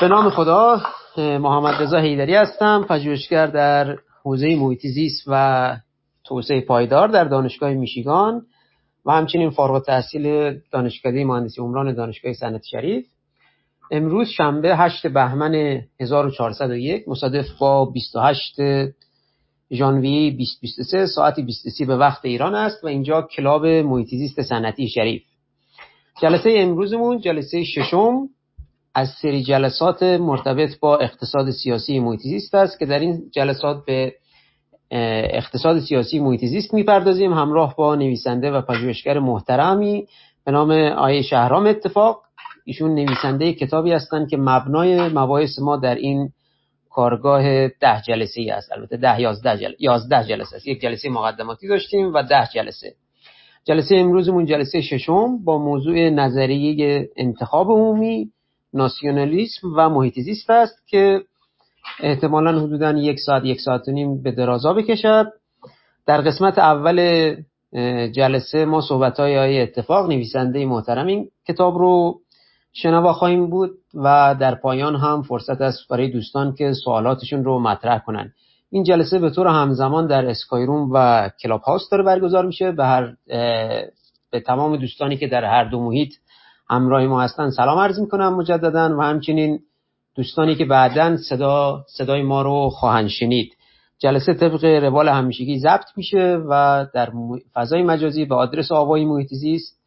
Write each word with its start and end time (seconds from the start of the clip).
به 0.00 0.08
نام 0.08 0.30
خدا 0.30 0.80
محمد 1.16 1.82
رضا 1.82 1.98
حیدری 1.98 2.34
هستم 2.34 2.86
پژوهشگر 2.88 3.46
در 3.46 3.96
حوزه 4.22 4.56
محیط 4.56 4.86
زیست 4.86 5.24
و 5.26 5.76
توسعه 6.24 6.60
پایدار 6.60 7.08
در 7.08 7.24
دانشگاه 7.24 7.70
میشیگان 7.70 8.46
و 9.06 9.12
همچنین 9.12 9.50
فارغ 9.50 9.74
التحصیل 9.74 10.58
دانشکده 10.70 11.24
مهندسی 11.24 11.60
عمران 11.60 11.94
دانشگاه 11.94 12.32
صنعت 12.32 12.64
شریف. 12.64 13.06
امروز 13.90 14.28
شنبه 14.28 14.76
8 14.76 15.06
بهمن 15.06 15.80
1401 16.00 17.08
مصادف 17.08 17.46
با 17.58 17.84
28 17.84 18.56
ژانویه 19.72 20.30
2023 20.30 21.06
ساعت 21.06 21.40
23 21.40 21.84
به 21.84 21.96
وقت 21.96 22.24
ایران 22.24 22.54
است 22.54 22.84
و 22.84 22.86
اینجا 22.86 23.22
کلاب 23.22 23.66
محیط 23.66 24.08
زیست 24.08 24.42
صنعتی 24.42 24.88
شریف. 24.88 25.22
جلسه 26.22 26.54
امروزمون 26.56 27.18
جلسه 27.18 27.64
ششم. 27.64 28.28
از 28.94 29.08
سری 29.22 29.42
جلسات 29.42 30.02
مرتبط 30.02 30.78
با 30.80 30.96
اقتصاد 30.96 31.50
سیاسی 31.50 32.00
محیط 32.00 32.20
زیست 32.20 32.54
است 32.54 32.78
که 32.78 32.86
در 32.86 32.98
این 32.98 33.30
جلسات 33.32 33.84
به 33.84 34.14
اقتصاد 35.34 35.80
سیاسی 35.80 36.18
محیط 36.18 36.44
زیست 36.44 36.74
می‌پردازیم 36.74 37.32
همراه 37.32 37.76
با 37.76 37.94
نویسنده 37.94 38.50
و 38.50 38.60
پژوهشگر 38.60 39.18
محترمی 39.18 40.06
به 40.44 40.52
نام 40.52 40.70
آیه 40.70 41.22
شهرام 41.22 41.66
اتفاق. 41.66 42.22
ایشون 42.64 42.94
نویسنده 42.94 43.52
کتابی 43.52 43.92
هستند 43.92 44.28
که 44.28 44.36
مبنای 44.36 45.08
مباحث 45.08 45.58
ما 45.58 45.76
در 45.76 45.94
این 45.94 46.28
کارگاه 46.90 47.68
ده 47.68 48.02
جلسه 48.06 48.40
ای 48.40 48.50
است. 48.50 48.72
البته 48.72 48.96
ده 48.96 49.20
یازده 49.20 49.58
جلسه, 49.58 49.76
یازده 49.78 50.24
جلسه 50.24 50.56
است. 50.56 50.66
یک 50.66 50.80
جلسه 50.80 51.08
مقدماتی 51.08 51.68
داشتیم 51.68 52.14
و 52.14 52.22
ده 52.22 52.48
جلسه. 52.54 52.94
جلسه 53.64 53.96
امروزمون 53.96 54.46
جلسه 54.46 54.80
ششم 54.80 55.44
با 55.44 55.58
موضوع 55.58 56.10
نظریه 56.10 57.08
انتخاب 57.16 57.70
عمومی. 57.70 58.30
ناسیونالیسم 58.74 59.68
و 59.76 59.88
محیط 59.88 60.20
زیست 60.20 60.50
است 60.50 60.88
که 60.88 61.20
احتمالا 62.00 62.60
حدودا 62.60 62.90
یک 62.90 63.18
ساعت 63.20 63.44
یک 63.44 63.60
ساعت 63.60 63.88
و 63.88 63.92
نیم 63.92 64.22
به 64.22 64.32
درازا 64.32 64.72
بکشد. 64.72 65.32
در 66.06 66.20
قسمت 66.20 66.58
اول 66.58 67.36
جلسه 68.12 68.64
ما 68.64 68.80
صحبت 68.80 69.20
های 69.20 69.62
اتفاق 69.62 70.10
نویسنده 70.10 70.66
محترم 70.66 71.06
این 71.06 71.28
کتاب 71.48 71.78
رو 71.78 72.20
شنوا 72.72 73.12
خواهیم 73.12 73.50
بود 73.50 73.70
و 73.94 74.36
در 74.40 74.54
پایان 74.54 74.96
هم 74.96 75.22
فرصت 75.22 75.60
است 75.60 75.88
برای 75.90 76.10
دوستان 76.10 76.54
که 76.54 76.72
سوالاتشون 76.72 77.44
رو 77.44 77.58
مطرح 77.58 77.98
کنن. 77.98 78.32
این 78.70 78.84
جلسه 78.84 79.18
به 79.18 79.30
طور 79.30 79.46
همزمان 79.46 80.06
در 80.06 80.26
اسکایروم 80.26 80.90
و 80.92 81.30
کلاب 81.42 81.60
هاوس 81.60 81.90
داره 81.90 82.02
برگزار 82.02 82.46
میشه. 82.46 82.72
به 82.72 82.84
هر 82.84 83.14
به 84.30 84.40
تمام 84.46 84.76
دوستانی 84.76 85.16
که 85.16 85.26
در 85.26 85.44
هر 85.44 85.64
دو 85.64 85.80
محیط 85.80 86.12
همراه 86.70 87.06
ما 87.06 87.22
هستن. 87.22 87.50
سلام 87.50 87.78
عرض 87.78 88.00
می‌کنم 88.00 88.34
مجددا 88.34 88.96
و 88.98 89.00
همچنین 89.00 89.58
دوستانی 90.16 90.54
که 90.54 90.64
بعدا 90.64 91.16
صدا 91.16 91.84
صدای 91.88 92.22
ما 92.22 92.42
رو 92.42 92.70
خواهند 92.70 93.08
شنید. 93.08 93.52
جلسه 93.98 94.34
طبق 94.34 94.64
روال 94.64 95.08
همیشگی 95.08 95.58
ضبط 95.58 95.86
میشه 95.96 96.40
و 96.48 96.86
در 96.94 97.12
فضای 97.54 97.82
مجازی 97.82 98.24
به 98.24 98.34
آدرس 98.34 98.72
آوای 98.72 99.04
محیط 99.04 99.28
زیست 99.28 99.78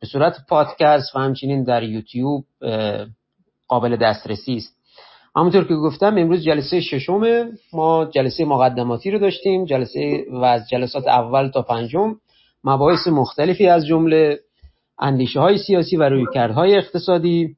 به 0.00 0.06
صورت 0.12 0.36
پادکست 0.48 1.16
و 1.16 1.18
همچنین 1.18 1.64
در 1.64 1.82
یوتیوب 1.82 2.44
قابل 3.68 3.96
دسترسی 3.96 4.56
است. 4.56 4.76
همونطور 5.36 5.64
که 5.64 5.74
گفتم 5.74 6.18
امروز 6.18 6.42
جلسه 6.42 6.80
ششم 6.80 7.48
ما 7.72 8.04
جلسه 8.04 8.44
مقدماتی 8.44 9.10
رو 9.10 9.18
داشتیم. 9.18 9.64
جلسه 9.64 10.24
و 10.32 10.44
از 10.44 10.68
جلسات 10.68 11.06
اول 11.06 11.48
تا 11.48 11.62
پنجم 11.62 12.16
مباحث 12.64 13.06
مختلفی 13.06 13.66
از 13.66 13.86
جمله 13.86 14.40
اندیشه 15.02 15.40
های 15.40 15.58
سیاسی 15.58 15.96
و 15.96 16.02
رویکردهای 16.02 16.76
اقتصادی 16.76 17.56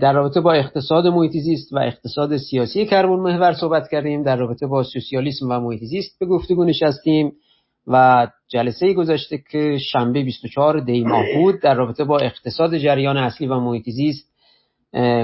در 0.00 0.12
رابطه 0.12 0.40
با 0.40 0.52
اقتصاد 0.52 1.06
محیط 1.06 1.32
و 1.72 1.78
اقتصاد 1.78 2.36
سیاسی 2.36 2.86
کربن 2.86 3.14
محور 3.14 3.52
صحبت 3.52 3.88
کردیم 3.88 4.22
در 4.22 4.36
رابطه 4.36 4.66
با 4.66 4.82
سوسیالیسم 4.82 5.46
و 5.50 5.60
محیط 5.60 5.82
زیست 5.82 6.18
به 6.18 6.26
گفتگو 6.26 6.64
نشستیم 6.64 7.32
و 7.86 8.26
جلسه 8.48 8.94
گذشته 8.94 9.38
که 9.50 9.78
شنبه 9.78 10.22
24 10.22 10.80
دی 10.80 11.04
ماه 11.04 11.24
بود 11.34 11.60
در 11.60 11.74
رابطه 11.74 12.04
با 12.04 12.18
اقتصاد 12.18 12.76
جریان 12.76 13.16
اصلی 13.16 13.46
و 13.46 13.60
محیط 13.60 13.90
زیست 13.90 14.28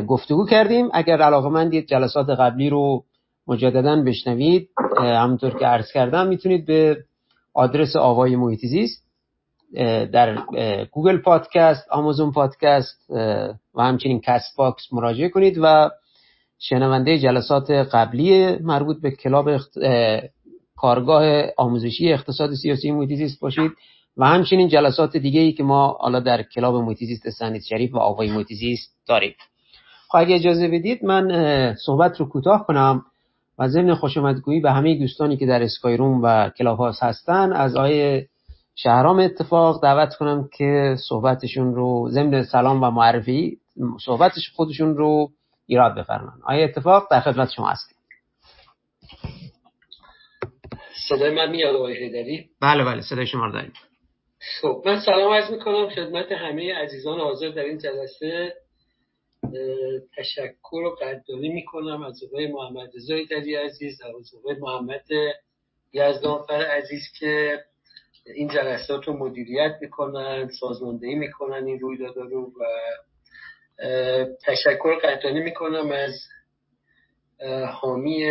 گفتگو 0.06 0.46
کردیم. 0.46 0.88
اگر 0.92 1.22
علاقه 1.22 1.48
مندید 1.48 1.86
جلسات 1.86 2.30
قبلی 2.30 2.70
رو 2.70 3.04
مجددا 3.46 4.02
بشنوید 4.02 4.68
همونطور 4.98 5.58
که 5.58 5.66
عرض 5.66 5.92
کردم 5.92 6.26
می‌تونید 6.26 6.66
به 6.66 6.96
آدرس 7.54 7.96
آوای 7.96 8.36
محیط 8.36 8.60
در 10.12 10.38
Google 10.92 11.18
Podcast 11.18 11.88
Amazon 11.90 12.32
Podcast 12.32 13.10
و 13.74 13.82
همچنین 13.82 14.20
Castbox 14.20 14.92
مراجعه 14.92 15.28
کنید 15.28 15.58
و 15.62 15.90
شنونده 16.58 17.18
جلسات 17.18 17.70
قبلی 17.70 18.56
مربوط 18.58 19.00
به 19.00 19.10
club 19.10 19.50
کارگاه 20.76 21.42
آموزشی 21.56 22.12
اقتصاد 22.12 22.54
سیاسی 22.54 22.90
محیط 22.90 23.08
زیست 23.18 23.40
باشید 23.40 23.70
و 24.16 24.26
همچنین 24.26 24.68
جلسات 24.68 25.16
دیگه 25.16 25.40
ای 25.40 25.52
که 25.52 25.62
ما 25.62 25.96
حالا 26.00 26.20
در 26.20 26.42
club 26.42 26.74
محیط 26.74 26.98
زیست 26.98 27.30
صنعتی 27.30 27.62
شریف 27.62 27.94
و 27.94 27.98
آوای 27.98 28.30
محیط 28.30 28.52
زیست 28.52 28.90
داریم. 29.08 29.34
خب 30.08 30.18
اگه 30.18 30.34
اجازه 30.34 30.68
بدید 30.68 31.04
من 31.04 31.74
صحبت 31.74 32.20
رو 32.20 32.28
کوتاه 32.28 32.66
کنم 32.66 33.02
و 33.58 33.68
ضمن 33.68 33.94
خوشامدگویی 33.94 34.60
به 34.60 34.72
همه 34.72 34.98
دوستانی 34.98 35.36
که 35.36 35.46
در 35.46 35.62
اسکایروم 35.62 36.20
و 36.22 36.50
کلاب 36.58 36.78
هاست 36.78 37.02
هستن 37.02 37.52
از 37.52 37.76
آیه 37.76 38.28
شهرام 38.76 39.18
اتفاق 39.18 39.82
دعوت 39.82 40.14
کنم 40.14 40.48
که 40.52 40.96
صحبتشون 41.08 41.74
رو 41.74 42.08
ضمن 42.10 42.42
سلام 42.42 42.82
و 42.82 42.90
معرفی 42.90 43.58
صحبتش 44.04 44.50
خودشون 44.56 44.96
رو 44.96 45.30
ایراد 45.66 45.94
بفرمان 45.94 46.40
آیه 46.44 46.64
اتفاق 46.64 47.08
در 47.10 47.20
خدمت 47.20 47.50
شما 47.50 47.68
هستیم. 47.68 47.96
صدای 51.08 51.34
من 51.34 51.50
میاد 51.50 51.76
آقای 51.76 51.96
هیدری 51.96 52.48
بله 52.60 52.84
بله 52.84 53.02
صدای 53.02 53.26
شما 53.26 53.46
رو 53.46 53.52
داریم. 53.52 53.72
خب 54.62 54.82
من 54.86 55.00
سلام 55.00 55.32
عرض 55.32 55.50
می‌کنم 55.50 55.88
خدمت 55.88 56.32
همه 56.32 56.74
عزیزان 56.74 57.20
حاضر 57.20 57.48
در 57.48 57.62
این 57.62 57.78
جلسه. 57.78 58.54
تشکر 60.16 60.76
و 60.76 60.96
قدردانی 61.00 61.48
می‌کنم 61.48 62.02
از 62.02 62.22
آقای 62.24 62.46
محمد 62.46 62.90
رضا 62.96 63.14
عزیز 63.64 64.02
از 64.02 64.34
آقای 64.38 64.56
محمد 64.60 65.04
یزدانفر 65.92 66.64
عزیز 66.64 67.02
که 67.18 67.58
این 68.26 68.48
جلسات 68.48 69.04
رو 69.04 69.16
مدیریت 69.16 69.76
می‌کنن 69.80 70.48
سازماندهی 70.60 71.14
می‌کنن 71.14 71.66
این 71.66 71.80
رویداد 71.80 72.16
رو 72.16 72.52
و 72.60 72.64
تشکر 74.46 74.94
قدردانی 74.94 75.40
می‌کنم 75.40 75.92
از 75.92 76.14
حامی 77.72 78.26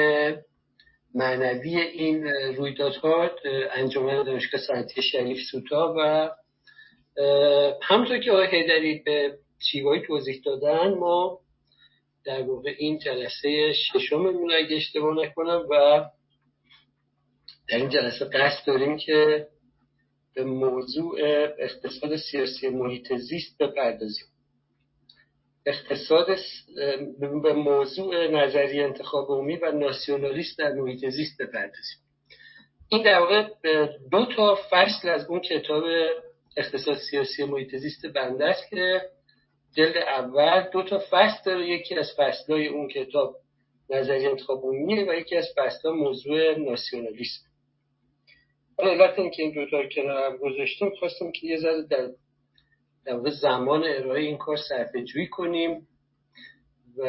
معنوی 1.16 1.78
این 1.82 2.28
رویدادها 2.28 3.32
انجمن 3.72 4.24
دانشگاه 4.24 4.62
سنتی 4.62 5.02
شریف 5.02 5.38
سوتا 5.52 5.96
و 5.98 6.30
همونطور 7.82 8.20
که 8.20 8.32
آقای 8.32 8.48
هیدری 8.48 9.02
به 9.06 9.38
چیوایی 9.72 10.02
توضیح 10.02 10.42
دادن 10.46 10.94
ما 10.94 11.40
در 12.26 12.42
واقع 12.42 12.74
این 12.78 13.00
جلسه 13.00 13.74
ششممون 13.74 14.52
اگه 14.54 14.76
اشتباه 14.76 15.16
نکنم 15.26 15.66
و 15.70 16.06
در 17.70 17.78
این 17.78 17.90
جلسه 17.90 18.26
قصد 18.26 18.68
داریم 18.68 18.98
که 18.98 19.48
به 20.36 20.44
موضوع 20.44 21.20
اقتصاد 21.60 22.16
سیاسی 22.16 22.70
محیط 22.70 23.14
زیست 23.14 23.58
بپردازیم. 23.58 24.26
اقتصاد 25.66 26.38
به 27.44 27.54
موضوع 27.54 28.28
نظری 28.28 28.84
انتخاب 28.84 29.32
عمومی 29.32 29.56
و 29.56 29.72
ناسیونالیست 29.72 30.58
در 30.60 30.74
محیط 30.74 31.10
زیست 31.10 31.42
بپردازیم. 31.42 31.98
این 32.90 33.04
در 33.04 33.20
واقع 33.20 33.50
دو 34.12 34.26
تا 34.36 34.60
فصل 34.70 35.10
از 35.10 35.26
اون 35.26 35.40
کتاب 35.40 35.84
اقتصاد 36.58 36.98
سیاسی 36.98 37.44
محیط 37.44 37.76
زیست 37.76 38.06
بنده 38.06 38.46
است 38.46 38.70
که 38.70 39.02
جلد 39.76 39.98
اول 39.98 40.70
دو 40.74 40.84
تا 40.84 41.00
فصل 41.10 41.38
داره. 41.46 41.70
یکی 41.70 41.96
از 41.96 42.12
فصلهای 42.18 42.68
اون 42.68 42.88
کتاب 42.88 43.36
نظری 43.90 44.28
انتخاب 44.28 44.64
عمومی 44.64 45.04
و 45.04 45.14
یکی 45.14 45.36
از 45.36 45.48
فصلها 45.58 45.94
موضوع 45.94 46.60
ناسیونالیسم. 46.60 47.42
حالا 48.78 48.92
علت 48.92 49.20
اینکه 49.20 49.44
این 49.44 49.52
دوتا 49.52 49.82
رو 49.82 49.90
کنار 49.90 50.38
گذاشتیم 50.38 50.90
خواستم 51.00 51.32
که 51.32 51.48
یه 51.48 51.58
ذره 51.58 51.82
در 51.90 52.10
در 53.06 53.30
زمان 53.30 53.84
ارائه 53.84 54.22
این 54.22 54.38
کار 54.38 54.58
صرفه 54.70 55.04
جویی 55.04 55.28
کنیم 55.28 55.88
و 56.98 57.04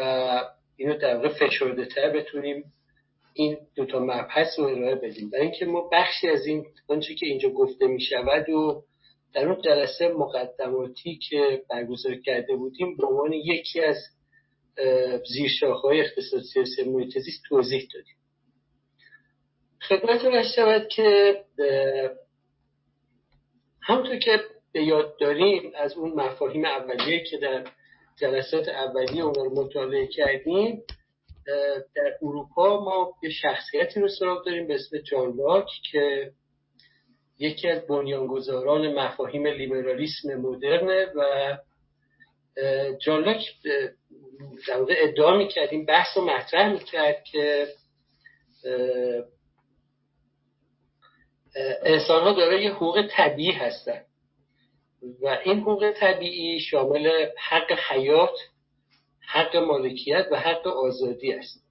اینو 0.76 0.98
در 0.98 1.16
واقع 1.16 1.28
فشرده 1.28 1.84
تر 1.84 2.10
بتونیم 2.10 2.64
این 3.34 3.56
دوتا 3.74 3.98
مبحث 3.98 4.58
رو 4.58 4.64
ارائه 4.64 4.94
بدیم. 4.94 5.30
برای 5.30 5.44
اینکه 5.44 5.66
ما 5.66 5.88
بخشی 5.92 6.28
از 6.28 6.46
این 6.46 6.64
آنچه 6.88 7.14
که 7.14 7.26
اینجا 7.26 7.48
گفته 7.48 7.86
می 7.86 8.00
شود 8.00 8.48
و 8.48 8.82
در 9.34 9.48
اون 9.48 9.62
جلسه 9.62 10.08
مقدماتی 10.08 11.18
که 11.28 11.62
برگزار 11.70 12.14
کرده 12.14 12.56
بودیم 12.56 12.96
به 12.96 13.06
عنوان 13.06 13.32
یکی 13.32 13.80
از 13.80 13.96
زیرشاخهای 15.34 16.00
اقتصاد 16.00 16.42
سیاسی 16.42 16.84
محیط 16.84 17.18
توضیح 17.48 17.88
دادیم. 17.94 18.16
خدمت 19.88 20.24
رو 20.24 20.42
شود 20.56 20.88
که 20.88 21.36
همونطور 23.82 24.16
که 24.16 24.40
به 24.72 24.84
یاد 24.84 25.18
داریم 25.20 25.72
از 25.76 25.96
اون 25.96 26.12
مفاهیم 26.12 26.64
اولیه 26.64 27.24
که 27.24 27.38
در 27.38 27.64
جلسات 28.20 28.68
اولی 28.68 29.20
اون 29.20 29.34
رو 29.34 29.64
مطالعه 29.64 30.06
کردیم 30.06 30.82
در 31.94 32.18
اروپا 32.22 32.84
ما 32.84 33.14
یه 33.22 33.30
شخصیتی 33.30 34.00
رو 34.00 34.08
سراغ 34.08 34.46
داریم 34.46 34.66
به 34.66 34.74
اسم 34.74 34.98
جان 34.98 35.36
لاک 35.36 35.66
که 35.92 36.32
یکی 37.38 37.68
از 37.68 37.86
بنیانگذاران 37.86 38.94
مفاهیم 38.94 39.46
لیبرالیسم 39.46 40.34
مدرنه 40.34 41.06
و 41.14 41.56
جان 42.98 43.24
لاک 43.24 43.40
در 44.68 44.78
واقع 44.78 44.94
ادعا 44.98 45.36
می‌کرد 45.36 45.68
این 45.70 45.86
بحث 45.86 46.16
رو 46.16 46.24
مطرح 46.24 46.72
می‌کرد 46.72 47.24
که 47.24 47.68
انسان 51.82 52.22
ها 52.22 52.32
دارای 52.32 52.68
حقوق 52.68 53.06
طبیعی 53.10 53.52
هستند 53.52 54.06
و 55.22 55.38
این 55.44 55.60
حقوق 55.60 55.90
طبیعی 55.90 56.60
شامل 56.60 57.26
حق 57.48 57.72
حیات 57.90 58.38
حق 59.28 59.56
مالکیت 59.56 60.26
و 60.30 60.36
حق 60.36 60.66
آزادی 60.66 61.32
است. 61.32 61.64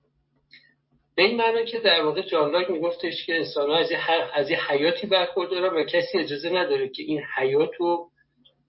به 1.16 1.24
این 1.24 1.38
معنی 1.38 1.66
که 1.66 1.80
در 1.80 2.02
واقع 2.02 2.22
جان 2.22 2.52
لاک 2.52 2.70
میگفتش 2.72 3.26
که 3.26 3.36
انسان 3.36 3.70
ها 3.70 3.78
از 4.34 4.50
یه 4.52 4.72
حیاتی 4.72 5.08
برخوردارن 5.08 5.76
و 5.76 5.84
کسی 5.84 6.18
اجازه 6.18 6.50
نداره 6.50 6.90
که 6.90 7.04
این 7.04 7.22
حیات 7.38 7.70
رو 7.80 8.10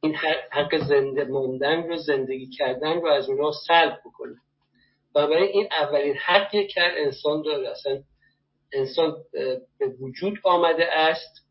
این 0.03 0.15
حق 0.51 0.77
زنده 0.77 1.25
موندن 1.25 1.89
رو 1.89 1.97
زندگی 1.97 2.47
کردن 2.47 3.01
رو 3.01 3.07
از 3.07 3.29
اونها 3.29 3.53
سلب 3.67 4.01
بکنه. 4.07 4.37
و 5.15 5.27
برای 5.27 5.49
این 5.49 5.69
اولین 5.81 6.17
حقی 6.17 6.67
که 6.67 6.83
انسان 6.83 7.43
داره. 7.43 7.71
اصلا 7.71 8.03
انسان 8.75 9.17
به 9.79 9.87
وجود 10.01 10.39
آمده 10.45 10.85
است 10.93 11.45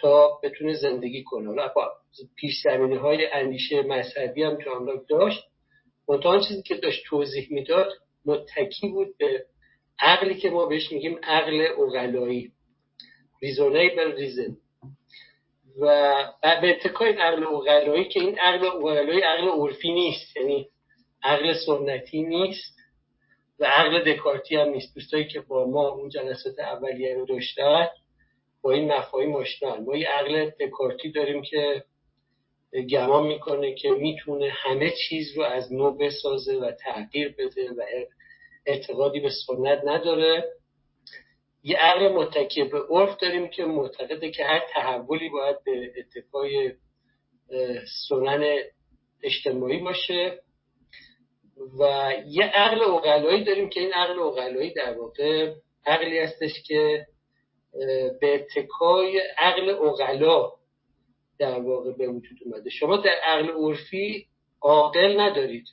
تا 0.00 0.40
بتونه 0.42 0.74
زندگی 0.74 1.24
کنه. 1.24 1.50
و 1.50 1.70
پیش 2.36 2.62
زمینه 2.64 2.98
های 2.98 3.26
اندیشه 3.32 3.82
مذهبی 3.82 4.42
هم 4.42 4.58
جان 4.64 4.84
لاک 4.84 5.00
داشت. 5.08 5.44
منتها 6.08 6.40
چیزی 6.40 6.62
که 6.62 6.74
داشت 6.74 7.04
توضیح 7.06 7.48
می‌داد 7.50 7.92
متکی 8.24 8.88
بود 8.88 9.18
به 9.18 9.46
عقلی 10.00 10.34
که 10.34 10.50
ما 10.50 10.66
بهش 10.66 10.92
میگیم 10.92 11.18
عقل 11.22 11.66
اغلایی 11.78 12.52
ریزونیبل 13.42 14.16
ریزن 14.16 14.56
و 15.80 16.14
به 16.42 16.70
اتکای 16.70 17.12
عقل 17.12 17.44
اغلایی 17.44 18.08
که 18.08 18.20
این 18.20 18.38
عقل 18.38 18.66
اغلایی 18.66 19.20
عقل 19.20 19.48
عرفی 19.48 19.92
نیست 19.92 20.36
یعنی 20.36 20.68
عقل 21.22 21.54
سنتی 21.66 22.22
نیست. 22.22 22.79
و 23.60 23.64
عقل 23.64 24.12
دکارتی 24.12 24.56
هم 24.56 24.68
نیست. 24.68 24.94
دوستایی 24.94 25.28
که 25.28 25.40
با 25.40 25.66
ما 25.66 25.88
اون 25.88 26.08
جلسات 26.08 26.58
اولیه 26.58 27.14
رو 27.14 27.26
داشتن 27.26 27.88
با 28.62 28.72
این 28.72 28.92
مفاهیم 28.92 29.36
آشنان. 29.36 29.84
ما 29.84 29.96
یه 29.96 30.08
عقل 30.08 30.50
دکارتی 30.60 31.10
داریم 31.10 31.42
که 31.42 31.84
گمان 32.90 33.26
می‌کنه 33.26 33.74
که 33.74 33.90
می‌تونه 33.90 34.50
همه 34.50 34.92
چیز 35.08 35.36
رو 35.36 35.42
از 35.42 35.72
نو 35.72 35.90
بسازه 35.90 36.56
و 36.56 36.72
تغییر 36.72 37.34
بده 37.38 37.70
و 37.70 37.82
اعتقادی 38.66 39.20
به 39.20 39.30
سنت 39.46 39.80
نداره. 39.84 40.52
یه 41.62 41.76
عقل 41.76 42.08
متکی 42.08 42.64
به 42.64 42.78
عرف 42.90 43.16
داریم 43.16 43.48
که 43.48 43.64
معتقده 43.64 44.30
که 44.30 44.44
هر 44.44 44.62
تحولی 44.74 45.28
باید 45.28 45.56
به 45.64 45.92
اتفاق 45.98 46.46
سنن 48.08 48.58
اجتماعی 49.22 49.78
باشه. 49.78 50.38
و 51.78 52.12
یه 52.26 52.44
عقل 52.44 52.82
اقلایی 52.82 53.44
داریم 53.44 53.68
که 53.68 53.80
این 53.80 53.92
عقل 53.92 54.18
اقلایی 54.18 54.74
در 54.74 54.98
واقع 54.98 55.54
عقلی 55.86 56.18
هستش 56.18 56.62
که 56.66 57.06
به 58.20 58.34
اتکای 58.34 59.22
عقل 59.38 59.70
اقلا 59.70 60.50
در 61.38 61.60
واقع 61.60 61.92
به 61.92 62.08
وجود 62.08 62.38
اومده. 62.44 62.70
شما 62.70 62.96
در 62.96 63.14
عقل 63.24 63.50
عرفی 63.50 64.26
عاقل 64.60 65.20
ندارید. 65.20 65.64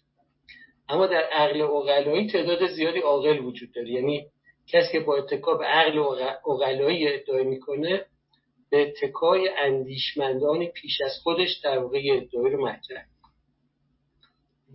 اما 0.90 1.08
در 1.08 1.24
عقل 1.24 1.62
اقلایی 1.62 2.32
تعداد 2.32 2.68
زیادی 2.68 3.00
عاقل 3.00 3.40
وجود 3.40 3.72
داره. 3.76 3.90
یعنی 3.90 4.26
کسی 4.68 4.92
که 4.92 5.00
با 5.00 5.18
اتکا 5.18 5.54
به 5.54 5.66
عقل 5.66 6.00
اقلایی 6.48 7.08
ادعای 7.08 7.44
می‌کنه 7.44 8.06
به 8.70 8.82
اتکای 8.82 9.50
اندیشمندان 9.58 10.66
پیش 10.66 11.02
از 11.02 11.12
خودش 11.24 11.60
در 11.64 11.78
واقع 11.78 11.98
ادعای 11.98 12.52
رو 12.52 12.68
مطرح 12.68 13.06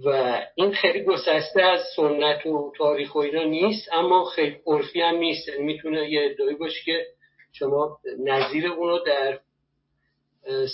و 0.05 0.41
این 0.55 0.73
خیلی 0.73 1.05
گسسته 1.05 1.63
از 1.63 1.81
سنت 1.97 2.47
و 2.47 2.73
تاریخ 2.77 3.15
و 3.15 3.19
اینا 3.19 3.45
نیست 3.45 3.89
اما 3.93 4.25
خیلی 4.25 4.57
عرفی 4.67 5.01
هم 5.01 5.17
نیست. 5.17 5.49
یعنی 5.49 5.63
می‌تونه 5.63 6.11
یه 6.11 6.31
ادعایی 6.31 6.57
باشه 6.57 6.85
که 6.85 7.07
شما 7.53 7.99
نظیر 8.19 8.67
اونو 8.67 8.99
در 8.99 9.41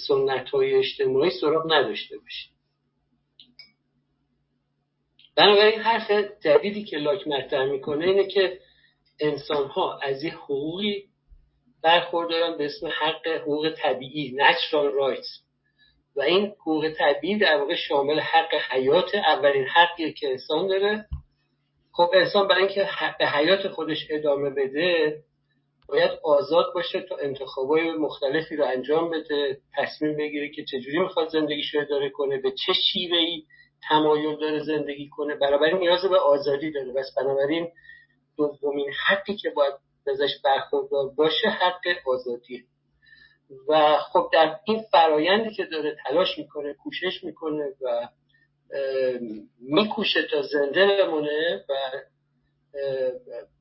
سنت 0.08 0.50
های 0.50 0.74
اجتماعی 0.74 1.30
سراغ 1.30 1.72
نداشته 1.72 2.18
باشید. 2.18 2.50
بنابراین 5.36 5.80
حرف 5.80 6.10
جدیدی 6.44 6.84
که 6.84 6.96
لاک 6.96 7.28
مطرح 7.28 7.64
می‌کنه 7.64 8.06
اینه 8.06 8.26
که 8.26 8.60
انسان 9.20 9.66
ها 9.66 9.98
از 10.02 10.24
یه 10.24 10.34
حقوقی 10.34 11.04
برخوردارن 11.82 12.58
به 12.58 12.64
اسم 12.64 12.86
حق 12.86 13.26
حقوق 13.26 13.70
طبیعی 13.76 14.36
natural 14.38 14.92
rights. 15.00 15.47
و 16.18 16.22
این 16.22 16.46
حقوق 16.46 16.92
طبیعی 16.98 17.38
در 17.38 17.56
واقع 17.56 17.74
شامل 17.74 18.20
حق 18.20 18.54
حیات 18.70 19.14
اولین 19.14 19.64
حقیه 19.64 20.12
که 20.12 20.28
انسان 20.30 20.66
داره. 20.66 21.06
خب 21.92 22.10
انسان 22.14 22.48
برای 22.48 22.62
اینکه 22.62 22.88
به 23.18 23.26
حیات 23.26 23.68
خودش 23.68 24.06
ادامه 24.10 24.50
بده 24.50 25.18
باید 25.88 26.10
آزاد 26.24 26.66
باشه 26.74 27.00
تا 27.00 27.16
انتخابای 27.16 27.92
مختلفی 27.92 28.56
رو 28.56 28.64
انجام 28.64 29.10
بده 29.10 29.58
تصمیم 29.76 30.16
بگیره 30.16 30.48
که 30.48 30.64
چجوری 30.64 30.98
می‌خواد 30.98 31.28
زندگیش 31.28 31.74
رو 31.74 31.80
اداره 31.80 32.10
کنه 32.10 32.38
به 32.38 32.50
چه 32.50 32.72
شیوهی 32.72 33.46
تمایل 33.88 34.36
داره 34.36 34.58
زندگی 34.58 35.08
کنه. 35.08 35.34
بنابراین 35.34 35.78
نیاز 35.78 36.04
به 36.04 36.18
آزادی 36.18 36.72
داره. 36.72 36.92
بس 36.92 37.14
بنابراین 37.16 37.68
دومین 38.36 38.90
حقی 39.06 39.36
که 39.36 39.50
باید 39.50 39.74
ازش 40.06 40.30
برخوردار 40.44 41.08
باشه 41.16 41.48
حق 41.48 41.82
آزادی 42.06 42.64
و 43.68 43.96
خب 43.96 44.30
در 44.32 44.56
این 44.64 44.82
فرایندی 44.92 45.54
که 45.54 45.64
داره 45.64 45.96
تلاش 46.06 46.38
می‌کنه 46.38 46.74
کوشش 46.74 47.24
می‌کنه 47.24 47.64
و 47.80 48.08
میکوشه 49.60 50.22
تا 50.30 50.42
زنده 50.42 50.86
بمونه 50.86 51.64
و 51.68 51.74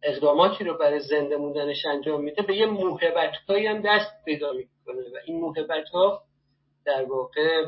اقداماتی 0.03 0.63
رو 0.63 0.77
برای 0.77 0.99
زنده 0.99 1.37
موندنش 1.37 1.85
انجام 1.85 2.23
میده 2.23 2.41
به 2.41 2.57
یه 2.57 2.65
موهبت 2.65 3.31
هم 3.49 3.81
دست 3.81 4.25
پیدا 4.25 4.53
می‌کنه 4.53 5.01
و 5.01 5.17
این 5.25 5.39
موهبت 5.39 5.89
ها 5.89 6.23
در 6.85 7.03
واقع 7.03 7.65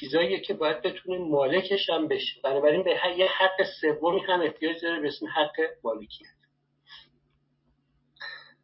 چیزاییه 0.00 0.40
که 0.40 0.54
باید 0.54 0.82
بتونه 0.82 1.18
مالکش 1.18 1.90
هم 1.90 2.08
بشه. 2.08 2.40
بنابراین 2.44 2.82
به 2.82 2.90
یه 3.16 3.26
حق 3.26 3.66
سومی 3.80 4.20
هم 4.20 4.40
احتیاج 4.40 4.82
داره 4.82 5.00
به 5.00 5.08
اسم 5.08 5.26
حق 5.26 5.60
مالکیت 5.84 6.28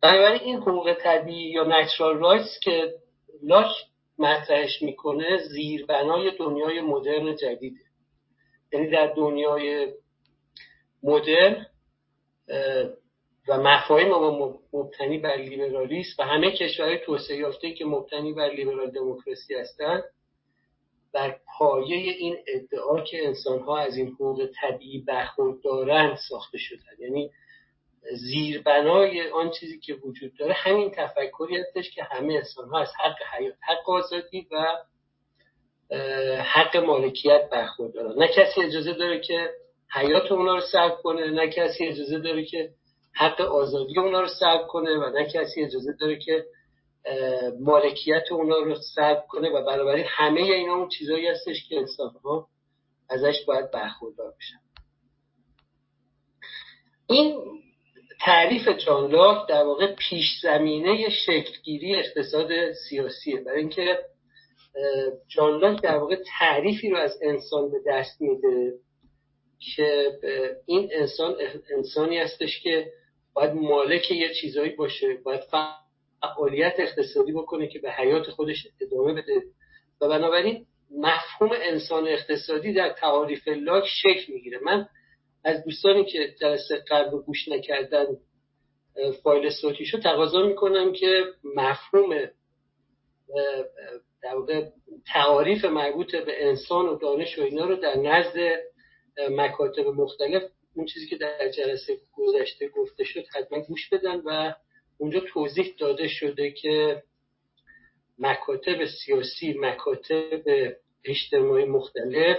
بنابراین 0.03 0.41
این 0.41 0.57
حقوق 0.57 0.95
طبیعی 0.95 1.51
یا 1.51 1.65
نچرال 1.65 2.19
رایتس 2.19 2.61
که 2.63 2.95
لاک 3.43 3.71
مطرحش 4.19 4.83
می‌کنه 4.83 5.37
زیربنای 5.37 6.31
دنیای 6.39 6.81
مدرن 6.81 7.37
جدیده. 7.37 7.81
یعنی 8.73 8.91
در 8.91 9.07
دنیای 9.07 9.93
مدرن 11.03 11.67
و 13.49 13.59
مفاهیم 13.59 14.09
ما 14.09 14.61
مبتنی 14.73 15.19
بر 15.19 15.37
لیبرالیسم 15.37 16.15
و 16.19 16.27
همه 16.27 16.51
کشورهای 16.51 16.99
توسعه 16.99 17.37
یافته 17.37 17.73
که 17.73 17.85
مبتنی 17.85 18.33
بر 18.33 18.49
لیبرال 18.49 18.91
دموکراسی 18.91 19.55
هستند 19.55 20.05
بر 21.13 21.41
پایه 21.59 21.97
این 21.97 22.37
ادعا 22.47 23.01
که 23.01 23.27
انسان 23.27 23.59
ها 23.59 23.79
از 23.79 23.97
این 23.97 24.09
حقوق 24.09 24.49
طبیعی 24.61 24.99
برخوردارند 24.99 26.17
ساخته 26.29 26.59
شدن. 26.59 26.93
یعنی 26.99 27.31
زیربنای 28.13 29.31
آن 29.31 29.51
چیزی 29.51 29.81
که 29.81 29.95
وجود 29.95 30.37
داره 30.39 30.53
همین 30.53 30.91
تفکری 30.91 31.57
هستش 31.57 31.91
که 31.91 32.03
همه 32.05 32.35
انسان 32.35 32.69
ها 32.69 32.81
از 32.81 32.89
حق 33.05 33.17
حیات 33.39 33.55
حق 33.69 33.91
آزادی 33.91 34.47
و 34.53 34.77
حق 36.43 36.77
مالکیت 36.77 37.49
برخوردارن 37.53 38.19
نه 38.19 38.29
کسی 38.29 38.63
اجازه 38.63 38.93
داره 38.93 39.21
که 39.21 39.51
حیات 39.93 40.33
اونا 40.33 40.55
رو 40.55 40.61
سلب 40.61 40.99
کنه 41.03 41.31
نه 41.31 41.49
کسی 41.49 41.87
اجازه 41.87 42.19
داره 42.19 42.45
که 42.45 42.71
حق 43.15 43.41
آزادی 43.41 43.99
اونا 43.99 44.21
رو 44.21 44.29
سلب 44.29 44.67
کنه 44.67 44.97
و 44.97 45.11
نه 45.11 45.25
کسی 45.25 45.63
اجازه 45.63 45.93
داره 46.01 46.19
که 46.19 46.45
مالکیت 47.61 48.33
اونا 48.33 48.59
رو 48.59 48.75
سلب 48.95 49.25
کنه 49.29 49.51
و 49.51 49.65
بنابراین 49.65 50.05
همه 50.09 50.41
اینا 50.41 50.75
اون 50.75 50.89
چیزایی 50.89 51.29
هستش 51.29 51.69
که 51.69 51.77
انسان 51.77 52.11
ها 52.25 52.49
ازش 53.11 53.45
باید 53.47 53.71
برخوردار 53.71 54.35
بشن. 54.39 54.61
این 57.07 57.41
تعریف 58.21 58.69
جان 58.69 59.11
لاک 59.11 59.49
در 59.49 59.63
واقع 59.63 59.95
پیش 59.95 60.27
زمینه 60.43 61.09
شکلگیری 61.11 61.97
اقتصاد 61.97 62.73
سیاسیه. 62.73 63.41
برای 63.41 63.61
اینکه 63.61 63.99
جان 65.29 65.59
لاک 65.59 65.83
در 65.83 65.97
واقع 65.97 66.17
تعریفی 66.39 66.91
رو 66.91 66.97
از 66.97 67.19
انسان 67.23 67.71
به 67.71 67.79
دست 67.87 68.21
میده 68.21 68.73
که 69.75 70.13
این 70.67 70.91
انسان 70.93 71.35
انسانی 71.77 72.19
هستش 72.19 72.61
که 72.61 72.87
باید 73.35 73.53
مالک 73.53 74.11
یه 74.11 74.35
چیزایی 74.35 74.71
باشه 74.71 75.07
باید 75.25 75.41
فعالیت 76.21 76.75
اقتصادی 76.79 77.33
بکنه 77.33 77.69
که 77.69 77.79
به 77.79 77.91
حیات 77.91 78.31
خودش 78.31 78.67
ادامه 78.81 79.13
بده. 79.13 79.43
و 80.01 80.09
بنابراین 80.09 80.67
مفهوم 80.91 81.51
انسان 81.63 82.09
اقتصادی 82.09 82.73
در 82.73 82.89
تعاریف 82.89 83.49
لاک 83.49 83.85
شکل 83.87 84.33
می‌گیره. 84.33 84.59
من 84.63 84.89
از 85.45 85.65
دوستانی 85.65 86.05
که 86.05 86.35
جلسه 86.41 86.85
قبل 86.91 87.19
گوش 87.19 87.49
نکردن 87.49 88.07
فایل 89.23 89.51
صوتیشو 89.51 89.99
تقاضا 89.99 90.43
می‌کنم 90.43 90.93
که 90.93 91.25
مفهوم 91.57 92.29
در 94.23 94.69
تعاریف 95.07 95.65
مربوط 95.65 96.17
به 96.17 96.47
انسان 96.47 96.87
و 96.87 96.99
دانش 96.99 97.39
و 97.39 97.43
اینا 97.43 97.65
رو 97.65 97.77
در 97.77 97.97
نزد 97.97 98.61
مکاتب 99.31 99.87
مختلف 99.87 100.43
اون 100.75 100.87
چیزی 100.87 101.07
که 101.07 101.17
در 101.17 101.51
جلسه 101.51 101.99
گذشته 102.13 102.69
گفته 102.69 103.05
شد 103.05 103.25
حتما 103.35 103.61
گوش 103.61 103.89
بدن 103.89 104.23
و 104.25 104.55
اونجا 104.99 105.21
توضیح 105.21 105.75
داده 105.79 106.09
شده 106.09 106.51
که 106.51 107.03
مکاتب 108.19 108.85
سیاسی 108.85 109.55
مکاتب 109.59 110.43
اجتماعی 111.05 111.65
مختلف 111.65 112.39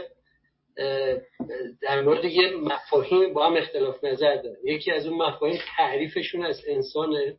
در 1.82 2.02
مورد 2.02 2.26
یه 2.26 2.52
مفاهیم 2.56 3.34
با 3.34 3.48
هم 3.48 3.58
اختلاف 3.58 4.04
نظر 4.04 4.36
دارن 4.36 4.58
یکی 4.64 4.92
از 4.92 5.06
اون 5.06 5.18
مفاهیم 5.18 5.60
تعریفشون 5.78 6.46
از 6.46 6.62
انسانه 6.68 7.38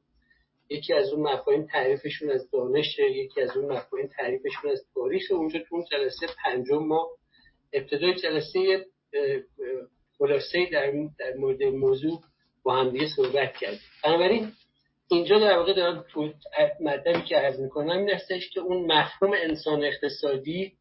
یکی 0.71 0.95
از 0.95 1.13
اون 1.13 1.33
مفاهیم 1.33 1.67
تعریفشون 1.67 2.31
از 2.31 2.51
دانشه 2.51 3.11
یکی 3.11 3.41
از 3.41 3.57
اون 3.57 3.73
مفاهیم 3.73 4.09
تعریفشون 4.19 4.71
از 4.71 4.85
تاریخ. 4.95 5.23
اونجا 5.31 5.59
تو 5.59 5.77
اون 5.77 5.85
جلسه 5.91 6.27
پنجم 6.45 6.79
ما 6.79 7.09
ابتدای 7.73 8.15
جلسه 8.15 8.87
خلاصه 10.19 10.67
در, 10.73 10.93
در 11.19 11.35
مورد 11.39 11.63
موضوع 11.63 12.21
با 12.63 12.77
هم 12.77 12.91
دیگه 12.91 13.07
صحبت 13.17 13.57
کردیم. 13.57 13.81
بنابراین 14.05 14.53
اینجا 15.11 15.39
در 15.39 15.57
واقع 15.57 15.73
دارم 15.73 16.05
مطلبی 16.81 17.23
که 17.23 17.37
عرض 17.37 17.61
می‌کنم 17.61 17.99
این 17.99 18.11
هستش 18.11 18.51
که 18.51 18.61
اون 18.61 18.93
مفهوم 18.93 19.33
انسان 19.33 19.85
اقتصادی 19.85 20.73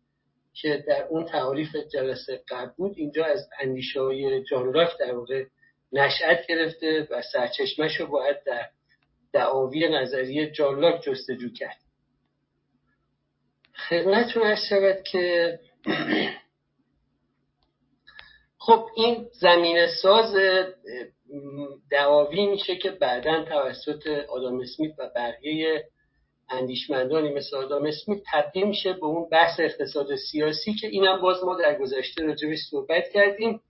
که 0.53 0.83
در 0.87 1.03
اون 1.03 1.25
تعاریف 1.25 1.75
جلسه 1.93 2.43
قبل 2.49 2.71
بود 2.77 2.93
اینجا 2.97 3.25
از 3.25 3.49
اندیشه 3.59 4.01
های 4.01 4.43
جان 4.43 4.73
راک 4.73 4.97
در 4.99 5.15
واقع 5.15 5.45
نشأت 5.91 6.47
گرفته 6.47 7.07
و 7.11 7.21
سرچشمش 7.21 7.99
رو 7.99 8.07
باید 8.07 8.43
در 8.43 8.69
دعاوی 9.33 9.89
نظریه 9.89 10.51
جان 10.51 10.79
لاک 10.79 11.01
جستجو 11.01 11.49
کرد. 11.53 11.77
خدمتتون 13.89 14.43
ارز 14.43 14.59
شود 14.69 15.03
که 15.03 15.59
خب 18.65 18.87
این 18.95 19.27
زمین 19.31 19.87
ساز 20.01 20.35
دعاوی 21.91 22.45
میشه 22.45 22.75
که 22.75 22.91
بعدا 22.91 23.43
توسط 23.43 24.07
آدام 24.29 24.59
اسمیت 24.59 24.99
و 24.99 25.09
بقیه 25.15 25.85
اندیشمندانی 26.49 27.33
مثل 27.33 27.57
آدام 27.57 27.85
اسمیت 27.85 28.21
تبدیل 28.31 28.67
میشه 28.67 28.93
به 28.93 29.05
اون 29.05 29.29
بحث 29.29 29.59
اقتصاد 29.59 30.15
سیاسی 30.31 30.73
که 30.73 30.87
اینم 30.87 31.21
باز 31.21 31.43
ما 31.43 31.55
در 31.55 31.77
گذشته 31.79 32.23
راجبش 32.23 32.59
صحبت 32.71 33.03
کردیم. 33.13 33.61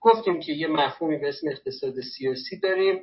گفتیم 0.00 0.40
که 0.40 0.52
یه 0.52 0.66
مفهومی 0.66 1.18
به 1.18 1.28
اسم 1.28 1.48
اقتصاد 1.48 1.94
سیاسی 2.16 2.60
داریم. 2.60 3.00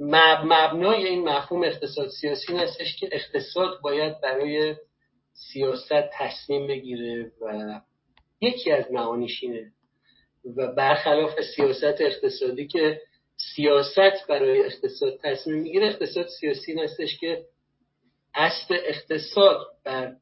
مبنای 0.00 1.06
این 1.06 1.28
مفهوم 1.28 1.62
اقتصاد 1.62 2.08
سیاسی 2.08 2.56
هستش 2.56 2.96
که 3.00 3.08
اقتصاد 3.12 3.80
باید 3.82 4.20
برای 4.20 4.76
سیاست 5.52 6.10
تصمیم 6.12 6.66
بگیره 6.66 7.32
و 7.40 7.80
یکی 8.40 8.72
از 8.72 8.92
معانیش 8.92 9.42
اینه 9.42 9.72
و 10.56 10.72
برخلاف 10.72 11.40
سیاست 11.56 12.00
اقتصادی 12.00 12.66
که 12.66 13.00
سیاست 13.56 14.26
برای 14.28 14.64
اقتصاد 14.64 15.20
تصمیم 15.22 15.58
می‌گیره. 15.58 15.86
اقتصاد 15.86 16.26
سیاسی 16.40 16.80
هستش 16.80 17.18
که 17.18 17.44
اصل 18.34 18.76
اقتصاد 18.84 19.66
بر 19.84 20.16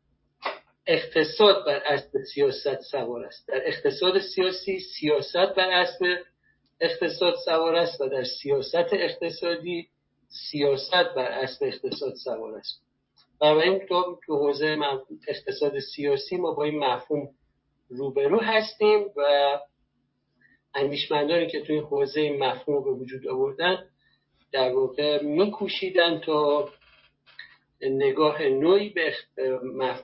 اقتصاد 0.87 1.67
بر 1.67 1.83
اصل 1.87 2.19
سیاست 2.35 2.81
سوار 2.81 3.25
است. 3.25 3.49
در 3.49 3.63
اقتصاد 3.65 4.21
سیاسی 4.35 4.81
سیاست 4.81 5.55
بر 5.57 5.71
اصل 5.71 6.17
اقتصاد 6.81 7.35
سوار 7.45 7.75
است 7.75 8.01
و 8.01 8.09
در 8.09 8.25
سیاست 8.25 8.93
اقتصادی 8.93 9.89
سیاست 10.51 11.15
بر 11.17 11.31
اصل 11.33 11.67
اقتصاد 11.67 12.15
سوار 12.15 12.55
است. 12.55 12.83
بنابراین 13.41 13.87
تو 13.89 14.19
تو 14.27 14.37
حوزه 14.37 14.77
اقتصاد 15.29 15.79
سیاسی 15.79 16.37
ما 16.37 16.53
با 16.53 16.65
این 16.65 16.79
مفهوم 16.79 17.29
روبرو 17.89 18.41
هستیم 18.41 19.07
و 19.17 19.23
اندیشمندانی 20.75 21.47
که 21.47 21.61
توی 21.61 21.79
حوزه 21.79 22.31
مفهوم 22.31 22.85
به 22.85 22.91
وجود 22.91 23.29
آوردن 23.29 23.85
در 24.53 24.73
واقع 24.73 25.23
میکوشیدن 25.23 26.21
تا 26.21 26.69
نگاه 27.83 28.43
نوعی 28.43 28.89
به 28.89 29.15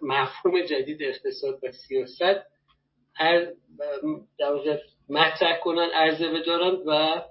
مفهوم 0.02 0.62
جدید 0.62 1.02
اقتصاد 1.02 1.58
و 1.62 1.72
سیاست 1.72 2.46
در 4.38 4.52
واقع 4.52 4.78
مطرح 5.08 5.58
کنن 5.58 5.88
عرضه 5.94 6.28
بدارن 6.28 6.76
و 6.86 7.22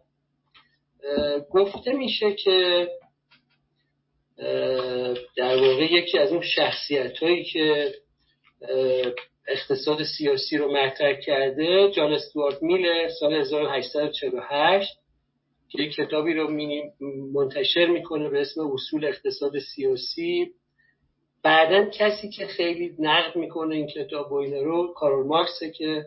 گفته 1.52 1.92
میشه 1.92 2.34
که 2.34 2.90
در 5.38 5.58
واقع 5.58 5.94
یکی 5.94 6.18
از 6.18 6.32
اون 6.32 6.42
شخصیت 6.42 7.18
هایی 7.18 7.44
که 7.44 7.94
اقتصاد 9.48 10.04
سیاسی 10.18 10.58
رو 10.58 10.72
مطرح 10.72 11.14
کرده 11.20 11.92
جان 11.92 12.14
استوارت 12.14 12.64
میل 12.64 13.10
سال 13.20 13.34
1848 13.34 15.00
که 15.70 15.82
یک 15.82 15.96
کتابی 15.96 16.34
رو 16.34 16.50
منتشر 17.34 17.86
می‌کنه 17.86 18.30
به 18.30 18.42
اسم 18.42 18.62
اصول 18.72 19.06
اقتصاد 19.06 19.60
سیاسی. 19.76 20.52
بعدا 21.44 21.86
کسی 21.86 22.30
که 22.30 22.48
خیلی 22.48 22.96
نقد 23.00 23.36
می‌کنه 23.36 23.76
این 23.76 23.88
کتاب 23.88 24.32
و 24.32 24.42
رو 24.42 24.94
کارول 24.94 25.28
مارکسه 25.28 25.72
که 25.72 26.06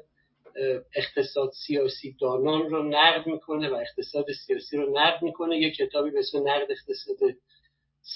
اقتصاد 0.96 1.50
سیاسی 1.66 2.16
دانان 2.20 2.70
رو 2.70 2.82
نقد 2.82 3.26
می‌کنه 3.26 3.70
و 3.70 3.74
اقتصاد 3.74 4.26
سیاسی 4.46 4.76
رو 4.76 4.98
نقد 4.98 5.22
می‌کنه. 5.22 5.58
یک 5.58 5.76
کتابی 5.76 6.10
به 6.10 6.18
اسم 6.18 6.38
نقد 6.38 6.70
اقتصاد 6.70 7.18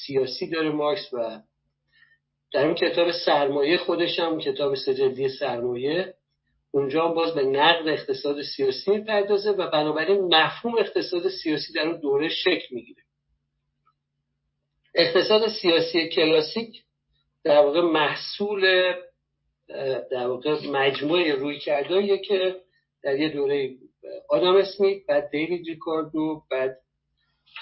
سیاسی 0.07 0.51
داره 0.51 0.71
مارکس 0.71 1.13
و 1.13 1.41
در 2.53 2.65
اون 2.65 2.75
کتاب 2.75 3.11
سرمایه 3.11 3.77
خودش 3.77 4.19
هم 4.19 4.39
کتاب 4.39 4.75
سجلدی 4.75 5.29
سرمایه 5.29 6.15
اونجا 6.71 7.09
باز 7.09 7.35
به 7.35 7.43
نقد 7.43 7.89
اقتصاد 7.89 8.43
سیاسی 8.43 8.91
می‌پردازه 8.91 9.51
و 9.51 9.71
بنابراین 9.71 10.35
مفهوم 10.35 10.79
اقتصاد 10.79 11.29
سیاسی 11.29 11.73
در 11.73 11.89
اون 11.89 12.01
دوره 12.01 12.29
شکل 12.29 12.75
می‌گیره. 12.75 13.03
اقتصاد 14.95 15.49
سیاسی 15.49 16.09
کلاسیک 16.09 16.83
در 17.45 17.59
واقع 17.59 17.81
محصول 17.81 18.93
در 20.11 20.27
واقع 20.27 20.67
مجموعه 20.67 21.35
روی 21.35 21.59
کرده 21.59 22.19
که 22.19 22.57
در 23.03 23.19
یه 23.19 23.29
دوره 23.29 23.77
آدم 24.29 24.57
اسمیت 24.57 25.07
بعد 25.09 25.31
دیوید 25.31 25.67
ریکاردو 25.67 26.43
بعد 26.51 26.77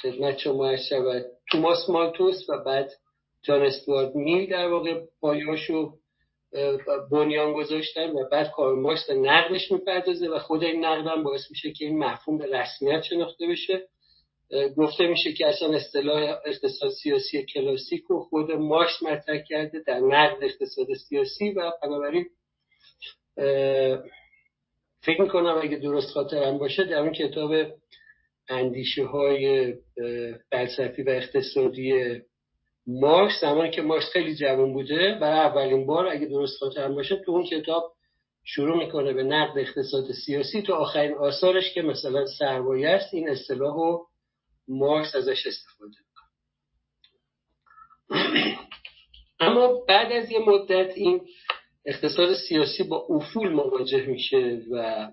خدمت 0.02 0.38
شما 0.38 0.76
شود 0.76 1.24
توماس 1.50 1.90
مالتوس 1.90 2.48
و 2.48 2.64
بعد 2.66 2.90
جان 3.42 3.62
استوارد 3.62 4.14
میل 4.14 4.50
در 4.50 4.68
واقع 4.68 5.00
پایاشو 5.20 5.92
بنیان 7.12 7.52
گذاشتن 7.52 8.10
و 8.10 8.28
بعد 8.32 8.50
کار 8.50 8.74
مارکس 8.74 9.10
نقدش 9.10 9.72
می‌پردازه 9.72 10.28
و 10.28 10.38
خود 10.38 10.64
این 10.64 10.84
نقد 10.84 11.06
هم 11.06 11.22
باعث 11.22 11.50
میشه 11.50 11.72
که 11.72 11.84
این 11.84 11.98
مفهوم 11.98 12.38
به 12.38 12.46
رسمیت 12.46 13.02
شناخته 13.02 13.46
بشه. 13.46 13.88
گفته 14.76 15.06
میشه 15.06 15.32
که 15.32 15.46
اصلا 15.46 15.76
اصطلاح 15.76 16.36
اقتصاد 16.46 16.90
سیاسی 17.02 17.42
کلاسیک 17.42 18.10
و 18.10 18.20
خود 18.20 18.52
مارکس 18.52 19.02
مطرح 19.02 19.42
کرده 19.48 19.82
در 19.86 19.98
نقد 19.98 20.44
اقتصاد 20.44 20.86
سیاسی 21.08 21.50
و 21.50 21.72
بنابراین 21.82 22.26
فکر 25.02 25.22
می‌کنم 25.22 25.60
اگه 25.62 25.76
درست 25.76 26.10
خاطرم 26.10 26.58
باشه 26.58 26.84
در 26.84 26.98
اون 26.98 27.12
کتاب 27.12 27.52
اندیشه 28.48 29.04
های 29.04 29.74
فلسفی 30.50 31.02
و 31.02 31.10
اقتصادی 31.10 32.20
مارکس 32.86 33.40
زمانی 33.40 33.70
که 33.70 33.82
مارکس 33.82 34.10
خیلی 34.12 34.34
جوان 34.34 34.72
بوده 34.72 35.18
برای 35.20 35.38
اولین 35.38 35.86
بار 35.86 36.06
اگه 36.06 36.26
درست 36.26 36.58
خاطرم 36.58 36.94
باشه 36.94 37.16
تو 37.16 37.32
اون 37.32 37.44
کتاب 37.44 37.92
شروع 38.44 38.78
می‌کنه 38.78 39.12
به 39.12 39.22
نقد 39.22 39.58
اقتصاد 39.58 40.12
سیاسی 40.26 40.62
تو 40.62 40.74
آخرین 40.74 41.14
آثارش 41.14 41.74
که 41.74 41.82
مثلا 41.82 42.26
سرمایه 42.38 42.88
است 42.88 43.14
این 43.14 43.28
اصطلاح 43.28 43.74
رو 43.74 44.06
مارکس 44.68 45.14
ازش 45.14 45.46
استفاده 45.46 45.96
می‌کنه. 45.98 46.30
اما 49.40 49.84
بعد 49.88 50.12
از 50.12 50.30
یه 50.30 50.38
مدت 50.38 50.92
این 50.96 51.20
اقتصاد 51.86 52.34
سیاسی 52.34 52.82
با 52.82 53.06
افول 53.10 53.52
مواجه 53.52 54.06
میشه 54.06 54.62
و 54.72 55.06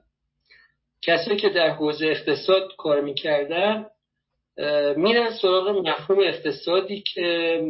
کسایی 1.01 1.37
که 1.37 1.49
در 1.49 1.69
حوزه 1.69 2.07
اقتصاد 2.07 2.75
کار 2.77 3.01
می‌کردن 3.01 3.85
میرن 4.97 5.31
سراغ 5.41 5.87
مفهوم 5.87 6.19
اقتصادی 6.19 7.01
که 7.13 7.61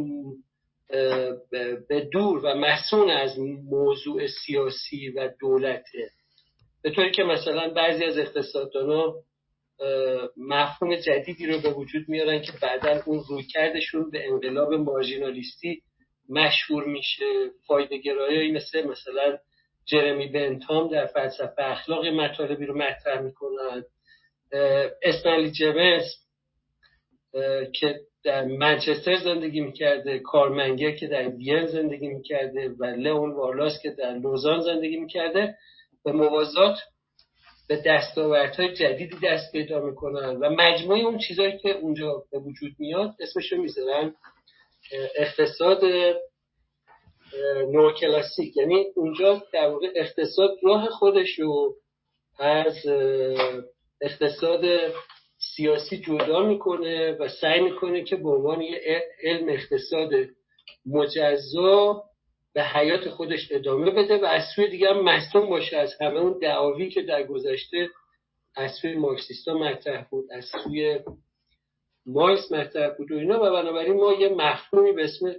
به 1.89 2.08
دور 2.12 2.46
و 2.46 2.53
محسون 2.53 3.10
از 3.10 3.39
موضوع 3.70 4.27
سیاسی 4.27 5.10
و 5.10 5.29
دولته. 5.39 6.10
به 6.84 6.91
طوری 6.91 7.12
که 7.12 7.24
مثلا 7.24 7.70
بعضی 7.70 8.06
از 8.06 8.17
اقتصاددانا 8.17 9.13
مفهوم 10.38 10.96
جدیدی 10.96 11.48
رو 11.48 11.60
به 11.62 11.70
وجود 11.70 12.10
میارن 12.10 12.41
که 12.41 12.51
بعدا 12.62 13.01
اون 13.06 13.24
روی 13.29 13.44
کردشون 13.44 14.10
به 14.12 14.27
انقلاب 14.27 14.74
مارژینالیستی 14.74 15.82
مشهور 16.29 16.84
میشه. 16.84 17.50
فایده 17.67 17.98
گرایی 17.98 18.51
مثل 18.51 18.88
مثلا 18.88 19.38
جرمی 19.86 20.27
بنتام 20.27 20.88
در 20.88 21.06
فلسفه 21.06 21.63
اخلاق 21.63 22.06
مطالبی 22.06 22.65
رو 22.65 22.77
مطرح 22.77 23.22
می‌کنن. 23.22 23.84
اسنلی 25.03 25.51
جمس 25.51 26.26
که 27.74 28.00
در 28.24 28.46
منچستر 28.46 29.15
زندگی 29.15 29.62
می‌کرده 29.62 30.20
کارمنگر 30.20 30.91
که 30.91 31.08
در 31.08 31.29
وین 31.29 31.65
زندگی 31.65 32.08
می‌کرده 32.08 32.70
و 32.79 32.86
لئون 32.86 33.32
وارلاس 33.32 33.82
که 33.82 33.89
در 33.89 34.13
لوزان 34.13 34.62
زندگی 34.62 34.98
می‌کرده 34.98 35.58
به 36.03 36.12
موازات 36.12 36.77
به 37.70 37.82
دستاوردهای 37.86 38.74
جدیدی 38.74 39.17
دست 39.24 39.51
پیدا 39.51 39.79
می‌کنن 39.79 40.36
و 40.36 40.50
مجموعه 40.50 41.00
اون 41.00 41.17
چیزهایی 41.17 41.58
که 41.58 41.70
اونجا 41.70 42.24
به 42.32 42.39
وجود 42.39 42.72
میاد 42.79 43.15
اسمشو 43.20 43.58
می‌ذارن 43.58 44.15
اقتصاد 45.15 45.82
نوکلاسیک. 47.72 48.58
یعنی 48.58 48.86
اونجا 48.96 49.44
در 49.53 49.67
واقع 49.67 49.88
اقتصاد 49.96 50.50
راه 50.63 50.89
خودش 50.89 51.39
رو 51.39 51.75
از 52.39 52.75
اقتصاد 54.01 54.62
سیاسی 55.58 55.98
جدا 55.98 56.44
می‌کنه 56.44 57.12
و 57.12 57.28
سعی 57.42 57.62
می‌کنه 57.62 58.04
که 58.04 58.16
به 58.16 58.30
عنوان 58.30 58.62
یه 58.62 59.04
علم 59.24 59.50
اقتصاد 59.50 60.10
مجزا 60.86 62.04
به 62.54 62.64
حیات 62.64 63.10
خودش 63.10 63.52
ادامه 63.52 63.92
بده 63.92 64.18
و 64.18 64.26
از 64.26 64.44
سوی 64.56 64.68
دیگه 64.70 64.90
هم 64.90 65.50
باشه. 65.50 65.78
از 65.78 65.94
همه 66.02 66.20
اون 66.20 66.40
دعاوی 66.42 66.90
که 66.90 67.02
در 67.02 67.24
گذشته 67.24 67.90
از 68.56 68.72
سوی 68.82 68.96
مارکسیستا 68.96 69.54
مطرح 69.54 70.08
بود 70.12 70.26
از 70.32 70.46
سوی 70.64 71.00
مارکس 72.06 72.52
مطرح 72.52 72.90
بود 72.98 73.12
و 73.12 73.16
اینا. 73.16 73.38
و 73.38 73.52
بنابراین 73.52 73.94
ما 73.94 74.14
یه 74.14 74.30
مفهومی 74.30 74.92
به 74.92 75.04
اسم 75.04 75.36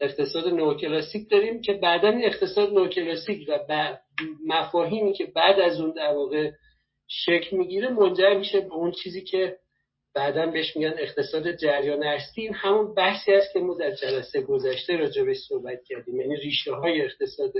اقتصاد 0.00 0.48
نوکلاسیک 0.48 1.30
داریم 1.30 1.60
که 1.60 1.72
بعدا 1.72 2.08
اقتصاد 2.08 2.72
نوکلاسیک 2.72 3.48
و 3.48 3.96
مفاهیمی 4.46 5.12
که 5.12 5.26
بعد 5.26 5.60
از 5.60 5.80
اون 5.80 5.90
در 5.90 6.14
واقع 6.14 6.50
شکل 7.08 7.56
می‌گیره 7.56 7.88
منجر 7.88 8.34
میشه 8.34 8.60
به 8.60 8.74
اون 8.74 8.90
چیزی 8.90 9.20
که 9.20 9.56
بعدا 10.14 10.46
بهش 10.46 10.76
میگن 10.76 10.94
اقتصاد 10.98 11.56
جریان 11.56 12.02
هستی 12.02 12.42
این 12.42 12.54
همون 12.54 12.94
بحثی 12.94 13.32
است 13.32 13.52
که 13.52 13.58
ما 13.58 13.74
در 13.74 13.90
جلسه 13.90 14.42
گذشته 14.42 14.96
راجع 14.96 15.22
بهش 15.22 15.38
صحبت 15.48 15.84
کردیم. 15.84 16.20
یعنی 16.20 16.36
ریشه 16.36 16.72
های 16.72 17.02
اقتصاد 17.02 17.52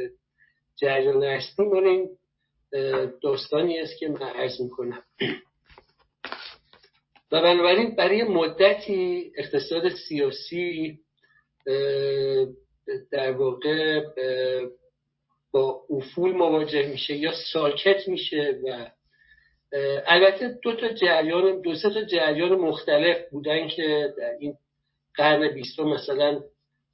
جریان 0.77 1.25
هستی 1.25 1.63
مال 1.63 1.87
این 1.87 2.09
داستانی 3.23 3.79
است 3.79 3.99
که 3.99 4.09
من 4.09 4.23
عرض 4.23 4.61
می‌کنم. 4.61 5.03
و 7.33 7.43
بنابراین 7.43 7.95
برای 7.95 8.23
مدتی 8.23 9.33
اقتصاد 9.37 9.89
سیاسی 10.09 10.99
در 13.11 13.33
واقع 13.33 14.01
با 15.53 15.85
افول 15.91 16.33
مواجه 16.33 16.89
میشه 16.89 17.17
یا 17.17 17.33
ساکت 17.53 18.09
میشه 18.09 18.61
و 18.65 18.91
البته 20.07 20.59
دو 20.63 20.77
تا 20.77 20.89
جریان 20.89 21.61
دو 21.61 21.75
سه 21.75 21.91
تا 21.91 22.05
جریان 22.05 22.53
مختلف 22.53 23.17
بودن 23.31 23.69
که 23.69 24.15
در 24.19 24.37
این 24.41 24.55
قرن 25.15 25.55
بیستم 25.55 25.83
مثلا 25.83 26.41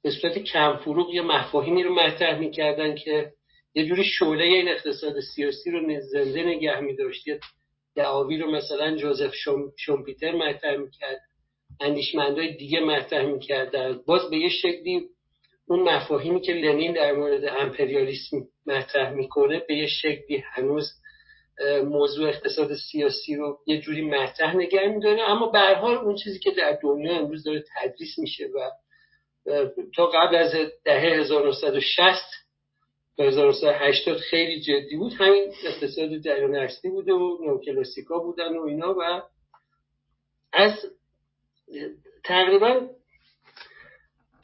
به 0.03 0.11
صورت 0.11 0.37
کم 0.37 0.77
فروغ 0.77 1.13
یه 1.13 1.21
مفاهیمی 1.21 1.83
رو 1.83 1.95
مطرح 1.95 2.39
می‌کردن 2.39 2.95
که 2.95 3.31
یه 3.75 3.85
جوری 3.85 4.03
شعله 4.03 4.43
این 4.43 4.69
اقتصاد 4.69 5.19
سیاسی 5.19 5.71
رو 5.71 5.99
زنده 6.01 6.43
نگه 6.43 6.79
میداشت. 6.79 7.27
یه 7.27 7.39
دعاوی 7.95 8.37
رو 8.37 8.51
مثلا 8.51 8.95
جوزف 8.95 9.33
شومپیتر 9.77 10.31
مطرح 10.31 10.77
می‌کرد. 10.77 11.19
اندیشمندهای 11.81 12.57
دیگه 12.57 12.79
مطرح 12.79 13.25
می‌کردن 13.25 13.99
باز 14.07 14.29
به 14.29 14.37
یه 14.37 14.49
شکلی 14.49 15.01
اون 15.67 15.79
مفاهیمی 15.79 16.41
که 16.41 16.53
لنین 16.53 16.93
در 16.93 17.11
مورد 17.11 17.45
امپریالیسم 17.45 18.37
مطرح 18.65 19.13
می‌کنه 19.13 19.61
به 19.67 19.75
یه 19.75 19.87
شکلی 19.87 20.43
هنوز 20.53 20.85
موضوع 21.83 22.29
اقتصاد 22.29 22.75
سیاسی 22.91 23.35
رو 23.35 23.59
یه 23.67 23.81
جوری 23.81 24.01
مطرح 24.01 24.55
نگه 24.55 24.87
میداره. 24.87 25.29
اما 25.29 25.47
به 25.47 25.59
حال 25.59 25.95
اون 25.95 26.15
چیزی 26.15 26.39
که 26.39 26.51
در 26.51 26.79
دنیا 26.83 27.19
امروز 27.19 27.43
داره 27.43 27.63
تدریس 27.75 28.19
میشه 28.19 28.47
و 28.47 28.71
تا 29.95 30.05
قبل 30.05 30.35
از 30.35 30.55
دهه 30.85 31.19
1960 31.19 32.23
تا 33.17 33.23
1980 33.23 34.17
خیلی 34.17 34.61
جدی 34.61 34.95
بود. 34.95 35.13
همین 35.13 35.53
اقتصاد 35.65 36.17
جریان 36.17 36.55
هستی 36.55 36.89
بوده 36.89 37.13
و 37.13 37.37
نوکلاسیکا 37.45 38.19
بودن 38.19 38.57
و 38.57 38.63
اینا 38.63 38.95
و 38.97 39.21
از 40.53 40.73
تقریبا 42.23 42.87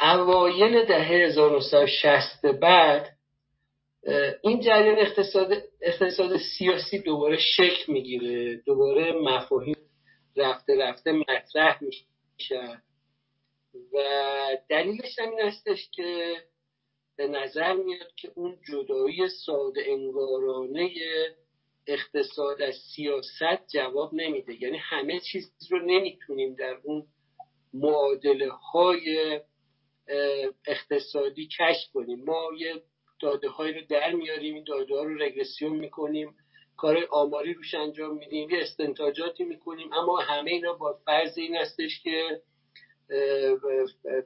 اوایل 0.02 0.86
دهه 0.86 1.28
1960 1.28 2.46
بعد 2.46 3.10
این 4.44 4.60
جریان 4.62 5.00
اقتصاد, 5.00 5.52
اقتصاد 5.82 6.38
سیاسی 6.58 7.00
دوباره 7.00 7.38
شکل 7.38 7.94
می‌گیره. 7.94 8.56
دوباره 8.56 9.12
مفاهیم 9.12 9.76
رفته 10.36 10.76
رفته 10.78 11.12
مطرح 11.12 11.80
میشه. 11.84 12.82
و 13.94 13.98
دلیلش 14.70 15.20
هم 15.20 15.30
این 15.30 15.40
هستش 15.40 15.90
که 15.92 16.36
به 17.18 17.28
نظر 17.28 17.74
میاد 17.74 18.16
که 18.16 18.32
اون 18.36 18.58
جدایی 18.68 19.30
ساده 19.46 19.84
انگارانه 19.88 20.90
اقتصاد 21.88 22.62
از 22.62 22.76
سیاست 22.96 23.68
جواب 23.74 24.14
نمیده. 24.14 24.64
یعنی 24.64 24.78
همه 24.78 25.20
چیز 25.20 25.52
رو 25.70 25.80
نمی‌تونیم 25.86 26.56
در 26.56 26.78
اون 26.84 27.08
معادله 27.74 28.50
های 28.50 29.40
اقتصادی 30.68 31.48
کشف 31.48 31.92
کنیم. 31.94 32.24
ما 32.26 32.50
یه 32.58 32.82
داده 33.22 33.50
هایی 33.50 33.74
رو 33.74 33.82
در 33.90 34.12
میاریم 34.12 34.56
این 34.56 34.64
داده 34.64 34.96
ها 34.96 35.04
رو 35.04 35.18
رگرسیون 35.18 35.74
می‌کنیم 35.74 36.36
کار 36.78 37.08
آماری 37.12 37.54
روش 37.54 37.74
انجام 37.74 38.18
میدیم 38.18 38.50
یه 38.50 38.62
استنتاجاتی 38.62 39.44
می‌کنیم 39.44 39.94
اما 39.94 40.18
همه 40.20 40.52
اینا 40.52 40.74
با 40.74 41.00
فرض 41.06 41.38
این 41.38 41.56
هستش 41.56 42.04
که 42.04 42.42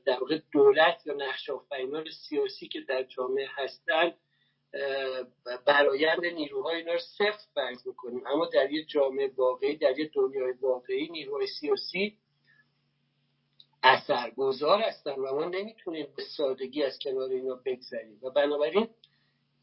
در 0.05 0.19
واقع 0.19 0.39
دولت 0.51 1.07
یا 1.07 1.13
نقش 1.13 1.49
آفرینان 1.49 2.05
سیاسی 2.29 2.67
که 2.67 2.79
در 2.79 3.03
جامعه 3.03 3.47
هستن 3.55 4.13
برایند 5.65 6.25
نیروهای 6.25 6.75
اینا 6.75 6.93
رو 6.93 6.99
صفر 6.99 7.45
فرض 7.55 7.87
می‌کنیم. 7.87 8.27
اما 8.27 8.45
در 8.45 8.71
یه 8.71 8.85
جامعه 8.85 9.31
واقعی 9.37 9.75
در 9.77 9.99
یه 9.99 10.11
دنیای 10.13 10.51
واقعی 10.51 11.09
نیروهای 11.09 11.47
سیاسی 11.47 12.17
اثرگذار 13.85 14.81
هستن 14.81 15.11
و 15.11 15.35
ما 15.35 15.45
نمی‌تونیم 15.45 16.07
به 16.17 16.23
سادگی 16.37 16.83
از 16.83 16.99
کنار 16.99 17.29
اینا 17.29 17.55
بگذریم. 17.65 18.19
و 18.23 18.29
بنابراین 18.29 18.87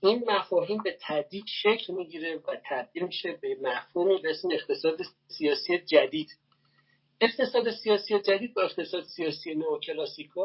این 0.01 0.25
مفاهیم 0.31 0.83
به 0.83 0.99
تدریج 1.01 1.45
شکل 1.47 1.95
می‌گیره 1.95 2.37
و 2.37 2.57
تبدیل 2.71 3.03
میشه 3.03 3.39
به 3.43 3.57
مفهومی 3.63 4.19
به 4.19 4.31
اسم 4.31 4.49
اقتصاد 4.53 4.99
سیاسی 5.29 5.79
جدید. 5.79 6.29
اقتصاد 7.21 7.71
سیاسی 7.71 8.21
جدید 8.21 8.55
با 8.55 8.63
اقتصاد 8.63 9.05
سیاسی 9.05 9.55
نوکلاسیکا 9.55 10.45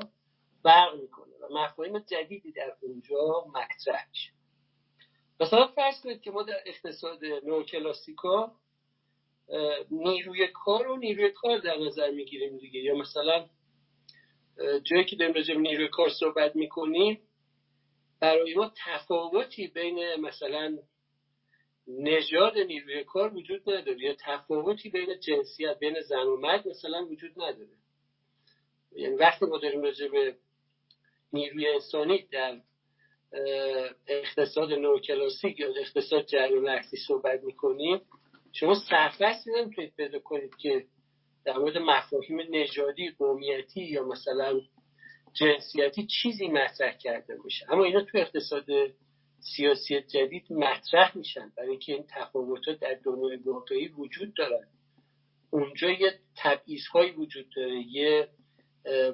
فرق 0.64 1.02
می‌کنه 1.02 1.34
و 1.42 1.54
مفاهیم 1.54 2.00
جدیدی 2.00 2.52
در 2.52 2.76
اونجا 2.82 3.46
مطرح 3.48 4.10
میشه. 4.10 4.32
مثلا 5.40 5.68
فرض 5.68 6.02
کنید 6.02 6.22
که 6.22 6.32
ما 6.32 6.44
در 6.44 6.60
اقتصاد 6.66 7.26
نوکلاسیکا 7.26 8.52
نیروی 9.92 10.48
کار 10.48 10.88
و 10.88 10.98
نیروی 10.98 11.32
کار 11.32 11.58
در 11.58 11.78
نظر 11.78 12.12
می‌گیریم 12.12 12.58
دیگه. 12.58 12.80
یا 12.80 12.96
مثلا 12.96 13.46
جایی 14.84 15.06
که 15.06 15.16
داریم 15.16 15.34
راجع 15.34 15.54
نیروی 15.54 15.88
کار 15.88 16.10
صحبت 16.10 16.56
می‌کنیم 16.56 17.20
برای 18.20 18.56
ما 18.56 18.72
تفاوتی 18.86 19.68
بین 19.68 20.16
مثلا 20.16 20.78
نژاد 21.88 22.58
نیروی 22.58 23.04
کار 23.04 23.34
وجود 23.34 23.70
نداره 23.70 24.02
یا 24.02 24.16
تفاوتی 24.20 24.90
بین 24.90 25.20
جنسیت 25.20 25.80
بین 25.80 26.02
زن 26.02 26.24
و 26.24 26.38
مرد 26.38 26.68
مثلا 26.68 27.06
وجود 27.06 27.32
نداره. 27.38 27.78
یعنی 28.92 29.16
وقتی 29.16 29.46
ما 29.46 29.58
داریم 29.58 29.82
راجع 29.82 30.32
نیروی 31.34 31.68
انسانی 31.68 32.28
در 32.32 32.62
اقتصاد 34.08 34.74
نوکلاسیک 34.74 35.60
یا 35.60 35.74
اقتصاد 35.76 36.26
جریان 36.26 36.82
صحبت 37.08 37.44
می‌کنیم 37.44 38.02
شما 38.54 38.76
سرفصلی 38.90 39.54
نمی‌تونید 39.54 39.96
پیدا 39.96 40.20
کنید 40.20 40.56
که 40.56 40.86
در 41.48 41.58
مورد 41.58 41.78
مفاهیم 41.78 42.42
نژادی 42.50 43.10
قومیتی 43.10 43.82
یا 43.82 44.04
مثلا 44.04 44.62
جنسیتی 45.34 46.08
چیزی 46.08 46.48
مطرح 46.48 46.98
کرده 46.98 47.36
باشه. 47.36 47.66
اما 47.70 47.84
اینا 47.84 48.02
تو 48.02 48.18
اقتصاد 48.18 48.66
سیاسی 49.56 50.02
جدید 50.02 50.52
مطرح 50.52 51.18
میشن. 51.18 51.52
برای 51.58 51.70
اینکه 51.70 51.94
این 51.94 52.06
تفاوتات 52.10 52.80
در 52.80 53.00
دنیای 53.04 53.36
واقعی 53.36 53.88
وجود 53.88 54.34
دارن. 54.34 54.68
اونجا 55.52 55.90
یه 55.90 56.20
تبعیض 56.38 56.88
هایی 56.88 57.12
وجود 57.12 57.46
داره 57.56 57.84
یه 57.92 58.28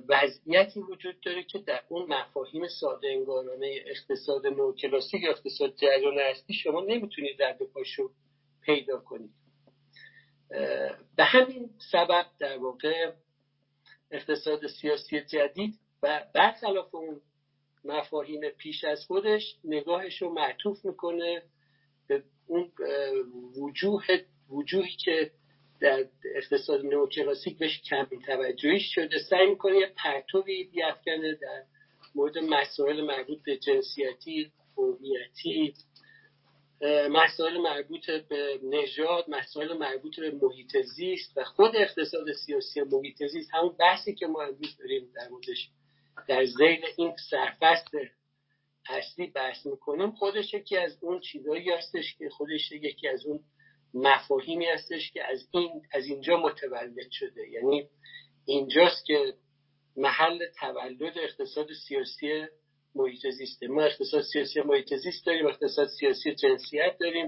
وضعیتی 0.09 0.79
وجود 0.79 1.19
داره 1.19 1.43
که 1.43 1.59
در 1.59 1.81
اون 1.89 2.13
مفاهیم 2.13 2.67
ساده 2.67 3.07
انگارانه 3.07 3.83
اقتصاد 3.85 4.47
نوکلاسیک 4.47 5.23
یا 5.23 5.31
اقتصاد 5.31 5.75
جریان 5.75 6.19
هستی 6.19 6.53
شما 6.53 6.81
نمی‌تونید 6.81 7.43
رد 7.43 7.63
پاشو 7.73 8.11
پیدا 8.61 8.99
کنید. 8.99 9.42
به 11.15 11.23
همین 11.23 11.69
سبب 11.91 12.25
در 12.39 12.57
واقع 12.57 13.11
اقتصاد 14.11 14.67
سیاسی 14.67 15.21
جدید 15.21 15.79
و 16.03 16.25
برخلاف 16.33 16.95
اون 16.95 17.21
مفاهیم 17.83 18.49
پیش 18.49 18.83
از 18.83 19.05
خودش 19.05 19.55
نگاهش 19.63 20.21
رو 20.21 20.33
معطوف 20.33 20.85
می‌کنه 20.85 21.41
به 22.07 22.23
اون 22.47 22.71
وجوه 23.57 24.03
وجوهی 24.49 24.95
که 24.95 25.31
در 25.81 26.05
اقتصاد 26.35 26.85
نوکلاسیک 26.85 27.57
بهش 27.57 27.81
کم 27.81 28.07
توجهی 28.25 28.79
شده. 28.79 29.19
سعی 29.29 29.47
می‌کنه 29.47 29.77
یه 29.77 29.93
پرتوی 30.03 30.63
بیافکنه 30.63 31.33
در 31.33 31.63
مورد 32.15 32.37
مسائل 32.37 33.01
مربوط 33.01 33.43
به 33.43 33.57
جنسیتی 33.57 34.51
قومیتی 34.75 35.73
مسائل 37.11 37.57
مربوط 37.57 38.09
به 38.11 38.59
نژاد 38.63 39.29
مسائل 39.29 39.77
مربوط 39.77 40.19
به 40.19 40.31
محیط 40.41 40.77
زیست 40.77 41.37
و 41.37 41.43
خود 41.43 41.75
اقتصاد 41.75 42.31
سیاسی 42.45 42.81
محیط 42.81 43.23
زیست 43.23 43.53
همون 43.53 43.75
بحثی 43.79 44.15
که 44.15 44.27
ما 44.27 44.41
امروز 44.41 44.77
داریم 44.77 45.11
در 45.15 45.29
موردش 45.29 45.69
در 46.27 46.45
زیل 46.45 46.85
این 46.97 47.13
سرفست 47.29 47.91
اصلی 48.89 49.27
بحث 49.27 49.65
می‌کنیم 49.65 50.11
خودش 50.11 50.53
یکی 50.53 50.77
از 50.77 50.97
اون 51.01 51.19
چیزهایی 51.19 51.69
هستش 51.69 52.15
که 52.17 52.29
خودش 52.29 52.71
یکی 52.71 53.07
از 53.07 53.25
اون 53.25 53.39
مفاهیمی 53.93 54.65
هستش 54.65 55.11
که 55.11 55.23
از 55.23 55.47
این 55.51 55.81
از 55.91 56.05
اینجا 56.05 56.37
متولد 56.37 57.11
شده. 57.11 57.49
یعنی 57.49 57.89
اینجاست 58.45 59.05
که 59.05 59.33
محل 59.97 60.39
تولد 60.59 61.17
اقتصاد 61.17 61.67
سیاسی 61.87 62.47
محیط 62.95 63.27
زیسته 63.27 63.67
ما 63.67 63.83
اقتصاد 63.83 64.21
سیاسی 64.21 64.61
محیط 64.61 64.93
زیست 64.93 65.25
داریم 65.25 65.47
اقتصاد 65.47 65.87
سیاسی 65.99 66.35
جنسیت 66.35 66.97
داریم 66.99 67.27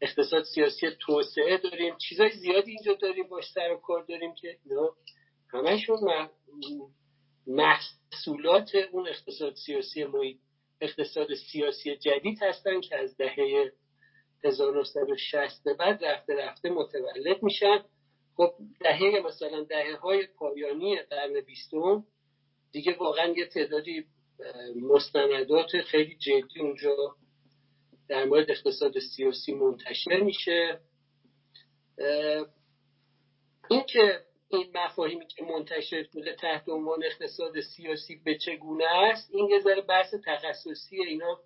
اقتصاد 0.00 0.44
سیاسی 0.54 0.86
توسعه 1.00 1.58
داریم. 1.58 1.96
چیزای 2.08 2.30
زیادی 2.30 2.70
اینجا 2.70 2.94
داریم 2.94 3.28
باش 3.28 3.44
سر 3.54 3.72
و 3.72 3.76
کار 3.76 4.04
داریم 4.08 4.34
که 4.34 4.58
اینا 4.64 4.96
همشون 5.52 6.28
محصولات 7.46 8.74
اون 8.92 9.08
اقتصاد 9.08 9.54
سیاسی 9.54 10.04
محیط 10.04 10.38
اقتصاد 10.80 11.34
سیاسی 11.52 11.96
جدید 11.96 12.38
هستن 12.42 12.80
که 12.80 12.96
از 12.96 13.16
دهه 13.16 13.72
1960 14.44 15.64
به 15.64 15.74
بعد 15.74 16.04
رفته 16.04 16.34
رفته 16.34 16.70
متولد 16.70 17.42
میشن. 17.42 17.78
خب 18.36 18.54
دهه 18.80 19.20
مثلا 19.26 19.64
دهه 19.64 19.96
های 19.96 20.26
پایانی 20.26 20.96
قرن 20.96 21.40
بیستم 21.40 22.04
دیگه 22.72 22.96
واقعا 22.98 23.34
یه 23.36 23.46
تعدادی 23.46 24.04
مستندات 24.82 25.80
خیلی 25.86 26.16
جدی 26.16 26.60
اونجا 26.60 26.96
در 28.08 28.24
مورد 28.24 28.50
اقتصاد 28.50 28.98
سیاسی 28.98 29.54
منتشر 29.54 30.20
میشه. 30.20 30.80
این 33.70 33.82
که 33.88 34.20
این 34.48 34.72
مفاهیمی 34.74 35.26
که 35.26 35.44
منتشر 35.44 36.06
بوده 36.12 36.34
تحت 36.34 36.68
عنوان 36.68 37.04
اقتصاد 37.04 37.60
سیاسی 37.60 38.20
به 38.24 38.38
چگونه 38.38 38.84
است 38.86 39.30
این 39.32 39.50
یه 39.50 39.60
ذره 39.60 39.80
بحث 39.80 40.14
تخصصی 40.26 40.96
اینا. 40.96 41.40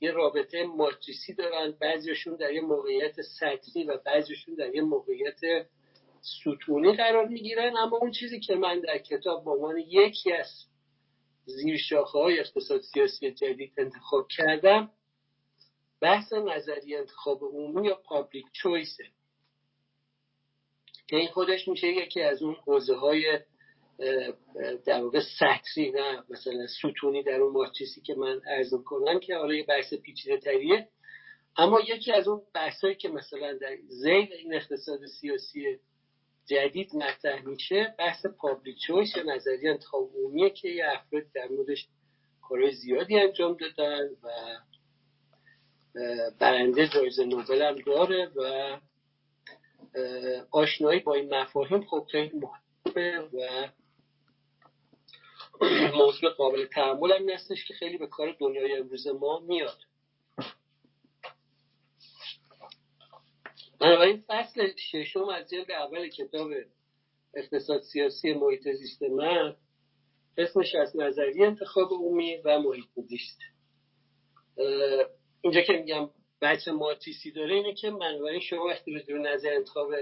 یه 0.00 0.10
رابطه 0.10 0.64
ماتریسی 0.64 1.34
دارن 1.34 1.74
بعضیشون 1.80 2.36
در 2.36 2.52
یه 2.52 2.60
موقعیت 2.60 3.22
سطحی 3.22 3.84
و 3.84 3.98
بعضیشون 4.06 4.54
در 4.54 4.74
یه 4.74 4.82
موقعیت 4.82 5.40
ستونی 6.20 6.96
قرار 6.96 7.28
می‌گیرن. 7.28 7.76
اما 7.76 7.96
اون 7.96 8.10
چیزی 8.10 8.40
که 8.40 8.54
من 8.54 8.80
در 8.80 8.98
کتاب 8.98 9.44
به 9.44 9.50
عنوان 9.50 9.78
یکی 9.78 10.32
از 10.32 10.46
زیر 11.46 11.76
شاخه 11.76 12.18
های 12.18 12.40
اقتصاد 12.40 12.80
سیاسی 12.80 13.30
جدید 13.30 13.72
انتخاب 13.78 14.28
کردم. 14.28 14.90
بحث 16.00 16.32
نظری 16.32 16.96
انتخاب 16.96 17.42
عمومی 17.42 17.86
یا 17.86 17.94
پابلیک 17.94 18.46
چویسه 18.52 19.04
که 21.08 21.16
این 21.16 21.28
خودش 21.28 21.68
میشه 21.68 21.86
یکی 21.86 22.22
از 22.22 22.42
اون 22.42 22.54
حوزه 22.54 22.94
های 22.94 23.40
در 24.86 25.02
واقع 25.02 25.20
سطری 25.38 25.90
نه 25.90 26.24
مثلا 26.28 26.66
ستونی 26.66 27.22
در 27.22 27.40
اون 27.40 27.52
ماتریسی 27.52 28.00
که 28.00 28.14
من 28.14 28.40
عرض 28.46 28.74
کنم 28.84 29.20
که 29.20 29.36
حالا 29.36 29.54
یه 29.54 29.64
بحث 29.66 29.94
پیچیده 29.94 30.38
تریه. 30.38 30.88
اما 31.56 31.80
یکی 31.80 32.12
از 32.12 32.28
اون 32.28 32.42
بحثایی 32.54 32.94
که 32.94 33.08
مثلا 33.08 33.52
در 33.52 33.76
زیل 33.88 34.32
این 34.32 34.54
اقتصاد 34.54 35.06
سیاسی 35.06 35.78
جدید 36.46 36.96
مطرح 36.96 37.42
میشه 37.42 37.94
بحث 37.98 38.26
پابلیک 38.26 38.78
چویس 38.86 39.16
یا 39.16 39.22
نظریه 39.22 39.70
انتخاب 39.70 40.10
عمومیه 40.16 40.50
که 40.50 40.68
یه 40.68 40.84
افراد 40.86 41.22
در 41.34 41.48
موردش 41.48 41.88
کارهای 42.42 42.72
زیادی 42.72 43.18
انجام 43.18 43.56
دادن 43.56 44.08
و 44.22 44.28
برنده 46.38 46.88
جایزه 46.88 47.24
نوبل 47.24 47.62
هم 47.62 47.74
داره 47.74 48.30
و 48.36 48.76
آشنایی 50.50 51.00
با 51.00 51.14
این 51.14 51.34
مفاهیم 51.34 51.84
خب 51.84 52.06
خیلی 52.12 52.32
مهمه 52.38 53.18
و 53.18 53.68
موضوع 55.94 56.30
قابل 56.30 56.66
تحمل 56.66 57.12
هم 57.12 57.30
هستش 57.30 57.64
که 57.64 57.74
خیلی 57.74 57.98
به 57.98 58.06
کار 58.06 58.36
دنیای 58.40 58.72
امروز 58.72 59.06
ما 59.06 59.38
میاد. 59.38 59.78
بنابراین 63.80 64.24
فصل 64.28 64.68
ششم 64.76 65.28
از 65.28 65.50
جلد 65.50 65.70
اول 65.70 66.08
کتاب 66.08 66.50
اقتصاد 67.34 67.82
سیاسی 67.82 68.32
محیط 68.32 68.68
زیست 68.68 69.02
من 69.02 69.56
اسمش 70.38 70.74
از 70.74 70.96
نظریه 70.96 71.46
انتخاب 71.46 71.92
عمومی 71.92 72.36
و 72.44 72.58
محیط 72.58 72.88
زیست. 72.96 73.38
اینجا 75.40 75.60
که 75.60 75.72
میگم 75.72 76.10
بچه 76.42 76.72
ماتیسی 76.72 77.30
داره 77.30 77.54
اینه 77.54 77.74
که 77.74 77.90
بنابراین 77.90 78.40
شما 78.40 78.64
وقتی 78.64 79.02
به 79.06 79.12
نظر 79.12 79.52
انتخاب 79.52 79.92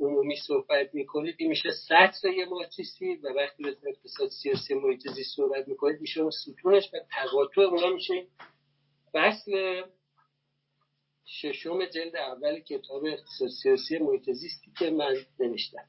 عمومی 0.00 0.36
صحبت 0.36 0.94
می‌کنید 0.94 1.34
این 1.38 1.48
میشه 1.48 1.70
سطر 1.88 2.28
یه 2.28 2.44
ماتریسی 2.44 3.14
و 3.14 3.28
وقتی 3.28 3.62
به 3.62 3.76
اقتصاد 3.86 4.28
سیاسی 4.28 4.74
محیط 4.74 5.08
زیست 5.08 5.36
صحبت 5.36 5.68
می‌کنید 5.68 6.00
میشه 6.00 6.20
اون 6.20 6.30
ستونش 6.30 6.94
و 6.94 6.96
تقاطع 7.10 7.60
اونا 7.60 7.90
میشه. 7.90 8.26
فصل 9.12 9.82
ششم 11.30 11.86
جلد 11.86 12.16
اول 12.16 12.60
کتاب 12.60 13.02
سیاسی 13.62 13.98
محیط 13.98 14.30
زیستی 14.30 14.72
که 14.78 14.90
من 14.90 15.16
نوشتم. 15.40 15.88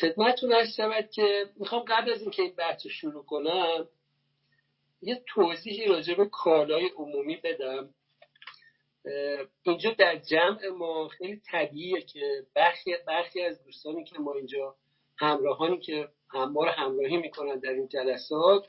خدمتتون 0.00 0.52
هست 0.52 0.76
شود 0.76 1.10
که 1.10 1.50
می‌خوام 1.56 1.84
قبل 1.88 2.12
از 2.12 2.22
اینکه 2.22 2.42
این 2.42 2.54
بحث 2.54 2.86
شروع 2.86 3.24
کنم 3.24 3.88
یه 5.02 5.22
توضیحی 5.26 5.86
راجع 5.86 6.14
به 6.14 6.28
کالای 6.28 6.90
عمومی 6.96 7.36
بدم. 7.36 7.94
اینجا 9.62 9.90
در 9.90 10.16
جمع 10.16 10.68
ما 10.68 11.08
خیلی 11.08 11.40
طبیعیه 11.50 12.00
که 12.00 12.46
برخی, 12.54 12.94
برخی 13.06 13.42
از 13.42 13.64
دوستانی 13.64 14.04
که 14.04 14.18
ما 14.18 14.34
اینجا 14.34 14.76
همراهانی 15.18 15.80
که 15.80 16.08
رو 16.32 16.68
همراهی 16.68 17.16
می‌کنن 17.16 17.58
در 17.58 17.70
این 17.72 17.88
جلسات 17.88 18.66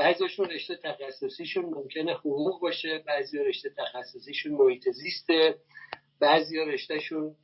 بعضیشون 0.00 0.50
رشته 0.50 0.76
تخصصیشون 0.76 1.64
ممکنه 1.64 2.12
حقوق 2.14 2.60
باشه 2.60 3.02
بعضی 3.06 3.38
رشته 3.38 3.70
تخصصیشون 3.78 4.52
محیط 4.52 4.88
زیسته 4.90 5.54
بعضی 6.20 6.58
رشتهشون 6.58 7.36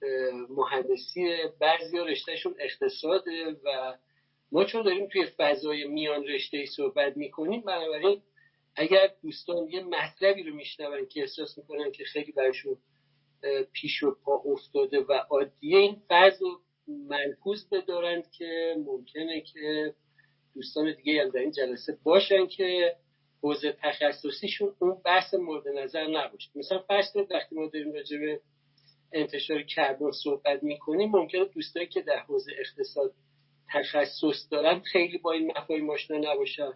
مهندسیه 0.49 1.53
بعضی 1.61 1.99
رشتهشون 1.99 2.55
اقتصاده 2.59 3.57
و 3.64 3.95
ما 4.53 4.64
چون 4.64 4.83
داریم 4.83 5.09
توی 5.09 5.27
فضای 5.27 5.85
میان 5.85 6.25
رشته 6.25 6.66
صحبت 6.66 7.16
می‌کنیم 7.16 7.61
بنابراین 7.61 8.23
اگر 8.77 9.11
دوستان 9.23 9.69
یه 9.69 9.83
مطلبی 9.83 10.42
رو 10.42 10.55
میشنون 10.55 11.07
که 11.07 11.21
احساس 11.21 11.59
می‌کنن 11.59 11.92
که 11.92 12.05
خیلی 12.05 12.33
برشون 12.33 12.77
پیش 13.73 14.03
و 14.03 14.16
پا 14.25 14.42
افتاده 14.45 15.01
و 15.01 15.12
عادیه 15.12 15.79
این 15.79 16.03
فرض 16.09 16.42
رو 16.42 16.61
بدارند 17.73 18.31
که 18.31 18.77
ممکنه 18.87 19.40
که 19.40 19.95
دوستان 20.57 20.95
دیگه 20.95 21.23
هم 21.23 21.29
در 21.29 21.40
این 21.40 21.51
جلسه 21.51 21.99
باشن 22.05 22.47
که 22.47 22.97
حوزه 23.42 23.77
تخصصیشون 23.83 24.75
اون 24.79 25.03
بحث 25.05 25.35
مورد 25.35 25.69
نظر 25.69 26.07
نباشه. 26.07 26.51
مثلا 26.55 26.79
فرض 26.79 27.16
وقتی 27.31 27.55
ما 27.55 27.66
داریم 27.66 27.92
راجع 27.92 28.19
به 28.19 28.40
انتشار 29.12 29.62
کربن 29.62 30.11
صحبت 30.25 30.62
می‌کنیم 30.62 31.11
ممکنه 31.11 31.45
دوستایی 31.45 31.87
که 31.87 32.03
در 32.03 32.19
حوزه 32.19 32.53
اقتصاد 32.59 33.12
تخصص 33.73 34.51
دارن 34.51 34.81
خیلی 34.81 35.19
با 35.19 35.33
این 35.33 35.53
مفاهیم 35.59 35.90
آشنا 35.90 36.33
نباشن. 36.33 36.73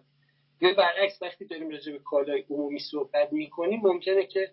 یا 0.61 0.73
برعکس 0.73 1.21
وقتی 1.21 1.45
داریم 1.45 1.69
راجع 1.69 1.91
به 1.91 1.99
کالای 1.99 2.45
عمومی 2.49 2.79
صحبت 2.79 3.33
می‌کنیم 3.33 3.79
ممکنه 3.83 4.25
که 4.25 4.51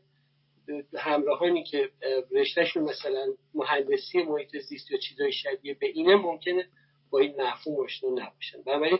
همراهانی 0.97 1.65
که 1.65 1.91
رشتهشون 2.31 2.83
مثلا 2.83 3.27
مهندسی 3.55 4.23
محیط 4.23 4.57
زیست 4.57 4.91
یا 4.91 4.99
چیزای 4.99 5.33
شبیه 5.33 5.75
به 5.75 5.87
اینه 5.87 6.17
ممکنه 6.17 6.69
با 7.11 7.19
این 7.19 7.43
مفهوم 7.43 7.85
آشنا 7.85 8.11
نباشن. 8.11 8.63
بنابراین 8.67 8.99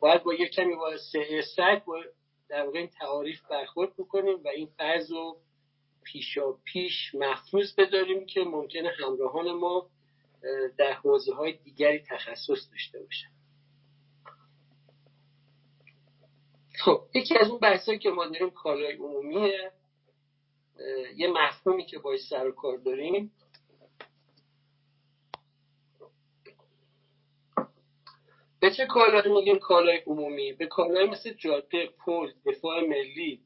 باید 0.00 0.22
با 0.22 0.34
یک 0.34 0.50
کمی 0.50 0.76
با 0.76 0.96
سعی 1.56 1.80
با 1.86 2.02
در 2.48 2.64
واقع 2.64 2.78
این 2.78 2.88
تعاریف 2.88 3.40
برخورد 3.50 3.96
بکنیم 3.96 4.40
و 4.44 4.48
این 4.48 4.66
فرض 4.66 5.10
رو 5.10 5.36
پیشا 6.04 6.52
پیش 6.52 7.14
محفوظ 7.14 7.74
بداریم 7.78 8.26
که 8.26 8.40
ممکنه 8.40 8.90
همراهان 8.98 9.52
ما 9.52 9.90
در 10.78 10.92
حوزه 10.92 11.34
های 11.34 11.52
دیگری 11.52 11.98
تخصص 11.98 12.70
داشته 12.70 13.02
باشن. 13.02 13.28
خب 16.84 17.02
یکی 17.14 17.38
از 17.38 17.48
اون 17.48 17.58
بحثایی 17.58 17.98
که 17.98 18.10
ما 18.10 18.26
داریم 18.26 18.50
کالای 18.50 18.96
عمومیه. 18.96 19.72
یه 21.16 21.28
مفهومی 21.28 21.86
که 21.86 21.98
باید 21.98 22.20
سر 22.30 22.46
و 22.46 22.52
کار 22.52 22.76
داریم 22.76 23.32
به 28.60 28.70
چه 28.70 28.86
کالایی 28.86 29.32
میگیم 29.32 29.58
کالای 29.58 29.98
عمومی؟ 30.06 30.52
به 30.52 30.66
کالای 30.66 31.06
مثل 31.06 31.32
جاده 31.32 31.86
پل 31.86 32.32
دفاع 32.46 32.80
ملی. 32.80 33.40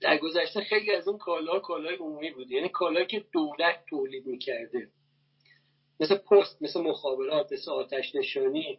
در 0.00 0.18
گذشته 0.18 0.60
خیلی 0.60 0.94
از 0.94 1.08
اون 1.08 1.18
کالا 1.18 1.58
کالای 1.58 1.96
عمومی 1.96 2.30
بود. 2.30 2.50
یعنی 2.50 2.68
کالایی 2.68 3.06
که 3.06 3.24
دولت 3.32 3.84
تولید 3.88 4.26
می‌کرده. 4.26 4.88
مثل 6.00 6.16
پست 6.16 6.62
مثل 6.62 6.80
مخابرات 6.80 7.52
مثل 7.52 7.70
آتش 7.70 8.14
نشانی 8.14 8.78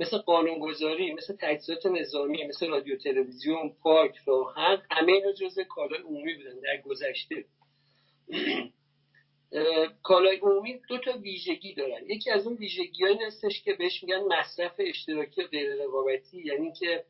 مثل 0.00 0.18
قانونگذاری 0.18 1.12
مثل 1.12 1.36
تجهیزات 1.40 1.86
نظامی 1.86 2.44
مثل 2.44 2.68
رادیو 2.68 2.96
تلویزیون 2.96 3.76
پارک 3.82 4.16
راهن 4.26 4.82
همه 4.90 5.12
اینا 5.12 5.32
جزء 5.32 5.64
کالای 5.64 6.02
عمومی 6.02 6.34
بودن 6.34 6.60
در 6.60 6.80
گذشته. 6.84 7.44
کالای 10.02 10.36
عمومی 10.36 10.80
دو 10.88 10.98
تا 10.98 11.18
ویژگی 11.18 11.74
دارن. 11.74 12.06
یکی 12.06 12.30
از 12.30 12.46
اون 12.46 12.56
ویژگی 12.56 13.04
هستش 13.26 13.62
که 13.62 13.72
بهش 13.72 14.02
میگن 14.02 14.20
مصرف 14.20 14.72
اشتراکی 14.78 15.42
غیر 15.42 15.74
رقابتی 15.84 16.42
یعنی 16.44 16.72
که 16.72 17.04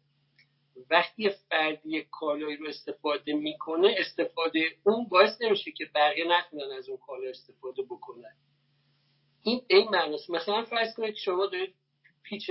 وقتی 0.90 1.30
فردی 1.30 2.04
کالایی 2.10 2.56
رو 2.56 2.68
استفاده 2.68 3.32
می‌کنه 3.32 3.94
استفاده 3.98 4.60
اون 4.86 5.08
باعث 5.08 5.42
نمیشه 5.42 5.72
که 5.72 5.84
بقیه 5.94 6.24
نتونن 6.28 6.72
از 6.78 6.88
اون 6.88 6.98
کالا 7.06 7.28
استفاده 7.28 7.82
بکنن. 7.82 8.36
این 9.42 9.62
این 9.68 9.88
معناست. 9.88 10.30
مثلا 10.30 10.64
فرض 10.64 10.94
کنید 10.94 11.14
شما 11.14 11.46
دارید 11.46 11.74
پیچ 12.22 12.50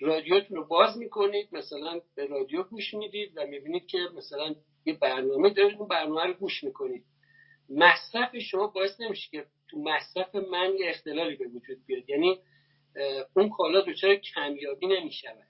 رادیوتون 0.00 0.56
رو 0.56 0.64
باز 0.64 0.98
می‌کنید 0.98 1.48
مثلا 1.52 2.00
به 2.14 2.26
رادیو 2.26 2.62
گوش 2.62 2.94
می‌دید 2.94 3.32
و 3.36 3.46
می‌بینید 3.46 3.86
که 3.86 3.98
مثلا 4.16 4.54
یه 4.84 4.94
برنامه 4.94 5.50
دارید 5.50 5.78
اون 5.78 5.88
برنامه 5.88 6.24
رو 6.24 6.32
گوش 6.32 6.64
می‌کنید. 6.64 7.04
مصرف 7.68 8.38
شما 8.38 8.66
باعث 8.66 9.00
نمیشه 9.00 9.30
که 9.30 9.46
تو 9.68 9.78
مصرف 9.78 10.34
من 10.34 10.74
یه 10.78 10.90
اختلالی 10.90 11.36
به 11.36 11.46
وجود 11.46 11.86
بیاد. 11.86 12.10
یعنی 12.10 12.38
اون 13.36 13.48
کالا 13.48 13.80
دچار 13.80 14.16
کمیابی 14.16 14.86
نمی‌شود. 14.86 15.46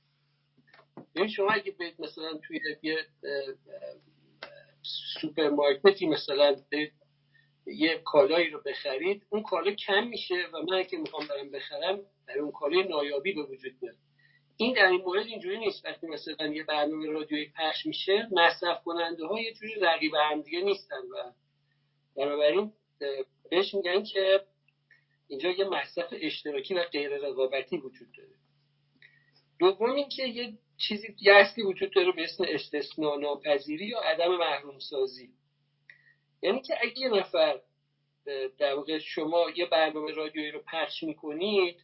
یعنی 1.14 1.28
شما 1.28 1.50
اگه 1.50 1.72
برید 1.72 1.94
مثلا 1.98 2.38
توی 2.46 2.60
یه 2.82 2.96
سوپرمارکتی 5.20 6.06
مثلا 6.06 6.56
یه 7.66 7.98
کالایی 8.04 8.50
رو 8.50 8.60
بخرید 8.66 9.26
اون 9.30 9.42
کالا 9.42 9.72
کم 9.72 10.06
میشه 10.06 10.34
و 10.52 10.62
من 10.62 10.82
که 10.82 10.96
می‌خوام 10.96 11.26
برم 11.26 11.50
بخرم 11.50 12.00
برای 12.26 12.40
اون 12.40 12.52
کالای 12.52 12.88
نایابی 12.88 13.32
به 13.32 13.42
وجود 13.42 13.72
میاد. 13.80 13.96
این 14.56 14.74
در 14.74 14.86
این 14.86 15.00
مورد 15.00 15.26
اینجوری 15.26 15.58
نیست. 15.58 15.84
وقتی 15.84 16.06
مثلا 16.06 16.46
یه 16.46 16.64
برنامه 16.64 17.06
رادیویی 17.06 17.52
پخش 17.56 17.86
میشه 17.86 18.28
مصرف 18.32 18.82
کننده 18.84 19.26
ها 19.26 19.40
یه 19.40 19.54
جوری 19.54 19.74
رقیب 19.80 20.14
هم 20.14 20.42
دیگه 20.42 20.60
نیستن 20.60 20.96
و 20.96 21.32
بنابراین 22.18 22.72
بهش 23.50 23.74
میگن 23.74 24.02
که 24.02 24.40
اینجا 25.28 25.50
یه 25.50 25.64
مصرف 25.64 26.14
اشتراکی 26.20 26.74
و 26.74 26.82
غیر 26.82 27.10
رقابتی 27.16 27.76
وجود 27.76 28.08
داره. 28.16 28.34
دوم 29.58 29.92
اینکه 29.92 30.22
یه 30.24 30.52
چیزی 30.76 31.16
یه 31.20 31.64
وجود 31.64 31.94
داره 31.94 32.12
به 32.12 32.24
اسم 32.24 32.44
استثنا 32.48 33.16
ناپذیری 33.16 33.86
یا 33.86 34.00
عدم 34.00 34.36
محروم 34.36 34.78
سازی 34.78 35.30
یعنی 36.42 36.62
که 36.62 36.74
اگه 36.82 36.98
یه 36.98 37.08
نفر 37.08 37.60
در 38.58 38.74
واقع 38.74 38.98
شما 38.98 39.46
یه 39.56 39.66
برنامه 39.66 40.12
رادیویی 40.12 40.50
رو 40.50 40.60
پخش 40.72 41.02
می‌کنید 41.02 41.76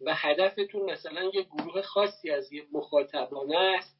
و 0.00 0.14
هدفتون 0.14 0.90
مثلا 0.90 1.30
یه 1.34 1.42
گروه 1.42 1.82
خاصی 1.82 2.30
از 2.30 2.52
یه 2.52 2.66
مخاطبانه 2.72 3.58
است 3.58 3.96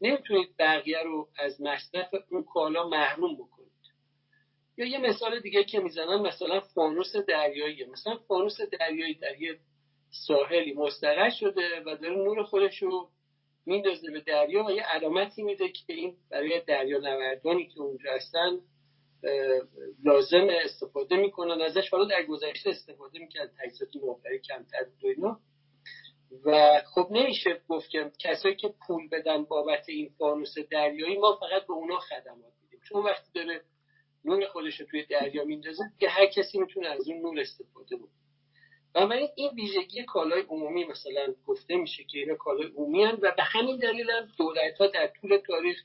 نمی‌تونید 0.00 0.56
بقیه 0.58 1.02
رو 1.02 1.28
از 1.38 1.60
مصرف 1.60 2.14
اون 2.30 2.44
کالا 2.44 2.88
محروم 2.88 3.34
بکنید. 3.34 3.57
یا 4.78 4.86
یه 4.86 4.98
مثال 4.98 5.40
دیگه 5.40 5.64
که 5.64 5.80
می‌زنم 5.80 6.22
مثلا 6.22 6.60
فانوس 6.60 7.16
دریایی 7.16 7.84
مثلا 7.84 8.16
فانوس 8.28 8.60
دریایی 8.60 9.14
در 9.14 9.40
یه 9.40 9.58
ساحلی 10.26 10.72
مستقر 10.72 11.30
شده 11.30 11.80
و 11.86 11.96
داره 11.96 12.16
نور 12.16 12.42
خودش 12.42 12.82
رو 12.82 13.10
میندازه 13.66 14.10
به 14.10 14.20
دریا 14.20 14.64
و 14.64 14.70
یه 14.70 14.82
علامتی 14.82 15.42
میده 15.42 15.68
که 15.68 15.92
این 15.92 16.16
برای 16.30 16.62
دریا 16.66 16.98
نوردانی 16.98 17.66
که 17.66 17.80
اونجا 17.80 18.10
هستن 18.12 18.58
لازم 20.04 20.46
استفاده 20.64 21.16
می‌کنن. 21.16 21.60
ازش 21.60 21.88
حالا 21.88 22.04
در 22.04 22.22
گذشته 22.22 22.70
استفاده 22.70 23.18
می‌کرد 23.18 23.52
تجهیزات 23.58 23.96
نوفری 23.96 24.38
کمتر 24.38 24.84
بود 24.84 25.04
و 25.04 25.06
اینا. 25.06 25.40
و 26.44 26.80
خب 26.94 27.08
نمیشه 27.10 27.60
گفت 27.68 27.90
که 27.90 28.10
کسایی 28.20 28.56
که 28.56 28.74
پول 28.86 29.08
بدن 29.08 29.44
بابت 29.44 29.88
این 29.88 30.10
فانوس 30.18 30.54
دریایی 30.70 31.18
ما 31.18 31.38
فقط 31.40 31.66
به 31.66 31.72
اونا 31.72 31.98
خدمات 31.98 32.52
میدیم. 32.62 32.80
چون 32.88 33.02
وقتی 33.04 33.30
داره 33.34 33.60
نور 34.28 34.46
خودش 34.46 34.80
رو 34.80 34.86
توی 34.86 35.04
دریا 35.04 35.44
میندازه 35.44 35.84
که 36.00 36.08
هر 36.08 36.26
کسی 36.26 36.58
می‌تونه 36.58 36.88
از 36.88 37.08
اون 37.08 37.20
نور 37.20 37.40
استفاده 37.40 37.96
بکنه 37.96 38.18
من 38.94 39.28
این 39.36 39.50
ویژگی 39.54 40.04
کالای 40.04 40.42
عمومی 40.42 40.84
مثلا 40.84 41.34
گفته 41.46 41.76
میشه 41.76 42.04
که 42.04 42.18
اینا 42.18 42.34
کالای 42.34 42.66
عمومی 42.66 43.04
هن 43.04 43.14
و 43.22 43.32
به 43.36 43.42
همین 43.42 43.76
دلیل 43.76 44.10
هم 44.10 44.28
دولت 44.38 44.78
ها 44.78 44.86
در 44.86 45.06
طول 45.20 45.38
تاریخ 45.46 45.76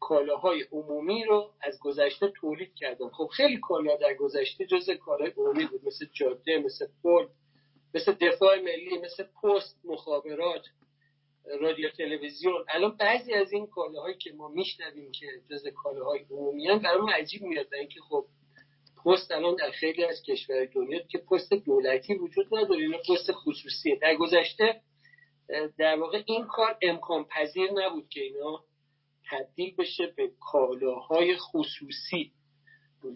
کالاهای 0.00 0.62
عمومی 0.72 1.24
رو 1.24 1.52
از 1.60 1.78
گذشته 1.80 2.28
تولید 2.28 2.74
کردن. 2.74 3.08
خب 3.08 3.26
خیلی 3.36 3.56
کالا 3.56 3.96
در 3.96 4.14
گذشته 4.14 4.66
جز 4.66 4.90
کالای 4.90 5.32
عمومی 5.36 5.64
بود 5.64 5.84
مثل 5.84 6.06
جاده 6.12 6.58
مثل 6.58 6.86
پل 7.02 7.26
مثل 7.94 8.12
دفاع 8.12 8.60
ملی 8.60 8.98
مثل 8.98 9.24
پست 9.42 9.80
مخابرات. 9.84 10.62
رادیو 11.60 11.90
تلویزیون. 11.90 12.64
الان 12.68 12.96
بعضی 12.96 13.34
از 13.34 13.52
این 13.52 13.66
کالاهایی 13.66 14.16
که 14.16 14.32
ما 14.32 14.48
میشنویم 14.48 15.12
که 15.12 15.26
جز 15.50 15.66
کالاهای 15.66 16.20
عمومی 16.30 16.68
هم 16.68 16.78
برای 16.78 17.12
عجیب 17.12 17.42
میاد. 17.42 17.74
اینکه 17.74 18.00
خب 18.00 18.26
پست 19.04 19.30
الان 19.30 19.56
در 19.56 19.70
خیلی 19.70 20.04
از 20.04 20.22
کشور 20.22 20.64
دنیا 20.64 20.98
که 20.98 21.18
پست 21.18 21.54
دولتی 21.54 22.14
وجود 22.14 22.46
نداره 22.56 22.80
اینا 22.80 22.98
پست 22.98 23.32
خصوصیه 23.32 23.96
در 23.96 24.14
گذشته 24.14 24.80
در 25.78 25.98
واقع 26.00 26.22
این 26.26 26.44
کار 26.44 26.78
امکان 26.82 27.24
پذیر 27.24 27.70
نبود 27.72 28.08
که 28.08 28.20
اینا 28.20 28.64
تبدیل 29.30 29.74
بشه 29.76 30.06
به 30.16 30.30
کالاهای 30.40 31.36
خصوصی 31.36 32.32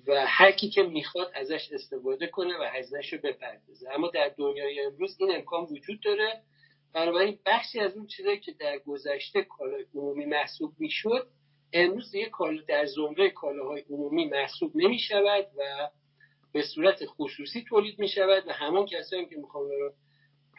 و 0.07 0.27
هر 0.29 0.53
کی 0.53 0.71
که 0.71 0.83
می‌خواد 0.83 1.31
ازش 1.35 1.73
استفاده 1.73 2.27
کنه 2.27 2.59
و 2.61 2.63
هزینهش 2.63 3.13
رو 3.13 3.19
بپردازه. 3.19 3.91
اما 3.91 4.09
در 4.09 4.29
دنیای 4.39 4.81
امروز 4.81 5.17
این 5.21 5.35
امکان 5.35 5.65
وجود 5.65 6.01
داره. 6.01 6.43
بنابراین 6.95 7.39
بخشی 7.47 7.81
از 7.81 7.97
اون 7.97 8.07
چیزایی 8.07 8.41
که 8.41 8.53
در 8.53 8.79
گذشته 8.79 9.43
کالای 9.43 9.87
عمومی 9.95 10.27
محسوب 10.27 10.73
می‌شد 10.79 11.29
امروز 11.73 12.15
یک 12.15 12.31
کالا 12.31 12.63
در 12.69 12.87
زمره 12.87 13.31
کالاهای 13.31 13.85
عمومی 13.91 14.25
محسوب 14.25 14.73
نمی 14.75 14.99
شود 14.99 15.47
و 15.57 15.91
به 16.53 16.63
صورت 16.63 17.07
خصوصی 17.07 17.65
تولید 17.69 17.99
می 17.99 18.09
شود 18.09 18.49
و 18.49 18.53
همون 18.53 18.87
کسایی 18.87 19.27
که 19.27 19.37
می‌خوان 19.37 19.71
رو 19.71 19.93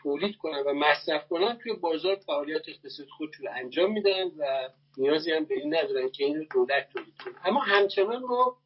تولید 0.03 0.37
کنن 0.37 0.59
و 0.59 0.73
مصرف 0.73 1.27
کنن 1.27 1.57
توی 1.57 1.73
بازار 1.73 2.15
فعالیت 2.15 2.69
اقتصاد 2.69 3.07
خودشون 3.07 3.45
رو 3.45 3.51
انجام 3.55 3.91
میدن 3.91 4.23
و 4.37 4.69
نیازی 4.97 5.31
هم 5.31 5.45
به 5.45 5.55
این 5.55 5.75
ندارن 5.75 6.09
که 6.09 6.23
این 6.23 6.35
رو 6.35 6.45
دولت 6.53 6.89
تولید 6.89 7.17
کنه. 7.23 7.47
اما 7.47 7.59
همچنان 7.59 8.23
ما 8.23 8.57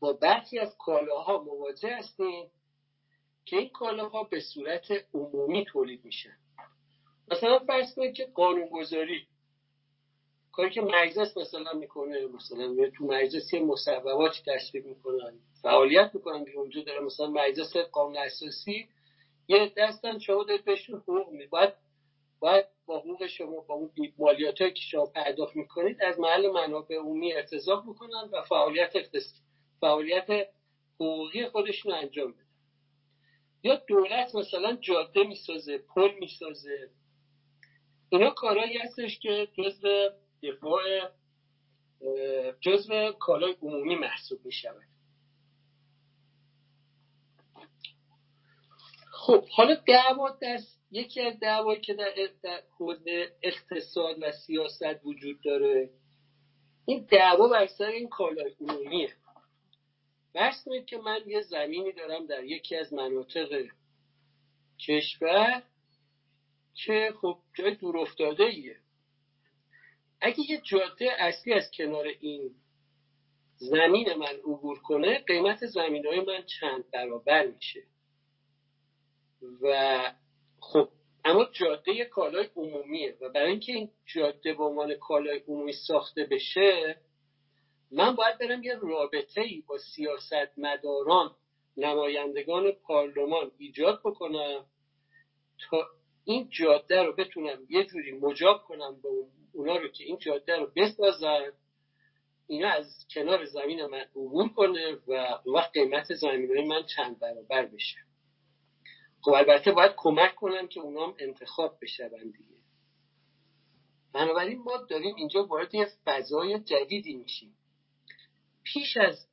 با 0.00 0.12
برخی 0.12 0.58
از 0.58 0.76
کالاها 0.78 1.42
مواجه 1.42 1.96
هستیم 1.96 2.50
که 3.44 3.56
این 3.56 3.68
کالاها 3.68 4.22
به 4.24 4.40
صورت 4.40 4.86
عمومی 5.14 5.64
تولید 5.64 6.04
میشن. 6.04 6.36
مثلا 7.30 7.58
فرض 7.58 7.94
کنید 7.94 8.14
که 8.14 8.26
قانونگذاری 8.34 9.26
کاری 10.52 10.70
که 10.70 10.80
مجلس 10.80 11.36
مثلا 11.36 11.72
می‌کنه 11.72 12.26
مثلا 12.26 12.90
تو 12.96 13.04
مجلس 13.04 13.52
یه 13.52 13.60
مصوباتی 13.60 14.42
تصویب 14.46 14.86
می‌کنن 14.86 15.40
فعالیت 15.62 16.10
می‌کنن 16.14 16.44
که 16.44 16.58
اونجا 16.58 16.82
داره 16.82 17.00
مثلا 17.00 17.26
مجلس 17.26 17.76
قانون 17.76 18.16
اساسی 18.16 18.88
یه 19.48 19.72
دستن 19.76 20.18
شما 20.18 20.44
دارید 20.44 20.64
بهشون 20.64 21.00
حقوق 21.00 21.28
می 21.28 21.46
باید 21.46 21.72
باید 22.40 22.64
با 22.86 22.98
حقوق 22.98 23.26
شما 23.26 23.60
با 23.60 23.74
اون 23.74 23.90
مالیات 24.18 24.58
که 24.58 24.80
شما 24.90 25.06
پرداخت 25.06 25.56
می‌کنید 25.56 26.02
از 26.02 26.20
محل 26.20 26.50
منابع 26.50 26.96
عمومی 26.96 27.32
ارتزاق 27.32 27.84
می‌کنن 27.86 28.28
و 28.32 28.42
فعالیت 28.42 28.92
فعالیت 29.80 30.48
حقوقی 30.94 31.46
خودشون 31.46 31.92
انجام 31.92 32.32
بدن 32.32 32.43
یا 33.64 33.76
دولت 33.88 34.34
مثلا 34.34 34.76
جاده 34.76 35.22
می‌سازه 35.22 35.78
پل 35.78 36.10
می‌سازه. 36.20 36.90
اینا 38.08 38.30
کارهایی 38.30 38.78
هستش 38.78 39.18
که 39.18 39.48
جزء 39.58 40.08
دفاع 40.42 41.10
جزء 42.60 43.12
کالای 43.12 43.56
عمومی 43.62 43.96
محسوب 43.96 44.46
می 44.46 44.52
شود 44.52 44.88
خب 49.12 49.48
حالا 49.48 49.74
دعوا 49.74 50.30
در 50.30 50.58
یکی 50.90 51.20
از 51.20 51.40
دعوایی 51.40 51.80
که 51.80 51.94
در, 51.94 52.14
در 52.42 52.62
اقتصاد 53.42 54.16
و 54.22 54.32
سیاست 54.32 55.04
وجود 55.04 55.40
داره 55.44 55.90
این 56.86 57.06
دعوا 57.10 57.48
بر 57.48 57.66
سر 57.66 57.84
این 57.84 58.08
کالای 58.08 58.54
عمومیه. 58.60 59.14
فرض 60.34 60.64
کنید 60.64 60.86
که 60.86 60.98
من 60.98 61.20
یه 61.26 61.40
زمینی 61.40 61.92
دارم 61.92 62.26
در 62.26 62.44
یکی 62.44 62.76
از 62.76 62.92
مناطق 62.92 63.66
کشور 64.86 65.62
که 66.74 67.14
خب 67.20 67.38
جای 67.58 67.74
دور 67.74 67.98
افتاده 67.98 68.44
ایه 68.44 68.76
اگه 70.20 70.50
یه 70.50 70.60
جاده 70.60 71.12
اصلی 71.18 71.52
از 71.52 71.70
کنار 71.76 72.06
این 72.20 72.54
زمین 73.56 74.14
من 74.14 74.34
عبور 74.44 74.78
کنه 74.78 75.18
قیمت 75.18 75.66
زمین 75.66 76.06
های 76.06 76.20
من 76.20 76.44
چند 76.60 76.90
برابر 76.90 77.46
میشه. 77.46 77.82
و 79.62 80.00
خب 80.60 80.88
اما 81.24 81.44
جاده 81.52 82.04
کالای 82.04 82.50
عمومیه 82.56 83.16
و 83.20 83.28
برای 83.28 83.50
اینکه 83.50 83.72
این 83.72 83.90
جاده 84.14 84.54
به 84.54 84.64
عنوان 84.64 84.94
کالای 84.94 85.38
عمومی 85.48 85.72
ساخته 85.72 86.24
بشه 86.24 86.96
من 87.90 88.14
باید 88.14 88.38
برم 88.38 88.62
یه 88.62 88.74
رابطه 88.82 89.40
ای 89.40 89.62
با 89.66 89.78
سیاست 89.78 90.58
مداران 90.58 91.36
نمایندگان 91.76 92.72
پارلمان 92.72 93.50
ایجاد 93.58 94.00
بکنم 94.04 94.66
تا 95.58 95.86
این 96.24 96.48
جاده 96.50 97.02
رو 97.02 97.12
بتونم 97.12 97.66
یه 97.68 97.84
جوری 97.84 98.12
مجاب 98.12 98.62
کنم 98.62 99.00
به 99.02 99.08
اونا 99.52 99.76
رو 99.76 99.88
که 99.88 100.04
این 100.04 100.18
جاده 100.18 100.56
رو 100.56 100.72
بسازن. 100.76 101.52
اینا 102.46 102.68
از 102.68 103.06
کنار 103.14 103.44
زمین 103.44 103.86
من 103.86 103.98
عبور 104.16 104.48
کنه 104.48 104.98
و 105.08 105.38
وقت 105.46 105.72
قیمت 105.72 106.14
زمین 106.14 106.66
من 106.68 106.82
چند 106.96 107.18
برابر 107.18 107.66
بشه. 107.66 107.96
خب 109.20 109.32
البته 109.32 109.72
باید 109.72 109.92
کمک 109.96 110.34
کنم 110.34 110.68
که 110.68 110.80
اونام 110.80 111.14
انتخاب 111.18 111.78
بشون 111.82 112.08
دیگه. 112.08 112.54
بنابراین 114.12 114.58
ما 114.58 114.76
داریم 114.76 115.14
اینجا 115.14 115.44
وارد 115.44 115.74
یه 115.74 115.88
فضای 116.04 116.58
جدیدی 116.58 117.14
میشیم. 117.14 117.56
پیش 118.64 118.96
از 118.96 119.26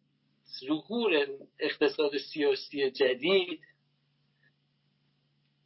ظهور 0.60 1.28
اقتصاد 1.60 2.12
سیاسی 2.34 2.92
جدید 2.92 3.60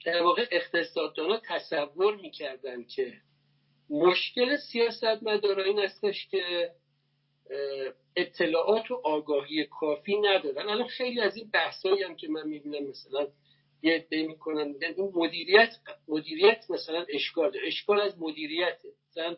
در 0.05 0.21
واقع 0.21 0.47
اقتصاددانا 0.51 1.41
تصور 1.45 2.15
می‌کردن 2.15 2.83
که 2.83 3.13
مشکل 3.89 4.57
سیاست 4.71 5.23
مدارا 5.23 5.63
این 5.63 5.79
استش 5.79 6.27
که 6.27 6.71
اطلاعات 8.15 8.91
و 8.91 9.01
آگاهی 9.03 9.65
کافی 9.65 10.17
ندارن. 10.17 10.69
الان 10.69 10.87
خیلی 10.87 11.21
از 11.21 11.37
این 11.37 11.49
بحثایی 11.49 12.03
هم 12.03 12.15
که 12.15 12.27
من 12.27 12.47
می‌بینم 12.47 12.89
مثلا 12.89 13.27
یه 13.81 13.93
عده 13.93 14.27
می‌کنن 14.27 14.75
این 14.81 15.11
مدیریت 15.13 15.69
مدیریت 16.07 16.65
مثلا 16.69 17.05
اشکال 17.09 17.51
داره. 17.51 17.67
اشکال 17.67 18.01
از 18.01 18.19
مدیریته. 18.19 18.89
مثلا 19.09 19.37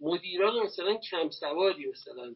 مدیران 0.00 0.66
مثلا 0.66 0.96
کم 0.96 1.30
سوادی 1.30 1.86
مثلا 1.86 2.34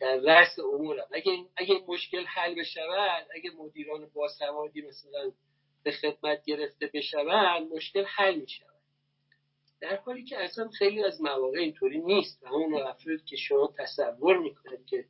در 0.00 0.16
رأس 0.16 0.58
امور 0.58 0.96
اگه 1.12 1.32
اگه 1.56 1.80
مشکل 1.88 2.24
حل 2.24 2.54
بشود 2.54 3.26
اگه 3.34 3.50
مدیران 3.58 4.10
باسوادی 4.14 4.82
مثلا 4.82 5.32
به 5.82 5.92
خدمت 5.92 6.44
گرفته 6.44 6.90
بشوند 6.94 7.72
مشکل 7.72 8.04
حل 8.04 8.34
می 8.34 8.46
در 9.80 9.96
حالی 9.96 10.24
که 10.24 10.38
اصلا 10.38 10.68
خیلی 10.68 11.04
از 11.04 11.20
مواقع 11.20 11.58
اینطوری 11.58 11.98
نیست 11.98 12.42
و 12.42 12.46
همون 12.46 12.74
افراد 12.74 13.24
که 13.24 13.36
شما 13.36 13.74
تصور 13.78 14.38
می‌کنید 14.38 14.86
که 14.86 15.04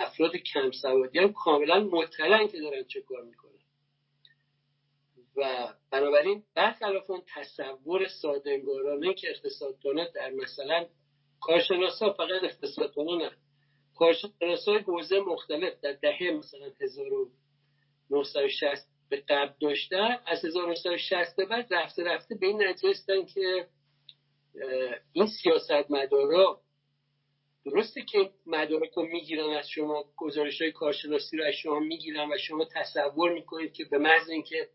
افراد 0.00 0.36
کم 0.36 0.70
سوادی 0.70 1.18
هم 1.18 1.32
کاملا 1.32 1.80
مطلعن 1.80 2.48
که 2.48 2.60
دارن 2.60 2.84
چه 2.84 3.00
کار 3.00 3.22
می‌کنن. 3.22 3.50
و 5.36 5.74
بنابراین 5.90 6.44
برخلاف 6.54 7.10
اون 7.10 7.22
تصور 7.34 8.08
سادنگارانه 8.22 9.14
که 9.14 9.30
اقتصاددانا 9.30 10.04
در 10.14 10.30
مثلا 10.30 10.86
کارشناسا 11.40 12.12
فقط 12.12 12.42
اقتصاددانا 12.42 13.16
نه. 13.16 13.30
کارشناسای 14.00 14.78
حوزه 14.78 15.20
مختلف 15.20 15.72
در 15.82 15.92
دهه 15.92 16.30
مثلا 16.30 16.66
1960 16.80 18.88
به 19.08 19.22
قبل 19.28 19.52
داشتن 19.60 20.18
از 20.26 20.44
1960 20.44 21.36
به 21.36 21.44
بعد 21.44 21.74
رفته 21.74 22.04
رفته 22.04 22.34
به 22.34 22.46
این 22.46 22.62
نتیجه 22.62 23.24
که 23.34 23.66
این 25.12 25.26
سیاست 25.26 25.90
مدارا 25.90 26.60
درسته 27.64 28.02
که 28.02 28.30
مدارک 28.46 28.90
رو 28.90 29.06
می‌گیرن 29.06 29.50
از 29.50 29.68
شما 29.68 30.04
گزارش 30.16 30.62
های 30.62 30.72
کارشناسی 30.72 31.36
رو 31.36 31.44
از 31.44 31.54
شما 31.54 31.78
می‌گیرن 31.78 32.32
و 32.32 32.38
شما 32.38 32.64
تصور 32.64 33.32
می‌کنید 33.32 33.72
که 33.72 33.84
به 33.84 33.98
محض 33.98 34.30
اینکه 34.30 34.68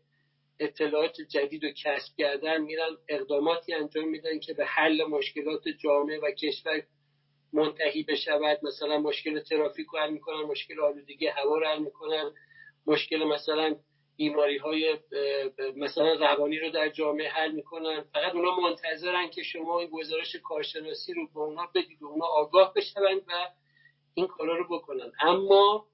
اطلاعات 0.60 1.20
جدید 1.20 1.64
رو 1.64 1.70
کسب 1.84 2.16
کردن 2.18 2.62
میرن 2.62 2.96
اقداماتی 3.08 3.74
انجام 3.74 4.08
میدن 4.08 4.38
که 4.38 4.54
به 4.54 4.66
حل 4.66 5.04
مشکلات 5.04 5.68
جامعه 5.68 6.18
و 6.18 6.30
کشور 6.30 6.82
منتهی 7.56 8.02
بشود. 8.02 8.58
مثلا 8.62 8.98
مشکل 8.98 9.40
ترافیک 9.40 9.86
رو 9.86 9.98
حل 9.98 10.10
می‌کنن 10.10 10.42
مشکل 10.42 10.80
آلودگی 10.80 11.26
هوا 11.26 11.58
رو 11.58 11.66
حل 11.66 11.78
می‌کنن. 11.78 12.34
مشکل 12.86 13.24
مثلا 13.24 13.76
بیماری 14.16 14.58
های 14.58 14.98
مثلا 15.76 16.12
روانی 16.12 16.58
رو 16.58 16.70
در 16.70 16.88
جامعه 16.88 17.28
حل 17.28 17.52
می‌کنن. 17.52 18.04
فقط 18.12 18.34
اونا 18.34 18.60
منتظرن 18.60 19.30
که 19.30 19.42
شما 19.42 19.80
این 19.80 19.90
گزارش 19.90 20.36
کارشناسی 20.36 21.14
رو 21.14 21.26
به 21.34 21.40
اونا 21.40 21.70
بدید 21.74 22.02
و 22.02 22.06
اونا 22.06 22.26
آگاه 22.26 22.74
بشوند 22.74 23.22
و 23.28 23.32
این 24.14 24.26
کارا 24.26 24.56
رو 24.56 24.78
بکنن. 24.78 25.12
اما 25.20 25.86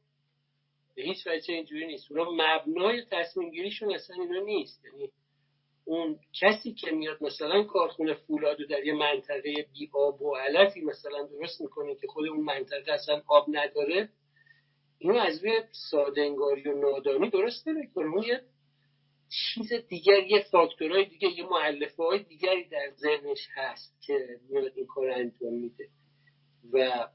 به 0.95 1.03
هیچ 1.03 1.27
وجه 1.27 1.55
اینجوری 1.55 1.87
نیست. 1.87 2.13
اونا 2.13 2.31
مبنای 2.31 3.03
تصمیم 3.11 3.51
گیریشون 3.51 3.95
اصلا 3.95 4.17
اینا 4.17 4.41
نیست. 4.41 4.85
یعنی 4.85 5.11
اون 5.85 6.19
کسی 6.41 6.75
که 6.75 6.91
میاد 6.91 7.23
مثلا 7.23 7.65
کارخونه 7.65 8.15
فولاد 8.15 8.61
رو 8.61 8.67
در 8.67 8.85
یه 8.85 8.95
منطقه 8.95 9.67
بی 9.73 9.91
آب 9.93 10.23
و 10.23 10.37
علفی 10.37 10.81
مثلا 10.81 11.23
درست 11.23 11.61
می‌کنه 11.61 11.95
که 11.95 12.07
خود 12.07 12.29
اون 12.29 12.41
منطقه 12.41 12.93
اصلا 12.93 13.23
آب 13.29 13.47
نداره 13.49 14.09
اینو 14.99 15.17
از 15.17 15.45
روی 15.45 15.61
سادنگاری 15.91 16.69
و 16.69 16.79
نادانی 16.79 17.31
درست 17.31 17.69
نمی‌کنه. 17.69 18.07
اون 18.07 18.23
یه 18.23 18.41
چیز 19.55 19.73
دیگر 19.73 20.19
یه 20.19 20.45
فاکتورهای 20.51 21.05
دیگه 21.05 21.29
یه 21.29 21.47
معلفه 21.47 22.03
های 22.03 22.23
دیگری 22.23 22.69
در 22.69 22.91
ذهنش 22.97 23.49
هست 23.55 24.03
که 24.07 24.29
میاد 24.49 24.73
این 24.77 24.87
کار 24.87 25.11
انجام 25.11 25.55
میده. 25.55 25.89
و 26.73 27.09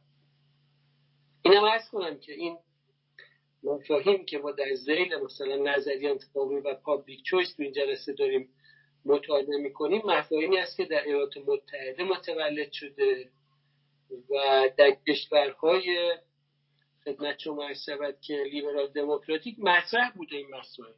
اینم 1.42 1.64
ارز 1.64 1.90
کنم 1.90 2.20
که 2.20 2.34
این 2.34 2.58
مفاهیم 3.64 4.26
که 4.26 4.38
ما 4.38 4.52
در 4.52 4.76
زیل 4.76 5.16
مثلا 5.16 5.56
نظری 5.56 6.08
انتخابی 6.08 6.56
و 6.56 6.74
پابلیک 6.74 7.24
چویس 7.24 7.56
تو 7.56 7.64
این 7.64 7.72
جلسه 7.72 8.14
داریم. 8.14 8.50
مطالعه 9.08 9.58
می‌کنیم. 9.58 10.02
مفاهیمی 10.06 10.58
است 10.58 10.78
که 10.78 10.86
در 10.86 11.04
ایالات 11.04 11.38
متحده 11.38 12.04
متولد 12.04 12.72
شده 12.72 13.30
و 14.30 14.70
در 14.78 14.98
کشورهای 15.08 16.18
خدمت 17.06 17.40
شما 17.40 17.74
شود 17.74 18.22
که 18.22 18.44
لیبرال 18.52 18.88
دموکراتیک 18.88 19.60
مطرح 19.60 20.12
بوده 20.16 20.36
این 20.36 20.48
مسئله 20.56 20.94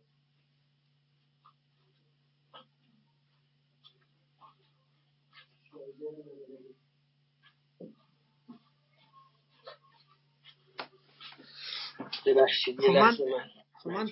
خب 12.26 12.90
من, 12.90 13.12
خب 13.12 13.24
من 13.24 13.59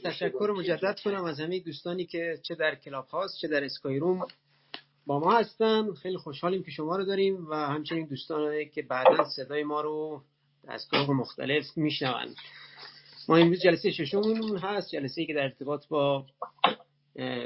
تشکر 0.04 0.54
مجدد 0.58 1.00
کنم 1.04 1.24
از 1.24 1.40
همه 1.40 1.60
دوستانی 1.60 2.06
که 2.06 2.40
چه 2.44 2.56
در 2.56 2.76
کلاب 2.76 3.08
هاست 3.08 3.38
چه 3.38 3.48
در 3.48 3.64
اسکای 3.64 4.00
روم 4.00 4.28
با 5.06 5.20
ما 5.20 5.38
هستن. 5.38 5.94
خیلی 5.94 6.18
خوشحالیم 6.18 6.64
که 6.64 6.72
شما 6.72 6.96
رو 6.96 7.06
داریم 7.06 7.48
و 7.50 7.56
همچنین 7.56 8.06
دوستانی 8.06 8.66
که 8.66 8.82
بعدا 8.82 9.24
صدای 9.36 9.64
ما 9.64 9.82
رو 9.82 10.22
از 10.68 10.88
طرق 10.92 11.10
مختلف 11.10 11.66
میشنوند. 11.76 12.36
ما 13.30 13.38
امروز 13.38 13.62
جلسه 13.62 13.92
ششممون 13.92 14.58
هست 14.58 14.92
جلسه 14.92 15.22
ای 15.22 15.28
که 15.28 15.34
در 15.34 15.44
ارتباط 15.44 15.88
با 15.88 16.26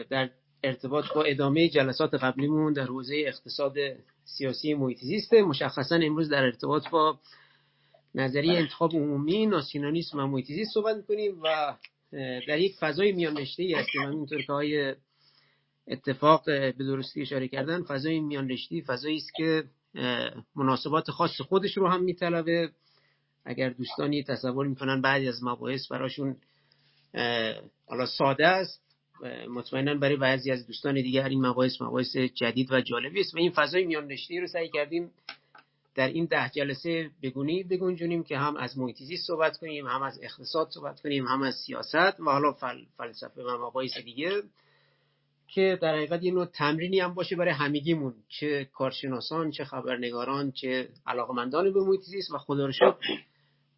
در 0.09 0.29
ارتباط 0.63 1.05
با 1.15 1.23
ادامه 1.23 1.69
جلسات 1.69 2.13
قبلیمون 2.13 2.73
در 2.73 2.85
حوزه 2.85 3.23
اقتصاد 3.27 3.75
سیاسی 4.25 4.73
محیط 4.73 4.97
زیسته 4.97 5.43
مشخصا 5.43 5.95
امروز 5.95 6.29
در 6.29 6.43
ارتباط 6.43 6.89
با 6.89 7.19
نظریه 8.15 8.59
انتخاب 8.59 8.93
عمومی 8.93 9.45
ناسیونالیسم 9.45 10.19
و 10.19 10.27
محیط 10.27 10.45
زیست 10.45 10.73
صحبت 10.73 10.95
می‌کنیم 10.95 11.41
و 11.43 11.75
در 12.47 12.59
یک 12.59 12.75
فضای 12.79 13.11
میان 13.11 13.37
رشته 13.37 13.63
ای 13.63 13.73
هستیم. 13.73 14.01
همینطور 14.01 14.41
که 14.41 14.53
های 14.53 14.95
اتفاق 15.87 16.45
به 16.45 16.71
درستی 16.79 17.21
اشاره 17.21 17.47
کردن 17.47 17.83
فضای 17.83 18.19
میان 18.19 18.49
رشته 18.49 18.81
فضایی 18.81 19.17
است 19.17 19.31
که 19.35 19.63
مناسبات 20.55 21.11
خاص 21.11 21.41
خودش 21.41 21.77
رو 21.77 21.87
هم 21.87 22.03
میطلبه. 22.03 22.69
اگر 23.45 23.69
دوستانی 23.69 24.23
تصور 24.23 24.67
می‌کنن 24.67 25.01
بعضی 25.01 25.27
از 25.27 25.43
مباحث 25.43 25.91
براشون 25.91 26.35
حالا 27.85 28.05
ساده 28.17 28.47
است 28.47 28.81
مطمئنا 29.49 29.95
برای 29.95 30.15
بعضی 30.15 30.51
از 30.51 30.67
دوستان 30.67 30.93
دیگه 30.93 31.25
این 31.25 31.45
مباحث 31.45 31.81
مباحث 31.81 32.17
جدید 32.17 32.71
و 32.71 32.81
جالبی 32.81 33.21
است. 33.21 33.35
و 33.35 33.37
این 33.37 33.51
فضای 33.51 33.85
میان 33.85 34.09
رشته 34.09 34.39
رو 34.39 34.47
سعی 34.47 34.69
کردیم 34.69 35.11
در 35.95 36.07
این 36.07 36.25
ده 36.25 36.49
جلسه 36.49 37.09
بگونی 37.23 37.63
بگنجونیم 37.63 38.23
که 38.23 38.37
هم 38.37 38.57
از 38.57 38.77
محیط 38.77 38.97
صحبت 39.27 39.57
کنیم 39.57 39.87
هم 39.87 40.01
از 40.01 40.19
اقتصاد 40.23 40.69
صحبت 40.69 41.01
کنیم 41.01 41.27
هم 41.27 41.41
از 41.41 41.55
سیاست 41.55 42.19
و 42.19 42.31
حالا 42.31 42.53
فل، 42.53 42.85
فلسفه 42.97 43.43
و 43.43 43.67
مباحث 43.67 43.97
دیگه 43.97 44.31
که 45.47 45.79
در 45.81 45.95
حقیقت 45.95 46.23
یه 46.23 46.31
نوع 46.31 46.45
تمرینی 46.45 46.99
هم 46.99 47.13
باشه 47.13 47.35
برای 47.35 47.53
همگیمون 47.53 48.13
چه 48.29 48.65
کارشناسان 48.65 49.51
چه 49.51 49.65
خبرنگاران 49.65 50.51
چه 50.51 50.89
علاقمندان 51.07 51.73
به 51.73 51.79
محیط 51.83 52.01
و 52.33 52.37
خدا 52.37 52.71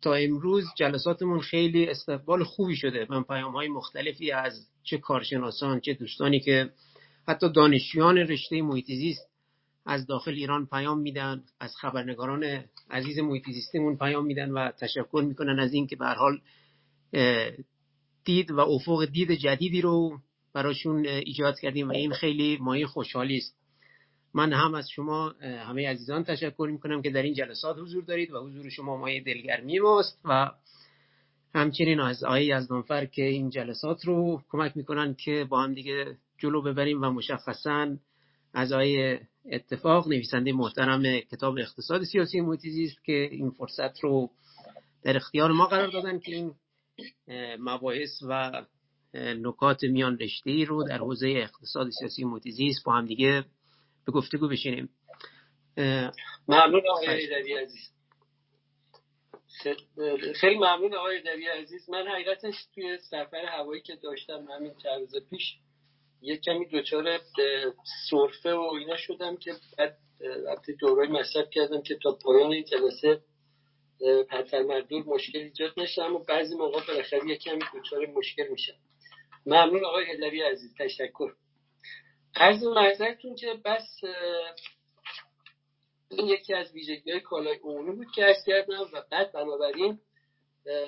تا 0.01 0.13
امروز 0.13 0.65
جلساتمون 0.77 1.39
خیلی 1.39 1.89
استقبال 1.89 2.43
خوبی 2.43 2.75
شده 2.75 3.07
من 3.09 3.23
پیام 3.23 3.51
های 3.51 3.67
مختلفی 3.67 4.31
از 4.31 4.67
چه 4.83 4.97
کارشناسان 4.97 5.79
چه 5.79 5.93
دوستانی 5.93 6.39
که 6.39 6.69
حتی 7.27 7.51
دانشجویان 7.51 8.17
رشته 8.17 8.61
محیط 8.61 8.85
از 9.85 10.07
داخل 10.07 10.31
ایران 10.31 10.65
پیام 10.65 10.99
میدن 10.99 11.43
از 11.59 11.75
خبرنگاران 11.75 12.63
عزیز 12.89 13.19
محیط 13.19 13.43
زیستمون 13.45 13.97
پیام 13.97 14.25
میدن 14.25 14.51
و 14.51 14.71
تشکر 14.71 15.23
می‌کنن 15.27 15.59
از 15.59 15.73
اینکه 15.73 15.95
به 15.95 16.05
حال 16.05 16.39
دید 18.25 18.51
و 18.51 18.59
افق 18.59 19.05
دید 19.05 19.31
جدیدی 19.31 19.81
رو 19.81 20.19
براشون 20.53 21.05
ایجاد 21.05 21.59
کردیم 21.59 21.89
و 21.89 21.91
این 21.91 22.11
خیلی 22.11 22.57
مایه 22.61 22.87
خوشحالی 22.87 23.37
است. 23.37 23.57
من 24.33 24.53
هم 24.53 24.75
از 24.75 24.89
شما 24.89 25.29
همه 25.41 25.89
عزیزان 25.89 26.23
تشکر 26.23 26.69
می‌کنم 26.71 27.01
که 27.01 27.09
در 27.09 27.21
این 27.21 27.33
جلسات 27.33 27.77
حضور 27.77 28.03
دارید 28.03 28.31
و 28.31 28.39
حضور 28.39 28.69
شما 28.69 28.97
مایه 28.97 29.23
دلگرمی 29.23 29.79
ماست 29.79 30.21
و 30.25 30.51
همچنین 31.55 31.99
از 31.99 32.23
آقای 32.23 32.51
از 32.51 32.67
که 33.11 33.23
این 33.23 33.49
جلسات 33.49 34.05
رو 34.05 34.41
کمک 34.49 34.77
می‌کنن 34.77 35.13
که 35.13 35.45
با 35.49 35.61
هم 35.61 35.73
دیگه 35.73 36.17
جلو 36.37 36.61
ببریم 36.61 37.01
و 37.01 37.09
مشخصا 37.09 37.97
از 38.53 38.71
آقای 38.71 39.19
اتفاق 39.51 40.07
نویسنده 40.07 40.53
محترم 40.53 41.19
کتاب 41.19 41.57
اقتصاد 41.57 42.03
سیاسی 42.03 42.41
محیطی 42.41 42.83
است 42.83 43.03
که 43.03 43.29
این 43.31 43.51
فرصت 43.51 43.99
رو 43.99 44.29
در 45.03 45.15
اختیار 45.15 45.51
ما 45.51 45.65
قرار 45.65 45.87
دادن 45.87 46.19
که 46.19 46.31
این 46.31 46.55
مباحث 47.59 48.23
و 48.29 48.65
نکات 49.13 49.83
میان 49.83 50.17
رشته 50.19 50.65
رو 50.65 50.83
در 50.83 50.97
حوزه 50.97 51.27
اقتصاد 51.27 51.89
سیاسی 51.89 52.23
محیطی 52.23 52.75
با 52.85 52.93
هم 52.93 53.05
دیگه 53.05 53.45
به 54.05 54.11
گفتگو 54.11 54.47
بشینیم. 54.47 54.89
ممنون 56.47 56.81
آقای 56.91 57.53
عزیز. 57.55 57.89
خیلی 60.35 60.57
ممنون 60.57 60.93
آقای 60.95 61.21
دری 61.21 61.47
عزیز. 61.47 61.89
من 61.89 62.07
حقیقتش 62.07 62.55
توی 62.75 62.97
سفر 62.97 63.45
هوایی 63.45 63.81
که 63.81 63.95
داشتم 63.95 64.47
همین 64.55 64.73
چند 64.83 64.99
روز 64.99 65.15
پیش 65.29 65.57
یک 66.23 66.41
کمی 66.41 66.65
دچار 66.65 67.19
سرفه 68.09 68.53
و 68.53 68.73
اینا 68.79 68.97
شدم 68.97 69.37
که 69.37 69.53
بعد 69.77 69.97
وقتی 70.45 70.73
دورای 70.73 71.07
مصرف 71.07 71.49
کردم 71.49 71.81
که 71.81 71.97
تا 72.03 72.17
پایان 72.23 72.51
این 72.51 72.63
جلسه 72.63 73.21
پتر 74.29 74.63
مردور 74.63 75.03
مشکل 75.03 75.39
ایجاد 75.39 75.73
نشه. 75.77 76.03
اما 76.03 76.19
بعضی 76.19 76.55
موقع 76.55 76.79
بالاخره 76.87 77.31
یک 77.31 77.39
کمی 77.39 77.59
دچار 77.75 78.05
مشکل 78.05 78.47
میشم. 78.47 78.73
ممنون 79.45 79.85
آقای 79.85 80.05
هدری 80.11 80.41
عزیز. 80.41 80.75
تشکر. 80.79 81.31
عرض 82.35 82.63
مرزتون 82.63 83.35
که 83.35 83.53
بس 83.65 83.99
این 86.09 86.27
یکی 86.27 86.53
از 86.53 86.73
ویژگی 86.73 87.11
های 87.11 87.19
کالای 87.19 87.59
عمومی 87.63 87.95
بود 87.95 88.11
که 88.15 88.25
ارز 88.25 88.45
کردم 88.45 88.81
و 88.93 89.01
بعد 89.11 89.31
بنابراین 89.31 89.99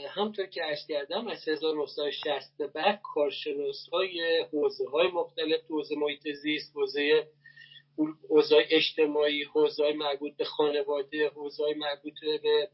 همطور 0.10 0.46
که 0.46 0.66
ارز 0.66 0.88
کردم 0.88 1.28
از 1.28 1.48
1960 1.48 2.58
به 2.58 2.68
بعد 2.68 3.02
کارشناس 3.04 3.90
های 3.94 4.46
حوزه 4.52 4.90
های 4.90 5.08
مختلف 5.08 5.62
حوزه 5.70 5.96
محیط 5.96 6.28
زیست 6.42 6.72
حوزه 6.76 7.28
حوزه 8.30 8.66
اجتماعی 8.70 9.44
حوزه 9.44 9.94
مربوط 9.94 10.38
به 10.38 10.46
خانواده 10.46 11.30
حوزه 11.30 11.64
مربوط 11.78 12.14
به 12.42 12.70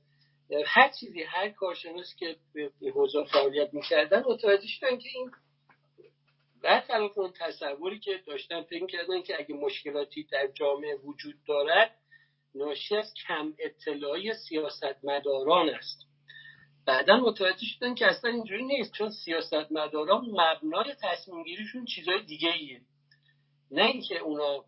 هر 0.65 0.91
چیزی 0.99 1.23
هر 1.23 1.49
کارشناس 1.49 2.15
که 2.15 2.35
به 2.53 2.91
حوزه 2.95 3.23
فعالیت 3.23 3.73
می‌کردن 3.73 4.23
متوجه 4.27 4.67
شدن 4.67 4.97
که 4.97 5.09
این 5.15 5.31
برخلاف 6.63 7.17
اون 7.17 7.33
تصوری 7.39 7.99
که 7.99 8.21
داشتن 8.27 8.61
فکر 8.61 8.85
کردن 8.85 9.21
که 9.21 9.39
اگه 9.39 9.55
مشکلاتی 9.55 10.23
در 10.23 10.47
جامعه 10.47 10.95
وجود 10.95 11.35
دارد 11.47 11.95
ناشی 12.55 12.95
از 12.95 13.13
کم 13.27 13.53
اطلاعی 13.59 14.33
سیاستمداران 14.33 15.69
است. 15.69 16.10
بعدا 16.91 17.17
متوجه 17.17 17.65
شدن 17.65 17.95
که 17.95 18.07
اصلا 18.07 18.31
اینجوری 18.31 18.63
نیست 18.63 18.93
چون 18.93 19.09
سیاستمداران 19.09 20.25
مبنای 20.25 20.95
تصمیم 21.01 21.43
گیریشون 21.43 21.85
چیزای 21.85 22.21
دیگه 22.21 22.51
ایه. 22.51 22.81
نه 23.71 23.85
اینکه 23.85 24.19
اونا 24.19 24.65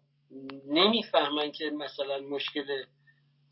نمی‌فهمن 0.68 1.52
که 1.52 1.70
مثلا 1.70 2.20
مشکل 2.20 2.84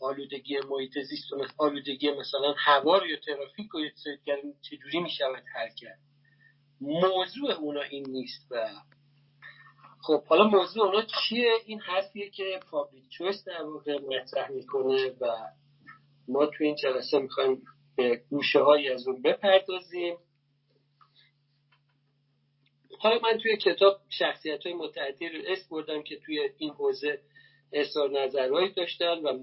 آلودگی 0.01 0.59
محیط 0.69 0.99
زیست 0.99 1.33
و 1.33 1.45
آلودگی 1.57 2.11
مثلا 2.11 2.53
هوا 2.57 3.07
یا 3.07 3.17
ترافیک 3.25 3.75
و 3.75 3.79
چجوری 4.61 4.99
می‌شود 4.99 5.43
حل 5.55 5.69
کرد. 5.77 5.99
موضوع 6.81 7.51
اونا 7.51 7.81
این 7.81 8.09
نیست 8.09 8.51
و 8.51 8.69
خب 10.01 10.25
حالا 10.25 10.43
موضوع 10.43 10.85
اونا 10.85 11.01
چیه؟ 11.01 11.53
این 11.65 11.79
حرفیه 11.79 12.29
که 12.29 12.59
public 12.71 13.09
choice 13.09 13.43
در 13.47 13.63
واقع 13.63 13.99
مطرح 13.99 14.51
می‌کنه 14.51 15.09
و 15.21 15.27
ما 16.27 16.45
تو 16.45 16.63
این 16.63 16.75
جلسه 16.75 17.19
می‌خوایم 17.19 17.63
به 17.95 18.21
گوشه 18.29 18.59
هایی 18.59 18.89
از 18.89 19.07
اون 19.07 19.21
بپردازیم. 19.21 20.17
حالا 22.99 23.19
من 23.23 23.37
توی 23.37 23.57
کتاب 23.57 24.01
شخصیت 24.09 24.65
های 24.65 24.73
متعددی 24.73 25.29
رو 25.29 25.39
اسم 25.47 25.65
بردم 25.71 26.03
که 26.03 26.17
توی 26.17 26.49
این 26.57 26.69
حوزه 26.69 27.19
اظهار 27.73 28.09
نظرهایی 28.09 28.69
داشتن 28.69 29.17
و 29.17 29.33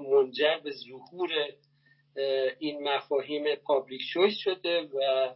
منجر 0.00 0.58
به 0.64 0.70
ظهور 0.70 1.30
این 2.58 2.88
مفاهیم 2.88 3.54
public 3.54 4.00
choice 4.12 4.34
شده 4.38 4.80
و 4.80 5.34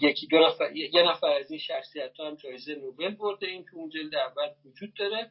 یکی 0.00 0.26
دو 0.26 0.38
نفر 0.38 0.76
یه 0.76 1.02
نفر 1.02 1.26
از 1.26 1.50
این 1.50 1.60
شخصیت 1.60 2.16
ها 2.16 2.26
هم 2.26 2.34
جایزه 2.34 2.74
نوبل 2.74 3.14
برده 3.14 3.46
این 3.46 3.64
تو 3.64 3.76
اون 3.76 3.88
جلد 3.88 4.14
اول 4.14 4.48
وجود 4.64 4.94
داره. 4.94 5.30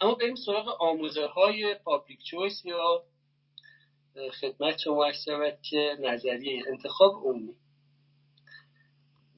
اما 0.00 0.14
بریم 0.14 0.34
سراغ 0.34 0.82
آموزه 0.82 1.26
های 1.26 1.74
پابلیک 1.74 2.18
چویس 2.30 2.64
یا 2.64 3.02
خدمت 4.40 4.78
شما 4.78 5.12
شود 5.12 5.58
که 5.70 5.96
نظریه 6.00 6.62
انتخاب 6.68 7.12
عمومی. 7.24 7.54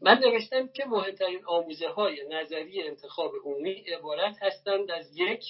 من 0.03 0.19
نوشتم 0.19 0.69
که 0.69 0.85
مهمترین 0.85 1.45
آموزه 1.45 1.89
های 1.89 2.29
نظریه 2.31 2.85
انتخاب 2.85 3.33
عمومی 3.45 3.73
عبارت 3.73 4.37
هستند 4.43 4.91
از 4.91 5.17
یک 5.17 5.45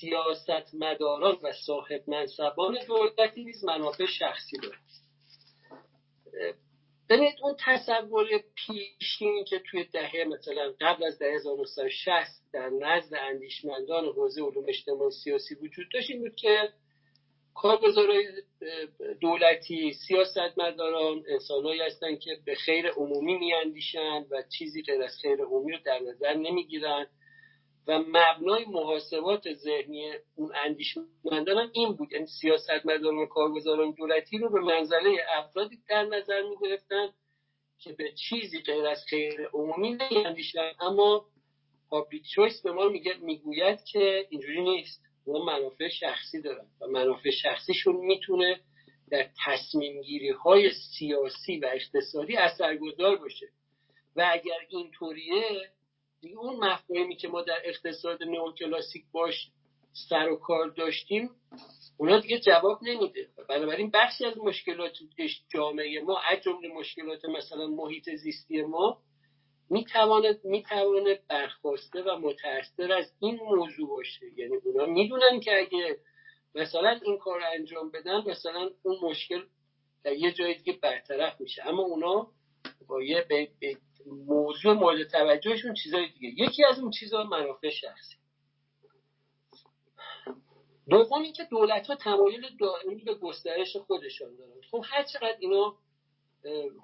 سیاست 0.00 0.74
مداران 0.74 1.38
و 1.42 1.52
صاحب 1.66 2.02
منصبان 2.06 2.78
دولتی 2.86 3.44
نیز 3.44 3.64
منافع 3.64 4.06
شخصی 4.06 4.56
دارند. 4.56 4.90
ببینید 7.10 7.34
اون 7.42 7.56
تصور 7.58 8.26
پیشینی 8.54 9.44
که 9.44 9.58
توی 9.70 9.84
دهه 9.84 10.24
مثلا 10.24 10.74
قبل 10.80 11.04
از 11.04 11.18
دهه 11.18 11.34
1960 11.34 12.42
در 12.52 12.68
نزد 12.68 13.14
اندیشمندان 13.14 14.04
حوزه 14.04 14.42
علوم 14.42 14.64
اجتماعی 14.68 15.10
سیاسی 15.10 15.54
وجود 15.54 15.86
داشت 15.94 16.10
این 16.10 16.20
بود 16.20 16.36
که 16.36 16.72
کارگزارای 17.54 18.26
دولتی 19.20 19.92
سیاستمداران 19.92 21.24
انسانهایی 21.28 21.80
هستند 21.80 22.20
که 22.20 22.30
به 22.44 22.54
خیر 22.54 22.88
عمومی 22.88 23.38
میاندیشند 23.38 24.26
و 24.30 24.42
چیزی 24.58 24.82
که 24.82 24.92
از 25.04 25.18
خیر 25.22 25.42
عمومی 25.42 25.72
رو 25.72 25.78
در 25.84 25.98
نظر 25.98 26.34
نمی‌گیرند 26.34 27.08
و 27.86 27.98
مبنای 27.98 28.64
محاسبات 28.64 29.52
ذهنی 29.52 30.12
اون 30.36 30.52
اندیشمندان 30.64 31.58
هم 31.58 31.70
این 31.72 31.92
بود. 31.92 32.12
یعنی 32.12 32.26
سیاستمداران 32.26 33.18
و 33.18 33.26
کارگزاران 33.26 33.94
دولتی 33.98 34.38
رو 34.38 34.50
به 34.50 34.60
منزله 34.60 35.16
افرادی 35.36 35.78
در 35.88 36.04
نظر 36.04 36.42
می‌گرفتن 36.42 37.08
که 37.78 37.92
به 37.92 38.12
چیزی 38.12 38.58
غیر 38.60 38.86
از 38.86 39.04
خیر 39.10 39.48
عمومی 39.52 39.92
نمیاندیشن. 39.92 40.72
اما 40.80 41.26
پابلیک 41.90 42.22
چویس 42.34 42.62
به 42.62 42.72
ما 42.72 42.88
می‌گوید 43.22 43.84
که 43.92 44.26
اینجوری 44.30 44.62
نیست. 44.62 45.09
و 45.30 45.44
منافع 45.44 45.88
شخصی 45.88 46.42
دارن 46.42 46.66
و 46.80 46.86
منافع 46.86 47.30
شخصیشون 47.30 47.96
می‌تونه 47.96 48.60
در 49.10 49.28
تصمیم 49.46 50.02
گیری 50.02 50.30
های 50.30 50.70
سیاسی 50.98 51.58
و 51.58 51.66
اقتصادی 51.74 52.36
اثرگذار 52.36 53.16
باشه. 53.16 53.46
و 54.16 54.30
اگر 54.32 54.58
اینطوریه 54.68 55.70
دیگه 56.20 56.38
اون 56.38 56.56
مفاهیمی 56.56 57.16
که 57.16 57.28
ما 57.28 57.42
در 57.42 57.62
اقتصاد 57.64 58.22
نئوکلاسیک 58.22 59.04
باش 59.12 59.50
سر 60.08 60.28
و 60.28 60.36
کار 60.36 60.68
داشتیم 60.68 61.30
اونا 61.98 62.20
دیگه 62.20 62.40
جواب 62.40 62.78
نمیده. 62.82 63.28
بنابراین 63.48 63.90
بخشی 63.90 64.24
از 64.24 64.38
مشکلات 64.38 64.92
جامعه 65.48 66.00
ما 66.00 66.20
از 66.30 66.42
جمله 66.42 66.68
مشکلات 66.68 67.24
مثلا 67.24 67.66
محیط 67.66 68.10
زیستی 68.10 68.62
ما 68.62 68.98
می‌تواند 69.70 70.44
می‌تواند 70.44 71.26
برخواسته 71.28 72.02
و 72.02 72.18
متاثر 72.18 72.92
از 72.92 73.12
این 73.20 73.36
موضوع 73.36 73.88
باشه. 73.88 74.26
یعنی 74.36 74.56
اونا 74.56 74.86
می‌دونن 74.86 75.40
که 75.40 75.58
اگه 75.58 75.96
مثلا 76.54 77.00
این 77.04 77.18
کار 77.18 77.40
انجام 77.54 77.90
بدن 77.90 78.30
مثلا 78.30 78.70
اون 78.82 78.96
مشکل 79.02 79.42
در 80.04 80.12
یه 80.12 80.32
جای 80.32 80.54
دیگه 80.54 80.72
برطرف 80.82 81.40
میشه. 81.40 81.66
اما 81.66 81.82
اونا 81.82 82.28
با 82.88 83.02
یه 83.02 83.26
موضوع 84.06 84.72
مورد 84.72 85.08
توجهشون 85.08 85.74
چیزای 85.74 86.08
دیگه. 86.08 86.44
یکی 86.44 86.64
از 86.64 86.78
اون 86.78 86.90
چیزها 86.90 87.24
منافع 87.24 87.70
شخصی. 87.70 88.16
دوم 90.88 91.22
اینکه 91.22 91.44
دولت 91.44 91.86
ها 91.86 91.96
تمایل 91.96 92.46
دائمی 92.60 93.04
به 93.04 93.14
گسترش 93.14 93.76
خودشان 93.76 94.36
دارن. 94.36 94.60
خب 94.70 94.84
هر 94.84 95.02
چقدر 95.02 95.36
اینا 95.40 95.76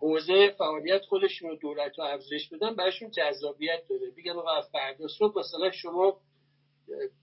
حوزه 0.01 0.55
فعالیت 0.59 1.03
خودشون 1.05 1.51
رو 1.51 1.57
دولت 1.57 1.97
ها 1.99 2.07
افزایش 2.07 2.49
بدن 2.49 2.75
براشون 2.75 3.11
جذابیت 3.11 3.83
داره. 3.89 4.11
بگن 4.17 4.33
آقا 4.33 4.63
فردا 4.63 5.09
صبح 5.09 5.39
مثلا 5.39 5.71
شما 5.71 6.21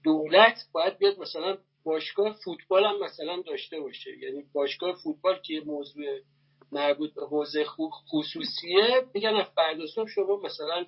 دولت 0.03 0.57
باید 0.73 0.97
بیاد 0.97 1.19
مثلا 1.19 1.57
باشگاه 1.84 2.36
فوتبال 2.45 2.86
هم 2.86 3.03
مثلا 3.03 3.41
داشته 3.41 3.79
باشه. 3.79 4.17
یعنی 4.17 4.43
باشگاه 4.53 4.95
فوتبال 5.03 5.39
که 5.39 5.61
موضوع 5.65 6.05
مربوط 6.71 7.13
به 7.13 7.25
حوزه 7.25 7.65
خصوصیه 8.11 9.07
میگن 9.13 9.36
از 9.36 9.47
فردا 9.55 9.88
صبح 9.88 10.07
شما 10.07 10.36
مثلا 10.36 10.86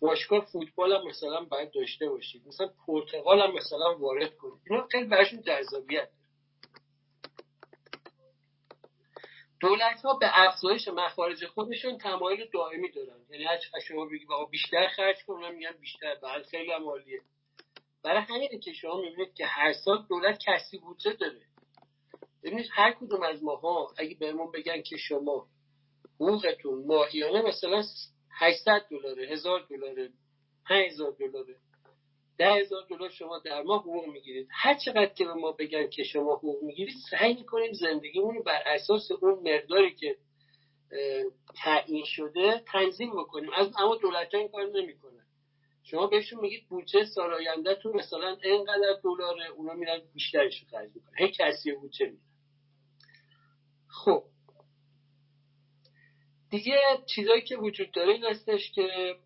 باشگاه 0.00 0.46
فوتبال 0.52 0.92
هم 0.92 1.06
مثلا 1.08 1.44
باید 1.44 1.70
داشته 1.70 2.08
باشید. 2.08 2.42
مثلا 2.46 2.70
پرتغال 2.86 3.40
هم 3.40 3.54
مثلا 3.54 3.98
وارد 3.98 4.36
کنید. 4.36 4.60
اینا 4.70 4.86
خیلی 4.92 5.06
براشون 5.06 5.42
جذابیت 5.42 6.08
دولت 9.64 10.02
ها 10.04 10.14
به 10.14 10.26
افزایش 10.32 10.88
مخارج 10.88 11.46
خودشون 11.46 11.98
تمایل 11.98 12.50
دائمی 12.52 12.90
دارن. 12.90 13.20
یعنی 13.30 13.44
هر 13.44 13.58
شما 13.88 14.06
بگید 14.06 14.28
بیشتر 14.50 14.88
خرج 14.88 15.24
کنن 15.26 15.54
میگن 15.54 15.72
بیشتر 15.80 16.14
بعد 16.14 16.42
خیلی 16.42 16.72
هم 16.72 16.84
عالیه. 16.84 17.20
برای 18.02 18.22
همینه 18.22 18.58
که 18.58 18.72
شما 18.72 19.00
می‌بینید 19.00 19.34
که 19.34 19.46
هر 19.46 19.72
سال 19.72 20.06
دولت 20.08 20.38
کسی 20.46 20.78
بودجه 20.78 21.12
داره. 21.12 21.40
ببینید 22.42 22.66
هر 22.72 22.92
کدوم 22.92 23.22
از 23.22 23.44
ماها 23.44 23.94
اگه 23.98 24.16
بهمون 24.20 24.50
بگن 24.52 24.82
که 24.82 24.96
شما 24.96 25.46
حقوقتون 26.14 26.86
ماهیانه 26.86 27.42
مثلا 27.42 27.82
800 28.30 28.86
دلاره 28.90 29.28
1000 29.28 29.66
دلاره 29.70 30.10
5000 30.68 31.12
دلاره. 31.12 31.56
ده 32.38 32.52
هزار 32.52 32.86
دلار 32.90 33.10
شما 33.10 33.38
در 33.38 33.62
ماه 33.62 33.80
حقوق 33.80 34.06
می‌گیرید. 34.06 34.48
هر 34.50 34.74
چقدر 34.74 35.14
که 35.14 35.24
به 35.24 35.34
ما 35.34 35.52
بگن 35.52 35.88
که 35.88 36.04
شما 36.04 36.34
حقوق 36.34 36.62
می‌گیرید 36.62 36.94
سعی 37.10 37.34
می‌کنیم 37.34 37.72
زندگیمون 37.72 38.34
رو 38.34 38.42
بر 38.42 38.62
اساس 38.66 39.10
اون 39.10 39.34
مقداری 39.34 39.94
که 39.94 40.16
تعیین 41.64 42.04
شده 42.04 42.62
تنظیم 42.72 43.10
بکنیم. 43.10 43.50
از 43.56 43.72
اما 43.78 43.96
دولت 43.96 44.34
این 44.34 44.48
کار 44.48 44.66
نمی‌کنن. 44.66 45.26
شما 45.82 46.06
بهشون 46.06 46.40
میگید 46.40 46.68
بودجه 46.68 47.04
سال 47.04 47.34
آینده 47.34 47.74
تو 47.74 47.92
مثلا 47.92 48.36
اینقدر 48.42 48.98
دلاره 49.04 49.48
اونا 49.48 49.74
میرن 49.74 50.00
بیشترش 50.14 50.62
رو 50.62 50.68
خرج 50.68 50.90
می‌کنن. 50.94 51.14
هی 51.18 51.28
کسی 51.28 51.72
بودجه 51.72 52.06
میدن. 52.06 52.22
خب. 53.88 54.24
دیگه 56.50 56.76
چیزایی 57.14 57.42
که 57.42 57.56
وجود 57.56 57.90
داره 57.90 58.12
این 58.12 58.24
هستش 58.24 58.72
که 58.72 59.16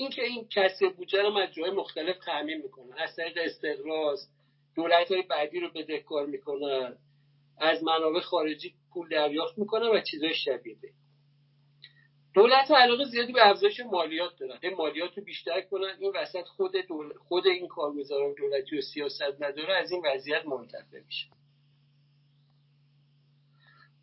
اینکه 0.00 0.24
این 0.24 0.48
کسی 0.48 0.88
بودجه 0.88 1.22
رو 1.22 1.36
از 1.36 1.54
جای 1.54 1.70
مختلف 1.70 2.18
تعمین 2.24 2.62
می‌کنن 2.62 2.98
از 2.98 3.16
طریق 3.16 3.38
استقراض 3.40 4.26
دولت 4.74 5.12
های 5.12 5.22
بعدی 5.22 5.60
رو 5.60 5.70
بدهکار 5.70 6.26
می‌کنن 6.26 6.96
از 7.58 7.82
منابع 7.82 8.20
خارجی 8.20 8.74
پول 8.92 9.08
دریافت 9.08 9.58
می‌کنن 9.58 9.86
و 9.86 10.00
چیزای 10.00 10.34
شبیه 10.34 10.76
به. 10.82 10.88
دولت 12.34 12.70
علاقه 12.70 13.04
زیادی 13.04 13.32
به 13.32 13.48
افزایش 13.48 13.80
مالیات 13.80 14.38
دارن. 14.38 14.58
این 14.62 14.74
مالیات 14.74 15.18
رو 15.18 15.24
بیشتر 15.24 15.60
کنن. 15.60 15.96
این 16.00 16.12
وسط 16.16 16.44
خود 16.44 16.72
خود 17.28 17.46
این 17.46 17.68
کارگزاران 17.68 18.34
دولتی 18.34 18.78
و 18.78 18.82
سیاست 18.82 19.42
نداره 19.42 19.74
از 19.74 19.92
این 19.92 20.02
وضعیت 20.06 20.46
منتفع 20.46 21.00
میشه. 21.06 21.26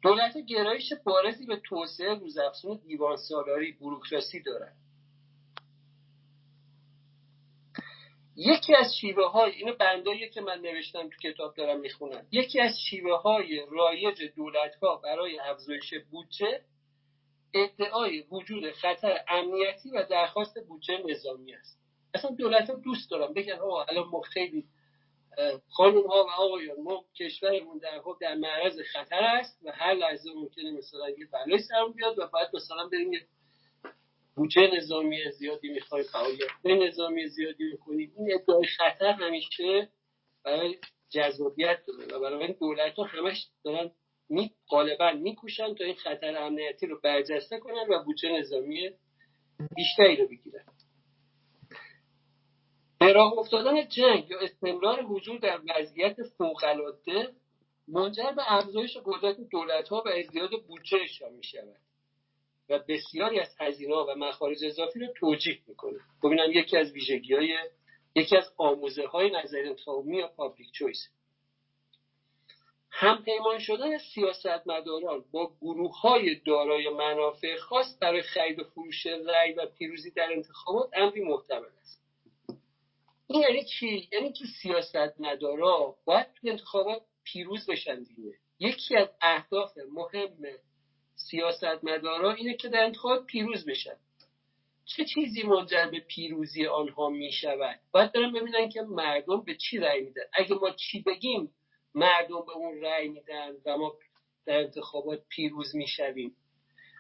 دولت 0.02 0.38
گرایش 0.38 0.94
بارزی 1.06 1.46
به 1.46 1.56
توسعه 1.56 2.14
روزافزون 2.14 2.80
دیوان 2.88 3.18
سالاری 3.18 3.72
بروکراسی 3.72 4.44
دارن. 4.44 4.74
یکی 8.36 8.76
از 8.76 8.96
شیوه 9.02 9.26
های 9.26 9.52
اینو 9.52 9.74
بندایی 9.74 10.30
که 10.30 10.42
من 10.42 10.62
نوشتم 10.62 11.10
تو 11.10 11.30
کتاب 11.30 11.56
دارم 11.56 11.80
می‌خونم. 11.80 12.28
یکی 12.32 12.60
از 12.60 12.80
شیوه 12.90 13.22
های 13.22 13.66
رایج 13.72 14.24
دولت 14.36 14.76
ها 14.76 14.96
برای 14.96 15.40
افزایش 15.40 15.94
بودجه 16.12 16.62
ادعای 17.54 18.24
وجود 18.32 18.72
خطر 18.72 19.20
امنیتی 19.28 19.92
و 19.92 20.06
درخواست 20.10 20.60
بودجه 20.68 20.98
نظامی 21.10 21.54
است. 21.54 21.80
اصلا 22.14 22.32
دولت 22.32 22.70
ها 22.70 22.76
دوست 22.76 23.12
دارم 23.12 23.34
بگن 23.34 23.54
آقا 23.54 23.84
الان 23.84 24.08
ما 24.08 24.22
خیلی 24.22 24.66
خانم 25.70 26.08
ها 26.08 26.26
و 26.26 26.30
آقایان 26.30 26.82
ما 26.82 27.06
کشورمون 27.20 27.78
در 27.78 28.02
در 28.22 28.36
معرض 28.36 28.80
خطر 28.94 29.24
است 29.24 29.60
و 29.64 29.72
هر 29.72 29.94
لحظه 29.94 30.30
ممکنه 30.36 30.72
مثلا 30.72 31.10
یه 31.10 31.28
بلای 31.34 31.60
سرم 31.60 31.94
بیاد 31.94 32.20
و 32.20 32.28
بعد 32.34 32.56
مثلا 32.56 32.88
بریم 32.92 33.12
بودجه 34.36 34.70
نظامی 34.78 35.32
زیادی 35.32 35.70
می‌خوای 35.70 36.04
فعالیت 36.04 36.66
نظامی 36.66 37.28
زیادی 37.28 37.64
می‌کنید 37.64 38.14
این 38.18 38.34
ادعای 38.34 38.66
خطر 38.66 39.12
همیشه 39.12 39.90
برای 40.44 40.78
جذابیت 41.10 41.80
داره 41.88 42.16
و 42.16 42.20
برای 42.20 42.54
دولت 42.54 42.96
ها 42.96 43.04
همش 43.04 43.48
دارن 43.64 43.92
می 44.30 44.52
غالبا 44.70 45.12
میکوشن 45.12 45.76
تا 45.76 45.84
این 45.84 45.96
خطر 45.96 46.38
امنیتی 46.38 46.88
رو 46.88 47.00
برجسته 47.04 47.60
کنن 47.60 47.86
و 47.90 48.04
بودجه 48.04 48.30
نظامی 48.30 48.90
بیشتری 49.76 50.16
رو 50.16 50.28
بگیرن. 50.28 50.66
به 53.00 53.14
راه 53.14 53.34
افتادن 53.38 53.88
جنگ 53.88 54.30
یا 54.30 54.40
استمرار 54.40 55.02
حضور 55.02 55.40
در 55.40 55.62
وضعیت 55.70 56.24
فوقالعاده 56.38 57.34
منجر 57.88 58.32
به 58.32 58.54
افزایش 58.54 58.98
قدرت 59.06 59.38
دولت 59.52 59.88
ها 59.88 60.04
و 60.06 60.10
ازدیاد 60.10 60.50
بودجهشان 60.68 61.34
می 61.34 61.44
شود 61.44 61.85
و 62.70 62.80
بسیاری 62.80 63.40
از 63.40 63.56
هزینه 63.60 63.96
و 63.96 64.16
مخارج 64.18 64.66
اضافی 64.66 65.00
رو 65.00 65.08
توجیه 65.20 65.60
می‌کنه. 65.68 66.00
خب 66.22 66.28
اینم 66.28 66.52
یکی 66.52 66.78
از 66.78 66.92
ویژگی 66.92 67.34
های 67.34 67.58
یکی 68.16 68.38
از 68.38 68.52
آموزه 68.58 69.08
های 69.08 69.30
نظریه 69.30 69.64
انتخاب 69.66 69.92
عمومی 69.92 70.18
یا 70.18 70.28
public 70.28 70.72
choice 70.72 71.10
همپیمان 72.98 73.60
شدن 73.60 73.98
سیاستمداران 73.98 75.26
با 75.32 75.52
گروه 75.62 76.00
های 76.00 76.36
دارای 76.36 76.90
منافع 76.90 77.56
خاص 77.56 77.98
برای 78.02 78.22
خرید 78.22 78.60
و 78.60 78.64
فروش 78.64 79.06
رأی 79.06 79.54
و 79.54 79.66
پیروزی 79.66 80.12
در 80.12 80.34
انتخابات 80.34 80.90
امری 80.94 81.22
محتمل 81.22 81.66
است. 81.82 82.02
این 83.28 83.42
یعنی 83.42 83.66
چی؟ 83.66 84.10
یعنی 84.12 84.34
که 84.34 84.46
سیاستمدارا 84.62 85.96
باید 86.06 86.28
تو 86.34 86.48
انتخابات 86.48 87.02
پیروز 87.24 87.70
بشن 87.70 88.04
دیگه. 88.04 88.34
یکی 88.60 88.98
از 88.98 89.08
اهداف 89.22 89.78
مهم 89.92 90.38
سیاستمدارا 91.30 92.34
اینه 92.34 92.54
که 92.54 92.70
در 92.70 92.84
انتخابات 92.84 93.26
پیروز 93.26 93.66
بشن. 93.66 93.96
چه 94.86 95.06
چیزی 95.06 95.44
منجر 95.44 95.88
به 95.92 96.00
پیروزی 96.00 96.66
آنها 96.66 97.10
می 97.10 97.32
شود 97.32 97.80
باید 97.92 98.12
دارم 98.12 98.34
ببینن 98.34 98.70
که 98.70 98.82
مردم 98.82 99.42
به 99.42 99.56
چی 99.56 99.78
رأی 99.78 100.02
میدن. 100.02 100.22
اگه 100.34 100.56
ما 100.56 100.72
چی 100.72 101.02
بگیم 101.02 101.52
مردم 101.96 102.46
به 102.46 102.52
اون 102.52 102.82
رأی 102.82 103.08
میدن 103.08 103.52
و 103.66 103.78
ما 103.78 103.94
در 104.46 104.60
انتخابات 104.60 105.22
پیروز 105.30 105.76
می‌شویم. 105.76 106.36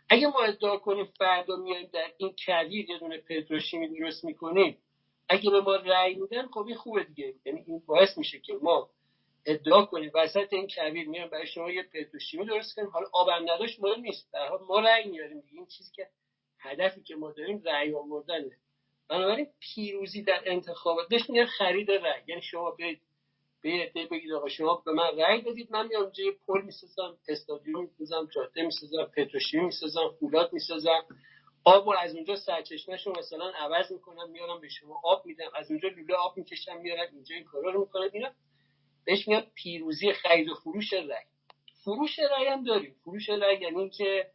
اگه 0.09 0.27
ما 0.27 0.43
ادعا 0.43 0.77
کنیم 0.77 1.05
فردا 1.05 1.55
میایم 1.55 1.89
در 1.93 2.11
این 2.17 2.35
کویر 2.45 2.89
یه 2.89 2.99
دونه 2.99 3.17
پتروشیمی 3.17 3.99
درست 3.99 4.25
می‌کنیم 4.25 4.77
اگه 5.29 5.51
به 5.51 5.61
ما 5.61 5.75
رأی 5.75 6.15
میدن 6.15 6.47
خب 6.47 6.65
این 6.67 6.75
خوبه 6.75 7.03
دیگه. 7.03 7.33
یعنی 7.45 7.63
این 7.67 7.81
باعث 7.87 8.17
میشه 8.17 8.39
که 8.39 8.53
ما 8.61 8.89
ادعا 9.45 9.85
کنیم 9.85 10.11
وسط 10.13 10.53
این 10.53 10.67
کویر 10.75 11.09
میان 11.09 11.29
برای 11.29 11.47
شما 11.47 11.71
یه 11.71 11.83
پتروشیمی 11.83 12.45
درست 12.45 12.75
کنیم. 12.75 12.89
حالا 12.89 13.05
آب 13.13 13.29
نداشت 13.29 13.79
مهم 13.79 14.01
نیست. 14.01 14.33
در 14.33 14.47
حال 14.47 14.59
ما 14.67 14.79
رأی 14.79 15.07
میاریم 15.09 15.39
دیگه. 15.39 15.57
این 15.57 15.67
چیزی 15.77 15.91
که 15.95 16.07
هدفی 16.59 17.01
که 17.01 17.15
ما 17.15 17.31
داریم 17.31 17.61
رأی 17.65 17.95
آوردنه. 17.95 18.51
بنابراین 19.09 19.47
پیروزی 19.59 20.23
در 20.23 20.41
انتخابات. 20.45 21.07
بهش 21.09 21.29
میگن 21.29 21.45
خرید 21.45 21.91
رأی. 21.91 22.21
یعنی 22.27 22.41
شما 22.41 22.71
برید 22.71 23.01
به 23.61 23.69
عده 23.69 24.05
بگید 24.05 24.31
آقا 24.31 24.49
شما 24.49 24.83
به 24.85 24.91
من 24.91 25.17
رأی 25.17 25.41
بدید. 25.41 25.71
من 25.71 25.87
میام 25.87 26.09
جای 26.09 26.31
پل 26.47 26.61
می‌سازم 26.61 27.17
استادیوم 27.27 27.83
می‌سازم 27.83 28.27
جاده 28.35 28.61
می‌سازم 28.63 29.11
پتروشیمی 29.17 29.65
می‌سازم 29.65 30.15
فولاد 30.19 30.53
می‌سازم. 30.53 31.05
آب 31.63 31.87
و 31.87 31.93
از 31.93 32.15
اونجا 32.15 32.35
سرچشمهشو 32.35 33.13
مثلا 33.17 33.49
عوض 33.49 33.91
می‌کنم 33.91 34.29
میارم 34.29 34.61
به 34.61 34.69
شما 34.69 35.01
آب 35.03 35.25
میدم. 35.25 35.49
از 35.55 35.71
اونجا 35.71 35.87
لوله 35.89 36.15
آب 36.15 36.37
می‌کشم 36.37 36.77
میارم 36.81 37.07
اینجا 37.13 37.35
این 37.35 37.43
کارا 37.43 37.71
رو 37.71 37.79
می‌کنم. 37.79 38.09
اینا 38.13 38.29
بهش 39.05 39.27
میگن 39.27 39.43
پیروزی 39.55 40.13
خرید 40.13 40.47
فروش 40.63 40.93
رأی. 40.93 41.25
فروش 41.83 42.19
رأی 42.19 42.47
هم 42.47 42.63
داریم. 42.63 42.95
فروش 43.03 43.29
رأی 43.29 43.61
یعنی 43.61 43.79
اینکه 43.79 44.27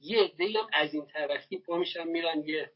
یه 0.00 0.22
عده 0.22 0.44
هم 0.58 0.68
از 0.72 0.94
این 0.94 1.06
طرفی 1.06 1.58
پا 1.58 1.76
میشن 1.76 2.08
میرن 2.08 2.42
یه 2.46 2.70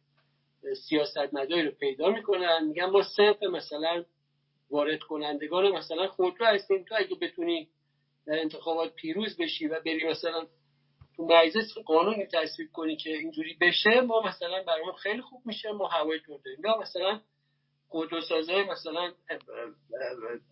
سیاستمداری 0.88 1.62
رو 1.62 1.70
پیدا 1.70 2.11
می‌کنن 2.11 2.64
میگن 2.64 2.84
ما 2.84 3.03
صرف 3.03 3.43
مثلا 3.43 4.05
وارد 4.70 4.99
کنندگان 5.03 5.70
مثلا 5.72 6.07
خودرو 6.07 6.47
هستیم. 6.47 6.84
تو 6.84 6.95
اگه 6.99 7.16
بتونی 7.20 7.68
در 8.26 8.41
انتخابات 8.41 8.95
پیروز 8.95 9.36
بشی 9.36 9.66
و 9.66 9.80
بری 9.80 10.09
مثلا 10.09 10.47
تو 11.16 11.26
مجلس 11.26 11.78
قانونی 11.86 12.26
تصویب 12.26 12.68
کنی 12.72 12.97
که 12.97 13.11
اینجوری 13.11 13.57
بشه 13.61 14.01
ما 14.01 14.22
مثلا 14.22 14.62
برامون 14.62 14.93
خیلی 14.93 15.20
خوب 15.20 15.43
میشه 15.45 15.72
ما 15.72 15.88
هوای 15.88 16.20
تو 16.20 16.38
داریم. 16.45 16.61
یا 16.64 16.78
مثلا 16.78 17.20
خودروسازای 17.91 18.64
مثلا 18.64 19.12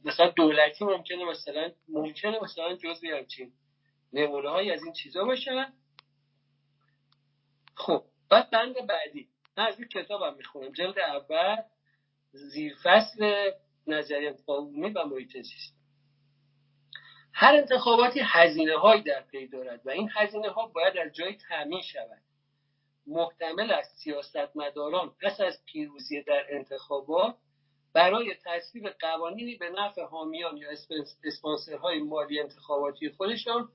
مثلا 0.04 0.30
دولتی 0.30 0.84
ممکنه 0.84 1.24
مثلا 1.24 1.72
ممکنه 1.88 2.42
مثلا 2.42 2.76
جزوی 2.76 3.10
همچین 3.10 3.52
نمونه 4.12 4.48
های 4.48 4.70
از 4.70 4.82
این 4.84 4.92
چیزا 4.92 5.24
باشن 5.24 5.72
خب 7.74 8.04
بعد 8.30 8.50
بند 8.50 8.86
بعدی. 8.86 9.28
من 9.56 9.66
از 9.66 9.78
این 9.78 9.88
کتابم 9.88 10.36
می‌خونم. 10.36 10.72
جلد 10.72 10.98
اول 10.98 11.56
زیر 12.32 12.76
فصل 12.82 13.50
نظریه 13.86 14.36
قومی 14.46 14.90
و 14.90 15.04
محیط 15.04 15.32
زیست. 15.32 15.78
هر 17.32 17.54
انتخاباتی 17.54 18.20
هزینه 18.24 18.78
هایی 18.78 19.02
در 19.02 19.20
پی 19.20 19.46
دارد 19.46 19.86
و 19.86 19.90
این 19.90 20.10
هزینه 20.14 20.50
ها 20.50 20.66
باید 20.66 20.96
از 20.96 21.12
جای 21.12 21.36
تعمین 21.48 21.82
شود. 21.82 22.22
محتمل 23.08 23.70
است 23.70 23.96
سیاستمداران 23.96 25.12
پس 25.22 25.40
از 25.40 25.64
پیروزی 25.64 26.22
در 26.22 26.44
انتخابات 26.50 27.34
برای 27.92 28.34
تصویب 28.44 28.88
قوانینی 28.88 29.56
به 29.56 29.70
نفع 29.70 30.02
حامیان 30.02 30.56
یا 30.56 30.68
اسپانسرهای 31.24 31.98
مالی 31.98 32.40
انتخاباتی 32.40 33.10
خودشان 33.10 33.68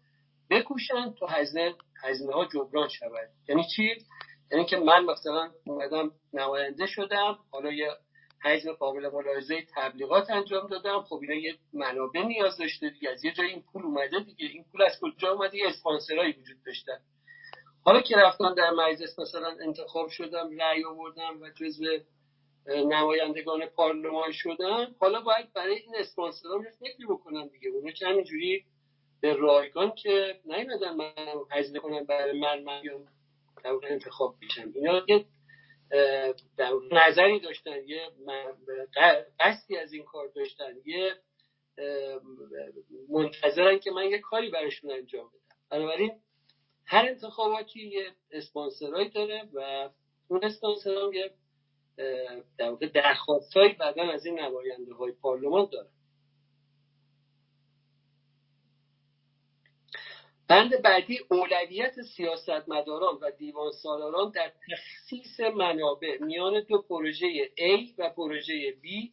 بکوشند 0.50 1.16
تا 1.16 1.28
هزینه 1.28 1.76
هزینه 2.04 2.34
ها 2.34 2.46
جبران 2.46 2.90
شود. 2.90 3.30
یعنی 3.50 3.64
چی؟ 3.76 3.96
یعنی 4.52 4.66
که 4.66 4.78
من 4.78 5.06
مثلا 5.06 5.52
اومدم 5.66 6.12
نماینده 6.34 6.86
شدم 6.86 7.40
حالا 7.52 7.72
یه 7.72 7.92
حجم 8.42 8.74
قابل 8.74 9.10
ملاحظه 9.10 9.66
تبلیغات 9.76 10.30
انجام 10.30 10.68
دادم. 10.68 11.02
خب 11.02 11.20
اینا 11.22 11.34
یه 11.34 11.56
منابع 11.74 12.24
نیاز 12.24 12.58
داشته 12.58 12.90
دیگه 12.90 13.10
از 13.10 13.24
یه 13.26 13.32
جای 13.32 13.48
این 13.48 13.62
پول 13.62 13.84
اومده 13.84 14.20
دیگه. 14.20 14.46
این 14.46 14.66
پول 14.72 14.82
از 14.82 15.00
کجا 15.02 15.32
اومده؟ 15.32 15.58
یه 15.58 15.68
وجود 16.40 16.64
داشتن. 16.66 17.00
حالا 17.86 18.02
که 18.02 18.16
رفتم 18.18 18.56
در 18.56 18.70
مجلس 18.70 19.20
مثلا 19.20 19.58
انتخاب 19.62 20.10
شدم 20.10 20.58
رأی 20.60 20.84
آوردم 20.84 21.42
و 21.42 21.50
جزو 21.50 21.86
نمایندگان 22.68 23.66
پارلمان 23.66 24.32
شدم. 24.32 24.96
حالا 25.00 25.22
باید 25.22 25.54
برای 25.54 25.76
این 25.76 25.96
اسپانسران 25.96 26.66
فکر 26.80 27.08
بکنم 27.10 27.48
دیگه. 27.48 27.70
اونا 27.70 27.92
که 27.92 28.08
همینجوری 28.08 28.66
به 29.22 29.34
رایگان 29.34 29.92
که 29.96 30.40
نیومدن 30.46 30.96
من 30.96 31.14
هزینه 31.52 31.80
کنم 31.80 32.04
برای 32.04 32.40
من 32.40 32.64
من 32.64 32.82
انتخاب 33.84 34.36
بشم. 34.42 34.72
اینا 34.76 35.02
یه 35.08 35.26
نظری 36.92 37.40
داشتن 37.40 37.88
یه 37.88 38.02
قصدی 39.40 39.78
از 39.78 39.94
این 39.94 40.04
کار 40.04 40.28
داشتن. 40.28 40.74
یه 40.86 41.16
منتظرن 43.10 43.80
که 43.80 43.92
من 43.92 44.10
یه 44.10 44.20
کاری 44.20 44.50
براشون 44.50 44.92
انجام 44.92 45.28
بدم. 45.28 45.56
بنابراین 45.70 46.12
هر 46.86 47.06
انتخاباتی 47.10 47.88
یه 47.88 48.12
اسپانسرایی 48.32 49.10
داره 49.10 49.50
و 49.54 49.90
اون 50.28 50.44
اسپانسر 50.44 51.14
یه 51.14 51.32
در 52.58 52.70
واقع 52.70 52.88
درخواست 52.88 53.58
های 53.58 53.74
بعدا 53.74 54.04
از 54.04 54.26
این 54.26 54.40
نماینده 54.40 54.94
های 54.94 55.12
پارلمان 55.12 55.70
داره. 55.72 55.90
بند 60.48 60.82
بعدی 60.82 61.20
اولویت 61.32 62.02
سیاستمداران 62.02 63.16
و 63.22 63.32
دیوان 63.32 63.72
سالاران 63.72 64.32
در 64.32 64.52
تخصیص 64.72 65.40
منابع 65.40 66.18
میان 66.22 66.62
دو 66.62 66.82
پروژه 66.82 67.28
A 67.46 67.94
و 67.98 68.10
پروژه 68.10 68.72
B. 68.72 69.12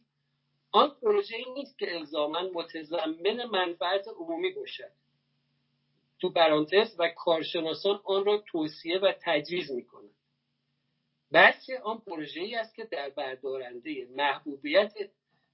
آن 0.71 0.95
پروژه 1.01 1.35
ای 1.35 1.53
نیست 1.53 1.79
که 1.79 1.95
الزاما 1.95 2.41
متضمن 2.53 3.45
منفعت 3.51 4.07
عمومی 4.07 4.53
باشد. 4.53 4.91
تو 6.21 6.29
برانتز 6.29 6.95
و 6.99 7.09
کارشناسان 7.09 8.01
آن 8.03 8.25
را 8.25 8.43
توصیه 8.47 8.99
و 8.99 9.13
تجویز 9.21 9.71
می 9.71 9.85
کنند 9.85 10.15
بلکه 11.31 11.79
آن 11.83 11.97
پروژه 11.97 12.41
ای 12.41 12.55
است 12.55 12.75
که 12.75 12.83
در 12.83 13.09
بردارنده 13.09 14.07
محبوبیت 14.15 14.93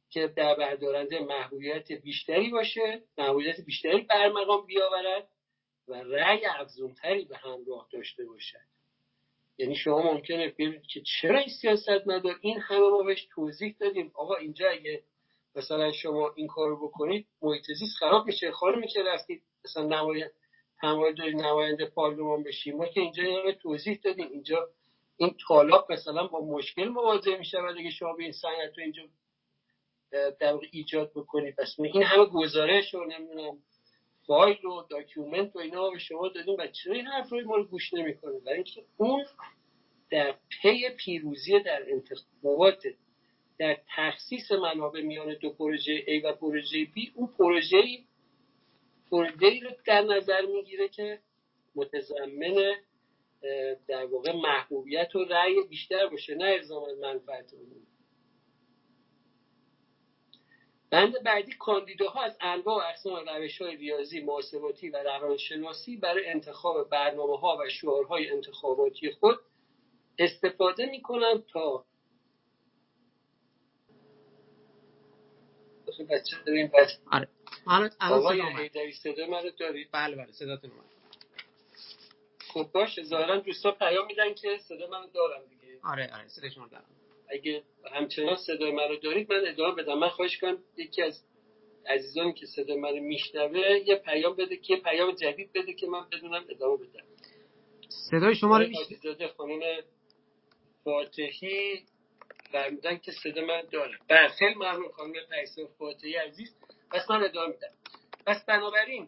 که 0.09 0.27
در 0.27 0.55
بردارنده 0.55 1.19
محبوبیت 1.19 1.91
بیشتری 1.91 2.49
باشه 2.49 3.03
محبوبیت 3.17 3.61
بیشتری 3.61 4.01
برمقام 4.01 4.65
بیاورد 4.65 5.29
و 5.87 5.93
رأی 5.93 6.45
افزونتری 6.45 7.25
به 7.25 7.37
همراه 7.37 7.87
داشته 7.91 8.25
باشد. 8.25 8.67
یعنی 9.57 9.75
شما 9.75 10.13
ممکنه 10.13 10.49
ببینید 10.49 10.87
که 10.93 11.01
چرا 11.01 11.39
این 11.39 11.49
سیاست 11.61 12.07
مدار 12.07 12.39
این 12.41 12.59
همه 12.59 12.79
ما 12.79 13.03
بهش 13.03 13.27
توضیح 13.31 13.75
دادیم. 13.79 14.11
آقا 14.15 14.35
اینجا 14.35 14.69
اگه 14.69 15.03
مثلا 15.55 15.91
شما 15.91 16.33
این 16.35 16.47
کارو 16.47 16.87
بکنید 16.87 17.27
محیط 17.41 17.65
خراب 17.99 18.25
میشه 18.25 18.51
خانمی 18.51 18.87
که 18.87 19.03
رفتید 19.03 19.43
مثلا 19.65 19.83
نماینده 19.83 20.33
نماینده 20.83 21.85
پارلمان 21.85 22.43
بشیم. 22.43 22.77
ما 22.77 22.85
که 22.85 23.01
اینجا 23.01 23.23
یه 23.23 23.53
توضیح 23.53 23.99
دادیم. 24.03 24.27
اینجا 24.31 24.69
این 25.17 25.35
طالاب 25.47 25.91
مثلا 25.91 26.27
با 26.27 26.45
مشکل 26.45 26.87
مواجه 26.87 27.37
میشه 27.37 27.61
و 27.61 27.73
اگه 27.77 27.89
شما 27.89 28.13
به 28.13 28.23
این 28.23 28.31
صنعت 28.31 28.77
رو 28.77 28.83
اینجا 28.83 29.03
در 30.39 30.59
ایجاد 30.71 31.11
بکنید. 31.15 31.55
پس 31.55 31.75
این 31.79 32.03
همه 32.03 32.25
گزارش 32.25 32.93
رو 32.93 33.05
نمی‌دونم 33.05 33.57
فایل 34.27 34.65
و 34.65 34.83
document 34.89 35.55
و 35.55 35.59
اینا 35.59 35.89
به 35.89 35.99
شما 35.99 36.27
دادیم 36.27 36.55
و 36.59 36.67
چرا 36.67 36.93
این 36.93 37.07
حرف 37.07 37.29
رو 37.29 37.41
ما 37.45 37.55
رو 37.55 37.63
گوش 37.63 37.93
نمی‌کنه 37.93 38.39
برای 38.39 38.55
اینکه 38.55 38.83
اون 38.97 39.25
در 40.09 40.35
پی 40.61 40.89
پیروزی 40.89 41.59
در 41.59 41.83
انتخابات 41.91 42.83
در 43.59 43.77
تخصیص 43.95 44.51
منابع 44.51 45.01
میان 45.01 45.33
دو 45.33 45.49
پروژه 45.49 46.01
A 46.01 46.25
و 46.25 46.33
پروژه 46.33 46.85
B 46.85 47.11
اون 47.15 47.29
پروژه 47.37 47.77
پروژه 49.11 49.59
رو 49.63 49.69
در 49.85 50.01
نظر 50.01 50.41
می‌گیره 50.45 50.89
که 50.89 51.19
متضمن 51.75 52.75
در 53.87 54.05
واقع 54.05 54.35
محبوبیت 54.35 55.15
و 55.15 55.25
رأی 55.25 55.63
بیشتر 55.69 56.07
باشه 56.07 56.35
نه 56.35 56.45
الزاما 56.45 56.87
منفعت 57.01 57.53
عمومی 57.53 57.87
بند 60.89 61.23
بعدی 61.23 61.51
کاندیداها 61.51 62.21
از 62.21 62.37
انواع 62.41 62.85
و 62.85 62.89
اقسام 62.89 63.29
روش 63.29 63.61
های 63.61 63.75
ریاضی 63.75 64.21
محاسباتی 64.21 64.89
و 64.89 64.97
روانشناسی 65.03 65.97
برای 65.97 66.29
انتخاب 66.29 66.89
برنامه 66.89 67.37
ها 67.37 67.57
و 67.61 67.69
شعارهای 67.69 68.29
انتخاباتی 68.29 69.11
خود 69.11 69.39
استفاده 70.19 70.85
می 70.85 71.01
کنند 71.01 71.45
تا 71.45 71.85
بچه 76.09 76.37
داریم 76.45 76.71
بس 76.73 76.99
آره. 77.11 77.27
الان 77.67 77.91
آقای 78.01 78.41
حیدری 78.41 78.91
صدا 78.91 79.27
من 79.27 79.43
رو 79.43 79.49
دارید 79.49 79.89
بله 79.91 80.15
بله 80.15 80.31
صداتون 80.31 80.71
اومد. 80.71 80.85
خب 82.47 82.71
باشه 82.73 83.03
ظاهرا 83.03 83.37
دوستا 83.37 83.71
پیام 83.71 84.05
میدن 84.07 84.33
که 84.33 84.57
صدا 84.57 84.87
من 84.87 85.07
دارم 85.13 85.41
دیگه. 85.49 85.79
آره 85.83 86.09
آره 86.13 86.27
صدا 86.27 86.49
شما 86.49 86.67
دارم. 86.67 86.85
اگه 87.29 87.63
همچنان 87.91 88.35
صدای 88.35 88.71
من 88.71 88.89
رو 88.89 88.95
دارید 88.95 89.33
من 89.33 89.47
ادامه 89.47 89.75
بدم. 89.83 89.99
من 89.99 90.09
خواهش 90.09 90.37
کنم 90.37 90.57
یکی 90.77 91.01
از 91.01 91.23
عزیزانی 91.87 92.33
که 92.33 92.45
صدای 92.45 92.77
من 92.77 92.89
رو 92.89 92.99
میشنوه 92.99 93.59
یه 93.85 93.95
پیام 93.95 94.35
بده 94.35 94.57
که 94.57 94.73
یه 94.73 94.79
پیام 94.79 95.11
جدید 95.11 95.53
بده 95.53 95.73
که 95.73 95.87
من 95.87 96.05
بدونم 96.11 96.45
ادامه 96.49 96.77
بدم. 96.77 97.03
صدای 97.89 98.35
شما 98.35 98.57
رو 98.57 98.67
میشنوه 98.67 99.27
خانم 99.27 99.59
فاتحی 100.83 101.85
فرمودن 102.51 102.97
که 102.97 103.11
صدا 103.11 103.41
من 103.41 103.61
داره. 103.71 103.97
بله 104.07 104.27
خیلی 104.27 104.55
ممنون 104.55 104.91
خانم 104.91 105.13
پیسر 105.13 105.65
فاتحی 105.79 106.15
عزیز. 106.15 106.55
پس 106.91 107.09
من 107.09 107.23
ادامه 107.23 107.47
میدم. 107.47 107.73
پس 108.25 108.45
بنابراین 108.45 109.07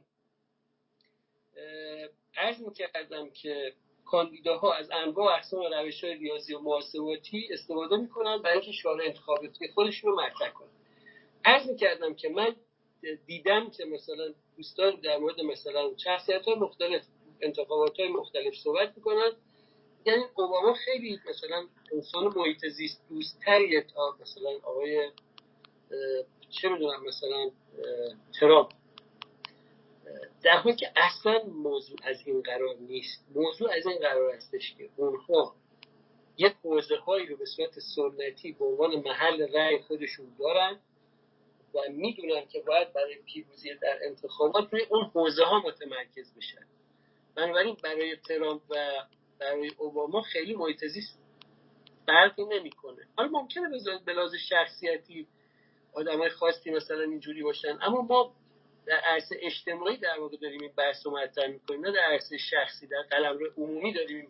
عرض 2.38 2.62
می‌کردم 2.62 3.30
که 3.30 3.74
کاندیداها 4.06 4.74
از 4.74 4.92
انواع 4.92 5.36
اقسام 5.36 5.74
روش 5.74 6.04
های 6.04 6.14
ریاضی 6.14 6.54
و 6.54 6.60
محاسباتی 6.60 7.50
استفاده 7.52 7.98
می‌کنن 7.98 8.42
برای 8.42 8.58
اینکه 8.58 8.72
شعار 8.72 9.02
انتخاباتی 9.02 9.68
خودشون 9.68 10.12
رو 10.12 10.22
مطرح 10.22 10.50
کنن. 10.50 10.70
عرض 11.46 11.70
می‌کردم 11.70 12.14
که 12.14 12.30
من 12.30 12.56
دیدم 13.26 13.70
که 13.70 13.86
مثلا 13.86 14.34
دوستان 14.58 15.00
در 15.00 15.18
مورد 15.18 15.42
مثلا 15.42 15.98
شخصیت 15.98 16.46
های 16.46 16.56
مختلف 16.56 17.04
انتخابات 17.42 18.00
های 18.00 18.10
مختلف 18.10 18.54
صحبت 18.64 18.94
می‌کنن. 18.98 19.32
یعنی 20.06 20.24
اوباما 20.36 20.74
خیلی 20.74 21.20
مثلا 21.30 21.68
انسان 21.94 22.34
محیط 22.36 22.68
زیست 22.68 23.06
دوستتریه 23.10 23.82
تا 23.82 24.18
مثلا 24.22 24.50
آقای 24.64 25.12
چه 26.50 26.70
می‌دونم 26.70 27.04
مثلا 27.04 27.52
ترامپ 28.40 28.72
در 30.44 30.58
حالی 30.58 30.76
که 30.76 30.92
اصلا 30.96 31.44
موضوع 31.44 31.98
از 32.04 32.18
این 32.26 32.42
قرار 32.42 32.76
نیست 32.76 33.26
موضوع 33.36 33.72
از 33.72 33.88
این 33.88 34.00
قرار 34.00 34.36
هستش 34.36 34.76
که 34.78 34.90
اونها 34.98 35.56
یک 36.38 36.54
حوزه 36.64 36.96
هایی 36.96 37.26
رو 37.26 37.38
به 37.38 37.46
صورت 37.46 37.80
سنتی 37.80 38.52
به 38.52 38.66
عنوان 38.66 38.96
محل 38.96 39.48
رأی 39.54 39.78
خودشون 39.80 40.28
دارن 40.40 40.80
و 41.74 41.80
می‌دونن 41.92 42.48
که 42.48 42.64
باید 42.68 42.94
برای 42.94 43.16
پیروزی 43.16 43.76
در 43.82 44.00
انتخابات 44.06 44.74
روی 44.74 44.82
اون 44.90 45.04
حوزه 45.04 45.44
ها 45.44 45.60
متمرکز 45.60 46.34
بشن. 46.38 46.66
بنابراین 47.36 47.78
برای 47.84 48.16
ترامپ 48.16 48.62
و 48.70 48.76
برای 49.40 49.72
اوباما 49.78 50.22
خیلی 50.22 50.56
محیط 50.56 50.86
زیست 50.86 51.20
فرقی 52.06 52.46
نمی‌کنه. 52.46 53.08
حالا 53.18 53.30
ممکنه 53.30 53.70
به 54.06 54.14
لحاظ 54.14 54.36
شخصیتی 54.50 55.28
آدمای 55.94 56.30
خاصی 56.30 56.72
مثلا 56.72 57.02
اینجوری 57.02 57.44
باشن. 57.44 57.80
اما 57.82 58.02
ما 58.02 58.36
در 58.86 58.96
عرصه 58.96 59.36
اجتماعی 59.42 59.98
در 59.98 60.20
واقع 60.20 60.38
داریم 60.38 60.62
این 60.62 60.72
بحث 60.78 61.06
رو 61.06 61.18
مطرح 61.18 61.48
می‌کنیم. 61.48 61.82
نه 61.82 61.92
در 61.92 62.00
عرصه 62.00 62.38
شخصی 62.38 62.88
در 62.88 63.02
قلمرو 63.12 63.52
عمومی 63.58 63.94
داریم 63.94 64.28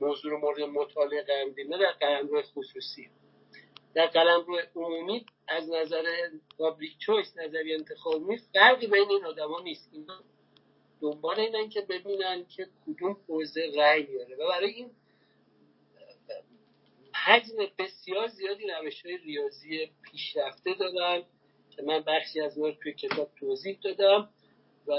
موضوع 0.00 0.30
رو 0.30 0.38
مورد 0.38 0.60
مطالعه 0.60 1.22
قرار 1.22 1.44
میدیم 1.44 1.74
نه 1.74 1.78
در 1.78 1.92
قلمرو 1.92 2.42
خصوصی. 2.42 3.10
در 3.94 4.06
قلمرو 4.06 4.58
عمومی 4.76 5.26
از 5.48 5.70
نظر 5.70 6.04
پابلیک 6.58 6.98
چویس 6.98 7.36
نظری 7.36 7.74
انتخابی 7.74 8.36
فرقی 8.54 8.86
بین 8.86 9.10
این 9.10 9.24
آدما 9.24 9.60
نیست. 9.60 9.90
اینا 9.92 10.20
دنبال 11.00 11.40
اینن 11.40 11.68
که 11.68 11.80
ببینن 11.80 12.46
که 12.46 12.68
کدوم 12.86 13.16
حوزه 13.28 13.72
رأی 13.76 14.06
میاره 14.06 14.36
و 14.36 14.48
برای 14.48 14.70
این 14.70 14.90
حجم 17.26 17.56
بسیار 17.78 18.28
زیادی 18.28 18.64
روش 18.66 19.06
های 19.06 19.16
ریاضی 19.16 19.90
پیشرفته 20.02 20.74
دادن 20.74 21.22
که 21.70 21.82
من 21.82 22.00
بخشی 22.00 22.40
از 22.40 22.58
اون 22.58 22.76
توی 22.82 22.92
کتاب 22.92 23.30
توضیح 23.40 23.78
دادم 23.84 24.28
و 24.86 24.92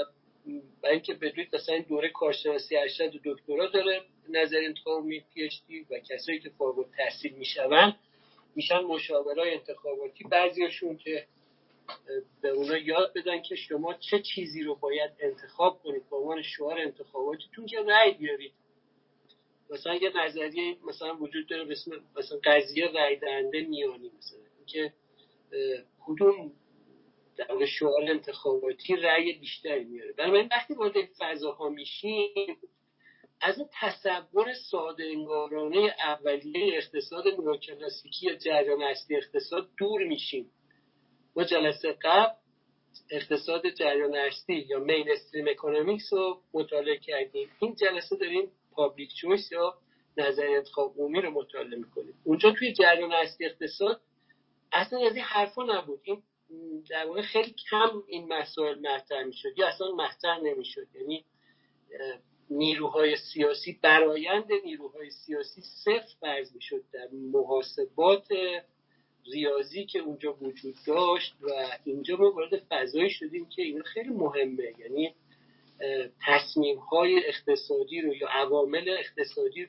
برای 0.82 0.94
اینکه 0.94 1.14
بدوید 1.14 1.54
مثلا 1.54 1.74
این 1.74 1.84
دوره 1.88 2.08
کارشناسی 2.08 2.76
ارشد 2.76 3.14
و 3.14 3.18
دکترا 3.24 3.66
داره 3.66 4.00
نظر 4.28 4.56
انتخابی 4.64 5.20
پی 5.20 5.50
و 5.90 5.98
کسایی 5.98 6.38
که 6.38 6.50
فارغ 6.50 6.86
تحصیل 6.96 7.32
میشون 7.32 7.94
میشن 8.54 8.78
مشاورای 8.78 9.54
انتخاباتی. 9.54 10.24
بعضیشون 10.24 10.96
که 10.96 11.26
به 12.40 12.48
اونا 12.48 12.76
یاد 12.76 13.12
بدن 13.14 13.42
که 13.42 13.56
شما 13.56 13.94
چه 13.94 14.22
چیزی 14.22 14.62
رو 14.62 14.74
باید 14.74 15.10
انتخاب 15.20 15.82
کنید 15.82 16.10
به 16.10 16.16
عنوان 16.16 16.42
شعار 16.42 16.78
انتخاباتیتون 16.78 17.66
که 17.66 17.80
رأی 17.80 18.12
بیارید. 18.12 18.52
مثلا 19.70 19.94
یه 19.94 20.24
نظریه 20.24 20.76
مثلا 20.84 21.16
وجود 21.16 21.48
داره 21.48 21.64
مثلا 22.16 22.38
قضیه 22.44 22.86
رأی 22.86 23.16
دهنده 23.16 23.60
میانی 23.60 24.10
مثلا. 24.18 24.38
که 24.66 24.92
کدوم 26.06 26.52
در 27.36 27.66
شعار 27.66 28.10
انتخاباتی 28.10 28.96
رأی 28.96 29.32
بیشتری 29.32 29.84
میاره. 29.84 30.12
بنابراین 30.12 30.48
وقتی 30.50 30.74
وارد 30.74 30.94
فضاها 31.18 31.68
میشیم 31.68 32.58
از 33.40 33.58
اون 33.58 33.68
تصور 33.80 34.54
ساده 34.70 35.04
انگارانه 35.04 35.94
اولیه 35.98 36.76
اقتصاد 36.76 37.24
نوکلاسیکی 37.28 38.26
یا 38.26 38.34
جریان 38.34 38.82
اصلی 38.82 39.16
اقتصاد 39.16 39.68
دور 39.78 40.04
میشیم. 40.04 40.50
ما 41.36 41.44
جلسه 41.44 41.96
قبل 42.02 42.34
اقتصاد 43.10 43.70
جریان 43.70 44.14
اصلی 44.14 44.66
یا 44.68 44.78
مین 44.78 45.10
استریم 45.10 45.48
اکونومیکس 45.48 46.12
رو 46.12 46.42
مطالعه 46.54 46.98
کردیم. 46.98 47.48
این 47.60 47.74
جلسه 47.74 48.16
داریم 48.16 48.52
پابلیک 48.78 49.14
چویس 49.14 49.52
یا 49.52 49.78
نظر 50.16 50.46
انتخاب 50.46 50.94
عمومی 50.98 51.20
رو 51.20 51.30
مطالعه 51.30 51.78
می‌کنیم. 51.78 52.14
اونجا 52.24 52.50
توی 52.50 52.72
جریان 52.72 53.12
اصلی 53.12 53.46
اقتصاد 53.46 54.00
اصلا 54.72 55.06
از 55.06 55.14
این 55.14 55.24
حرفا 55.24 55.62
نبود. 55.64 56.00
این 56.04 56.22
در 56.90 57.06
واقع 57.06 57.22
خیلی 57.22 57.54
کم 57.70 58.02
این 58.06 58.28
مسائل 58.28 58.78
مطرح 58.78 59.24
می‌شد 59.24 59.58
یا 59.58 59.68
اصلا 59.68 59.86
مطرح 59.92 60.40
نمی‌شد. 60.42 60.86
یعنی 60.94 61.24
نیروهای 62.50 63.16
سیاسی 63.16 63.78
برایند 63.82 64.52
نیروهای 64.64 65.10
سیاسی 65.10 65.60
صفر 65.60 66.14
فرض 66.20 66.54
می‌شد 66.54 66.84
در 66.92 67.08
محاسبات 67.12 68.28
ریاضی 69.32 69.86
که 69.86 69.98
اونجا 69.98 70.32
وجود 70.32 70.74
داشت 70.86 71.34
و 71.40 71.48
اینجا 71.84 72.16
ما 72.16 72.30
وارد 72.30 72.62
فضایی 72.70 73.10
شدیم 73.10 73.48
که 73.48 73.62
این 73.62 73.82
خیلی 73.82 74.08
مهمه. 74.08 74.72
یعنی 74.78 75.14
تصمیم 76.26 76.78
های 76.78 77.26
اقتصادی 77.26 78.00
رو 78.00 78.14
یا 78.14 78.28
عوامل 78.28 78.96
اقتصادی 78.98 79.68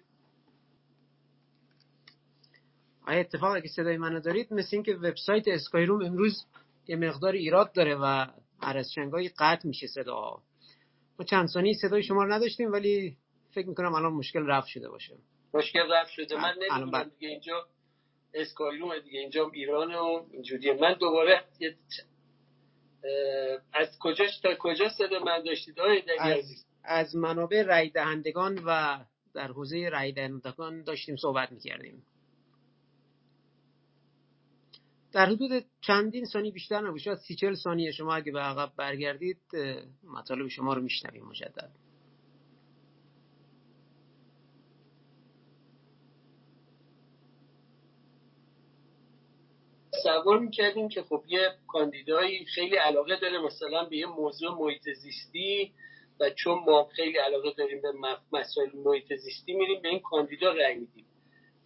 آیا 3.08 3.20
اتفاق 3.20 3.56
اگه 3.56 3.68
صدای 3.68 3.98
منو 3.98 4.20
دارید 4.20 4.54
مثل 4.54 4.70
اینکه 4.72 4.94
وبسایت 4.94 5.48
اسکایروم 5.48 6.06
امروز 6.06 6.46
یه 6.88 6.96
مقدار 6.96 7.34
ایراد 7.34 7.74
داره 7.74 7.96
و 7.96 8.26
هر 8.62 8.78
از 8.78 8.94
قطع 9.40 9.68
میشه 9.68 9.88
صدا. 9.88 10.42
ما 11.20 11.26
چند 11.26 11.48
ثانیه 11.48 11.74
صدای 11.74 12.04
شما 12.04 12.24
رو 12.24 12.34
نداشتیم 12.34 12.72
ولی 12.72 13.18
فکر 13.52 13.68
می‌کنم 13.68 13.94
الان 13.94 14.14
مشکل 14.14 14.46
رفت 14.46 14.68
شده 14.68 14.90
باشه. 14.90 15.18
مشکل 15.54 15.92
رفت 15.92 16.12
شده. 16.12 16.36
من 16.36 16.54
نمی‌دونم 16.62 17.12
دیگه 17.20 17.28
اینجا 17.28 17.68
اسکایلوم 18.34 19.00
دیگه 19.00 19.20
اینجا 19.20 19.50
ایران 19.54 19.96
و 19.96 20.26
اینجوریه. 20.32 20.74
من 20.74 20.94
دوباره 20.94 21.44
از 23.74 24.00
کجا 24.00 24.26
تا 24.44 24.50
کجا 24.60 24.90
صدا 24.90 25.20
من 25.20 25.44
داشتید؟ 25.44 25.76
از, 26.20 26.66
از 26.84 27.16
منابع 27.16 27.64
رای 27.64 27.90
دهندگان 27.90 28.64
و 28.66 29.00
در 29.34 29.48
حوزه 29.48 29.90
رای 29.90 30.12
دهندگان 30.12 30.84
داشتیم 30.84 31.16
صحبت 31.16 31.52
می‌کردیم. 31.52 32.04
در 35.12 35.26
حدود 35.26 35.66
چندین 35.82 36.26
ثانیه 36.26 36.52
بیشتر 36.52 36.82
نبود. 36.82 37.00
شاید 37.00 37.18
سی 37.18 37.36
چل 37.36 37.56
ثانیه 37.56 37.92
شما 37.92 38.16
اگه 38.16 38.32
به 38.32 38.40
عقب 38.40 38.74
برگردید 38.76 39.42
مطالب 40.04 40.48
شما 40.48 40.74
رو 40.74 40.82
میشنویم 40.82 41.26
مجدد. 41.26 41.72
تصور 50.00 50.40
می‌کردیم 50.40 50.90
که 50.90 51.04
خب 51.04 51.24
یه 51.28 51.52
کاندیدایی 51.68 52.46
خیلی 52.46 52.76
علاقه 52.76 53.16
داره 53.16 53.40
مثلا 53.40 53.84
به 53.84 53.98
یه 53.98 54.06
موضوع 54.06 54.52
محیط 54.52 54.90
زیستی 54.90 55.74
و 56.20 56.30
چون 56.30 56.60
ما 56.66 56.84
خیلی 56.84 57.18
علاقه 57.18 57.52
داریم 57.58 57.82
به 57.82 57.92
مسائل 58.32 58.70
محیط 58.86 59.14
زیستی 59.14 59.54
میریم 59.54 59.82
به 59.82 59.90
این 59.90 60.00
کاندیدا 60.00 60.52
رأی 60.52 60.76
میدیم. 60.76 61.06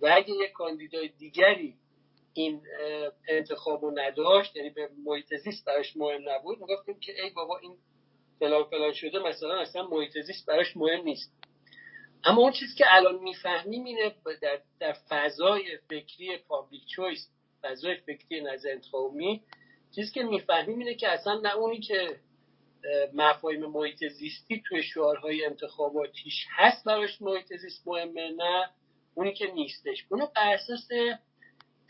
و 0.01 0.11
اگه 0.15 0.33
یه 0.33 0.47
کاندیدای 0.47 1.07
دیگری 1.07 1.75
این 2.33 2.61
انتخاب 3.27 3.85
رو 3.85 3.91
نداشت 3.99 4.55
یعنی 4.55 4.69
به 4.69 4.89
محیط 5.05 5.35
زیست 5.35 5.65
براش 5.65 5.97
مهم 5.97 6.29
نبود 6.29 6.59
می‌گفتیم 6.59 6.99
که 6.99 7.23
ای 7.23 7.29
بابا 7.29 7.57
این 7.57 7.77
فلان 8.39 8.63
فلان 8.63 8.93
شده 8.93 9.19
مثلا 9.19 9.59
اصلا 9.59 9.87
محیط 9.87 10.17
زیست 10.19 10.45
براش 10.45 10.77
مهم 10.77 11.03
نیست. 11.03 11.31
اما 12.23 12.41
اون 12.41 12.51
چیزی 12.51 12.75
که 12.75 12.85
الان 12.87 13.19
می‌فهمیم 13.19 13.83
اینه 13.83 14.15
در, 14.41 14.61
در 14.79 14.93
فضای 15.09 15.77
فکری 15.89 16.37
public 16.37 16.81
choice 16.95 17.29
فضای 17.63 17.95
فکری 17.95 18.41
نظر 18.41 18.69
انتخابی 18.69 19.41
چیزی 19.95 20.11
که 20.11 20.23
می‌فهمیم 20.23 20.79
اینه 20.79 20.95
که 20.95 21.09
اصلا 21.09 21.39
نه 21.39 21.55
اونی 21.55 21.79
که 21.79 22.19
مفاهیم 23.13 23.65
محیط 23.65 24.07
زیستی 24.07 24.63
توی 24.67 24.83
شعارهای 24.83 25.45
انتخاباتیش 25.45 26.45
هست 26.49 26.85
براش 26.85 27.21
محیط 27.21 27.53
زیست 27.55 27.87
مهمه 27.87 28.31
نه 28.37 28.69
اونی 29.15 29.33
که 29.33 29.51
نیستش. 29.51 30.05
اونو 30.09 30.25
بر 30.35 30.53
اساس 30.53 30.87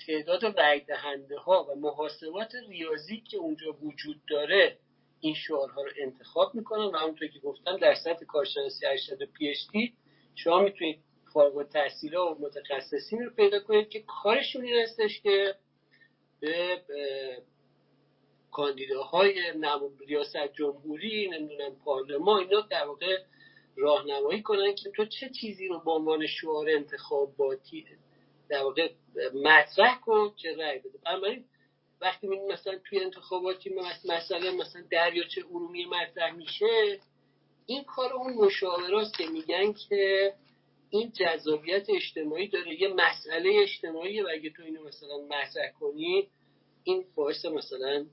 تعداد 0.08 0.60
رای 0.60 0.80
دهنده 0.80 1.38
ها 1.38 1.64
و 1.64 1.76
محاسبات 1.76 2.52
ریاضی 2.70 3.22
که 3.22 3.38
اونجا 3.38 3.78
وجود 3.82 4.22
داره 4.30 4.78
این 5.20 5.36
شعارها 5.36 5.82
رو 5.82 5.90
انتخاب 6.02 6.56
می‌کنن 6.56 6.86
و 6.86 6.98
همونطور 6.98 7.28
که 7.28 7.40
گفتم 7.40 7.78
در 7.78 7.96
سطح 7.96 8.26
کارشناسی 8.26 8.86
ارشد 8.86 9.24
پی 9.24 9.94
شما 10.36 10.60
می‌تونید 10.60 11.00
فارغ 11.34 11.58
التحصیل 11.58 12.16
و 12.16 12.36
متخصصین 12.40 13.24
رو 13.24 13.30
پیدا 13.30 13.60
کنید 13.60 13.90
که 13.90 14.04
کارشون 14.24 14.66
این 14.66 14.84
هستش 14.84 15.22
که 15.22 15.56
به 16.44 16.82
کاندیداهای 18.52 19.54
ریاست 20.08 20.54
جمهوری 20.54 21.30
نمی‌دونم 21.30 21.76
پارلمان 21.86 22.40
اینا 22.40 22.62
در 22.62 22.86
واقع 22.86 23.24
راهنمایی 23.76 24.42
کنن 24.42 24.76
که 24.76 24.90
تو 24.90 25.06
چه 25.06 25.30
چیزی 25.30 25.68
رو 25.68 25.80
به 25.80 25.92
عنوان 25.92 26.28
شعار 26.28 26.70
انتخاباتی 26.70 27.86
در 28.50 28.64
واقع 28.64 28.92
مطرح 29.34 30.00
کن 30.00 30.34
که 30.38 30.56
رأی 30.56 30.80
بده. 30.80 30.98
بنابراین 31.06 31.46
وقتی 32.02 32.28
می‌بینیم 32.28 32.54
مثلا 32.54 32.80
توی 32.90 33.00
انتخاباتی 33.00 33.76
مسئله 34.06 34.52
مثلا 34.52 34.84
دریاچه 34.92 35.42
ارومیه 35.50 35.88
مطرح 35.88 36.32
میشه 36.32 37.00
این 37.66 37.84
کار 37.84 38.14
اون 38.14 38.34
مشاوراست 38.34 39.18
که 39.18 39.26
میگن 39.26 39.74
که 39.74 40.34
این 40.94 41.12
جذابیت 41.12 41.90
اجتماعی 41.90 42.48
داره. 42.48 42.82
یه 42.82 42.88
مسئله 42.88 43.52
اجتماعی 43.64 44.22
و 44.22 44.28
اگه 44.32 44.50
تو 44.50 44.64
اینو 44.64 44.84
مثلا 44.84 45.18
مطرح 45.18 45.72
کنی 45.80 46.28
این 46.84 47.06
باعث 47.16 47.46
مثلا 47.46 48.06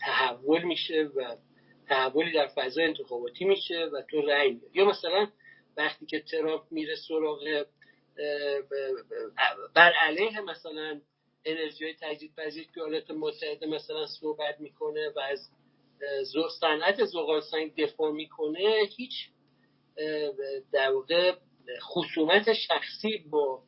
تحول 0.00 0.62
میشه 0.62 1.10
و 1.16 1.36
تحولی 1.88 2.32
در 2.32 2.46
فضای 2.46 2.84
انتخاباتی 2.84 3.44
میشه 3.44 3.84
و 3.84 4.02
تو 4.10 4.20
رأی 4.20 4.50
میاری. 4.50 4.70
یا 4.74 4.84
مثلا 4.84 5.28
وقتی 5.76 6.06
که 6.06 6.20
ترامپ 6.20 6.62
میره 6.70 6.96
سراغ 7.08 7.66
بر 9.74 9.92
علیه 9.92 10.40
مثلا 10.40 11.00
انرژی 11.44 11.94
تجدید 12.00 12.34
پذیر 12.36 12.64
که 12.74 12.80
ایالات 12.80 13.10
متحده 13.10 13.66
مثلا 13.66 14.06
صحبت 14.06 14.60
می‌کنه 14.60 15.08
و 15.16 15.20
از 15.20 15.38
صنعت 16.60 17.04
زغال 17.04 17.40
سنگ 17.40 17.74
دفاع 17.84 18.12
می‌کنه 18.12 18.82
هیچ 18.96 19.12
در 20.72 20.90
واقع 20.90 21.34
خصومت 21.82 22.52
شخصی 22.52 23.18
با 23.30 23.62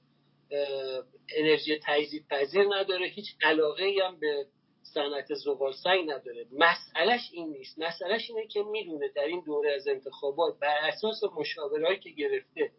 انرژی 1.36 1.78
تجدید 1.86 2.26
پذیر 2.28 2.64
نداره 2.70 3.06
هیچ 3.06 3.26
علاقه 3.42 3.94
هم 4.02 4.20
به 4.20 4.46
صنعت 4.94 5.34
زغال 5.34 5.72
سنگ 5.72 6.10
نداره. 6.10 6.46
مسئلهش 6.52 7.30
این 7.32 7.48
نیست. 7.48 7.78
مسئلهش 7.78 8.30
اینه 8.30 8.46
که 8.46 8.62
می‌دونه 8.62 9.08
در 9.08 9.24
این 9.24 9.42
دوره 9.46 9.72
از 9.72 9.88
انتخابات 9.88 10.58
بر 10.58 10.76
اساس 10.82 11.24
مشاورهایی 11.36 11.98
که 11.98 12.10
گرفته 12.10 12.70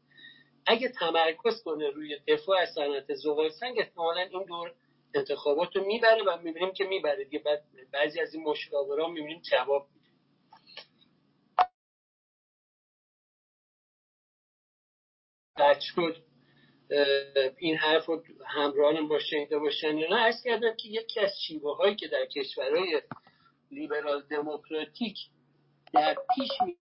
اگه 0.66 0.90
تمرکز 0.90 1.64
کنه 1.64 1.90
روی 1.90 2.20
دفاع 2.28 2.58
از 2.62 2.70
صنعت 2.76 3.14
زغال 3.14 3.50
سنگ 3.50 3.80
احتمالا 3.80 4.22
این 4.22 4.44
دور 4.44 4.74
انتخابات 5.16 5.76
رو 5.76 5.86
می‌بره 5.86 6.24
و 6.24 6.38
می‌بینیم 6.38 6.74
که 6.74 6.84
می‌بره. 6.84 7.24
دیگه 7.24 7.40
بعد 7.40 7.64
بعضی 7.92 8.20
از 8.20 8.34
این 8.34 8.44
مشاوران 8.44 9.12
می‌بینیم 9.12 9.42
جواب 9.52 9.88
شد 15.82 16.16
این 17.58 17.76
حرف 17.76 18.06
رو 18.06 18.24
همراهانم 18.46 19.08
با 19.08 19.20
شنیده 19.20 19.60
باشن 19.60 19.96
نه. 19.96 20.16
ارز 20.16 20.44
کردم 20.44 20.76
که 20.78 20.90
یکی 20.90 21.20
از 21.20 21.32
شیوه 21.48 21.78
هایی 21.78 21.96
که 21.96 22.08
در 22.08 22.26
کشورهای 22.26 23.02
لیبرال 23.72 24.24
دموکراتیک 24.30 25.18
در 25.94 26.18
پیش 26.36 26.50
می 26.66 26.78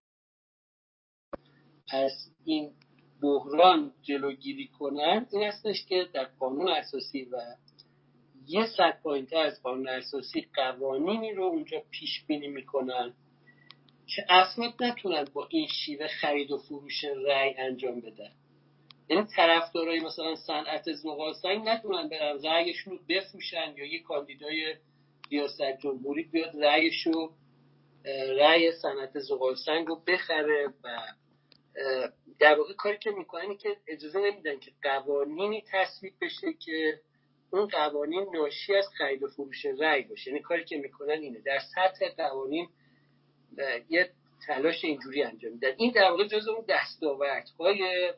از 1.92 2.12
این 2.44 2.72
بحران 3.22 3.92
جلوگیری 4.02 4.68
کنند 4.68 5.28
این 5.32 5.42
هستش 5.42 5.86
که 5.88 6.08
در 6.14 6.24
قانون 6.24 6.68
اساسی 6.68 7.24
و 7.24 7.36
یه 8.46 8.66
صد 8.76 9.00
پایینتر 9.02 9.36
از 9.36 9.62
قانون 9.62 9.88
اساسی 9.88 10.48
قوانینی 10.54 11.32
رو 11.32 11.44
اونجا 11.44 11.82
پیش 11.90 12.24
بینی 12.26 12.48
می‌کنن 12.48 13.14
که 14.06 14.26
افراد 14.28 14.82
نتونن 14.82 15.24
با 15.32 15.46
این 15.50 15.66
شیوه 15.66 16.06
خرید 16.06 16.50
و 16.50 16.58
فروش 16.58 17.04
رأی 17.04 17.54
انجام 17.58 18.00
بدن. 18.00 18.32
یعنی 19.09 19.26
طرفدارای 19.36 20.00
مثلا 20.00 20.36
صنعت 20.36 20.92
زغال 20.92 21.34
سنگ 21.42 21.68
نتونن 21.68 22.09
برن 22.09 22.42
رأیشون 22.42 22.92
رو 22.92 22.98
بفروشن 23.09 23.74
یا 23.76 23.84
یه 23.84 24.03
کاندیدای 24.03 24.74
ریاست 25.30 25.78
جمهوری 25.82 26.22
بیاد 26.22 26.64
رأیش 26.64 27.07
رو 27.07 27.32
رأی 28.38 28.72
صنعت 28.72 29.18
زغال 29.18 29.55
سنگ 29.55 29.86
رو 29.86 30.03
بخره 30.07 30.68
و 30.84 30.98
در 32.38 32.59
واقع 32.59 32.74
کاری 32.74 32.98
که 32.98 33.11
می‌کنن 33.11 33.57
که 33.57 33.76
اجازه 33.88 34.18
نمیدن 34.18 34.59
که 34.59 34.70
قوانینی 34.82 35.64
تصویب 35.72 36.12
بشه 36.20 36.53
که 36.53 37.00
اون 37.53 37.66
قوانین 37.66 38.26
ناشی 38.34 38.74
از 38.74 38.88
خرید 38.98 39.22
و 39.22 39.28
فروش 39.28 39.66
رأی 39.78 40.03
باشه. 40.03 40.30
یعنی 40.30 40.42
کاری 40.42 40.64
که 40.64 40.76
می‌کنن 40.76 41.20
اینه 41.20 41.38
در 41.38 41.59
سطح 41.74 42.09
قوانین 42.16 42.68
یه 43.88 44.11
تلاش 44.46 44.84
اینجوری 44.84 45.22
انجام 45.22 45.53
میدن. 45.53 45.74
این 45.76 45.92
در 45.92 46.11
واقع 46.11 46.26
جز 46.26 46.48
اون 46.48 46.64
دستاوردهای 46.68 48.12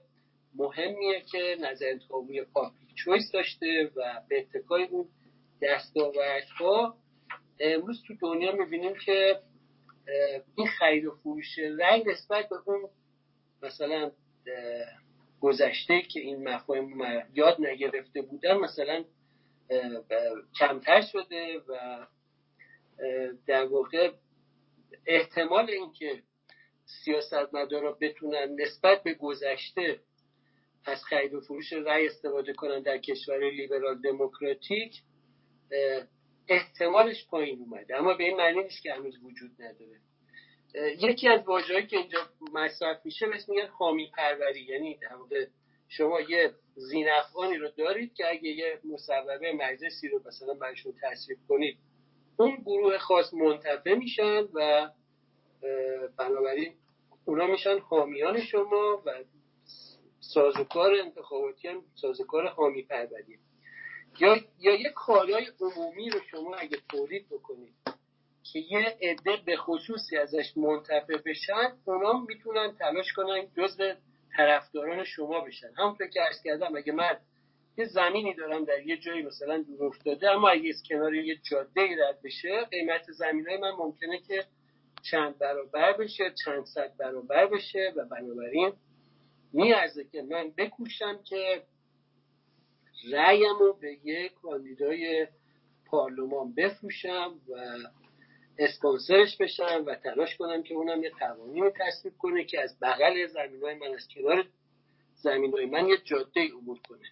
مهمیه 0.55 1.21
که 1.21 1.57
نظر 1.61 1.87
انتخابی 1.87 2.43
پابلیک 2.43 2.95
چویس 2.95 3.33
داشته 3.33 3.91
و 3.97 4.23
به 4.29 4.41
اتکای 4.41 4.85
اون 4.85 5.09
دستاوردها 5.63 6.97
امروز 7.61 8.03
تو 8.07 8.15
دنیا 8.21 8.53
می‌بینیم 8.53 8.95
که 9.05 9.41
این 10.57 10.67
خرید 10.67 11.07
و 11.07 11.15
فروش 11.23 11.59
رنگ 11.59 12.09
نسبت 12.09 12.49
به 12.49 12.57
اون 12.67 12.89
مثلا 13.63 14.11
گذشته 15.41 16.03
که 16.03 16.21
این 16.21 16.49
مفاهیم 16.49 17.03
یاد 17.35 17.57
نگرفته 17.61 18.23
بودن 18.23 18.57
مثلا 18.57 19.05
کمتر 20.59 21.03
شده 21.03 21.59
و 21.69 22.07
در 23.47 23.65
واقع 23.65 24.13
احتمال 25.07 25.71
اینکه 25.71 26.23
سیاستمدارا 27.05 27.93
بتونن 28.01 28.57
نسبت 28.61 29.03
به 29.03 29.15
گذشته 29.15 30.01
از 30.87 31.05
خرید 31.05 31.35
و 31.35 31.41
فروش 31.41 31.73
رأی 31.73 32.07
استفاده 32.07 32.53
کنن 32.53 32.83
در 32.83 32.99
کشور 32.99 33.51
لیبرال 33.51 34.01
دموکراتیک 34.01 35.03
احتمالش 36.49 37.27
پایین 37.27 37.59
اومده. 37.59 37.97
اما 37.97 38.15
به 38.15 38.25
این 38.25 38.37
معنی 38.37 38.63
نیست 38.63 38.83
که 38.83 38.93
هنوز 38.93 39.19
وجود 39.25 39.51
نداره. 39.59 40.01
یکی 41.01 41.29
از 41.29 41.45
واژه‌ای 41.45 41.87
که 41.87 41.97
اینجا 41.97 42.19
مصرف 42.53 42.97
میشه 43.05 43.27
بهش 43.27 43.49
میگن 43.49 43.67
حامی 43.67 44.11
پروری. 44.17 44.61
یعنی 44.61 44.99
در 45.03 45.15
واقع 45.15 45.47
شما 45.89 46.21
یه 46.21 46.53
زینفعانی 46.77 47.57
رو 47.57 47.69
دارید 47.69 48.15
که 48.15 48.31
اگه 48.31 48.49
یه 48.49 48.81
مصوبه 48.85 49.53
مجلسی 49.53 50.09
رو 50.09 50.23
مثلا 50.27 50.55
برشون 50.55 50.95
تصویب 51.03 51.39
کنید 51.49 51.79
اون 52.37 52.57
گروه 52.57 52.99
خاص 52.99 53.35
منتفع 53.35 53.95
میشن 53.95 54.49
و 54.55 54.91
بنابراین 56.19 56.75
اونا 57.25 57.47
میشن 57.47 57.79
حامیان 57.79 58.41
شما 58.41 59.03
و 59.07 59.25
سازوکار 60.35 60.95
انتخاباتی 60.95 61.69
هم 61.69 61.83
سازوکار 61.95 62.47
حامی 62.49 62.83
پروری 62.83 63.39
یا 64.21 64.37
یا 64.59 64.75
یه 64.75 64.91
کالای 64.91 65.47
عمومی 65.61 66.11
رو 66.11 66.21
شما 66.31 66.55
اگه 66.55 66.79
تولید 66.89 67.27
بکنید 67.31 67.75
که 68.53 68.59
یه 68.59 68.99
عده 69.03 69.37
به 69.47 69.57
خصوصی 69.57 70.17
ازش 70.17 70.57
منتفع 70.57 71.17
بشن 71.27 71.73
اونا 71.85 72.13
می‌تونن 72.13 72.77
تلاش 72.79 73.13
کنن 73.13 73.47
جزء 73.57 73.95
طرفداران 74.37 75.05
شما 75.05 75.41
بشن. 75.41 75.71
همونطور 75.79 76.07
که 76.07 76.21
عرض 76.21 76.43
کردم 76.45 76.77
اگه 76.77 76.93
من 76.93 77.17
یه 77.79 77.85
زمینی 77.85 78.35
دارم 78.35 78.65
در 78.65 78.87
یه 78.87 78.97
جایی 78.97 79.23
مثلا 79.23 79.63
دور 79.63 79.85
افتاده 79.87 80.31
اما 80.31 80.49
اگه 80.49 80.69
از 80.69 80.83
کنار 80.89 81.15
یه 81.15 81.37
جاده 81.51 81.81
ای 81.81 81.97
رد 81.97 82.23
بشه 82.25 82.65
قیمت 82.71 83.03
زمین 83.11 83.49
های 83.49 83.57
من 83.57 83.71
ممکنه 83.71 84.19
که 84.19 84.45
چند 85.11 85.39
برابر 85.39 85.93
بشه 85.93 86.35
چند 86.45 86.65
صد 86.65 86.97
برابر 86.99 87.47
بشه 87.47 87.93
و 87.97 88.05
بنابراین 88.05 88.73
میارزه 89.55 90.05
که 90.05 90.23
من 90.23 90.51
بکوشم 90.57 91.23
که 91.25 91.63
رأیم 93.13 93.59
رو 93.61 93.73
به 93.81 93.99
یک 94.05 94.33
کاندیدای 94.35 95.27
پارلمان 95.87 96.55
بفروشم 96.55 97.41
و 97.49 97.55
اسپانسرش 98.59 99.37
بشم 99.37 99.85
و 99.87 99.95
تلاش 99.95 100.37
کنم 100.37 100.63
که 100.63 100.75
اونم 100.75 101.03
یه 101.03 101.11
قوانین 101.11 101.71
تصویب 101.81 102.15
کنه 102.19 102.45
که 102.45 102.61
از 102.61 102.79
بغل 102.83 103.27
زمین 103.27 103.63
های 103.63 103.75
من 103.75 103.95
از 103.95 104.09
کنار 104.15 104.45
زمین 105.15 105.53
های 105.53 105.67
من 105.67 105.89
یه 105.89 105.97
جاده 106.05 106.45
عبور 106.45 106.79
کنه. 106.89 107.09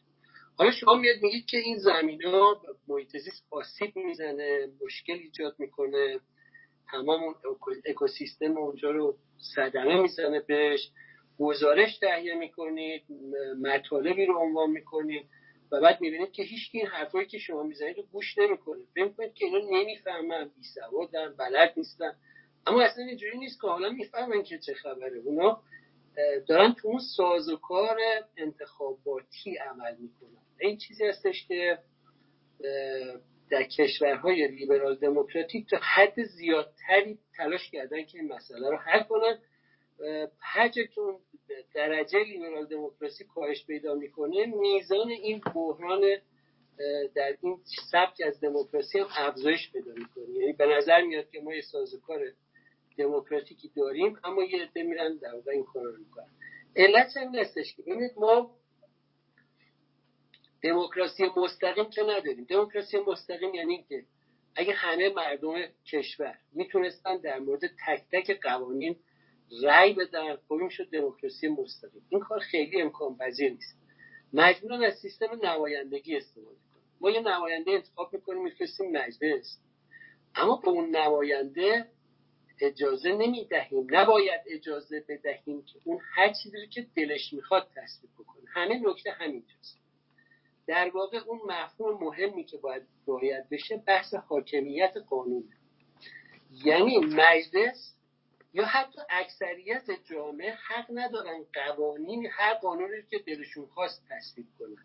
حالا 0.57 0.70
شما 0.70 0.95
میاد 0.95 1.16
میگید 1.22 1.47
که 1.47 1.57
این 1.57 1.78
زمین 1.78 2.22
ها 2.22 2.62
محیط 2.88 3.16
آسیب 3.51 3.97
می‌زنه 3.97 4.68
مشکل 4.84 5.12
ایجاد 5.12 5.55
می‌کنه 5.59 6.20
تمام 6.90 7.22
اون 7.22 7.34
اکوسیستم 7.86 8.57
اونجا 8.57 8.90
رو 8.90 9.16
صدمه 9.55 10.03
می‌زنه 10.03 10.40
بهش. 10.40 10.90
گزارش 11.43 11.99
تهیه 11.99 12.34
می‌کنید 12.34 13.03
مطالبی 13.62 14.26
رو 14.26 14.38
عنوان 14.38 14.70
می‌کنید 14.70 15.26
و 15.72 15.80
بعد 15.80 16.01
می‌بینید 16.01 16.32
که 16.32 16.43
هیچ 16.43 16.70
این 16.72 16.86
حرفایی 16.86 17.26
که 17.26 17.38
شما 17.38 17.62
می‌زنید 17.62 17.97
رو 17.97 18.03
گوش 18.03 18.38
نمی‌کنه. 18.38 18.80
فکر 18.95 19.32
که 19.32 19.45
اینا 19.45 19.59
نمی‌فهمن 19.59 20.51
بیسوادن 20.57 21.34
بلد 21.38 21.72
نیستن. 21.76 22.16
اما 22.66 22.82
اصلا 22.82 23.05
اینجوری 23.05 23.38
نیست 23.38 23.61
که 23.61 23.66
حالا 23.66 23.90
می‌فهمن 23.90 24.43
که 24.43 24.59
چه 24.59 24.74
خبره. 24.74 25.18
اونا 25.18 25.62
دارن 26.49 26.72
تو 26.72 26.88
اون 26.88 27.01
سازوکار 27.16 27.99
انتخاباتی 28.36 29.57
عمل 29.57 29.97
می‌کنن. 29.99 30.43
این 30.61 30.76
چیزی 30.76 31.07
هستش 31.07 31.47
که 31.49 31.78
در 33.51 33.62
کشورهای 33.62 34.49
لیبرال 34.49 34.95
دموکراتیک 34.95 35.70
تا 35.70 35.76
حد 35.82 36.22
زیادتری 36.24 37.18
تلاش 37.36 37.70
کردن 37.70 38.05
که 38.05 38.18
این 38.18 38.32
مسئله 38.32 38.70
رو 38.70 38.76
حل 38.76 39.03
کنن 39.03 39.38
اون 40.96 41.18
درجه 41.74 42.18
لیبرال 42.18 42.66
دموکراسی 42.66 43.24
کاهش 43.24 43.66
پیدا 43.66 43.94
می‌کنه 43.94 44.46
میزان 44.46 45.09
این 45.09 45.40
بحران 45.55 46.00
در 47.14 47.36
این 47.42 47.59
سبک 47.90 48.22
از 48.26 48.40
دموکراسی 48.40 48.98
هم 48.98 49.07
افزایش 49.16 49.72
پیدا 49.72 49.92
می‌کنه. 49.92 50.38
یعنی 50.38 50.53
به 50.53 50.66
نظر 50.66 51.03
میاد 51.03 51.30
که 51.30 51.40
ما 51.40 51.55
یه 51.55 51.62
سازوکار 51.62 52.20
دموکراتیکی 52.98 53.72
داریم 53.76 54.18
اما 54.24 54.44
یه 54.44 54.62
عده 54.62 54.82
میرن 54.82 55.16
در 55.16 55.34
واقع 55.34 55.50
این 55.50 55.64
کار 55.64 55.84
رو 55.84 55.96
می‌کنن. 55.98 56.30
علت 56.76 57.16
هم 57.16 57.36
نیستش 57.36 57.76
که 57.76 57.82
ببینید 57.82 58.12
ما 58.16 58.57
دموکراسی 60.62 61.24
مستقیم 61.36 61.90
که 61.90 62.03
نداریم؟ 62.03 62.44
دموکراسی 62.44 62.98
مستقیم 62.98 63.55
یعنی 63.55 63.84
که 63.88 64.05
اگه 64.57 64.72
همه 64.72 65.09
مردم 65.09 65.55
کشور 65.92 66.38
می‌تونستن 66.53 67.16
در 67.16 67.38
مورد 67.38 67.61
تک 67.86 68.05
تک 68.12 68.40
قوانین 68.42 68.96
رأی 69.62 69.92
بدن. 69.92 70.36
خب 70.48 70.68
شد 70.68 70.90
دموکراسی 70.90 71.48
مستقیم. 71.48 72.07
این 72.09 72.20
کار 72.20 72.38
خیلی 72.38 72.82
امکان 72.82 73.16
پذیر 73.16 73.53
نیست. 73.53 73.78
مجبورن 74.32 74.84
از 74.84 74.94
سیستم 74.98 75.46
نمایندگی 75.46 76.16
استفاده 76.16 76.46
کنیم 76.46 76.84
ما 77.00 77.11
یه 77.11 77.20
نماینده 77.20 77.70
انتخاب 77.70 78.12
می‌کنیم 78.14 78.42
میفرستیم 78.42 78.90
مجلس. 78.92 79.59
اما 80.34 80.57
به 80.57 80.68
اون 80.68 80.96
نماینده 80.96 81.86
اجازه 82.61 83.12
نمی‌دهیم. 83.12 83.86
نباید 83.90 84.40
اجازه 84.46 85.05
بدهیم 85.09 85.62
که 85.62 85.78
اون 85.84 86.00
هر 86.14 86.32
چیزی 86.32 86.57
رو 86.57 86.66
که 86.66 86.86
دلش 86.96 87.32
می‌خواد 87.32 87.68
تصویب 87.76 88.11
بکنه. 88.18 88.42
همه 88.55 88.80
نکته 88.84 89.11
همینجاست. 89.11 89.78
در 90.66 90.90
واقع 90.90 91.18
اون 91.26 91.40
مفهوم 91.46 92.05
مهمی 92.05 92.44
که 92.44 92.57
باید 92.57 92.82
رعایت 93.07 93.46
بشه 93.50 93.76
بحث 93.76 94.14
حاکمیت 94.14 94.94
قانون 95.11 95.44
یعنی 96.64 96.98
مجلس 96.98 97.94
یا 98.53 98.64
حتی 98.64 99.00
اکثریت 99.11 99.90
جامعه 100.11 100.53
حق 100.53 100.86
ندارن 100.90 101.44
قوانین 101.55 102.26
هر 102.30 102.55
قانونی 102.55 103.03
که 103.11 103.18
دلشون 103.18 103.66
خواست 103.66 104.03
تصویب 104.11 104.46
کنن. 104.59 104.84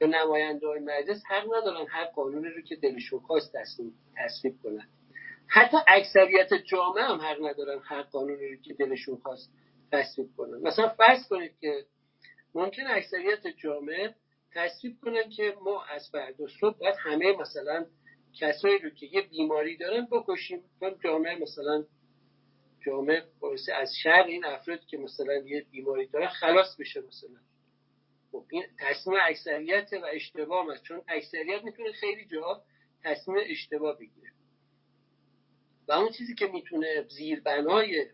یا 0.00 0.06
نماینده 0.06 0.66
های 0.66 0.80
مجلس 0.80 1.22
حق 1.26 1.44
ندارن 1.56 1.86
هر 1.88 2.04
قانونی 2.04 2.48
رو 2.48 2.62
که 2.62 2.76
دلشون 2.76 3.20
خواست 3.20 3.52
تصویب 4.16 4.54
کنن. 4.62 4.88
حتی 5.48 5.76
اکثریت 5.88 6.54
جامعه 6.54 7.04
هم 7.04 7.20
حق 7.20 7.44
ندارن 7.44 7.80
هر 7.84 8.02
قانونی 8.02 8.48
رو 8.48 8.56
که 8.56 8.74
دلشون 8.74 9.16
خواست 9.16 9.52
تصویب 9.92 10.28
کنن. 10.36 10.60
مثلا 10.62 10.88
فرض 10.88 11.28
کنید 11.28 11.58
که 11.60 11.84
ممکن 12.54 12.86
اکثریت 12.86 13.46
جامعه 13.46 14.14
تصویب 14.54 14.96
کنن 15.02 15.30
که 15.30 15.54
ما 15.62 15.84
از 15.84 16.08
فردا 16.12 16.46
صبح 16.60 16.78
باید 16.78 16.94
همه 16.98 17.32
مثلا 17.32 17.86
کسایی 18.40 18.78
رو 18.78 18.90
که 18.90 19.06
یه 19.06 19.22
بیماری 19.22 19.76
دارن 19.76 20.08
بکشیم 20.10 20.62
جامعه 21.04 21.38
مثلا 21.42 21.84
جامعه 22.86 23.24
باعث 23.40 23.68
از 23.68 23.96
شر 24.02 24.24
این 24.28 24.44
افراد 24.44 24.86
که 24.86 24.98
مثلا 24.98 25.34
یه 25.34 25.66
بیماری 25.70 26.06
دارن 26.06 26.28
خلاص 26.28 26.76
بشه 26.76 27.00
مثلا. 27.00 27.40
خب 28.32 28.44
این 28.50 28.64
تصمیم 28.78 29.16
اکثریت 29.22 29.88
و 30.02 30.06
اشتباه 30.12 30.72
است 30.72 30.82
چون 30.82 31.02
اکثریت 31.08 31.64
می‌تونه 31.64 31.92
خیلی 31.92 32.24
جا 32.24 32.62
تصمیم 33.04 33.38
اشتباه 33.50 33.98
بگیره. 33.98 34.32
و 35.88 35.92
اون 35.92 36.12
چیزی 36.12 36.34
که 36.34 36.46
می‌تونه 36.46 37.06
زیربنای 37.08 38.06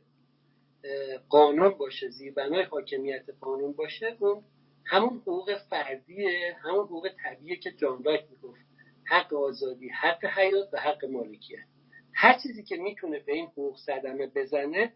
قانون 1.28 1.68
باشه 1.68 2.08
زیربنای 2.08 2.62
حاکمیت 2.62 3.24
قانون 3.40 3.72
باشه 3.72 4.16
اون 4.20 4.44
همون 4.84 5.18
حقوق 5.18 5.58
فردیه 5.70 6.56
همون 6.62 6.84
حقوق 6.84 7.08
طبیعیه 7.24 7.56
که 7.56 7.72
جان 7.72 7.98
می‌گفت. 7.98 8.60
حق 9.04 9.34
آزادی 9.34 9.88
حق 9.88 10.24
حیات 10.24 10.68
و 10.72 10.76
حق 10.80 11.04
مالکیت. 11.04 11.71
هر 12.14 12.38
چیزی 12.38 12.62
که 12.62 12.76
می‌تونه 12.76 13.18
به 13.18 13.32
این 13.32 13.46
حقوق 13.46 13.78
صدمه 13.78 14.26
بزنه 14.26 14.92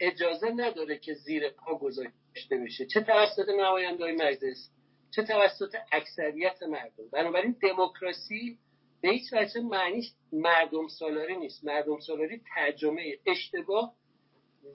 اجازه 0.00 0.50
نداره 0.50 0.98
که 0.98 1.14
زیر 1.14 1.48
پا 1.48 1.74
گذاشته 1.74 2.56
بشه. 2.64 2.86
چه 2.86 3.00
توسط 3.00 3.48
نمایندهای 3.48 4.12
مجلس 4.12 4.70
چه 5.10 5.22
توسط 5.22 5.76
اکثریت 5.92 6.62
مردم. 6.62 7.08
بنابراین 7.12 7.56
دموکراسی 7.62 8.58
به 9.00 9.08
هیچ 9.08 9.32
وجه 9.32 9.60
معنیش 9.60 10.12
مردم 10.32 10.88
سالاری 10.88 11.36
نیست. 11.36 11.64
مردم 11.64 12.00
سالاری 12.00 12.40
ترجمه 12.54 13.18
اشتباه 13.26 13.94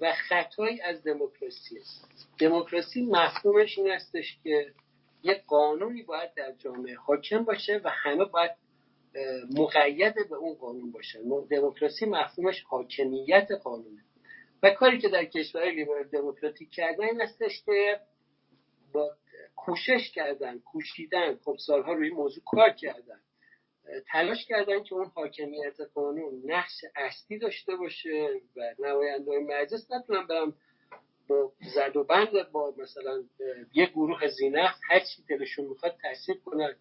و 0.02 0.14
خطایی 0.14 0.82
از 0.82 1.04
دموکراسی 1.04 1.78
است. 1.78 2.28
دموکراسی 2.40 3.06
مفهومش 3.06 3.78
این 3.78 3.92
استش 3.92 4.40
که 4.44 4.74
یک 5.24 5.44
قانونی 5.48 6.04
باید 6.04 6.34
در 6.34 6.52
جامعه 6.52 6.96
حاکم 6.96 7.44
باشه 7.44 7.82
و 7.84 7.90
همه 7.90 8.26
باید 8.26 8.52
مقید 9.58 10.14
به 10.30 10.36
اون 10.36 10.54
قانون 10.56 10.92
باشن 10.92 11.20
دموکراسی 11.50 12.06
مفهومش 12.06 12.62
حاکمیت 12.62 13.48
قانونه. 13.64 14.04
و 14.64 14.70
کاری 14.70 15.00
که 15.00 15.10
در 15.10 15.26
کشورهای 15.26 15.76
لیبرال 15.76 16.04
دموکراتیک 16.04 16.70
کردن 16.72 17.04
این 17.04 17.22
استش 17.22 17.64
که 17.66 18.00
با 18.94 19.12
کوشش 19.56 20.12
کردن 20.12 20.60
کوشیدن 20.60 21.36
خب 21.36 21.58
سالها 21.66 21.94
روی 21.94 22.10
موضوع 22.10 22.44
کار 22.44 22.70
کردن 22.70 23.20
تلاش 24.12 24.46
کردن 24.46 24.84
که 24.84 24.96
اون 24.96 25.12
حاکمیت 25.16 25.82
قانون 25.94 26.42
نقش 26.46 26.86
اصلی 26.96 27.40
داشته 27.40 27.76
باشه 27.76 28.30
و 28.56 28.76
نماینده 28.80 29.40
مجلس 29.40 29.92
نتونن 29.92 30.28
برم 30.28 30.54
با 31.28 31.52
زد 31.76 31.96
و 31.98 32.04
بند 32.04 32.52
با 32.52 32.74
مثلا 32.78 33.24
یه 33.74 33.86
گروه 33.86 34.28
زینف 34.28 34.76
هر 34.90 35.00
چی 35.00 35.24
دلشون 35.30 35.66
می‌خواد 35.66 35.98
تصدیق 36.04 36.38
کنن. 36.46 36.76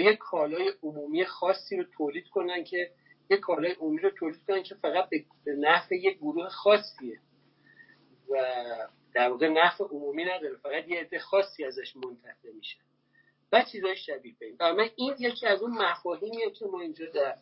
یه 0.00 0.16
کالای 0.16 0.72
عمومی 0.82 1.24
خاصی 1.24 1.76
رو 1.76 1.84
تولید 1.84 2.28
کنن 2.28 2.64
که 2.64 2.90
یه 3.30 3.36
کالای 3.36 3.72
عمومی 3.72 3.98
رو 3.98 4.10
تولید 4.10 4.40
کنن 4.46 4.62
که 4.62 4.74
فقط 4.74 5.08
به 5.44 5.52
نفع 5.58 5.94
یه 5.94 6.10
گروه 6.10 6.48
خاصیه. 6.48 7.20
و 8.30 8.44
در 9.14 9.28
واقع 9.28 9.48
نفع 9.48 9.84
عمومی 9.84 10.24
نداره 10.24 10.56
فقط 10.56 10.88
یه 10.88 11.00
عده 11.00 11.18
خاصی 11.18 11.64
ازش 11.64 11.96
منتفع 11.96 12.52
میشه 12.56 12.76
و 13.52 13.64
چیزای 13.72 13.96
شبیه 13.96 14.34
به 14.40 14.46
این. 14.46 14.90
این 14.96 15.14
یکی 15.18 15.46
از 15.46 15.62
اون 15.62 15.70
مفاهیمیه 15.70 16.50
که 16.50 16.66
ما 16.66 16.80
اینجا 16.80 17.06
در 17.06 17.36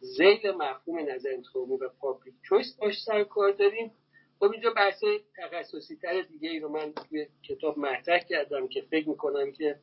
زیل 0.00 0.50
مفهوم 0.50 0.98
نظر 0.98 1.28
انتخابی 1.32 1.72
و 1.72 1.88
پابلیک 1.88 2.34
چویس 2.42 2.76
باش 2.80 3.02
سر 3.06 3.24
کار 3.24 3.52
داریم. 3.52 3.92
خب 4.38 4.50
اینجا 4.52 4.70
بحث 4.70 5.02
تخصصی 5.36 5.96
تر 5.96 6.22
دیگه 6.22 6.50
ای 6.50 6.60
رو 6.60 6.68
من 6.68 6.92
توی 6.92 7.26
کتاب 7.48 7.78
مطرح 7.78 8.18
کردم 8.18 8.68
که 8.68 8.80
فکر 8.90 9.08
می‌کنم 9.08 9.52
که 9.52 9.78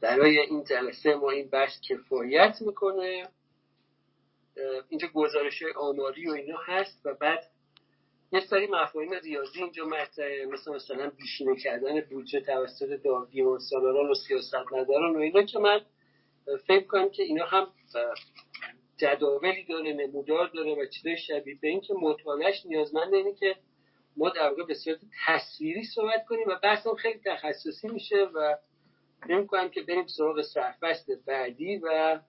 برای 0.00 0.38
این 0.38 0.64
جلسه 0.64 1.14
ما 1.14 1.30
این 1.30 1.48
بحث 1.48 1.80
کفایت 1.88 2.56
می‌کنه. 2.60 3.28
اینجا 4.88 5.08
گزارش 5.14 5.62
آماری 5.76 6.28
و 6.28 6.32
اینا 6.32 6.58
هست 6.66 7.06
و 7.06 7.14
بعد 7.14 7.44
یه 8.32 8.40
سری 8.40 8.66
مفاهیم 8.66 9.12
ریاضی 9.12 9.62
اینجا 9.62 9.84
مطرحه. 9.84 10.46
مثل 10.46 10.74
مثلا 10.74 11.10
بیشینه 11.10 11.56
کردن 11.56 12.00
بودجه 12.00 12.40
توسط 12.40 13.00
دیوان 13.30 13.58
سالاران 13.58 14.10
و 14.10 14.14
سیاست 14.14 14.72
نداران 14.72 15.16
و 15.16 15.18
اینا 15.18 15.42
که 15.42 15.58
من 15.58 15.80
فکر 16.66 16.86
کنم 16.86 17.10
که 17.10 17.22
اینا 17.22 17.46
هم 17.46 17.66
جداولی 18.96 19.64
داره 19.64 19.92
نمودار 19.92 20.50
داره 20.54 20.74
و 20.74 20.86
چیزای 20.86 21.16
شبیه 21.16 21.58
به 21.62 21.68
این 21.68 21.80
که 21.80 21.94
مطالعش 21.94 22.66
نیازمند 22.66 23.14
اینه 23.14 23.34
که 23.34 23.56
ما 24.16 24.28
در 24.28 24.48
واقع 24.48 24.64
به 24.64 24.74
صورت 24.74 24.98
تصویری 25.26 25.84
صحبت 25.84 26.24
کنیم 26.28 26.48
و 26.48 26.54
بحثم 26.62 26.94
خیلی 26.94 27.20
تخصصی 27.24 27.88
میشه 27.88 28.16
و 28.34 28.56
نمی 29.26 29.46
کنم 29.46 29.68
که 29.68 29.82
بریم 29.82 30.06
سراغ 30.06 30.42
سرفست 30.42 31.10
بعدی 31.10 31.76
و 31.76 32.20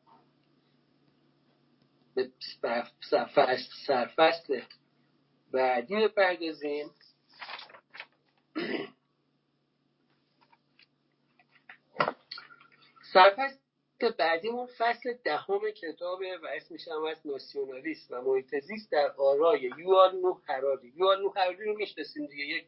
به 2.15 2.29
سرفست 3.87 4.51
بعدی 5.51 5.95
بپردازیم. 5.95 6.91
سرفست 13.13 13.59
بعدیمون 14.17 14.67
فصل 14.77 15.13
دهم 15.23 15.71
کتابه 15.71 16.37
و 16.37 16.47
اسمش 16.55 16.87
هم 16.87 17.03
از 17.03 17.27
ناسیونالیست 17.27 18.11
و 18.11 18.21
محیط 18.21 18.55
در 18.91 19.11
آرای 19.17 19.71
یوال 19.77 20.15
نو 20.15 20.39
هراری. 20.47 20.93
یوال 20.95 21.21
نو 21.21 21.29
هراری 21.29 21.65
رو 21.65 21.77
می‌شناسیم 21.77 22.25
دیگه. 22.25 22.45
یک 22.45 22.65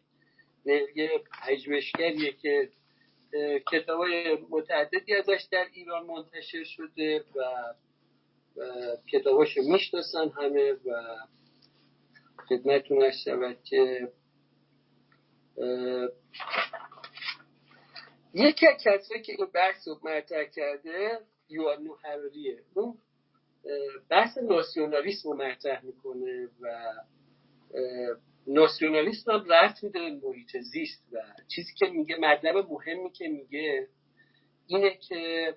یه 0.95 1.23
پژوهشگریه 1.47 2.33
که 2.33 2.69
کتابای 3.71 4.37
متعددی 4.49 5.15
ازش 5.15 5.47
در 5.51 5.65
ایران 5.73 6.05
منتشر 6.05 6.63
شده 6.63 7.23
و 7.35 7.43
کتاباشو 9.11 9.61
می‌شناسن 9.61 10.29
همه 10.29 10.73
و 10.73 11.17
خدمتتون 12.49 13.11
شود 13.11 13.63
که 13.63 14.11
یکی 18.33 18.67
از 18.67 18.83
کسایی 18.83 19.21
که 19.21 19.35
این 19.37 19.47
بحث 19.53 19.87
رو 19.87 19.99
مطرح 20.03 20.43
کرده 20.43 21.19
یوان 21.49 21.83
نوحراریه 21.83 22.63
اون 22.73 22.97
بحث 24.09 24.37
ناسیونالیسم 24.37 25.29
رو 25.29 25.35
مطرح 25.35 25.85
می‌کنه 25.85 26.49
و 26.61 26.93
ناسیونالیسم 28.53 29.31
هم 29.31 29.45
رفت 29.49 29.83
میده 29.83 29.99
محیط 29.99 30.57
زیست 30.57 31.03
و 31.13 31.17
چیزی 31.55 31.73
که 31.77 31.85
میگه 31.85 32.15
مطلب 32.15 32.55
مهمی 32.71 33.11
که 33.11 33.27
میگه 33.27 33.87
اینه 34.67 34.97
که 35.09 35.53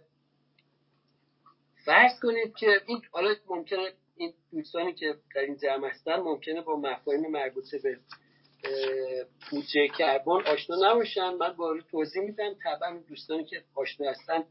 فرض 1.84 2.20
کنید 2.22 2.56
که 2.56 2.80
این 2.86 3.02
حالا 3.12 3.34
ممکنه 3.48 3.92
این 4.16 4.32
دوستانی 4.52 4.94
که 4.94 5.14
در 5.34 5.40
این 5.40 5.56
جمع 5.56 5.88
هستن 5.88 6.16
ممکنه 6.16 6.60
با 6.60 6.76
مفاهیم 6.76 7.30
مربوط 7.30 7.64
به 7.82 7.98
بودجه 9.50 9.88
کربن 9.98 10.46
آشنا 10.46 10.76
نباشن. 10.90 11.34
من 11.34 11.52
با 11.52 11.78
توضیح 11.90 12.22
میدم. 12.22 12.54
طبعا 12.64 13.00
دوستانی 13.08 13.44
که 13.44 13.62
آشنا 13.74 14.10
هستن 14.10 14.44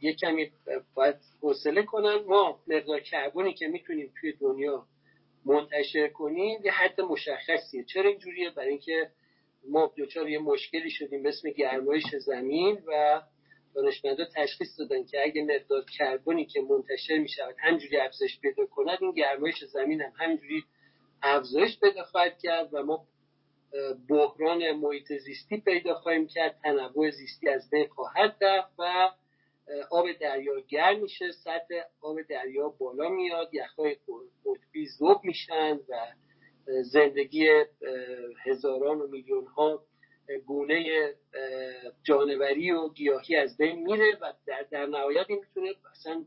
یه 0.00 0.14
کمی 0.14 0.52
باید 0.94 1.16
حوصله 1.40 1.82
کنن. 1.82 2.14
ما 2.14 2.60
مقدار 2.66 3.00
کربنی 3.00 3.54
که 3.54 3.66
می‌تونیم 3.68 4.12
توی 4.20 4.32
دنیا 4.32 4.86
منتشر 5.44 6.08
کنیم 6.08 6.60
یه 6.64 6.72
حد 6.72 7.00
مشخصیه. 7.00 7.84
چرا 7.84 8.10
اینجوریه؟ 8.10 8.50
برای 8.50 8.68
اینکه 8.68 9.10
ما 9.68 9.92
دچار 9.98 10.28
یه 10.28 10.38
مشکلی 10.38 10.90
شدیم 10.90 11.22
به 11.22 11.28
اسم 11.28 11.50
گرمایش 11.50 12.04
زمین 12.16 12.82
و 12.86 13.22
دانشمندا 13.74 14.24
تشخیص 14.36 14.78
دادن 14.78 15.04
که 15.04 15.22
اگه 15.22 15.42
مقدار 15.44 15.84
کربنی 15.98 16.44
که 16.46 16.60
منتشر 16.60 17.18
می 17.18 17.28
شود 17.28 17.54
همجوری 17.58 17.96
افزایش 17.96 18.40
پیدا 18.40 18.66
کند 18.66 18.98
این 19.00 19.12
گرمایش 19.12 19.64
زمین 19.64 20.00
هم 20.00 20.12
همینجوری 20.18 20.64
افزایش 21.22 21.80
پیدا 21.80 22.02
خواهد 22.02 22.38
کرد 22.42 22.74
و 22.74 22.82
ما 22.82 23.06
بحران 24.08 24.72
محیط 24.72 25.12
زیستی 25.12 25.60
پیدا 25.60 25.94
خواهیم 25.94 26.26
کرد 26.26 26.60
تنوع 26.62 27.10
زیستی 27.10 27.48
از 27.48 27.70
بین 27.70 27.86
خواهد 27.86 28.36
رفت 28.40 28.72
و 28.78 29.10
آب 29.90 30.12
دریا 30.12 30.60
گرم 30.68 31.00
میشه 31.00 31.32
سطح 31.32 31.80
آب 32.00 32.22
دریا 32.22 32.68
بالا 32.68 33.08
میاد 33.08 33.54
یخهای 33.54 33.96
قطبی 34.44 34.86
ذوب 34.98 35.20
میشن 35.24 35.80
و 35.88 36.06
زندگی 36.82 37.64
هزاران 38.44 39.00
و 39.00 39.06
میلیون 39.06 39.46
ها 39.46 39.84
گونه 40.46 41.10
جانوری 42.02 42.70
و 42.70 42.88
گیاهی 42.88 43.36
از 43.36 43.56
بین 43.56 43.82
میره 43.82 44.18
و 44.20 44.32
در, 44.46 44.66
در 44.70 44.86
نهایت 44.86 45.26
این 45.28 45.38
می‌تونه 45.38 45.74
اصلا 45.90 46.24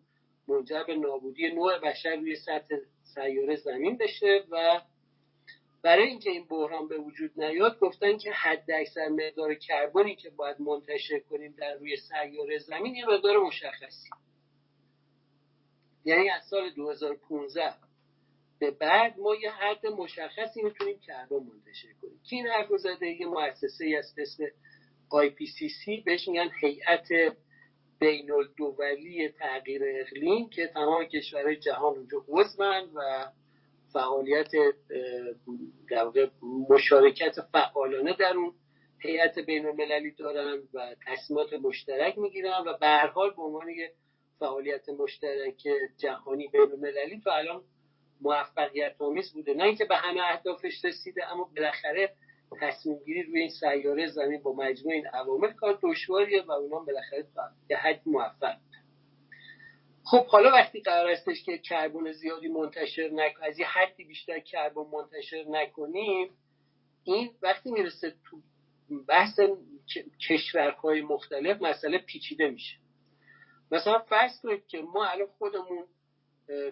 منجر 0.48 0.84
به 0.84 0.96
نابودی 0.96 1.48
نوع 1.48 1.80
بشر 1.80 2.16
روی 2.16 2.36
سطح 2.36 2.76
سیاره 3.04 3.56
زمین 3.56 3.98
بشه 3.98 4.44
و 4.52 4.82
برای 5.82 6.08
اینکه 6.08 6.30
این 6.30 6.46
بحران 6.46 6.88
به 6.88 6.98
وجود 6.98 7.32
نیاد 7.36 7.80
گفتن 7.80 8.18
که 8.18 8.32
حد 8.32 8.72
اکثر 8.72 9.08
مقدار 9.08 9.56
کربنی 9.56 10.16
که 10.16 10.30
باید 10.30 10.62
منتشر 10.62 11.20
کنیم 11.20 11.56
در 11.58 11.74
روی 11.74 11.98
سیاره 11.98 12.58
زمین 12.58 12.96
یه 12.96 13.06
مقدار 13.06 13.38
مشخصی. 13.38 14.10
یعنی 16.06 16.30
از 16.30 16.42
سال 16.50 16.70
2015 16.70 17.74
به 18.60 18.72
بعد 18.72 19.20
ما 19.20 19.36
یه 19.36 19.52
حد 19.52 19.88
مشخصی 19.88 20.62
می‌تونیم 20.62 21.00
کربن 21.00 21.36
منتشر 21.36 21.94
کنیم. 22.02 22.22
کی 22.30 22.36
این 22.36 22.48
حرف 22.48 22.78
زده؟ 22.78 23.08
یه 23.08 23.26
مؤسسه 23.26 23.86
ای 23.86 23.96
از 23.96 24.14
اسم 24.18 24.44
IPCC 25.12 26.04
بهش 26.06 26.28
میگن 26.28 26.50
هیئت 26.62 27.08
بین 28.00 28.32
الدولی 28.32 29.30
تغییر 29.30 29.82
اقلیم 30.02 30.50
که 30.50 30.68
تمام 30.68 31.06
کشورهای 31.06 31.56
جهان 31.56 31.98
اونجا 31.98 32.26
عضون 32.28 32.90
و 32.96 33.32
فعالیت 33.94 34.52
در 35.90 36.12
مشارکت 36.70 37.42
فعالانه 37.52 38.16
در 38.20 38.34
اون 38.34 38.54
هیئت 39.00 39.40
بین 39.40 39.66
المللی 39.66 40.12
دارن 40.12 40.64
و 40.74 40.96
تصمیمات 41.08 41.54
مشترک 41.54 42.18
می‌گیرن 42.18 42.64
و 42.68 42.78
به 42.78 42.88
هر 42.88 43.08
حال 43.08 43.30
به 43.30 43.42
عنوان 43.42 43.66
فعالیت 44.40 44.90
مشترک 44.90 45.64
جهانی 45.98 46.48
بین 46.48 46.62
المللی 46.62 47.22
تا 47.24 47.32
الان 47.32 47.64
موفقیت 48.22 48.96
آمیز 49.00 49.34
بوده. 49.34 49.54
نه 49.54 49.64
اینکه 49.64 49.86
به 49.86 49.96
همه 49.96 50.22
اهدافش 50.22 50.86
رسیده 50.86 51.32
اما 51.32 51.50
بالاخره 51.56 52.14
تصمیم 52.62 52.98
گیری 53.06 53.24
روی 53.24 53.40
این 53.40 53.50
سیاره 53.50 54.08
زمین 54.08 54.42
با 54.42 54.54
مجموع 54.54 54.94
این 54.94 55.08
عوامل 55.08 55.52
کار 55.52 55.80
دشواریه 55.84 56.42
و 56.42 56.52
اونا 56.52 56.80
بالاخره 56.80 57.26
به 57.68 57.78
حد 57.78 58.02
موفق. 58.06 58.56
خب 60.10 60.26
حالا 60.26 60.52
وقتی 60.52 60.82
قرار 60.82 61.12
استش 61.12 61.44
که 61.44 61.58
کربن 61.58 62.12
زیادی 62.12 62.48
منتشر 62.48 63.10
نکنیم 63.14 63.50
از 63.52 63.60
یه 63.60 63.68
حدی 63.68 64.04
بیشتر 64.04 64.40
کربن 64.40 64.82
منتشر 64.82 65.46
نکنیم 65.50 66.30
این 67.04 67.32
وقتی 67.42 67.72
می‌رسه 67.72 68.14
تو 68.26 68.42
بحث 69.08 69.40
کشورهای 70.30 71.02
مختلف 71.02 71.62
مسئله 71.62 71.98
پیچیده 71.98 72.50
میشه. 72.50 72.78
مثلا 73.72 74.00
فرض 74.00 74.42
کنید 74.42 74.68
که 74.68 74.82
ما 74.82 75.06
الان 75.06 75.28
خودمون 75.38 75.86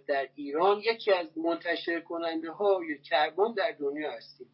در 0.07 0.29
ایران 0.35 0.79
یکی 0.79 1.11
از 1.11 1.37
منتشر 1.37 2.01
کننده 2.01 2.51
های 2.51 2.99
کربن 3.09 3.53
در 3.53 3.71
دنیا 3.71 4.11
هستیم. 4.11 4.47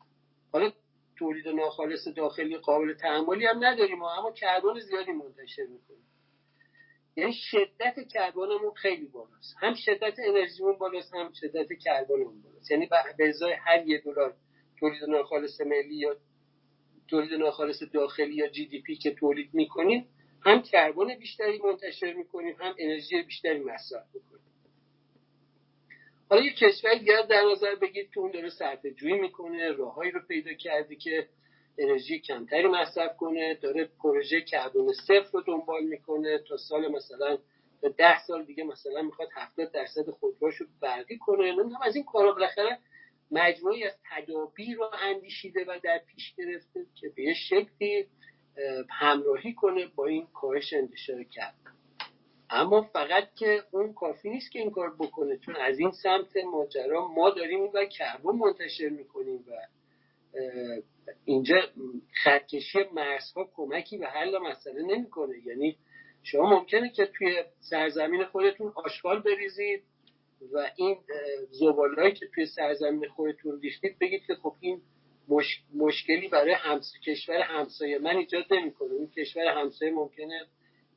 حالا 0.53 0.71
تولید 1.17 1.47
ناخالص 1.47 2.07
داخلی 2.07 2.57
قابل 2.57 2.93
تحملی 2.93 3.45
هم 3.45 3.65
نداریم 3.65 4.03
اما 4.03 4.32
کربن 4.32 4.79
زیادی 4.79 5.11
منتشر 5.11 5.63
می‌کنیم. 5.63 6.11
یعنی 7.16 7.34
شدت 7.34 8.07
کربنمون 8.14 8.72
خیلی 8.76 9.05
بالاست. 9.05 9.55
هم 9.59 9.74
شدت 9.74 10.20
انرژیمون 10.20 10.78
بالاست 10.78 11.14
هم 11.16 11.32
شدت 11.34 11.74
کربنمون 11.74 12.41
بالاست. 12.41 12.72
یعنی 12.72 12.89
به 13.18 13.30
ازای 13.30 13.53
هر 13.53 13.88
یه 13.88 13.97
دلار 13.97 14.36
تولید 14.80 15.03
ناخالص 15.03 15.62
ملی 15.62 15.95
یا 15.95 16.16
تولید 17.07 17.34
ناخالص 17.34 17.84
داخلی 17.93 18.34
یا 18.34 18.47
جی 18.47 18.66
دی 18.66 18.82
پی 18.82 18.95
که 18.95 19.12
تولید 19.12 19.53
می‌کنیم 19.53 20.07
هم 20.45 20.62
کربن 20.62 21.16
بیشتری 21.16 21.57
منتشر 21.57 22.14
می‌کنیم 22.14 22.55
هم 22.59 22.76
انرژی 22.80 23.22
بیشتری 23.22 23.59
مصرف 23.59 24.05
می‌کنیم. 24.14 24.41
حالا 26.30 26.41
یه 26.41 26.53
کشور 26.53 26.93
دیگر 26.93 27.22
در 27.22 27.41
نظر 27.51 27.76
بگید 27.76 28.12
که 28.14 28.20
اون 28.20 28.32
داره 28.32 28.49
صرفه 28.49 28.91
جویی 28.91 29.14
می‌کنه 29.14 29.72
راههایی 29.72 30.12
رو 30.12 30.20
پیدا 30.28 30.53
کرده 30.53 30.95
که 30.95 31.28
انرژی 31.78 32.19
کمتری 32.19 32.67
مصرف 32.67 33.17
کنه 33.17 33.53
داره 33.53 33.89
پروژه 34.03 34.41
کربن 34.41 34.91
صفر 34.93 35.30
رو 35.34 35.41
دنبال 35.41 35.84
می‌کنه 35.84 36.39
تا 36.49 36.57
سال 36.57 36.91
مثلا 36.91 37.38
ده 37.97 38.19
سال 38.19 38.43
دیگه 38.45 38.63
مثلا 38.63 39.01
می‌خواد 39.01 39.30
70 39.36 39.72
درصد 39.72 40.09
خودروش 40.09 40.55
رو 40.55 40.67
برقی 40.82 41.17
کنه. 41.17 41.51
نمی‌دونم 41.51 41.82
از 41.84 41.95
این 41.95 42.05
کارا 42.05 42.32
بالاخره 42.32 42.80
مجموعی 43.32 43.84
از 43.84 43.93
تدابیر 44.09 44.78
رو 44.78 44.89
اندیشیده 45.01 45.65
و 45.67 45.80
در 45.84 45.97
پیش 45.97 46.36
گرفته 46.36 46.86
که 46.95 47.09
به 47.15 47.24
یه 47.24 47.34
شکلی 47.34 48.07
همراهی 48.89 49.53
کنه 49.53 49.88
با 49.95 50.05
این 50.05 50.28
کاهش 50.34 50.74
انتشار 50.74 51.24
کرد 51.24 51.55
اما 52.49 52.82
فقط 52.82 53.36
که 53.36 53.63
اون 53.72 53.93
کافی 53.93 54.30
نیست 54.30 54.51
که 54.51 54.59
این 54.59 54.72
کار 54.72 54.95
بکنه 54.99 55.38
چون 55.38 55.55
از 55.55 55.80
این 55.80 55.91
سمت 55.91 56.38
ماجرا 56.38 57.07
ما 57.07 57.30
داریم 57.30 57.63
و 57.74 57.86
کربن 57.86 58.32
منتشر 58.32 58.89
می‌کنیم 58.89 59.45
و 59.47 59.51
اینجا 61.26 61.56
خطکشی 62.24 62.80
مرزها 62.93 63.49
کمکی 63.56 63.97
به 63.97 64.08
حل 64.08 64.38
مسئله 64.38 64.82
نمی‌کنه. 64.82 65.36
یعنی 65.45 65.78
شما 66.24 66.49
ممکنه 66.49 66.89
که 66.89 67.06
توی 67.06 67.43
سرزمین 67.60 68.26
خودتون 68.26 68.74
آشغال 68.76 69.20
بریزید 69.20 69.84
و 70.54 70.72
این 70.76 70.97
زبالهایی 71.49 72.14
که 72.14 72.28
توی 72.36 72.45
سرزمین 72.45 73.10
خودتون 73.10 73.62
ریختید 73.62 73.99
بگید 73.99 74.26
که 74.28 74.36
خب 74.36 74.56
این 74.60 74.82
مشکلی 75.76 76.28
برای 76.28 76.54
همس... 76.54 76.93
کشور 77.06 77.41
همسایه 77.41 77.99
من 77.99 78.18
ایجاد 78.18 78.45
نمی‌کنه. 78.52 78.93
این 78.93 79.10
کشور 79.10 79.47
همسایه 79.47 79.91
ممکنه 79.91 80.45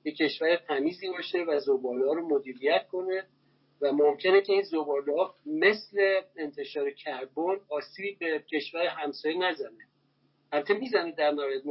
یه 0.05 0.13
کشور 0.13 0.57
تمیزی 0.57 1.09
باشه 1.09 1.39
و 1.39 1.61
زباله 1.61 2.05
رو 2.05 2.29
مدیریت 2.29 2.87
کنه 2.89 3.25
و 3.81 3.93
ممکنه 3.93 4.41
که 4.41 4.53
این 4.53 4.63
زباله 4.63 5.13
ها 5.13 5.35
مثل 5.47 6.21
انتشار 6.37 6.91
کربن 6.91 7.61
آسیبی 7.69 8.17
به 8.21 8.45
کشور 8.53 8.87
همسایه 8.87 9.39
نزنه. 9.39 9.89
البته 10.53 10.75
می‌زنه 10.75 11.13
در 11.13 11.31
نهایت 11.31 11.67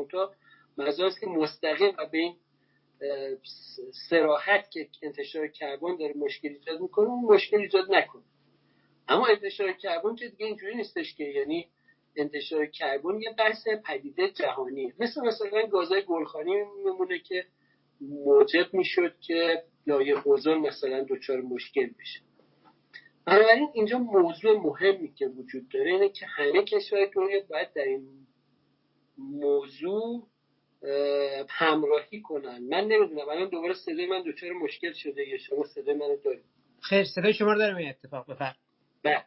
منتها 0.78 1.06
است 1.08 1.20
که 1.20 1.28
مستقیم 1.28 1.94
و 1.98 2.06
به 2.06 2.18
این 2.18 2.36
سراحت 4.10 4.72
که 4.72 4.88
انتشار 5.02 5.48
کربن 5.48 5.96
داره 5.96 6.14
مشکل 6.16 6.48
ایجاد 6.48 6.82
می‌کنه 6.82 7.08
اون 7.10 7.36
مشکل 7.36 7.58
ایجاد 7.58 7.92
نکنه. 7.94 8.24
اما 9.08 9.28
انتشار 9.28 9.72
کربن 9.72 10.16
که 10.16 10.28
دیگه 10.28 10.46
اینجوری 10.46 10.76
نیستش 10.76 11.16
که 11.16 11.24
یعنی 11.24 11.68
انتشار 12.16 12.66
کربن 12.66 13.22
یه 13.22 13.36
بحث 13.38 13.68
پدیده 13.86 14.30
جهانیه. 14.30 14.94
مثل 15.00 15.22
مثلا 15.22 15.68
گازهای 15.68 16.02
گلخانی 16.02 16.54
میمونه 16.86 17.20
که 17.20 17.46
موجب 18.02 18.74
می‌شد 18.74 19.20
که 19.20 19.64
لایه 19.88 20.28
اوزون 20.28 20.58
مثلا 20.58 21.06
دچار 21.10 21.42
مشکل 21.42 21.86
بشه. 22.00 22.20
بنابراین 23.26 23.70
اینجا 23.74 23.98
موضوع 23.98 24.58
مهمی 24.58 25.14
که 25.14 25.28
وجود 25.28 25.70
داره 25.70 25.92
اینه 25.92 26.10
که 26.10 26.26
همه 26.26 26.64
کشورهای 26.64 27.10
دنیا 27.16 27.40
باید 27.50 27.74
در 27.74 27.84
این 27.84 28.08
موضوع 29.32 30.28
همراهی 31.50 32.22
کنن. 32.22 32.60
من 32.70 32.84
نمی‌دونم 32.88 33.30
الان 33.30 33.50
دوباره 33.50 33.74
صدای 33.74 34.06
من 34.06 34.24
دچار 34.26 34.52
مشکل 34.52 34.94
شده 34.94 35.28
یا 35.28 35.38
شما 35.38 35.64
صدای 35.64 35.94
منو 35.94 36.18
دارید؟ 36.26 36.44
خیر 36.82 37.04
صدای 37.04 37.34
شما 37.34 37.54
رو 37.54 37.60
دارم 37.60 37.78
این 37.78 37.90
اتفاق 37.90 38.32
بفرم 38.32 38.56
بله 39.04 39.24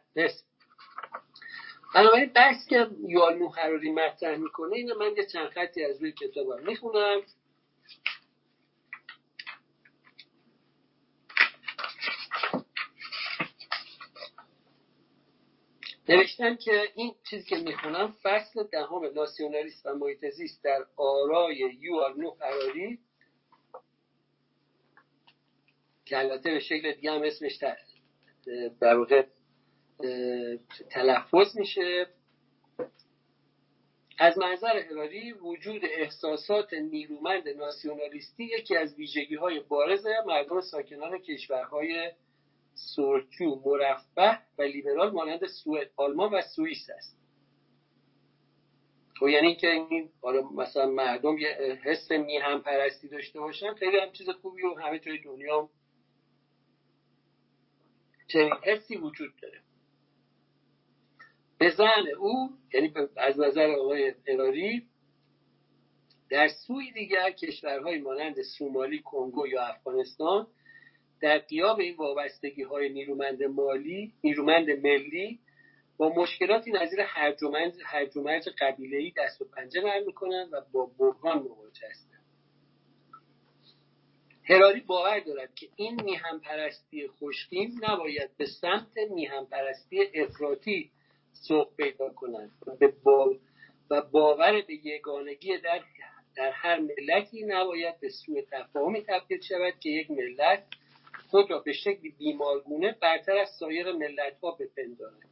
بنابراین 1.95 2.31
بحث 2.35 2.67
که 2.69 2.87
یال 3.07 3.37
محراری 3.37 3.91
مطرح 3.91 4.37
می‌کنه 4.37 4.75
اینه 4.75 4.93
من 4.93 5.13
یه 5.17 5.25
چند 5.33 5.49
خطی 5.49 5.83
از 5.83 6.01
روی 6.01 6.11
کتابم 6.11 6.63
می‌خونم. 6.67 7.21
نوشتم 16.09 16.55
که 16.55 16.81
این 16.95 17.13
چیزی 17.29 17.49
که 17.49 17.55
می‌خونم 17.55 18.15
فصل 18.23 18.63
دهم 18.63 19.05
ناسیونالیست 19.15 19.85
و 19.85 19.93
محیط 19.93 20.19
در 20.63 20.85
آرای 20.97 21.77
یوال 21.79 22.13
نو 22.17 22.31
فراری 22.31 22.99
که 26.05 26.17
البته 26.17 26.51
به 26.51 26.59
شکل 26.59 26.93
دیگه 26.93 27.11
هم 27.11 27.23
اسمش 27.23 27.63
در 28.79 28.95
واقع 28.95 29.25
تلفظ 30.89 31.57
میشه. 31.57 32.07
از 34.19 34.37
منظر 34.37 34.77
هراری 34.77 35.31
وجود 35.31 35.81
احساسات 35.85 36.73
نیرومند 36.73 37.49
ناسیونالیستی 37.49 38.43
یکی 38.43 38.75
از 38.75 38.95
ویژگی 38.95 39.35
های 39.35 39.59
بارز 39.59 40.05
مردم 40.25 40.61
ساکنان 40.61 41.17
کشورهای 41.17 42.11
سرچو 42.77 43.61
مرفه 43.65 44.39
و 44.57 44.61
لیبرال 44.61 45.11
مانند 45.11 45.47
سوئد 45.47 45.91
آلمان 45.95 46.33
و 46.33 46.41
سوئیس 46.55 46.89
است. 46.89 47.17
خب 49.19 49.27
یعنی 49.27 49.55
که 49.55 49.67
این 49.67 50.09
مثلا 50.55 50.85
مردم 50.85 51.37
یه 51.37 51.79
حس 51.83 52.11
میهم 52.11 52.61
پرستی 52.61 53.07
داشته 53.07 53.39
باشن 53.39 53.73
خیلی 53.73 53.99
هم 53.99 54.11
چیز 54.11 54.29
خوبی 54.29 54.63
و 54.63 54.73
همه 54.73 54.99
توی 54.99 55.21
دنیا 55.21 55.69
چنین 58.27 58.53
حسی 58.63 58.95
وجود 58.95 59.33
داره. 59.41 59.61
به 61.57 61.69
زن 61.69 62.07
او 62.19 62.49
یعنی 62.73 62.93
از 63.17 63.39
نظر 63.39 63.71
آقای 63.71 64.13
اراری 64.27 64.87
در 66.29 66.47
سوی 66.47 66.91
دیگر 66.91 67.31
کشورهای 67.31 68.01
مانند 68.01 68.41
سومالی 68.41 68.99
کنگو 68.99 69.47
یا 69.47 69.65
افغانستان 69.65 70.47
در 71.21 71.37
قیاب 71.37 71.79
این 71.79 71.95
وابستگی 71.95 72.63
های 72.63 72.89
نیرومند 72.89 73.43
مالی 73.43 74.13
نیرومند 74.23 74.69
ملی 74.69 75.39
با 75.97 76.09
مشکلاتی 76.09 76.71
نظیر 76.71 76.99
هرج 77.01 77.43
و 77.43 78.21
مرج 78.21 78.49
قبیله 78.59 78.97
ای 78.97 79.13
دست 79.17 79.41
و 79.41 79.45
پنجه 79.45 79.81
نرم 79.81 80.05
می‌کنند 80.05 80.53
و 80.53 80.61
با 80.71 80.91
بحران 80.99 81.37
مواجه 81.37 81.87
هستند. 81.89 82.17
هراری 84.49 84.79
باور 84.79 85.19
دارد 85.19 85.55
که 85.55 85.67
این 85.75 86.01
میهم 86.03 86.39
پرستی 86.39 87.07
خوشتیم 87.07 87.71
نباید 87.81 88.37
به 88.37 88.45
سمت 88.45 88.97
میهم 89.11 89.45
پرستی 89.45 89.99
افراطی 90.13 90.91
سوق 91.33 91.75
پیدا 91.75 92.09
کنند 92.09 92.51
و 93.89 94.01
باور 94.01 94.61
به 94.61 94.73
یگانگی 94.87 95.57
در 95.57 95.83
در 96.35 96.51
هر 96.51 96.79
ملتی 96.79 97.45
نباید 97.45 97.99
به 97.99 98.09
سوء 98.09 98.41
تفاهمی 98.51 99.01
تبدیل 99.01 99.41
شود 99.41 99.79
که 99.79 99.89
یک 99.89 100.11
ملت 100.11 100.63
خود 101.29 101.51
را 101.51 101.59
به 101.59 101.73
شکلی 101.73 102.09
بیمارگونه 102.09 102.95
برتر 103.01 103.37
از 103.37 103.49
سایر 103.59 103.91
ملت 103.91 104.39
ها 104.43 104.51
بپندارد. 104.51 105.29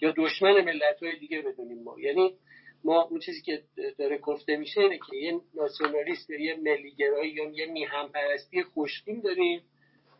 یا 0.00 0.14
دشمن 0.16 0.60
ملت 0.60 1.02
های 1.02 1.18
دیگه 1.18 1.42
بدونیم 1.42 1.82
ما. 1.82 2.00
یعنی 2.00 2.36
ما 2.84 3.02
اون 3.02 3.20
چیزی 3.20 3.42
که 3.42 3.62
داره 3.98 4.18
گفته 4.18 4.56
میشه 4.56 4.80
اینه 4.80 4.98
که 4.98 5.16
یه 5.16 5.40
ناسیونالیست 5.54 6.30
یا 6.30 6.40
یه 6.40 6.56
ملیگرایی 6.56 7.32
یا 7.32 7.50
یه 7.50 7.66
میهم 7.66 8.08
پرستی 8.08 8.62
خوشبین 8.62 9.20
داریم 9.20 9.62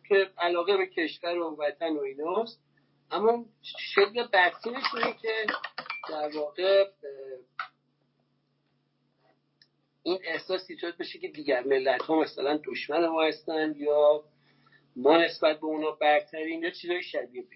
که 0.07 0.29
علاقه 0.37 0.77
به 0.77 0.87
کشور 0.87 1.37
و 1.37 1.55
وطن 1.59 1.93
و 1.93 1.99
ایناست. 1.99 2.59
اما 3.11 3.45
شکل 3.95 4.27
برسینش 4.27 4.83
اینه 4.95 5.15
که 5.21 5.45
در 6.09 6.37
واقع 6.37 6.85
این 10.03 10.19
احساس 10.23 10.69
ایجاد 10.69 10.97
بشه 10.97 11.19
که 11.19 11.27
دیگر 11.27 11.63
ملت 11.63 12.01
ها 12.01 12.21
مثلا 12.21 12.59
دشمن 12.65 13.07
ما 13.07 13.23
هستن 13.23 13.73
یا 13.77 14.23
ما 14.95 15.17
نسبت 15.17 15.59
به 15.59 15.65
اونا 15.65 15.91
برترین 15.91 16.63
یا 16.63 16.69
چیزای 16.69 17.03
شبیه 17.03 17.41
به 17.41 17.55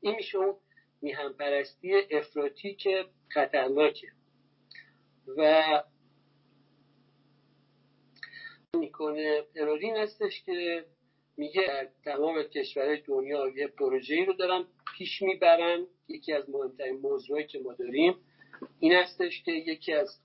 این. 0.00 0.14
میشه 0.16 0.38
اون 0.38 0.56
میهم 1.02 1.32
پرستی 1.32 1.94
افراطی 2.10 2.74
که 2.74 3.04
خطرناکه. 3.28 4.08
و 5.36 5.82
می‌کنه 8.78 9.42
ترورین 9.54 9.96
هستش 9.96 10.42
که 10.42 10.84
میگه 11.36 11.62
در 11.66 11.88
تمام 12.04 12.42
کشورهای 12.42 13.00
دنیا 13.00 13.48
یه 13.56 13.66
پروژه‌ای 13.66 14.24
رو 14.24 14.32
دارن 14.32 14.64
پیش 14.98 15.22
می‌برن. 15.22 15.86
یکی 16.08 16.32
از 16.32 16.50
مهمترین 16.50 16.96
موضوعی 16.96 17.46
که 17.46 17.58
ما 17.58 17.72
داریم 17.72 18.14
این 18.80 18.92
هستش 18.92 19.42
که 19.42 19.52
یکی 19.52 19.92
از 19.92 20.20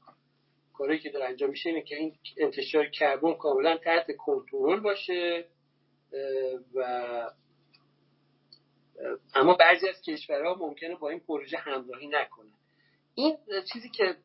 کاری 0.74 1.00
که 1.00 1.10
داره 1.10 1.26
انجام 1.26 1.50
میشه 1.50 1.70
اینه 1.70 1.82
که 1.82 1.96
این 1.96 2.18
انتشار 2.38 2.86
کربن 2.86 3.34
کاملا 3.34 3.78
تحت 3.78 4.16
کنترل 4.18 4.80
باشه. 4.80 5.48
و 6.74 6.82
اما 9.36 9.54
بعضی 9.54 9.90
از 9.90 10.02
کشورها 10.02 10.56
ممکنه 10.56 10.96
با 10.96 11.10
این 11.10 11.20
پروژه 11.20 11.58
همراهی 11.58 12.08
نکنن. 12.08 12.54
این 13.16 13.38
چیزی 13.74 13.90
که 13.90 14.16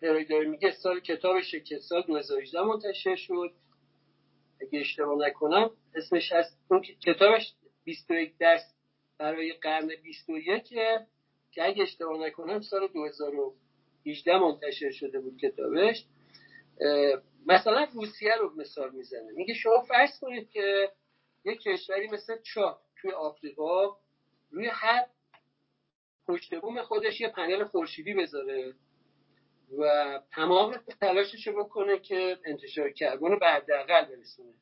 داره 0.00 0.44
میگه 0.44 0.70
سال 0.70 1.00
کتابشه 1.00 1.60
که 1.60 1.78
سال 1.78 2.02
2018 2.02 2.62
منتشر 2.62 3.16
شد. 3.16 3.52
اگه 4.60 4.80
اشتباه 4.80 5.18
نکنم 5.28 5.70
اسمش 5.94 6.32
هست 6.32 6.58
اون 6.70 6.80
کتابش 6.80 7.54
21 7.84 8.38
درس 8.38 8.74
برای 9.18 9.52
قرن 9.52 9.88
21 10.02 10.64
که 11.52 11.64
اگه 11.64 11.82
اشتباه 11.82 12.26
نکنم 12.26 12.60
سال 12.60 12.86
2018 12.86 14.38
منتشر 14.38 14.90
شده 14.90 15.20
بود 15.20 15.40
کتابش. 15.40 16.04
مثلا 17.46 17.88
روسیه 17.94 18.34
رو 18.36 18.54
مثال 18.56 18.90
می‌زنه. 18.90 19.32
میگه 19.32 19.54
شما 19.54 19.80
فرض 19.80 20.20
کنید 20.20 20.50
که 20.50 20.90
یک 21.44 21.60
کشوری 21.62 22.08
مثل 22.08 22.36
چاد 22.42 22.80
توی 22.96 23.10
آفریقا 23.10 23.96
روی 24.50 24.68
هر 24.72 25.06
پشت 26.28 26.60
بوم 26.60 26.82
خودش 26.82 27.20
یه 27.20 27.28
پنل 27.28 27.64
خورشیدی 27.64 28.14
بذاره 28.14 28.74
و 29.78 30.20
تمام 30.34 30.76
تلاشش 31.00 31.46
رو 31.46 31.64
بکنه 31.64 31.98
که 31.98 32.38
انتشار 32.44 32.90
کربن 32.90 33.30
رو 33.30 33.38
به 33.38 33.46
حداقل 33.46 34.04
برسونه. 34.04 34.54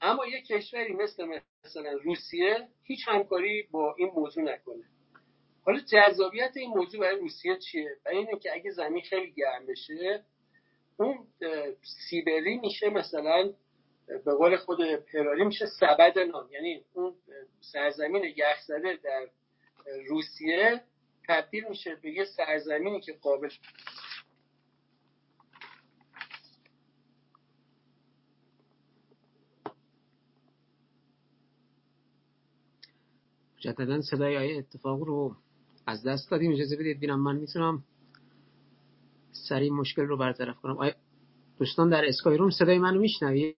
اما 0.00 0.26
یک 0.26 0.46
کشوری 0.46 0.92
مثل 0.92 1.40
مثلا 1.64 1.92
روسیه 1.92 2.68
هیچ 2.84 3.08
همکاری 3.08 3.62
با 3.70 3.94
این 3.98 4.10
موضوع 4.14 4.44
نکنه. 4.44 4.84
حالا 5.64 5.80
جذابیت 5.80 6.52
این 6.56 6.70
موضوع 6.70 7.00
برای 7.00 7.20
روسیه 7.20 7.56
چیه؟ 7.56 7.96
برای 8.04 8.18
اینه 8.18 8.38
که 8.38 8.54
اگه 8.54 8.70
زمین 8.70 9.02
خیلی 9.02 9.32
گرم 9.32 9.66
بشه 9.66 10.24
اون 10.96 11.26
سیبری 12.08 12.58
میشه 12.58 12.90
مثلا 12.90 13.52
به 14.24 14.34
قول 14.34 14.56
خود 14.56 14.78
پراری 14.94 15.44
میشه 15.44 15.66
سبد 15.66 16.18
نان. 16.18 16.48
یعنی 16.52 16.84
اون 16.92 17.14
سرزمین 17.60 18.24
یخزده 18.36 18.98
در 19.04 19.28
روسیه 20.08 20.80
تبدیل 21.28 21.64
میشه 21.68 21.96
به 22.02 22.10
یه 22.10 22.24
سرزمینی 22.24 23.00
که 23.00 23.12
قابل 23.12 23.48
مجددا 33.56 34.00
صدای 34.00 34.36
آیه 34.36 34.58
اتفاق 34.58 35.00
رو 35.00 35.36
از 35.86 36.06
دست 36.06 36.30
دادیم. 36.30 36.52
اجازه 36.52 36.76
بدید 36.76 37.00
بینم 37.00 37.20
من 37.20 37.36
می‌تونم 37.36 37.84
سریع 39.48 39.72
مشکل 39.72 40.02
رو 40.02 40.16
برطرف 40.16 40.56
کنم. 40.56 40.78
آیا 40.78 40.94
دوستان 41.58 41.90
در 41.90 42.04
اسکای 42.04 42.36
روم 42.36 42.50
صدای 42.50 42.78
منو 42.78 43.00
میشنوید؟ 43.00 43.56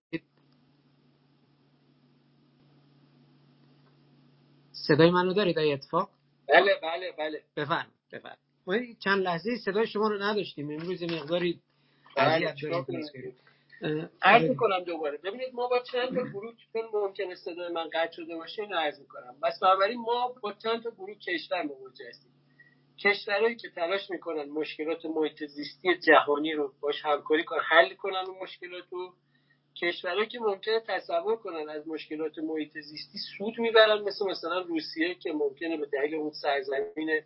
صدای 4.95 5.11
منو 5.11 5.33
دارید 5.33 5.59
آیه 5.59 5.75
اتفاق؟ 5.75 6.11
بله 6.49 6.75
بله 6.83 7.13
بله. 7.19 7.43
بفرم 7.57 7.87
بفرم 8.13 8.37
ما 8.67 8.77
چند 9.05 9.23
لحظه 9.23 9.57
صدای 9.57 9.87
شما 9.87 10.09
رو 10.09 10.19
نداشتیم. 10.23 10.71
امروز 10.71 11.03
مقداری 11.03 11.61
داریم. 12.17 12.53
عرض 14.23 14.43
می‌کنم 14.49 14.85
دوباره. 14.85 15.19
ببینید 15.19 15.55
ما 15.55 15.69
با 15.69 15.79
چند 15.93 16.09
تا 16.09 16.23
گروه 16.23 16.53
چون 16.73 16.83
ممکنه 16.95 17.35
صدای 17.35 17.73
من 17.73 17.89
قطع 17.93 18.13
شده 18.13 18.37
باشه 18.37 18.63
اینو 18.63 18.77
عرض 18.77 19.01
می‌کنم. 19.01 19.37
بس 19.43 19.61
بنابراین 19.63 20.01
ما 20.01 20.35
با 20.43 20.53
چند 20.53 20.83
تا 20.83 20.91
گروه 20.91 21.15
کشور 21.15 21.63
مواجه 21.63 22.05
هستیم. 22.09 22.33
کشورهایی 22.99 23.57
که 23.57 23.69
تلاش 23.71 24.11
می‌کنن 24.11 24.45
مشکلات 24.45 25.07
محیط 25.07 25.45
زیستی 25.45 25.99
جهانی 25.99 26.53
رو 26.53 26.73
باش 26.81 27.05
همکاری 27.05 27.45
کنن 27.45 27.61
حل 27.69 27.95
کنن 27.95 28.25
اون 28.27 28.37
مشکلات 28.43 28.85
رو. 28.91 29.15
کشورهایی 29.77 30.29
که 30.29 30.39
ممکنه 30.41 30.81
تصور 30.89 31.37
کنن 31.37 31.69
از 31.69 31.89
مشکلات 31.89 32.39
محیط 32.39 32.73
زیستی 32.73 33.19
سود 33.39 33.59
می‌برن 33.59 34.03
مثل 34.03 34.31
مثلا 34.31 34.61
روسیه 34.61 35.15
که 35.15 35.33
ممکنه 35.33 35.77
به 35.77 35.87
دلیل 35.87 36.15
اون 36.15 36.31
سرزمین 36.31 37.23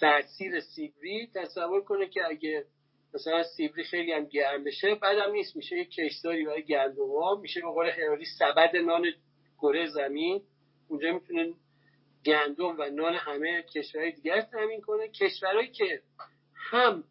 سرسیر 0.00 0.60
سیبری 0.60 1.30
تصور 1.34 1.84
کنه 1.84 2.08
که 2.08 2.26
اگه 2.26 2.64
مثلا 3.14 3.42
سیبری 3.42 3.84
خیلی 3.84 4.12
هم 4.12 4.24
گرم 4.24 4.64
بشه 4.64 4.94
بعدم 4.94 5.32
نیست 5.32 5.56
میشه 5.56 5.76
یک 5.76 5.90
کشداری 5.90 6.44
برای 6.44 6.62
گندم 6.62 7.40
میشه 7.40 7.60
به 7.60 7.66
قول 7.66 7.86
هراری 7.86 8.24
سبد 8.38 8.76
نان 8.76 9.04
گره 9.58 9.86
زمین. 9.86 10.42
اونجا 10.88 11.12
می‌تونه 11.12 11.54
گندم 12.26 12.76
و 12.78 12.90
نان 12.90 13.14
همه 13.14 13.62
کشورهای 13.62 14.12
دیگر 14.12 14.40
تامین 14.40 14.80
کنه. 14.80 15.08
کشورهایی 15.08 15.68
که 15.68 16.02
هم 16.54 17.04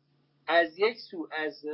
از 0.48 0.80
یک 0.80 0.98
سو 1.10 1.28
از 1.32 1.66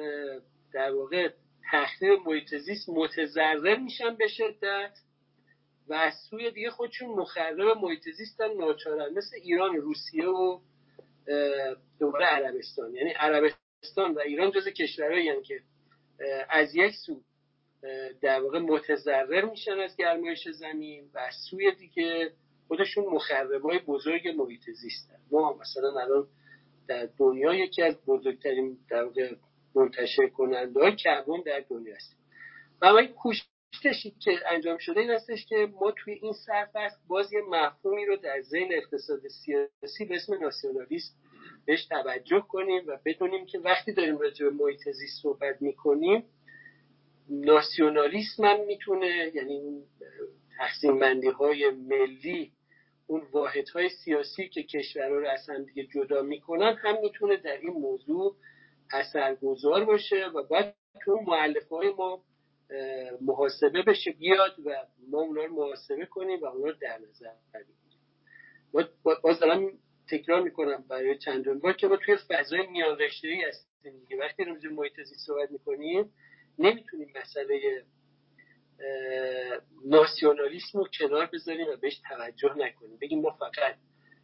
در 0.73 0.91
واقع 0.91 1.29
تخریب 1.71 2.19
محیط 2.25 2.55
زیست 2.55 2.89
متضرر 2.89 3.75
میشن 3.75 4.15
به 4.15 4.27
شدت 4.27 4.97
و 5.87 5.93
از 5.93 6.13
سوی 6.29 6.51
دیگه 6.51 6.69
خودشون 6.69 7.09
مخرب 7.09 7.77
محیط 7.77 8.09
زیستن 8.09 8.53
ناچارن. 8.57 9.13
مثل 9.13 9.35
ایران 9.43 9.75
روسیه 9.75 10.27
و 10.27 10.59
دوباره 11.99 12.25
عربستان. 12.25 12.95
یعنی 12.95 13.11
عربستان 13.11 14.13
و 14.13 14.19
ایران 14.19 14.51
جز 14.51 14.67
کشورهایی 14.67 15.25
یعنی 15.25 15.43
که 15.43 15.61
از 16.49 16.75
یک 16.75 16.93
سو 17.05 17.21
در 18.21 18.41
واقع 18.41 18.59
متضرر 18.59 19.45
میشن 19.45 19.79
از 19.79 19.97
گرمایش 19.97 20.47
زمین 20.49 21.09
و 21.13 21.19
از 21.19 21.33
سوی 21.49 21.71
دیگه 21.75 22.31
خودشون 22.67 23.05
مخربای 23.05 23.79
بزرگ 23.79 24.27
محیط 24.27 24.69
زیستن 24.69 25.19
ما 25.31 25.57
مثلا 25.61 26.01
الان 26.01 26.27
در 26.87 27.09
دنیا 27.17 27.53
یکی 27.53 27.81
از 27.81 27.95
بزرگترین 28.05 28.77
در 28.89 29.05
منتشر 29.75 30.27
کننده 30.27 30.79
های 30.79 30.95
کربن 30.95 31.41
در 31.45 31.63
دنیا 31.69 31.95
هستیم. 31.95 32.17
و 32.81 33.07
کوششی 33.07 34.11
که 34.19 34.31
انجام 34.51 34.77
شده 34.77 34.99
این 34.99 35.09
هستش 35.09 35.45
که 35.45 35.67
ما 35.81 35.91
توی 35.91 36.13
این 36.13 36.33
سرفصل 36.45 36.97
باز 37.07 37.33
یه 37.33 37.41
مفهومی 37.49 38.05
رو 38.05 38.15
در 38.15 38.41
ذهن 38.41 38.69
اقتصاد 38.71 39.19
سیاسی 39.27 40.05
به 40.05 40.15
اسم 40.15 40.33
ناسیونالیسم 40.33 41.13
بهش 41.65 41.85
توجه 41.85 42.45
کنیم 42.49 42.83
و 42.87 42.97
بدونیم 43.05 43.45
که 43.45 43.59
وقتی 43.59 43.93
داریم 43.93 44.17
راجع 44.17 44.45
به 44.45 44.51
محیط 44.51 44.89
زیست 44.89 45.21
صحبت 45.23 45.61
می‌کنیم 45.61 46.23
ناسیونالیسم 47.29 48.45
هم 48.45 48.65
می‌تونه 48.65 49.31
یعنی 49.33 49.83
تقسیم 50.57 50.99
بندی 50.99 51.27
های 51.27 51.69
ملی 51.69 52.51
اون 53.07 53.21
واحد 53.31 53.69
های 53.69 53.89
سیاسی 53.89 54.49
که 54.49 54.63
کشورها 54.63 55.15
رو 55.15 55.27
از 55.27 55.49
هم 55.49 55.63
دیگه 55.63 55.83
جدا 55.83 56.21
می‌کنن 56.21 56.75
هم 56.81 57.01
می‌تونه 57.01 57.37
در 57.37 57.57
این 57.57 57.73
موضوع 57.73 58.35
اثرگذار 58.91 59.85
باشه 59.85 60.25
و 60.25 60.43
باید 60.43 60.73
تو 61.05 61.19
معلف 61.27 61.69
های 61.69 61.89
ما 61.89 62.23
محاسبه 63.21 63.81
بشه 63.81 64.11
بیاد 64.11 64.55
و 64.65 64.85
ما 65.11 65.21
اونا 65.21 65.43
رو 65.43 65.55
محاسبه 65.55 66.05
کنیم 66.05 66.41
و 66.41 66.45
اونا 66.45 66.65
رو 66.65 66.75
در 66.81 66.97
نظر 66.97 67.29
بگیریم. 67.53 68.89
باز 69.23 69.39
دارم 69.39 69.71
تکرار 70.11 70.41
می‌کنم 70.41 70.85
برای 70.89 71.17
چندون 71.17 71.59
بار 71.59 71.73
که 71.73 71.87
ما 71.87 71.97
توی 71.97 72.17
فضای 72.17 72.67
میان 72.67 72.99
رشته 72.99 73.27
ای 73.27 73.41
هستیم 73.41 73.99
دیگه. 73.99 74.17
وقتی 74.17 74.43
رو 74.43 74.75
محیط 74.75 74.93
صحبت 75.27 75.51
می‌کنیم 75.51 76.13
نمی‌تونیم 76.59 77.13
مسئله 77.15 77.83
ناسیونالیسم 79.85 80.79
رو 80.79 80.87
کنار 80.99 81.29
بذاریم 81.33 81.67
و 81.67 81.75
بهش 81.75 82.01
توجه 82.09 82.53
نکنیم. 82.57 82.97
بگیم 83.01 83.21
ما 83.21 83.31
فقط 83.31 83.75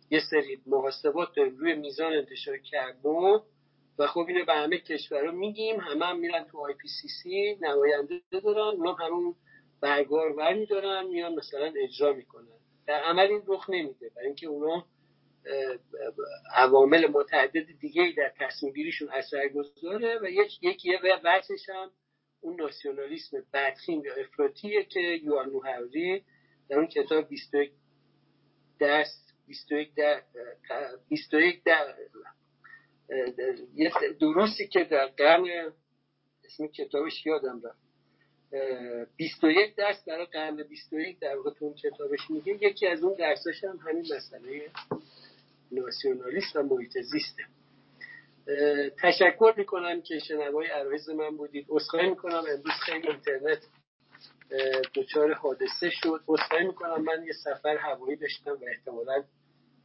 یه 0.09 0.19
سری 0.29 0.61
محاسبات 0.65 1.35
داریم 1.35 1.57
روی 1.57 1.75
میزان 1.75 2.13
انتشار 2.13 2.57
کربن 2.57 3.39
و 4.01 4.07
خب 4.07 4.25
اینو 4.27 4.45
به 4.45 4.53
همه 4.53 4.77
کشورها 4.77 5.31
میگیم 5.31 5.79
همه 5.79 6.05
هم 6.05 6.19
میرن 6.19 6.43
تو 6.43 6.57
آی 6.57 6.73
پی 6.73 6.87
سی 6.87 7.07
سی 7.07 7.57
نماینده 7.61 8.21
دارن 8.31 8.77
اونا 8.77 8.93
همون 8.93 9.35
برگار 9.81 10.31
ور 10.31 10.65
دارن 10.65 11.07
میان 11.07 11.35
مثلا 11.35 11.73
اجرا 11.83 12.13
می‌کنن. 12.13 12.47
در 12.87 12.99
عمل 13.03 13.27
این 13.27 13.43
رخ 13.47 13.69
نمیده 13.69 14.09
برای 14.15 14.27
اینکه 14.27 14.47
اونا 14.47 14.85
عوامل 16.55 17.07
متعدد 17.07 17.79
دیگه 17.79 18.13
در 18.17 18.33
تصمیم 18.39 18.73
گیریشون 18.73 19.09
اثر 19.09 19.47
گذاره 19.47 20.19
و 20.21 20.29
یک 20.29 20.59
یکی 20.61 20.97
بحثش 21.23 21.69
هم 21.69 21.91
اون 22.41 22.61
ناسیونالیسم 22.61 23.37
بدخیم 23.53 24.05
یا 24.05 24.13
افراطیه 24.15 24.83
که 24.83 24.99
یوان 24.99 25.49
نوهوری 25.49 26.23
در 26.69 26.77
اون 26.77 26.87
کتاب 26.87 27.27
21 27.27 27.71
دست 28.79 29.33
21 29.47 29.95
در 29.95 30.23
21 31.09 31.63
در 31.63 31.95
یه 33.75 33.91
دروسی 34.21 34.67
که 34.67 34.83
در 34.83 35.05
قرن 35.05 35.73
اسم 36.45 36.67
کتابش 36.67 37.25
یادم 37.25 37.61
رفت. 37.63 37.81
21 39.17 39.75
درس 39.75 40.03
برای 40.07 40.25
قرن 40.25 40.63
21 40.63 41.19
در 41.19 41.35
واقع 41.35 41.49
تو 41.49 41.65
اون 41.65 41.73
کتابش 41.73 42.19
میگه 42.29 42.57
یکی 42.61 42.87
از 42.87 43.03
اون 43.03 43.13
درساش 43.13 43.63
هم 43.63 43.77
همین 43.77 44.05
مسئله 44.15 44.71
ناسیونالیست 45.71 46.55
و 46.55 46.63
محیط 46.63 46.97
زیسته 46.97 47.43
تشکر 49.01 49.53
می‌کنم 49.57 50.01
که 50.01 50.19
شنوای 50.19 50.67
عرایز 50.67 51.09
من 51.09 51.37
بودید. 51.37 51.65
اصخایی 51.69 52.09
می‌کنم. 52.09 52.43
امروز 52.49 52.73
خیلی 52.85 53.07
اینترنت 53.07 53.67
دچار 54.95 55.33
حادثه 55.33 55.89
شد. 55.89 56.23
اصخایی 56.27 56.67
می‌کنم. 56.67 57.03
من 57.03 57.25
یه 57.25 57.33
سفر 57.33 57.77
هوایی 57.77 58.15
داشتم 58.15 58.51
و 58.51 58.65
احتمالا 58.67 59.23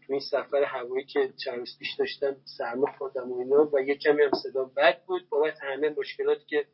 تو 0.06 0.12
این 0.12 0.22
سفر 0.30 0.64
هوایی 0.64 1.04
که 1.04 1.32
چند 1.44 1.58
روز 1.58 1.78
پیش 1.78 1.94
داشتم 1.98 2.36
سرما 2.58 2.86
خوردم 2.98 3.32
و 3.32 3.38
اینا 3.38 3.70
و 3.72 3.80
یه 3.80 3.94
کمی 3.94 4.22
هم 4.22 4.30
صدا 4.42 4.64
بد 4.64 5.02
بود. 5.06 5.28
بابت 5.28 5.58
همه 5.62 5.94
مشکلاتی 5.98 6.44
که 6.46 6.66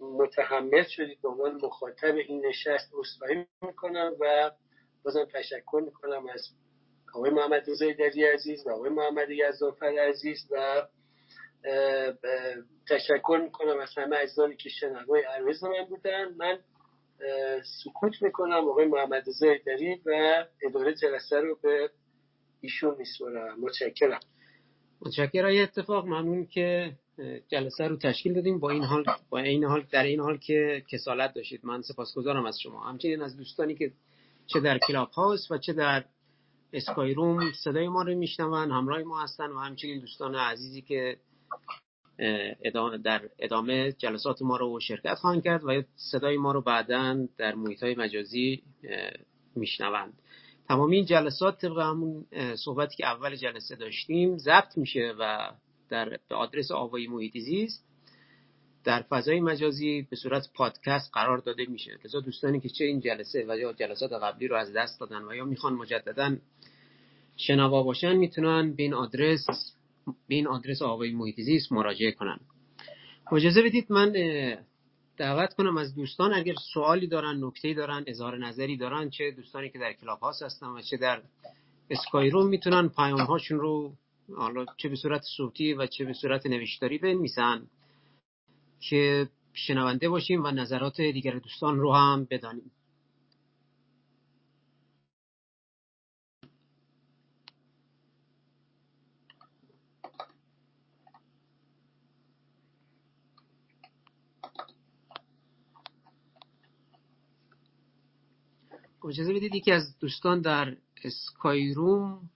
متحمل 0.00 0.82
شدید 0.82 1.22
به 1.22 1.28
عنوان 1.28 1.60
مخاطب 1.62 2.14
این 2.14 2.46
نشست 2.46 2.94
اصخایی 2.94 3.46
می‌کنم 3.62 4.12
و 4.20 4.50
بازم 5.04 5.24
تشکر 5.34 5.82
می‌کنم 5.84 6.26
از 6.26 6.40
آقای 7.14 7.30
محمد 7.30 7.70
رضای 7.70 7.94
دری 7.94 8.24
عزیز 8.24 8.66
و 8.66 8.70
آقای 8.70 8.90
محمد 8.90 9.30
یزدانفر 9.30 9.86
عزیز 9.86 10.38
و 10.50 10.86
تشکر 12.88 13.40
می‌کنم 13.42 13.78
از 13.80 13.88
همه 13.96 14.16
اجزانی 14.16 14.56
که 14.56 14.68
شنوای 14.68 15.22
عرض 15.22 15.64
من 15.64 15.84
بودن. 15.88 16.34
من 16.36 16.58
سکوت 17.84 18.22
می‌کنم 18.22 18.68
آقای 18.68 18.86
محمد 18.86 19.28
رضای 19.28 19.58
دری 19.58 20.02
و 20.06 20.44
اداره 20.62 20.94
جلسه 20.94 21.40
رو 21.40 21.58
به 21.62 21.90
ایشون 22.60 22.94
میسپرم 22.98 23.60
متشکرم. 23.60 24.20
متشکرم. 25.00 25.62
اتفاق 25.62 26.06
ممنون 26.06 26.46
که 26.46 26.92
جلسه 27.48 27.88
رو 27.88 27.96
تشکیل 27.96 28.34
دادیم 28.34 28.58
با 28.58 28.70
این 28.70 28.84
حال 28.84 29.04
با 29.30 29.38
این 29.38 29.64
حال 29.64 29.86
در 29.90 30.04
این 30.04 30.20
حال 30.20 30.36
که 30.36 30.84
کسالت 30.88 31.34
داشتید. 31.34 31.60
من 31.62 31.82
سپاسگزارم 31.82 32.46
از 32.46 32.60
شما. 32.60 32.80
همچنین 32.80 33.22
از 33.22 33.36
دوستانی 33.36 33.74
که 33.74 33.92
چه 34.46 34.60
در 34.60 34.78
کلاب 34.78 35.10
هاوس 35.10 35.50
و 35.50 35.58
چه 35.58 35.72
در 35.72 36.04
اسکای 36.72 37.14
روم 37.14 37.52
صدای 37.52 37.88
ما 37.88 38.02
رو 38.02 38.14
میشنون 38.14 38.70
همراه 38.70 39.02
ما 39.02 39.22
هستن 39.22 39.50
و 39.50 39.58
همچنین 39.58 40.00
دوستان 40.00 40.34
عزیزی 40.34 40.82
که 40.82 41.16
در 43.04 43.30
ادامه 43.38 43.92
جلسات 43.92 44.42
ما 44.42 44.56
رو 44.56 44.80
شرکت 44.80 45.14
خواهند 45.14 45.44
کرد 45.44 45.64
و 45.64 45.82
صدای 45.96 46.36
ما 46.36 46.52
رو 46.52 46.60
بعدا 46.60 47.26
در 47.38 47.54
محیط 47.54 47.82
های 47.82 47.94
مجازی 47.94 48.62
میشنوند. 49.56 50.12
تمامی 50.70 50.96
این 50.96 51.04
جلسات 51.04 51.60
طبق 51.60 51.78
همون 51.78 52.26
صحبتی 52.56 52.96
که 52.96 53.06
اول 53.06 53.36
جلسه 53.36 53.76
داشتیم 53.76 54.38
ضبط 54.38 54.78
میشه 54.78 55.14
و 55.18 55.50
در 55.88 56.18
آدرس 56.30 56.70
آوای 56.70 57.06
محیط 57.06 57.38
زیست 57.38 57.84
در 58.84 59.02
فضای 59.02 59.40
مجازی 59.40 60.06
به 60.10 60.16
صورت 60.16 60.48
پادکست 60.54 61.10
قرار 61.14 61.38
داده 61.38 61.66
میشه. 61.66 61.98
لذا 62.04 62.20
دوستانی 62.20 62.60
که 62.60 62.68
چه 62.68 62.84
این 62.84 63.00
جلسه 63.00 63.44
و 63.48 63.58
یا 63.58 63.72
جلسات 63.72 64.12
قبلی 64.12 64.48
رو 64.48 64.56
از 64.56 64.72
دست 64.72 65.00
دادن 65.00 65.22
و 65.22 65.34
یا 65.34 65.44
می‌خوان 65.44 65.72
مجددا 65.72 66.36
شنوا 67.36 67.82
باشن 67.82 68.16
می‌تونن 68.16 68.74
به 68.74 68.82
این 68.82 68.94
آدرس 68.94 69.46
به 70.28 70.34
این 70.34 70.46
آدرس 70.46 70.82
آوای 70.82 71.12
محیط 71.12 71.40
زیست 71.40 71.72
مراجعه 71.72 72.12
کنن. 72.12 72.40
اجازه 73.32 73.62
بدید 73.62 73.86
من 73.92 74.12
دعوت 75.20 75.54
کنم 75.54 75.76
از 75.76 75.94
دوستان 75.94 76.34
اگر 76.34 76.54
سوالی 76.74 77.06
دارن 77.06 77.44
نکته 77.44 77.74
دارن 77.74 78.04
اظهار 78.06 78.38
نظری 78.38 78.76
دارن 78.76 79.10
چه 79.10 79.30
دوستانی 79.30 79.70
که 79.70 79.78
در 79.78 79.92
کلاب 79.92 80.20
هاست 80.20 80.42
هستن 80.42 80.66
و 80.66 80.82
چه 80.82 80.96
در 80.96 81.22
اسکای 81.90 82.30
روم 82.30 82.46
می‌تونن 82.46 82.88
پیام 82.88 83.20
هاشون 83.20 83.60
رو 83.60 83.92
حالا 84.36 84.66
چه 84.76 84.88
به 84.88 84.96
صورت 84.96 85.22
صوتی 85.36 85.74
و 85.74 85.86
چه 85.86 86.04
به 86.04 86.12
صورت 86.12 86.46
نوشتاری 86.46 86.98
بنویسن 86.98 87.66
که 88.80 89.28
شنونده 89.52 90.08
باشیم 90.08 90.44
و 90.44 90.50
نظرات 90.50 91.00
دیگر 91.00 91.38
دوستان 91.38 91.78
رو 91.78 91.92
هم 91.92 92.26
بدانیم. 92.30 92.70
اجازه 109.08 109.34
بدید 109.34 109.54
یکی 109.54 109.72
از 109.72 109.98
دوستان 109.98 110.40
در 110.40 110.76
Skyroom 111.04 112.30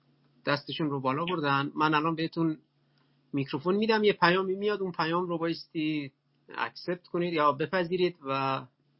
دستشون 0.46 0.90
رو 0.90 1.00
بالا 1.00 1.24
بردن. 1.24 1.72
من 1.74 1.94
الان 1.94 2.14
بهتون 2.14 2.58
میکروفون 3.32 3.74
میدم 3.74 4.04
یه 4.04 4.12
پیامی 4.12 4.54
میاد 4.54 4.82
اون 4.82 4.92
پیام 4.92 5.26
رو 5.26 5.38
بایستی 5.38 6.12
accept 6.48 7.06
کنید 7.06 7.32
یا 7.32 7.52
بپذیرید 7.52 8.16
و 8.22 8.30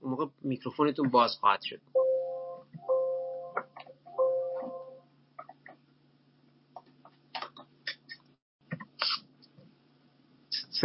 اون 0.00 0.10
موقع 0.10 0.26
میکروفونتون 0.42 1.10
باز 1.10 1.36
خواهد 1.36 1.60
شد. 1.62 1.80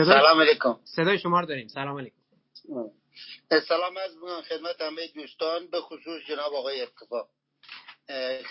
سلام 0.05 0.41
علیکم. 0.41 0.75
صدای 0.83 1.19
شما 1.19 1.39
رو 1.39 1.45
داریم. 1.45 1.67
سلام 1.67 1.97
علیکم. 1.97 2.15
سلام 3.67 3.97
از 3.97 4.11
خدمت 4.49 4.81
همه 4.81 5.07
دوستان 5.07 5.67
به 5.67 5.81
خصوص 5.81 6.21
جناب 6.27 6.53
آقای 6.53 6.81
اتفاق 6.81 7.29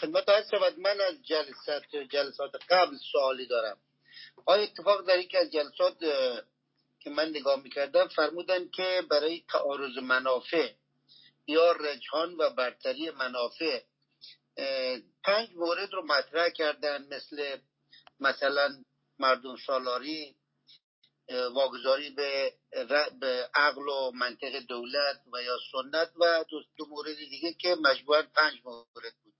خدمت 0.01 0.28
هست 0.28 0.51
شود 0.51 0.78
من 0.78 1.01
از 1.01 1.23
جلسات 1.23 1.97
جلسات 2.11 2.51
قبل 2.70 2.97
سوالی 3.12 3.47
دارم. 3.47 3.77
آیا 4.47 4.62
اتفاق 4.62 5.09
در 5.09 5.19
یکی 5.19 5.36
از 5.36 5.53
جلسات 5.53 5.99
که 7.01 7.11
من 7.11 7.28
نگاه 7.28 7.62
می‌کردم 7.62 8.09
فرمودن 8.09 8.69
که 8.69 9.03
برای 9.11 9.45
تعارض 9.53 9.99
منافع 9.99 10.73
یا 11.47 11.73
رجحان 11.73 12.35
و 12.35 12.51
برتری 12.51 13.11
منافع 13.11 13.81
پنج 15.24 15.49
مورد 15.55 15.93
رو 15.93 16.07
مطرح 16.07 16.49
کردن 16.49 17.07
مثل 17.11 17.57
مثلا 18.20 18.85
مردم 19.19 19.57
سالاری 19.66 20.35
واگذاری 21.29 22.11
به, 22.11 22.55
به 23.21 23.51
عقل 23.55 23.89
و 23.89 24.11
منطق 24.11 24.59
دولت 24.59 25.23
و 25.33 25.43
یا 25.43 25.57
سنت 25.73 26.13
و 26.21 26.45
دو, 26.77 26.87
مورد 26.87 27.17
دیگه 27.17 27.53
که 27.53 27.77
مجموعا 27.83 28.23
پنج 28.23 28.61
مورد 28.65 29.15
بود. 29.25 29.35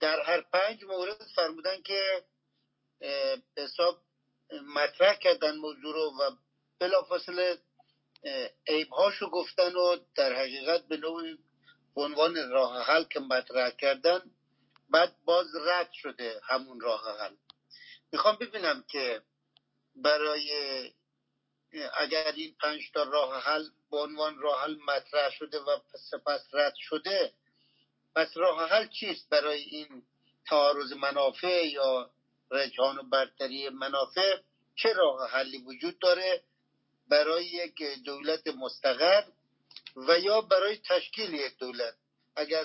در 0.00 0.20
هر 0.20 0.40
پنج 0.40 0.84
مورد 0.84 1.22
فرمودن 1.36 1.82
که 1.82 2.24
حساب 3.56 4.02
مطرح 4.74 5.16
کردن 5.16 5.56
موضوع 5.56 5.94
رو 5.94 6.12
و 6.20 6.30
بلافاصله 6.78 7.58
عیبهاشو 8.66 9.30
گفتن 9.30 9.74
و 9.74 9.96
در 10.14 10.32
حقیقت 10.32 10.88
به 10.88 10.96
نوعی 10.96 11.38
عنوان 11.96 12.50
راه 12.50 12.82
حل 12.82 13.04
که 13.04 13.20
مطرح 13.20 13.70
کردن 13.70 14.30
بعد 14.90 15.16
باز 15.24 15.46
رد 15.66 15.92
شده 15.92 16.40
همون 16.44 16.80
راه 16.80 17.20
حل. 17.20 17.34
می‌خوام 18.12 18.36
ببینم 18.36 18.84
که 18.88 19.22
برای 19.96 20.50
اگر 21.94 22.32
این 22.36 22.54
پنج 22.60 22.90
تا 22.94 23.02
راه 23.02 23.42
حل 23.42 23.68
به 23.90 23.96
عنوان 23.96 24.38
راه 24.38 24.62
حل 24.62 24.76
مطرح 24.88 25.30
شده 25.30 25.58
و 25.58 25.78
سپس 26.10 26.40
رد 26.52 26.74
شده 26.76 27.32
پس 28.14 28.36
راه 28.36 28.70
حل 28.70 28.88
چیست 28.88 29.28
برای 29.30 29.60
این 29.62 30.02
تعارض 30.46 30.92
منافع 30.92 31.66
یا 31.66 32.10
رجحان 32.50 32.98
و 32.98 33.02
برتری 33.02 33.68
منافع؟ 33.68 34.36
چه 34.74 34.92
راه 34.92 35.30
حلی 35.30 35.58
وجود 35.58 35.98
داره؟ 35.98 36.42
برای 37.08 37.46
یک 37.46 37.82
دولت 38.04 38.46
مستقر 38.46 39.24
و 39.96 40.18
یا 40.18 40.40
برای 40.40 40.76
تشکیل 40.76 41.34
یک 41.34 41.58
دولت؟ 41.58 41.94
اگر 42.36 42.64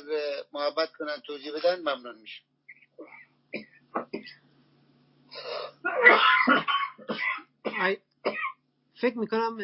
محبت 0.53 0.93
کنن 0.93 1.21
توضیح 1.21 1.53
بدن 1.53 1.79
ممنون 1.79 2.17
میشه 2.17 2.41
فکر 9.02 9.18
می‌کنم 9.18 9.57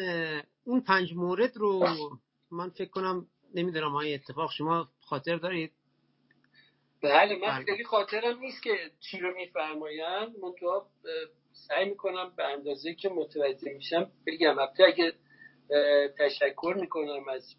اون 0.64 0.80
پنج 0.80 1.14
مورد 1.14 1.56
رو 1.56 1.86
من 2.50 2.70
فکر 2.70 2.90
کنم 2.90 3.26
نمی‌دونم 3.54 3.92
های 3.92 4.14
اتفاق 4.14 4.52
شما 4.52 4.88
خاطر 5.00 5.36
دارید؟ 5.36 5.72
بله 7.02 7.36
من 7.36 7.48
بله. 7.48 7.64
خیلی 7.64 7.84
خاطرم 7.84 8.38
نیست 8.38 8.62
که 8.62 8.90
چی 9.00 9.18
رو 9.18 9.34
میفرمایند. 9.34 10.38
منتها 10.42 10.90
سعی 11.52 11.88
می‌کنم 11.88 12.32
به 12.36 12.44
اندازه 12.44 12.94
که 12.94 13.08
متوجه 13.08 13.72
میشم 13.72 14.10
بگم. 14.26 14.58
البته 14.58 14.84
اگه 14.84 15.12
تشکر 16.18 16.74
می‌کنم 16.80 17.28
از 17.28 17.54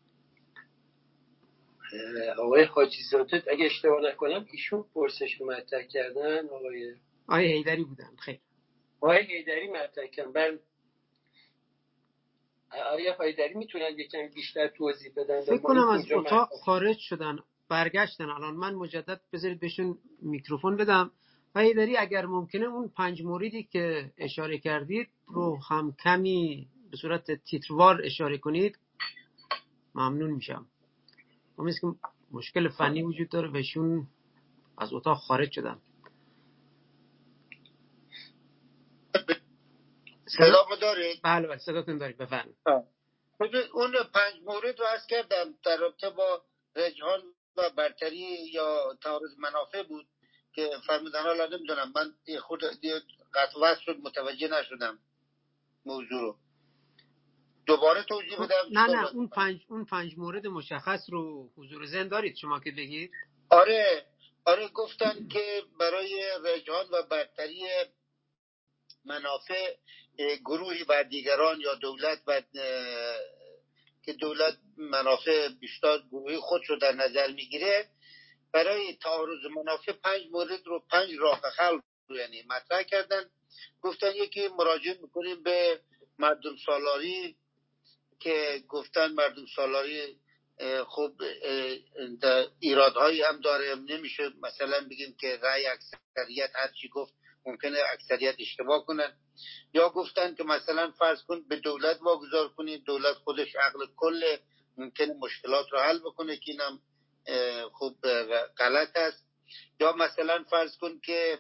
آقای 2.38 2.64
حاجی 2.64 3.04
زاده. 3.12 3.44
اگه 3.52 3.66
اشتباه 3.66 4.02
نکنم 4.02 4.48
ایشون 4.52 4.86
پرسش 4.96 5.42
مطرح 5.42 5.84
کردن 5.84 6.46
آقای 6.46 6.96
آقای 7.28 7.54
هیدری 7.54 7.84
بودن. 7.84 8.16
خیلی. 8.20 8.40
آقای 9.02 9.26
هیدری 9.26 9.68
مطرح 9.68 10.08
کردن 10.08 10.32
بله. 10.32 10.60
آیا 12.92 13.14
هایدری 13.14 13.54
می‌تونن 13.54 14.00
یکم 14.00 14.28
بیشتر 14.36 14.68
توضیح 14.68 15.12
بدن؟ 15.16 15.42
فکر 15.42 15.58
کنم 15.58 15.88
از 15.88 16.12
اتاق 16.12 16.50
خارج 16.66 16.98
شدن 16.98 17.40
برگشتن. 17.70 18.30
الان 18.30 18.56
من 18.56 18.76
مجدد 18.76 19.22
بذارید 19.34 19.60
بهشون 19.60 19.98
میکروفون 20.22 20.76
بدم. 20.78 21.12
و 21.56 21.60
هایدری 21.60 21.98
اگر 21.98 22.26
ممکنه 22.26 22.66
اون 22.66 22.88
پنج 22.88 23.22
موردی 23.22 23.64
که 23.64 24.12
اشاره 24.18 24.58
کردید 24.58 25.08
رو 25.28 25.60
هم 25.70 25.96
کمی 26.04 26.68
به 26.92 26.98
صورت 26.98 27.32
تیتروار 27.32 28.02
اشاره 28.04 28.38
کنید 28.38 28.80
ممنون 29.96 30.32
میشم. 30.32 30.66
امیز 31.58 31.80
که 31.80 31.88
مشکل 32.32 32.70
فنی 32.70 33.04
وجود 33.04 33.30
داره 33.30 33.48
بهشون 33.48 34.08
از 34.78 34.94
اتاق 34.94 35.18
خارج 35.18 35.52
شدن. 35.52 35.80
صدا 40.40 40.76
دارید؟ 40.82 41.20
بله 41.24 41.48
بله 41.48 41.58
صداتون 41.58 41.98
دارید 41.98 42.18
بفرمایید. 42.18 42.58
اون 43.74 43.92
پنج 44.14 44.34
مورد 44.46 44.80
رو 44.80 44.86
از 44.86 45.08
کردم 45.08 45.54
در 45.64 45.78
رابطه 45.78 46.10
با 46.10 46.44
رجحان 46.76 47.22
و 47.58 47.70
برتری 47.70 48.50
یا 48.54 48.98
تعارض 49.04 49.38
منافع 49.38 49.84
بود 49.84 50.06
که 50.54 50.70
فرمودن 50.88 51.24
حالا 51.24 51.46
نمی‌دونم 51.46 51.92
من 51.96 52.14
خود 52.40 52.64
قطع 53.34 53.80
شد 53.86 53.98
متوجه 54.04 54.48
نشدم 54.48 55.00
موضوع 55.86 56.22
رو. 56.22 56.38
دوباره 57.66 58.04
توضیح 58.04 58.36
خب، 58.36 58.44
بدم 58.44 58.80
نه 58.80 58.96
نه 58.96 59.16
اون 59.16 59.28
پنج 59.28 59.62
اون 59.70 59.86
پنج 59.86 60.18
مورد 60.18 60.48
مشخص 60.48 61.10
رو 61.12 61.50
حضور 61.58 61.86
ذهن 61.86 62.08
دارید 62.08 62.36
شما 62.36 62.60
که 62.60 62.72
بگید. 62.72 63.12
آره 63.50 64.06
آره 64.46 64.68
گفتن 64.68 65.28
که 65.28 65.64
برای 65.80 66.24
رجحان 66.46 66.86
و 66.92 67.04
برتری 67.12 67.68
منافع 69.06 69.76
گروهی 70.46 70.84
بر 70.84 71.04
دیگران 71.04 71.62
یا 71.62 71.76
دولت 71.76 72.20
و 72.28 72.42
که 74.04 74.14
دولت 74.14 74.58
منافع 74.78 75.48
بیشتر 75.50 75.98
گروهی 76.12 76.38
خود 76.38 76.62
رو 76.70 76.76
در 76.76 76.92
نظر 76.92 77.32
می‌گیره 77.32 77.90
برای 78.52 78.94
تعارض 78.96 79.46
منافع 79.56 79.92
پنج 79.92 80.22
مورد 80.32 80.68
رو 80.68 80.80
پنج 80.92 81.10
راه 81.20 81.42
حل 81.58 81.80
رو 82.08 82.18
یعنی 82.18 82.44
مطرح 82.50 82.84
کردن. 82.84 83.30
گفتن 83.82 84.16
یکی 84.16 84.48
مراجعه 84.48 84.98
می‌کنیم 85.02 85.44
به 85.44 85.82
مردم 86.20 86.56
سالاری 86.66 87.36
که 88.20 88.64
گفتن 88.68 89.12
مردم 89.12 89.46
سالاری 89.56 90.20
خب 90.88 91.12
ایرادهایی 92.60 93.22
هم 93.22 93.42
داره. 93.42 93.76
نمیشه 93.76 94.30
مثلا 94.42 94.88
بگیم 94.92 95.16
که 95.20 95.40
رأی 95.42 95.66
اکثریت 95.68 96.52
هرچی 96.56 96.90
گفت 96.90 97.14
ممکنه 97.50 97.80
اکثریت 97.94 98.36
اشتباه 98.40 98.86
کنن. 98.86 99.14
یا 99.74 99.90
گفتن 99.90 100.36
که 100.36 100.44
مثلا 100.44 100.92
فرض 100.92 101.24
کن 101.24 101.48
به 101.48 101.56
دولت 101.56 102.02
واگذار 102.02 102.48
کنید 102.50 102.84
دولت 102.84 103.16
خودش 103.16 103.56
عقل 103.56 103.86
کل 103.96 104.38
ممکنه 104.78 105.14
مشکلات 105.14 105.66
رو 105.72 105.80
حل 105.80 106.00
بکنه 106.00 106.38
که 106.38 106.52
اینم 106.52 106.82
خوب 107.74 107.96
غلط 108.58 108.98
است. 108.98 109.26
یا 109.80 109.92
مثلا 109.92 110.44
فرض 110.50 110.78
کن 110.78 111.00
که 111.00 111.40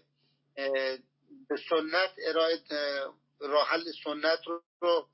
به 1.49 1.57
سنت 1.69 2.11
ارائه 2.27 2.59
راحل 3.39 3.83
سنت 4.03 4.39
رو 4.81 5.09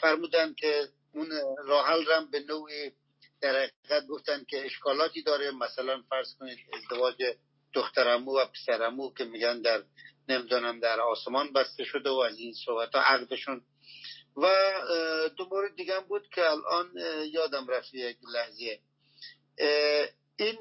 فرمودن 0.00 0.54
که 0.54 0.88
اون 1.14 1.30
راحل 1.64 2.06
رم 2.08 2.30
به 2.30 2.40
نوعی 2.40 2.92
در 3.40 3.56
حقیقت 3.62 4.06
گفتن 4.06 4.44
که 4.44 4.66
اشکالاتی 4.66 5.22
داره. 5.22 5.50
مثلا 5.50 6.02
فرض 6.10 6.34
کنید 6.40 6.58
ازدواج 6.72 7.16
دخترمو 7.74 8.38
و 8.38 8.46
پسرمو 8.46 9.14
که 9.14 9.24
میگن 9.24 9.60
در 9.62 9.82
نمی‌دونم 10.28 10.80
در 10.80 11.00
آسمان 11.00 11.52
بسته 11.52 11.84
شده 11.84 12.10
و 12.10 12.14
از 12.16 12.38
این 12.38 12.54
صحبت 12.64 12.94
ها 12.94 13.00
عقدشون. 13.00 13.62
و 14.36 14.72
دو 15.36 15.44
مورد 15.50 15.76
دیگه 15.76 16.00
بود 16.00 16.28
که 16.28 16.50
الان 16.50 16.92
یادم 17.32 17.66
رفت 17.68 17.94
یک 17.94 18.16
لحظه. 18.34 18.80
این 20.36 20.58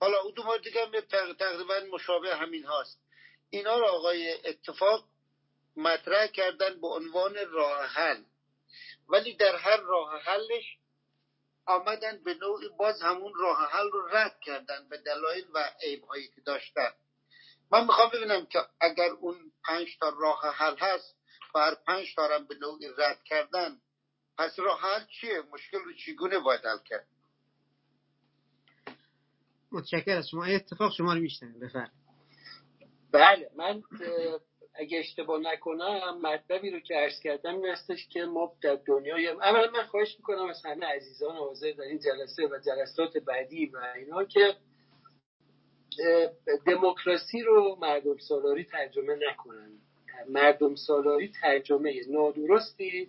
حالا 0.00 0.20
او 0.20 0.30
دو 0.30 0.42
مورد 0.42 0.62
دیگه 0.62 1.00
تقریبا 1.38 1.80
مشابه 1.92 2.36
همین 2.36 2.64
هاست. 2.64 2.98
اینا 3.50 3.78
رو 3.78 3.86
آقای 3.86 4.32
اتفاق 4.44 5.04
مطرح 5.76 6.26
کردن 6.26 6.80
به 6.80 6.86
عنوان 6.86 7.34
راه 7.50 7.86
حل. 7.86 8.22
ولی 9.08 9.36
در 9.36 9.56
هر 9.56 9.76
راه 9.76 10.22
حلش 10.22 10.78
آمدن 11.66 12.24
به 12.24 12.34
نوعی 12.34 12.68
باز 12.68 13.02
همون 13.02 13.32
راه 13.34 13.70
حل 13.70 13.90
رو 13.90 14.08
رد 14.12 14.40
کردن 14.40 14.88
به 14.88 14.98
دلایل 14.98 15.46
و 15.54 15.70
عیبهایی 15.82 16.28
که 16.28 16.40
داشتن. 16.40 16.90
من 17.72 17.84
می‌خوام 17.84 18.10
ببینم 18.14 18.46
که 18.46 18.58
اگر 18.80 19.10
اون 19.10 19.52
پنج 19.64 19.98
تا 20.00 20.08
راه 20.20 20.54
حل 20.54 20.76
هست 20.78 21.16
و 21.54 21.58
هر 21.58 21.74
پنج 21.86 22.14
تا 22.14 22.38
به 22.38 22.54
نوعی 22.54 22.88
رد 22.98 23.24
کردن 23.24 23.78
پس 24.38 24.58
راه 24.58 24.80
حل 24.80 25.04
چیه؟ 25.20 25.42
مشکل 25.52 25.78
رو 25.78 25.92
چگونه 25.92 26.38
باید 26.38 26.60
حل 26.64 26.78
کرد؟ 26.84 27.06
متشکر 29.72 30.16
از 30.16 30.28
شما. 30.28 30.44
اتفاق 30.44 30.92
شما 30.92 31.14
رو 31.14 31.20
میشتن 31.20 31.60
بفرم 31.60 31.92
بله 33.12 33.50
من 33.56 33.82
اگه 34.74 34.98
اشتباه 34.98 35.40
نکنم 35.40 36.20
مطلبی 36.22 36.70
رو 36.70 36.80
که 36.80 36.94
عرض 36.94 37.20
کردم 37.20 37.54
این 37.54 37.66
هستش 37.66 38.08
که 38.08 38.24
ما 38.24 38.52
در 38.62 38.74
دنیای 38.74 39.28
اولا 39.28 39.70
من 39.70 39.82
خواهش 39.82 40.16
می‌کنم 40.18 40.46
از 40.46 40.62
همه 40.64 40.86
عزیزان 40.86 41.36
حاضر 41.36 41.72
در 41.72 41.82
این 41.82 41.98
جلسه 41.98 42.46
و 42.46 42.58
جلسات 42.66 43.18
بعدی 43.18 43.66
و 43.66 43.78
اینا 43.96 44.24
که 44.24 44.56
دموکراسی 46.66 47.42
رو 47.42 47.78
مردم 47.80 48.16
سالاری 48.16 48.64
ترجمه 48.64 49.18
نکنن. 49.30 49.70
مردم 50.28 50.74
سالاری 50.74 51.32
ترجمه 51.42 52.00
نادرستی 52.08 53.08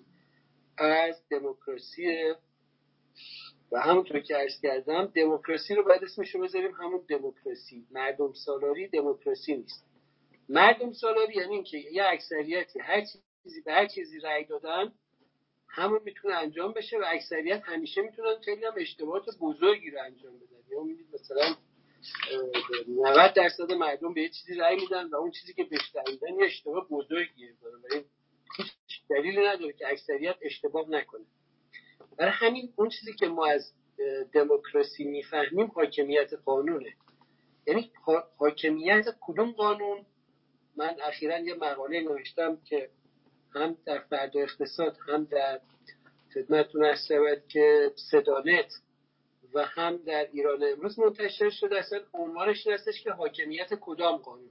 از 0.77 1.27
دموکراسی. 1.29 2.33
و 3.71 3.79
همونطور 3.79 4.19
که 4.19 4.35
عرض 4.35 4.61
کردم 4.61 5.05
دموکراسی 5.05 5.75
رو 5.75 5.83
باید 5.83 6.03
اسمش 6.03 6.35
رو 6.35 6.41
بذاریم 6.41 6.71
همون 6.71 7.05
دموکراسی. 7.09 7.87
مردم 7.91 8.33
سالاری 8.33 8.87
دموکراسی 8.87 9.55
نیست. 9.55 9.92
مردم 10.49 10.93
سالاری 10.93 11.33
یعنی 11.35 11.53
اینکه 11.53 11.77
یه 11.77 12.03
اکثریتی 12.05 12.79
هر 12.79 13.01
چیزی 13.43 13.61
به 13.61 13.73
هر 13.73 13.87
چیزی 13.87 14.19
رأی 14.19 14.45
دادن 14.45 14.93
همون 15.67 16.01
می‌تونه 16.05 16.35
انجام 16.35 16.73
بشه 16.73 16.97
و 16.97 17.03
اکثریت 17.07 17.61
همیشه 17.65 18.01
می‌تونن 18.01 18.39
خیلی 18.45 18.65
هم 18.65 18.73
اشتباهات 18.77 19.37
بزرگی 19.41 19.91
رو 19.91 19.99
انجام 20.01 20.33
بدن. 20.33 20.71
یا 20.71 20.83
می‌دید 20.83 21.07
مثلا 21.13 21.55
90 22.87 23.33
درصد 23.33 23.71
مردم 23.71 24.13
به 24.13 24.21
یه 24.21 24.29
چیزی 24.29 24.55
رأی 24.55 24.75
میدن 24.75 25.09
و 25.09 25.15
اون 25.15 25.31
چیزی 25.31 25.53
که 25.53 25.63
بهش 25.63 25.91
میدن 26.11 26.39
یه 26.39 26.45
اشتباه 26.45 26.87
بزرگیه. 26.89 27.53
هیچ 28.61 29.01
دلیلی 29.09 29.47
نداره 29.47 29.73
که 29.73 29.87
اکثریت 29.87 30.35
اشتباه 30.41 30.89
نکنه. 30.89 31.25
برای 32.17 32.31
همین 32.31 32.73
اون 32.75 32.89
چیزی 32.89 33.13
که 33.13 33.27
ما 33.27 33.45
از 33.45 33.73
دموکراسی 34.33 35.03
می‌فهمیم 35.03 35.67
حاکمیت 35.67 36.33
قانونه. 36.33 36.93
یعنی 37.67 37.91
حاکمیت 38.37 39.05
کدوم 39.21 39.51
قانون؟ 39.51 40.05
من 40.77 40.95
اخیرا 41.03 41.39
یه 41.39 41.53
مقاله 41.53 42.01
نوشتم 42.01 42.57
که 42.65 42.89
هم 43.55 43.77
در 43.85 43.99
فرد 43.99 44.37
اقتصاد 44.37 44.97
هم 45.07 45.23
در 45.23 45.61
خدمتتون 46.33 46.83
ارز 46.85 47.07
که 47.47 47.91
صدانت 48.11 48.73
و 49.53 49.65
هم 49.65 49.97
در 49.97 50.27
ایران 50.33 50.63
امروز 50.63 50.99
منتشر 50.99 51.49
شده. 51.49 51.79
اصلا 51.79 51.99
عنوانش 52.13 52.67
هستش 52.67 53.03
که 53.03 53.11
حاکمیت 53.11 53.67
کدام 53.81 54.17
قانون؟ 54.17 54.49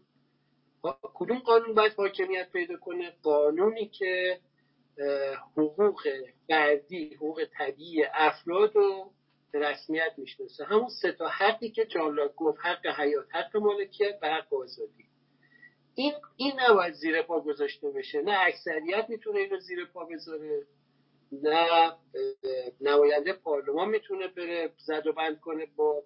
کدوم 1.02 1.38
قانون 1.38 1.74
باید 1.74 1.92
حاکمیت 1.92 2.50
پیدا 2.52 2.76
کنه؟ 2.76 3.12
قانونی 3.22 3.88
که 3.88 4.40
حقوق 5.56 6.02
فردی 6.48 7.14
حقوق 7.14 7.44
طبیعی 7.58 8.04
افراد 8.14 8.76
رو 8.76 9.12
رسمیت 9.54 10.12
می‌شناسه. 10.16 10.64
همون 10.64 10.88
سه 11.02 11.12
تا 11.12 11.28
حقی 11.28 11.70
که 11.70 11.86
جان 11.86 12.16
گفت 12.36 12.58
حق 12.62 12.86
حیات 12.86 13.26
حق 13.34 13.56
مالکیت 13.56 14.18
و 14.22 14.26
حق 14.26 14.54
آزادی. 14.54 15.04
این 15.94 16.12
این 16.36 16.52
نباید 16.60 16.94
زیر 16.94 17.22
پا 17.22 17.40
گذاشته 17.40 17.90
بشه. 17.90 18.22
نه 18.22 18.38
اکثریت 18.40 19.06
می‌تونه 19.08 19.40
اینو 19.40 19.58
زیر 19.58 19.84
پا 19.84 20.04
بذاره 20.04 20.66
نه 21.32 21.92
نماینده 22.80 23.32
پارلمان 23.32 23.88
می‌تونه 23.88 24.28
بره 24.28 24.72
زد 24.78 25.06
و 25.06 25.12
بند 25.12 25.40
کنه 25.40 25.66
با 25.76 26.02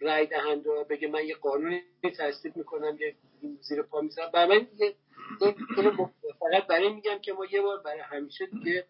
رای 0.00 0.26
دهنده 0.26 0.84
بگه 0.90 1.08
من 1.08 1.24
یه 1.26 1.34
قانونی 1.34 1.82
تصدیق 2.18 2.56
می‌کنم 2.56 2.98
یه 3.00 3.16
زیر 3.60 3.82
پا 3.82 4.00
می‌ذارم. 4.00 4.30
برای 4.30 4.58
من 4.58 6.10
فقط 6.40 6.66
برای 6.68 6.88
میگم 6.88 7.18
که 7.18 7.32
ما 7.32 7.44
یه 7.44 7.60
بار 7.62 7.78
برای 7.78 8.00
همیشه 8.00 8.46
دیگه 8.46 8.86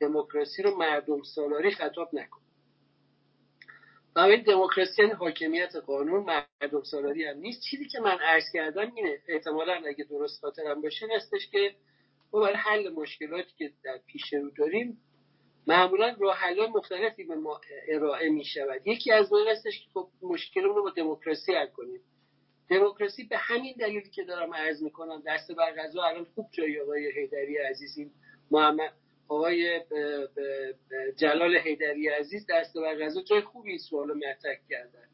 دموکراسی 0.00 0.62
رو 0.62 0.76
مردم 0.76 1.22
سالاری 1.22 1.70
خطاب 1.70 2.08
این 4.16 4.42
دموکراسی 4.42 5.02
یعنی 5.02 5.14
حاکمیت 5.14 5.76
قانون 5.76 6.24
مردم 6.24 6.82
سالاری 6.82 7.24
هم 7.24 7.38
نیست. 7.38 7.62
چیزی 7.70 7.88
که 7.88 8.00
من 8.00 8.18
عرض 8.18 8.44
کردم 8.52 8.92
اینه 8.96 9.18
احتمالا 9.28 9.82
اگه 9.86 10.04
درست 10.04 10.40
خاطرم 10.40 10.82
باشه 10.82 11.06
هستش 11.16 11.50
که 11.50 11.74
ما 12.32 12.40
برای 12.40 12.54
حل 12.54 12.88
مشکلاتی 12.88 13.50
که 13.58 13.70
در 13.84 13.98
پیش 14.06 14.32
رو 14.32 14.50
داریم 14.50 14.98
معمولا 15.66 16.16
راه 16.20 16.50
مختلفی 16.74 17.24
به 17.24 17.34
ما 17.34 17.60
ارائه 17.88 18.30
می 18.30 18.44
شود 18.44 18.86
یکی 18.86 19.12
از 19.12 19.32
اون 19.32 19.48
هستش 19.48 19.80
که 19.80 19.90
خب 19.94 20.08
مشکلمون 20.22 20.76
رو 20.76 20.82
با 20.82 20.90
دموکراسی 20.90 21.54
حل 21.54 21.66
کنیم. 21.66 22.00
دموکراسی 22.70 23.24
به 23.24 23.36
همین 23.36 23.74
دلیلی 23.78 24.10
که 24.10 24.24
دارم 24.24 24.54
عرض 24.54 24.82
می‌کنم 24.82 25.22
دست 25.26 25.52
بر 25.52 25.72
غذا 25.72 26.02
الان 26.02 26.24
خوب 26.34 26.46
جای 26.52 26.80
آقای 26.80 27.12
حیدری 27.12 27.56
عزیزی 27.58 28.10
محمد 28.50 28.92
آقای 29.28 29.80
جلال 31.16 31.56
حیدری 31.56 32.08
عزیز 32.08 32.46
دست 32.50 32.76
بر 32.76 32.94
غذا 32.94 33.22
جای 33.22 33.40
خوبی 33.40 33.70
این 33.70 33.78
سوالو 33.78 34.14
مطرح 34.14 34.56
کردن. 34.70 35.08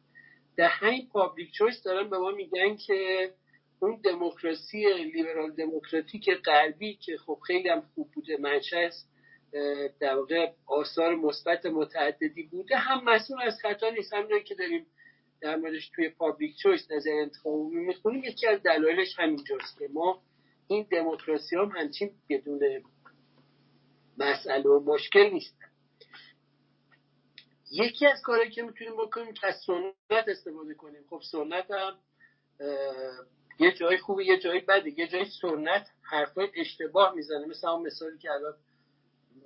در 0.56 0.68
همین 0.68 1.08
پابلیک 1.08 1.52
چویس 1.52 1.82
دارن 1.82 2.10
به 2.10 2.18
ما 2.18 2.30
میگن 2.30 2.76
که 2.76 3.30
اون 3.80 4.00
دموکراسی 4.04 4.86
لیبرال 5.14 5.50
دموکراتیک 5.50 6.30
غربی 6.30 6.94
که 6.94 7.16
خب 7.16 7.38
خیلی 7.46 7.68
هم 7.68 7.82
خوب 7.94 8.10
بوده 8.14 8.36
منشأ 8.36 8.88
در 10.00 10.14
واقع 10.14 10.50
آثار 10.66 11.14
مثبت 11.14 11.66
متعددی 11.66 12.42
بوده. 12.42 12.76
هم 12.76 13.04
مسئول 13.04 13.42
از 13.42 13.58
خطا 13.62 13.90
نیست. 13.90 14.12
هم 14.12 14.28
که 14.44 14.54
داریم 14.54 14.86
در 15.40 15.56
موردش 15.56 15.88
توی 15.88 16.08
پابلیک 16.08 16.56
چویس 16.56 16.90
نظر 16.90 17.10
انتخاب 17.10 17.68
می‌خونیم 17.70 18.24
یکی 18.24 18.46
از 18.46 18.62
دلایلش 18.62 19.18
همینجاست 19.18 19.78
که 19.78 19.88
ما 19.92 20.22
این 20.68 20.86
دموکراسی 20.90 21.56
هم 21.56 21.72
همچین 21.76 22.10
بدون 22.30 22.58
مسئله 24.18 24.70
و 24.70 24.80
مشکل 24.94 25.30
نیستن 25.30 25.70
یکی 27.70 28.06
از 28.06 28.22
کارهایی 28.22 28.50
که 28.50 28.62
می‌تونیم 28.62 28.96
بکنیم 28.96 29.34
که 29.34 29.46
از 29.46 29.54
سنت 29.66 30.28
استفاده 30.28 30.74
کنیم. 30.74 31.04
خب 31.10 31.22
سنت 31.30 31.70
هم 31.70 31.98
یه 33.58 33.72
جای 33.72 33.98
خوبه 33.98 34.24
یه 34.24 34.38
جای 34.38 34.60
بده. 34.60 34.98
یه 34.98 35.08
جای 35.08 35.24
سنت 35.40 35.86
حرفای 36.02 36.48
اشتباه 36.56 37.14
می‌زنه. 37.14 37.46
مثل 37.46 37.68
مثالی 37.68 38.18
که 38.18 38.30
الان 38.30 38.54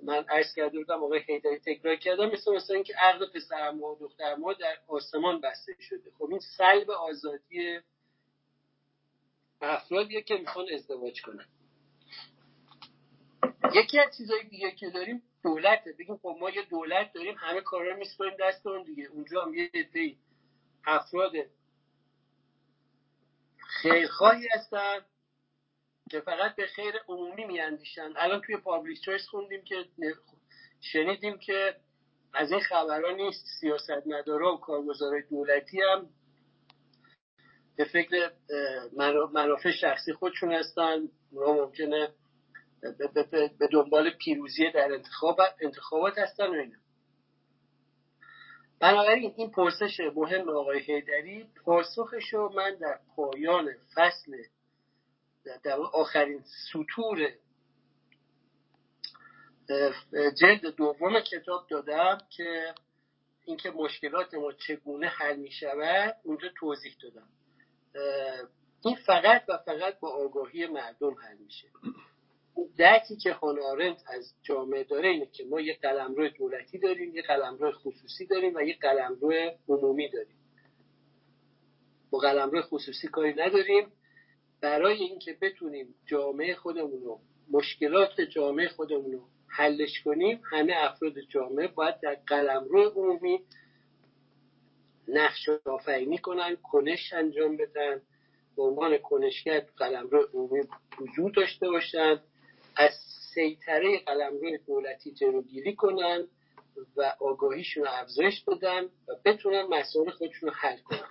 من 0.03 0.25
عرض 0.29 0.53
کرده 0.55 0.77
بودم 0.77 1.03
آقای 1.03 1.19
حیدری 1.19 1.59
تکرار 1.59 1.95
کردم 1.95 2.31
مثل 2.31 2.55
مثلا 2.55 2.75
اینکه 2.75 2.93
عقل 2.95 3.25
پسر 3.25 3.71
ما 3.71 3.87
و 3.87 3.97
دختر 3.99 4.35
ما 4.35 4.53
در 4.53 4.77
آسمان 4.87 5.41
بسته 5.41 5.75
شده. 5.79 6.11
خب 6.17 6.27
این 6.29 6.39
سلب 6.57 6.89
آزادی 6.89 7.79
افرادیه 9.61 10.21
که 10.21 10.37
می‌خوان 10.37 10.65
ازدواج 10.73 11.21
کنن. 11.21 11.45
یکی 13.73 13.99
از 13.99 14.17
چیزایی 14.17 14.43
دیگه 14.43 14.71
که 14.71 14.89
داریم 14.89 15.23
دولته. 15.43 15.93
بگیم 15.99 16.17
خب 16.17 16.37
ما 16.39 16.49
یه 16.49 16.61
دولت 16.63 17.13
داریم 17.13 17.35
همه 17.37 17.61
کارا 17.61 17.95
میسپاریم 17.95 18.37
دست 18.39 18.67
اون 18.67 18.83
دیگه. 18.83 19.05
اونجا 19.05 19.41
هم 19.41 19.53
یه 19.53 19.69
عده 19.73 20.15
افراد 20.85 21.31
خیرخواهی 23.81 24.47
هستن 24.53 25.05
که 26.11 26.19
فقط 26.19 26.55
به 26.55 26.67
خیر 26.67 26.93
عمومی 27.07 27.45
میاندیشن. 27.45 28.13
الان 28.15 28.41
توی 28.41 28.57
پابلیک 28.57 29.01
چویس 29.01 29.27
خوندیم 29.27 29.63
که 29.63 29.85
شنیدیم 30.81 31.37
که 31.37 31.75
از 32.33 32.51
این 32.51 32.61
خبرها 32.61 33.11
نیست. 33.11 33.45
سیاست 33.59 34.07
مدارا 34.07 34.53
و 34.53 34.59
کارگزارای 34.59 35.21
دولتی 35.21 35.81
هم 35.81 36.09
به 37.75 37.85
فکر 37.85 38.31
منافع 39.33 39.71
شخصی 39.71 40.13
خودشون 40.13 40.53
هستن. 40.53 41.09
اونا 41.31 41.53
ممکنه 41.53 42.13
به 43.59 43.67
دنبال 43.71 44.09
پیروزی 44.09 44.71
در 44.71 44.93
انتخاب 44.93 45.39
انتخابات 45.61 46.17
هستن 46.17 46.47
و 46.47 46.53
اینا. 46.53 46.77
بنابراین 48.79 49.33
این 49.37 49.51
پرسش 49.51 49.99
مهم 50.15 50.49
آقای 50.49 50.79
هیدری 50.79 51.47
پاسخش 51.65 52.33
رو 52.33 52.53
من 52.55 52.75
در 52.75 52.99
پایان 53.15 53.69
فصل 53.95 54.31
در 55.63 55.77
آخرین 55.93 56.43
سطور 56.71 57.31
جلد 60.37 60.75
دوم 60.75 61.19
کتاب 61.19 61.67
دادم 61.69 62.17
که 62.29 62.73
اینکه 63.45 63.69
مشکلات 63.69 64.33
ما 64.33 64.51
چگونه 64.51 65.07
حل 65.07 65.35
می 65.35 65.51
شود 65.51 66.15
اونجا 66.23 66.47
توضیح 66.59 66.95
دادم. 67.01 67.27
این 68.85 68.95
فقط 68.95 69.43
و 69.47 69.57
فقط 69.57 69.99
با 69.99 70.09
آگاهی 70.09 70.67
مردم 70.67 71.13
حل 71.13 71.37
میشه. 71.37 71.67
درکی 72.77 73.15
که 73.15 73.33
هانارنت 73.33 74.03
از 74.07 74.33
جامعه 74.43 74.83
داره 74.83 75.09
اینه 75.09 75.25
که 75.25 75.45
ما 75.45 75.61
یه 75.61 75.77
قلمرو 75.81 76.29
دولتی 76.29 76.79
داریم 76.79 77.15
یه 77.15 77.21
قلمرو 77.21 77.71
خصوصی 77.71 78.25
داریم 78.25 78.55
و 78.55 78.61
یه 78.61 78.77
قلمرو 78.81 79.33
عمومی 79.69 80.09
داریم. 80.09 80.35
با 82.09 82.19
قلمرو 82.19 82.61
خصوصی 82.61 83.07
کاری 83.07 83.33
نداریم. 83.33 83.91
برای 84.61 84.97
اینکه 84.97 85.37
بتونیم 85.41 85.95
جامعه 86.05 86.55
خودمون 86.55 87.01
رو 87.01 87.19
مشکلات 87.51 88.21
جامعه 88.21 88.67
خودمون 88.67 89.11
رو 89.11 89.21
حلش 89.47 90.01
کنیم 90.01 90.41
همه 90.51 90.73
افراد 90.77 91.19
جامعه 91.19 91.67
باید 91.67 91.99
در 91.99 92.15
قلمرو 92.15 92.89
عمومی 92.89 93.39
نقش 95.07 95.49
آفرینی 95.65 96.17
کنن 96.17 96.55
کنش 96.55 97.13
انجام 97.13 97.57
بدن. 97.57 98.01
به 98.55 98.63
عنوان 98.63 98.97
کنشگر 98.97 99.59
قلمرو 99.59 100.29
عمومی 100.33 100.63
وجود 100.99 101.35
داشته 101.35 101.69
باشن. 101.69 102.21
از 102.79 102.91
سیطره 103.33 103.99
قلمرو 103.99 104.57
دولتی 104.67 105.11
جلوگیری 105.11 105.75
کنن 105.75 106.27
و 106.95 107.15
آگاهیشون 107.19 107.83
رو 107.83 107.89
افزایش 107.93 108.43
بدن 108.43 108.83
و 108.83 109.15
بتونن 109.25 109.61
مسائل 109.61 110.09
خودشون 110.09 110.49
رو 110.49 110.55
حل 110.55 110.77
کنن. 110.77 111.09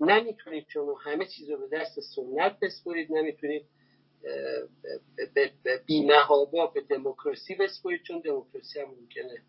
نمی‌تونید 0.00 0.66
شما 0.68 0.94
همه 0.94 1.26
چیز 1.26 1.50
رو 1.50 1.68
به 1.68 1.78
دست 1.78 2.00
سنت 2.00 2.58
بسپرید 2.62 3.12
نمی‌تونید 3.12 3.66
به 5.34 5.52
بینهابا 5.86 6.66
به 6.66 6.80
دموکراسی 6.80 7.54
بسپرید 7.54 8.02
چون 8.02 8.20
دموکراسی 8.20 8.80
هم 8.80 8.88
ممکنه 8.88 9.42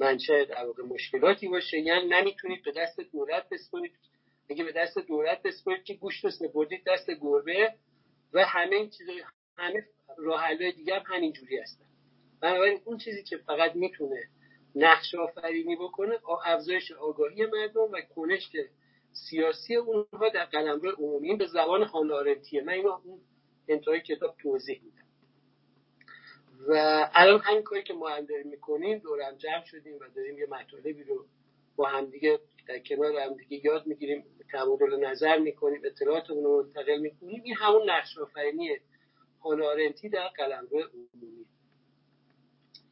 منشه 0.00 0.46
واقع 0.66 0.82
مشکلاتی 0.82 1.48
باشه. 1.48 1.78
یعنی 1.78 2.08
نمی‌تونید 2.08 2.64
به 2.64 2.72
دست 2.76 3.00
دولت 3.00 3.48
بسپرید. 3.48 3.92
اگه 4.50 4.64
به 4.64 4.72
دست 4.72 4.98
دولت 4.98 5.42
بسپرید 5.42 5.84
که 5.84 5.94
گوشت 5.94 6.24
رو 6.24 6.30
سپردید 6.30 6.82
دست 6.86 7.10
گربه 7.10 7.74
و 8.32 8.44
همه 8.44 8.76
این 8.76 8.90
چیزای 8.90 9.22
همه 9.58 9.86
راه 10.18 10.54
دیگه 10.54 10.94
هم 10.94 11.02
همینجوری 11.06 11.58
هستن. 11.58 11.84
بنابراین 12.40 12.80
اون 12.84 12.98
چیزی 12.98 13.22
که 13.22 13.36
فقط 13.36 13.76
می‌تونه 13.76 14.28
نقش 14.74 15.14
آفرینی 15.14 15.76
بکنه 15.76 16.18
افزایش 16.46 16.92
آگاهی 16.92 17.46
مردم 17.46 17.92
و 17.92 18.00
کنش 18.16 18.50
سیاسی 19.12 19.76
اونها 19.76 20.28
در 20.34 20.44
قلمرو 20.44 20.90
عمومی 20.90 21.36
به 21.36 21.46
زبان 21.46 21.82
هانارنتیه 21.82 22.62
من 22.62 22.72
اینو 22.72 23.00
اون 23.04 23.20
انتهای 23.68 24.00
کتاب 24.00 24.36
توضیح 24.42 24.80
میدم. 24.84 25.04
و 26.68 26.72
الان 27.14 27.40
همین 27.40 27.62
کاری 27.62 27.82
که 27.82 27.94
ما 27.94 28.08
هم 28.08 28.24
داریم 28.24 28.48
می‌کنیم 28.48 28.98
دورم 28.98 29.36
جمع 29.36 29.64
شدیم 29.64 29.96
و 29.96 30.04
داریم 30.16 30.38
یه 30.38 30.46
مطالبی 30.46 31.02
رو 31.04 31.26
با 31.76 31.88
همدیگه 31.88 32.38
در 32.68 32.78
کنار 32.78 33.16
همدیگه 33.16 33.64
یاد 33.64 33.86
می‌گیریم 33.86 34.24
تبادل 34.52 34.96
نظر 34.96 35.38
می‌کنیم 35.38 35.80
اطلاعاتمون 35.84 36.44
رو 36.44 36.62
منتقل 36.62 36.98
می‌کنیم. 36.98 37.42
این 37.44 37.54
همون 37.54 37.90
نقش 37.90 38.18
آفرینی 38.18 38.76
هانارنتی 39.44 40.08
در 40.08 40.28
قلمرو 40.28 40.78
عمومی. 40.78 41.46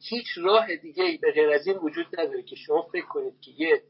هیچ 0.09 0.27
راه 0.37 0.75
دیگه 0.75 1.19
به 1.21 1.31
غیر 1.31 1.49
از 1.49 1.67
این 1.67 1.77
وجود 1.77 2.19
نداره 2.19 2.43
که 2.43 2.55
شما 2.55 2.81
فکر 2.81 3.05
کنید 3.05 3.41
که 3.41 3.51
یه 3.57 3.81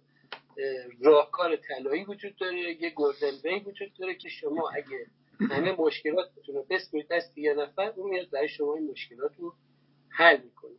راهکار 1.01 1.55
طلایی 1.55 2.03
وجود 2.03 2.35
داره 2.35 2.81
یه 2.81 2.89
گلدن 2.89 3.31
وی 3.43 3.59
وجود 3.59 3.93
داره 3.99 4.15
که 4.15 4.29
شما 4.29 4.69
اگه 4.69 5.05
همه 5.49 5.71
مشکلاتتون 5.71 6.55
رو 6.55 6.65
بسپرید 6.69 7.07
دست 7.07 7.37
یه 7.37 7.53
نفر 7.53 7.89
اون 7.95 8.09
میاد 8.09 8.29
برای 8.29 8.49
شما 8.49 8.75
این 8.75 8.91
مشکلات 8.91 9.31
رو 9.37 9.53
حل 10.09 10.41
می‌کنه. 10.41 10.77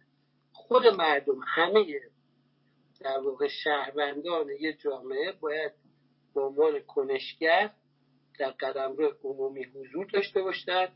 خود 0.53 0.87
مردم 0.87 1.41
همه 1.47 2.01
در 3.01 3.19
واقع 3.19 3.49
شهروندان 3.49 4.49
یه 4.61 4.73
جامعه 4.73 5.33
باید 5.33 5.73
به 6.35 6.41
عنوان 6.41 6.81
کنشگر 6.81 7.71
در 8.39 8.51
قدم 8.51 8.97
رو 8.97 9.17
عمومی 9.25 9.65
حضور 9.65 10.07
داشته 10.07 10.43
باشند 10.43 10.93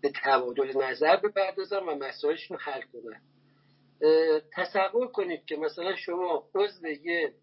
به 0.00 0.12
تبادل 0.24 0.82
نظر 0.82 1.16
بپردازن 1.16 1.78
و 1.78 1.94
مسائلشون 1.94 2.58
حل 2.60 2.82
کنن 2.82 3.20
تصور 4.52 5.08
کنید 5.08 5.44
که 5.44 5.56
مثلا 5.56 5.96
شما 5.96 6.50
عضو 6.54 6.86
یه 6.88 7.34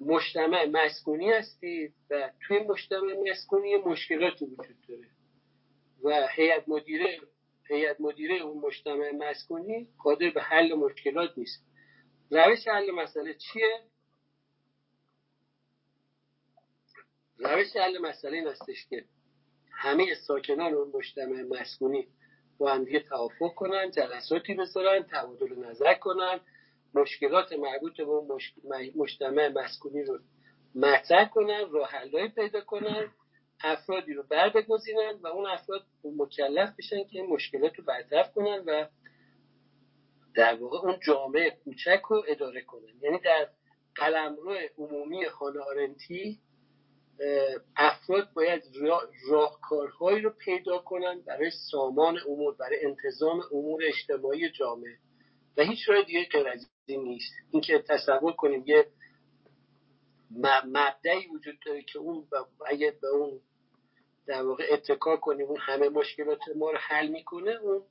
مجتمع 0.00 0.66
مسکونی 0.66 1.32
هستید 1.32 1.94
و 2.10 2.30
توی 2.46 2.58
مجتمع 2.58 3.30
مسکونی 3.30 3.76
مشکلاتی 3.76 4.44
وجود 4.44 4.76
داره 4.88 5.08
و 6.02 6.28
هیئت 6.30 6.68
مدیره 6.68 7.20
هیئت 7.68 8.00
مدیره 8.00 8.34
اون 8.34 8.66
مجتمع 8.66 9.10
مسکونی 9.12 9.88
قادر 9.98 10.30
به 10.30 10.42
حل 10.42 10.74
مشکلات 10.74 11.38
نیست. 11.38 11.64
روش 12.30 12.68
حل 12.68 12.90
مسئله 12.90 13.34
چیه؟ 13.34 13.82
روش 17.38 17.76
حل 17.76 17.98
مسئله 17.98 18.36
این 18.36 18.46
هستش 18.46 18.86
که 18.90 19.04
همه 19.76 20.14
ساکنان 20.14 20.74
اون 20.74 20.92
مجتمع 20.94 21.42
مسکونی 21.42 22.06
با 22.58 22.72
هم 22.72 22.84
دیگه 22.84 23.00
توافق 23.00 23.54
کنن 23.54 23.90
جلساتی 23.90 24.54
بذارن 24.54 25.02
تبادل 25.02 25.54
نظر 25.70 25.94
کنن. 25.94 26.40
مشکلات 26.94 27.52
مربوط 27.52 27.96
به 27.96 28.06
مجتمع 28.96 29.48
مسکونی 29.48 30.02
رو 30.02 30.18
مطرح 30.74 31.28
کنن 31.28 31.70
راه 31.70 32.28
پیدا 32.28 32.60
کنن 32.60 33.10
افرادی 33.60 34.12
رو 34.12 34.22
بر 34.22 34.48
بگذینن 34.48 35.18
و 35.22 35.26
اون 35.26 35.46
افراد 35.46 35.82
مکلف 36.04 36.70
بشن 36.78 37.04
که 37.04 37.20
این 37.20 37.26
مشکلات 37.26 37.76
رو 37.76 37.84
برطرف 37.84 38.32
کنن 38.32 38.62
و 38.66 38.86
در 40.34 40.54
واقع 40.54 40.78
اون 40.78 40.98
جامعه 41.06 41.50
کوچک 41.64 42.02
رو 42.08 42.24
اداره 42.28 42.60
کنن. 42.60 43.00
یعنی 43.00 43.18
در 43.18 43.48
قلمرو 43.94 44.56
عمومی 44.78 45.28
خانه 45.28 45.60
آرنتی 45.60 46.40
افراد 47.76 48.32
باید 48.34 48.62
راهکارهایی 49.30 50.20
رو 50.20 50.30
پیدا 50.30 50.78
کنن 50.78 51.20
برای 51.26 51.50
سامان 51.70 52.18
امور 52.28 52.54
برای 52.54 52.84
انتظام 52.84 53.40
امور 53.52 53.82
اجتماعی 53.84 54.50
جامعه. 54.50 54.96
و 55.56 55.62
هیچ 55.62 55.88
راه 55.88 56.02
دیگه 56.02 56.24
غیر 56.32 56.48
از 56.48 56.68
این 56.86 57.02
نیست. 57.02 57.32
اینکه 57.50 57.78
تصور 57.88 58.32
کنیم 58.32 58.64
یه 58.66 58.86
مبدعی 60.64 61.26
وجود 61.26 61.58
داره 61.66 61.82
که 61.82 61.98
اون 61.98 62.28
اگه 62.66 62.94
به 63.00 63.08
اون 63.08 63.40
در 64.26 64.42
واقع 64.42 64.64
اتکا 64.70 65.16
کنیم 65.16 65.46
اون 65.46 65.58
همه 65.60 65.88
مشکلات 65.88 66.40
ما 66.56 66.70
رو 66.70 66.78
حل 66.80 67.08
می‌کنه 67.08 67.50
اون 67.50 67.82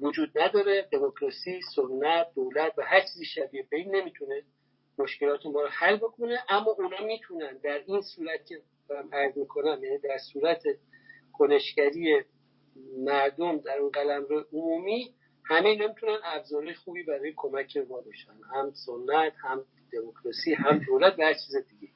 وجود 0.00 0.38
نداره. 0.38 0.88
دموکراسی 0.92 1.60
سنت 1.76 2.26
دولت 2.34 2.72
و 2.78 2.82
هر 2.82 3.00
چیزی 3.00 3.24
شبیه 3.24 3.66
به 3.70 3.76
این 3.76 3.96
نمی‌تونه 3.96 4.42
مشکلات 4.98 5.46
ما 5.46 5.60
رو 5.60 5.68
حل 5.68 5.96
بکنه 5.96 6.38
اما 6.48 6.70
اونا 6.78 7.06
می‌تونن 7.06 7.58
در 7.64 7.82
این 7.86 8.00
صورت 8.00 8.46
که 8.46 8.62
عرض 9.12 9.38
می‌کنم 9.38 9.84
یعنی 9.84 9.98
در 9.98 10.18
صورت 10.32 10.62
کنشگری 11.32 12.22
مردم 13.06 13.58
در 13.58 13.78
اون 13.78 13.90
قلم 13.90 14.24
رو 14.24 14.46
عمومی 14.52 15.14
همه 15.44 15.68
اینا 15.68 15.86
می‌تونن 15.86 16.18
ابزارهای 16.24 16.74
خوبی 16.74 17.02
برای 17.02 17.32
کمک 17.36 17.76
ما 17.76 18.00
باشن 18.00 18.40
هم 18.54 18.72
سنت 18.86 19.32
هم 19.42 19.64
دموکراسی 19.92 20.54
هم 20.54 20.78
دولت 20.78 21.18
و 21.18 21.22
هر 21.22 21.34
چیز 21.34 21.56
دیگه. 21.70 21.92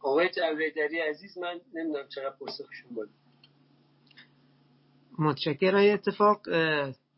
آقای 0.00 0.28
جویدری 0.28 0.98
عزیز 0.98 1.38
من 1.38 1.60
نمی‌دونم 1.74 2.08
چقدر 2.08 2.36
پاسخشون 2.36 2.94
بود. 2.94 3.10
متشکرم. 5.18 5.92
اتفاقا 5.94 6.40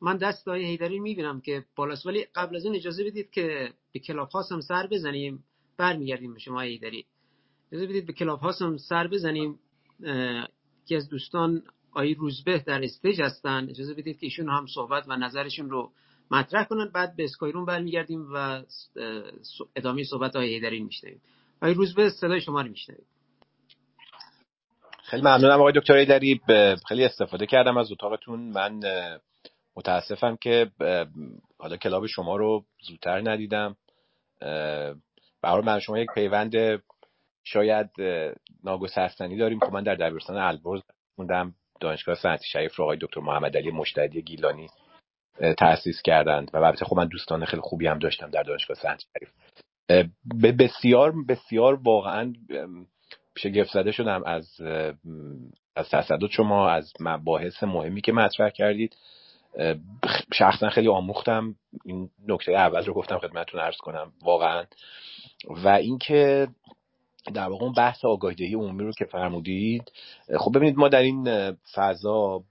من 0.03 0.17
دست 0.17 0.49
آقای 0.49 0.65
حیدری 0.65 1.01
می‌بینم 1.01 1.41
که 1.41 1.65
بالاست 1.77 2.07
ولی 2.07 2.27
قبل 2.35 2.57
از 2.57 2.65
این 2.65 2.75
اجازه 2.75 3.05
بدید 3.05 3.31
که 3.31 3.73
به 3.93 4.01
club 4.01 4.29
هم 4.51 4.61
سر 4.61 4.87
بزنیم. 4.87 5.45
برمیگردیم 5.77 6.35
به 6.35 6.41
شما 6.41 6.61
حیدری. 6.61 7.07
اجازه 7.73 7.87
بدید 7.87 8.07
به 8.07 8.13
club 8.13 8.41
هم 8.61 8.77
سر 8.77 9.07
بزنیم. 9.07 9.59
که 10.87 10.97
از 10.97 11.09
دوستان 11.09 11.63
آقای 11.91 12.15
روزبه 12.15 12.59
در 12.59 12.85
stage 12.85 13.23
هستن. 13.23 13.67
اجازه 13.71 13.95
بدید 13.95 14.19
که 14.19 14.27
ایشون 14.27 14.49
هم 14.49 14.67
صحبت 14.75 15.05
و 15.09 15.17
نظرشون 15.17 15.71
رو 15.71 15.93
مطرح 16.31 16.65
کنن. 16.65 16.91
بعد 16.95 17.17
به 17.17 17.25
Skyroom 17.25 17.65
برمیگردیم 17.65 18.27
و 18.35 18.63
ادامه 19.77 20.05
صحبت 20.05 20.37
های 20.37 20.49
حیدری 20.49 20.81
میشنویم. 20.81 21.21
آقای 21.63 21.75
روزبه 21.75 22.11
صدای 22.11 22.41
شما 22.41 22.61
رو 22.61 22.69
میشنویم. 22.69 23.07
خیلی 25.03 25.23
ممنونم 25.23 25.61
آقای 25.61 25.73
دکتر 25.77 25.95
ایدری 25.95 26.41
خیلی 26.89 27.05
استفاده 27.05 27.47
کردم 27.47 27.77
از 27.77 27.93
اتاقتون. 27.93 28.41
من 28.41 28.81
متاسفم 29.77 30.37
که 30.37 30.71
حالا 31.59 31.77
کلاب 31.77 32.07
شما 32.07 32.37
رو 32.37 32.65
زودتر 32.83 33.31
ندیدم. 33.31 33.77
برای 35.43 35.63
من 35.65 35.81
شما 35.81 35.99
یک 35.99 36.09
پیوند 36.15 36.83
شاید 37.45 37.91
ناگسستنی 38.65 39.37
داریم 39.37 39.61
که 39.61 39.69
من 39.73 39.83
در 39.83 39.95
دبیرستان 39.95 40.37
البرز 40.37 40.81
موندم. 41.19 41.55
دانشگاه 41.81 42.15
صنعتی 42.15 42.45
شریف 42.47 42.75
رو 42.75 42.85
آقای 42.85 42.99
دکتر 43.01 43.21
محمد 43.21 43.57
علی 43.57 43.71
مشتدی 43.71 44.23
گیلانی 44.23 44.69
تأسیس 45.59 46.03
کردند. 46.03 46.51
و 46.53 46.57
البته 46.57 46.85
خب 46.85 46.97
من 46.97 47.07
دوستان 47.07 47.45
خیلی 47.45 47.63
خوبی 47.63 47.87
هم 47.87 47.99
داشتم 47.99 48.31
در 48.31 48.43
دانشگاه 48.43 48.77
صنعتی 48.77 49.07
شریف. 49.13 49.31
بسیار 50.59 51.13
بسیار 51.29 51.75
واقعا 51.75 52.33
شگفت 53.39 53.73
زده 53.73 53.93
شدم 53.93 54.23
از 54.25 54.61
از 55.77 55.91
تصدد 55.91 56.27
شما 56.31 56.71
از 56.71 56.93
مباحث 57.01 57.63
مهمی 57.63 58.01
که 58.01 58.13
مطرح 58.13 58.51
کردید. 58.51 58.97
شخصا 60.33 60.71
خیلی 60.71 60.89
آموختم. 60.89 61.55
این 61.85 62.11
نکته 62.29 62.53
اول 62.53 62.85
رو 62.85 62.95
گفتم 62.95 63.19
خدمتتون 63.19 63.61
عرض 63.61 63.77
کنم 63.77 64.13
واقعا. 64.23 64.65
و 65.49 65.69
اینکه 65.69 66.49
در 67.35 67.49
واقع 67.49 67.65
اون 67.65 67.73
بحث 67.73 68.05
آگاهی 68.05 68.55
عمومی 68.55 68.85
رو 68.85 68.93
که 68.99 69.05
فرمودید 69.05 69.93
خب 70.39 70.57
ببینید 70.57 70.77
ما 70.77 70.89
در 70.89 71.03
این 71.03 71.53
فضا 71.75 72.43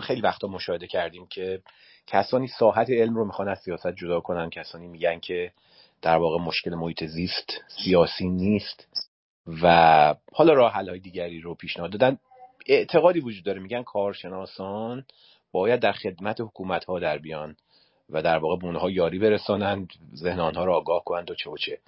خیلی 0.00 0.20
وقتا 0.20 0.48
مشاهده 0.48 0.86
کردیم 0.86 1.26
که 1.26 1.62
کسانی 2.06 2.48
ساحت 2.48 2.90
علم 2.90 3.14
رو 3.14 3.24
می‌خوان 3.24 3.48
از 3.48 3.58
سیاست 3.58 3.94
جدا 3.96 4.20
کنن 4.20 4.50
کسانی 4.50 4.88
میگن 4.88 5.18
که 5.18 5.52
در 6.02 6.16
واقع 6.16 6.38
مشکل 6.38 6.74
محیط 6.74 7.04
زیست 7.04 7.64
سیاسی 7.68 8.28
نیست 8.28 8.88
و 9.62 10.14
حالا 10.32 10.52
راه 10.52 10.72
های 10.72 10.98
دیگری 10.98 11.40
رو 11.40 11.54
پیشنهاد 11.54 11.90
دادن. 11.90 12.18
اعتقادی 12.66 13.20
وجود 13.20 13.44
داره. 13.44 13.60
میگن 13.60 13.82
کارشناسان 13.82 15.04
باید 15.54 15.80
در 15.80 15.92
خدمت 15.92 16.40
حکومت 16.40 16.84
ها 16.84 16.98
در 16.98 17.18
بیان 17.18 17.56
و 18.10 18.22
در 18.22 18.38
واقع 18.38 18.56
به 18.56 18.64
اونها 18.64 18.90
یاری 18.90 19.18
برسانند 19.18 19.88
ذهن 20.14 20.40
آنها 20.40 20.64
را 20.64 20.76
آگاه 20.76 21.04
کنند 21.04 21.30
و 21.30 21.34
چه 21.34 21.50
و 21.50 21.56
چه. 21.56 21.78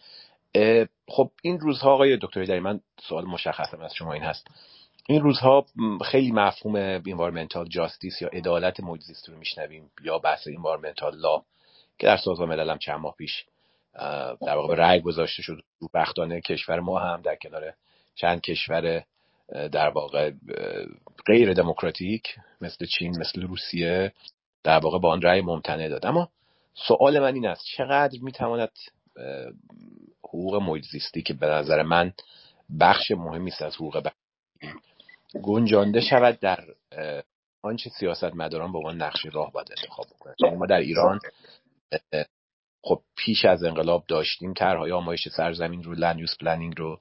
خب 1.09 1.31
این 1.43 1.61
روزها 1.61 1.95
آقای 1.95 2.17
دکتر 2.17 2.45
در 2.45 2.61
من 2.61 2.81
سوال 3.09 3.25
مشخصم 3.25 3.81
از 3.81 3.95
شما 3.95 4.13
این 4.13 4.23
هست. 4.23 4.47
این 5.09 5.23
روزها 5.23 5.67
خیلی 6.05 6.33
مفهوم 6.33 6.77
environmental 6.77 7.69
justice 7.69 8.23
یا 8.23 8.29
عدالت 8.29 8.81
محیط 8.81 9.03
زیست 9.03 9.29
رو 9.29 9.37
میشنویم 9.37 9.91
یا 10.05 10.19
بحث 10.19 10.49
environmental 10.49 11.17
law 11.17 11.43
که 11.99 12.07
در 12.07 12.17
سازمان 12.17 12.49
ملل 12.49 12.71
هم 12.71 12.79
چند 12.79 13.01
ماه 13.01 13.15
پیش 13.19 13.45
در 14.47 14.57
واقع 14.57 14.75
رأی 14.75 15.01
گذاشته 15.01 15.43
شد. 15.43 15.63
بدبختانه 15.95 16.41
کشور 16.41 16.81
ما 16.81 16.99
هم 16.99 17.23
در 17.23 17.37
کنار 17.37 17.75
چند 18.15 18.41
کشور 18.41 19.03
در 19.49 19.89
واقع 19.89 20.33
غیر 21.27 21.55
دموکراتیک 21.55 22.37
مثل 22.61 22.87
چین 22.87 23.19
مثل 23.19 23.43
روسیه 23.43 24.13
در 24.65 24.79
واقع 24.79 24.99
با 24.99 25.13
آن 25.13 25.23
رأی 25.23 25.41
ممتنع 25.41 25.89
داد. 25.89 26.07
اما 26.07 26.29
سوال 26.75 27.19
من 27.19 27.35
این 27.35 27.47
است 27.47 27.65
چقدر 27.77 28.19
می‌تواند 28.23 28.71
حقوق 30.25 30.55
محیط 30.55 30.85
زیستی 30.85 31.23
که 31.23 31.35
به 31.35 31.47
نظر 31.47 31.83
من 31.83 32.13
بخش 32.81 33.11
مهمی 33.11 33.51
است 33.51 33.63
از 33.63 33.75
حقوق 33.75 33.99
بشری 33.99 34.13
گنجانده 35.43 36.01
شود 36.01 36.39
در 36.41 36.65
آنچه 37.63 37.91
سیاست 37.91 38.35
مداران 38.35 38.73
به 38.73 38.79
عنوان 38.79 39.03
نقش 39.03 39.27
راه 39.33 39.53
باید 39.53 39.69
انتخاب 39.79 40.07
بکنند؟ 40.07 40.37
ما 40.59 40.67
در 40.67 40.79
ایران 40.79 41.21
خب 42.83 43.03
پیش 43.17 43.45
از 43.45 43.65
انقلاب 43.65 44.05
داشتیم 44.09 44.55
طرحهای 44.55 44.93
آمایش 44.93 45.29
سرزمین 45.29 45.83
رو 45.83 45.95
لند 45.95 46.21
پلنینگ 46.41 46.79
رو 46.79 47.01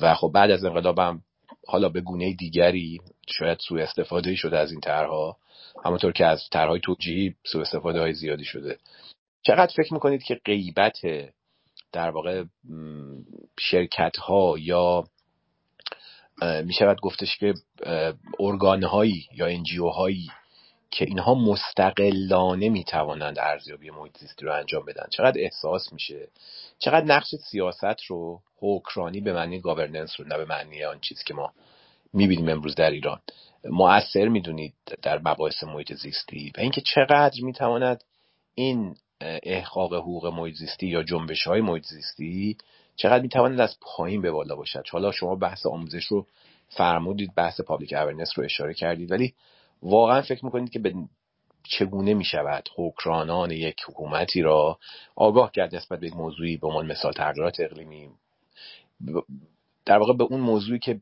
و 0.00 0.14
خب 0.14 0.30
بعد 0.34 0.50
از 0.50 0.64
انقلاب 0.64 0.98
هم 0.98 1.22
حالا 1.66 1.88
به 1.88 2.00
گونه 2.00 2.32
دیگری 2.32 3.00
شاید 3.38 3.58
سوء 3.58 3.82
استفاده 3.82 4.34
شده 4.34 4.58
از 4.58 4.70
این 4.70 4.80
طرحها. 4.80 5.36
همونطور 5.84 6.12
که 6.12 6.26
از 6.26 6.42
طرحهای 6.52 6.80
توجیهی 6.80 7.34
سوء 7.46 7.62
استفاده 7.62 8.00
های 8.00 8.12
زیادی 8.12 8.44
شده. 8.44 8.78
چقدر 9.42 9.72
فکر 9.76 9.94
می‌کنید 9.94 10.22
که 10.22 10.40
غیبت 10.44 10.98
در 11.92 12.10
واقع 12.10 12.44
شرکت 13.60 14.16
ها 14.16 14.54
یا 14.58 15.04
می‌شود 16.64 17.00
گفتش 17.00 17.36
که 17.36 17.54
ارگان 18.40 18.82
هایی 18.82 19.28
یا 19.34 19.46
انجیو 19.46 19.88
هایی 19.88 20.28
که 20.90 21.04
اینها 21.04 21.34
مستقلانه 21.34 22.68
می‌توانند 22.68 23.38
ارزیابی 23.38 23.90
محیط 23.90 24.18
زیستی 24.18 24.46
رو 24.46 24.52
انجام 24.52 24.84
بدن؟ 24.84 25.06
چقدر 25.10 25.40
احساس 25.40 25.92
میشه؟ 25.92 26.28
چقدر 26.78 27.06
نقش 27.06 27.34
سیاست 27.50 28.02
رو 28.06 28.40
حکرانی 28.60 29.20
به 29.20 29.32
معنی 29.32 29.60
گاورننس 29.60 30.20
رو 30.20 30.26
نه 30.26 30.36
به 30.36 30.44
معنی 30.44 30.84
آن 30.84 31.00
چیزی 31.00 31.24
که 31.26 31.34
ما 31.34 31.52
می‌بینیم 32.12 32.48
امروز 32.48 32.74
در 32.74 32.90
ایران. 32.90 33.20
مؤثر 33.64 34.28
می‌دونید 34.28 34.74
در 35.02 35.18
مباحث 35.18 35.64
محیط 35.64 35.92
زیستی 35.92 36.52
و 36.56 36.60
اینکه 36.60 36.80
چقدر 36.80 37.40
می‌تواند 37.42 38.04
این 38.54 38.96
احقاق 39.20 39.94
حقوق 39.94 40.26
محیط 40.26 40.54
زیستی 40.54 40.86
یا 40.86 41.02
جنبش 41.02 41.46
های 41.46 41.60
محیط 41.60 41.84
زیستی 41.84 42.56
چقدر 42.96 43.22
می‌تواند 43.22 43.60
از 43.60 43.76
پایین 43.80 44.22
به 44.22 44.30
بالا 44.30 44.56
باشد. 44.56 44.84
حالا 44.90 45.12
شما 45.12 45.34
بحث 45.34 45.66
آموزش 45.66 46.04
رو 46.04 46.26
فرمودید 46.68 47.34
بحث 47.34 47.60
پابلیک 47.60 47.92
اورننس 47.92 48.32
رو 48.36 48.44
اشاره 48.44 48.74
کردید 48.74 49.10
ولی 49.12 49.34
واقعا 49.82 50.22
فکر 50.22 50.44
می‌کنید 50.44 50.70
که 50.70 50.78
به 50.78 50.94
چگونه 51.64 52.14
می 52.14 52.24
شود 52.24 52.68
حکرانان 52.76 53.50
یک 53.50 53.76
حکومتی 53.88 54.42
را 54.42 54.78
آگاه 55.16 55.52
کرد 55.52 55.76
نسبت 55.76 56.00
به 56.00 56.06
یک 56.06 56.16
موضوعی 56.16 56.56
به 56.56 56.66
عنوان 56.66 56.86
مثال 56.86 57.12
تغییرات 57.12 57.60
اقلیمی؟ 57.60 58.08
در 59.86 59.98
واقع 59.98 60.12
به 60.12 60.24
اون 60.24 60.40
موضوعی 60.40 60.78
که 60.78 61.00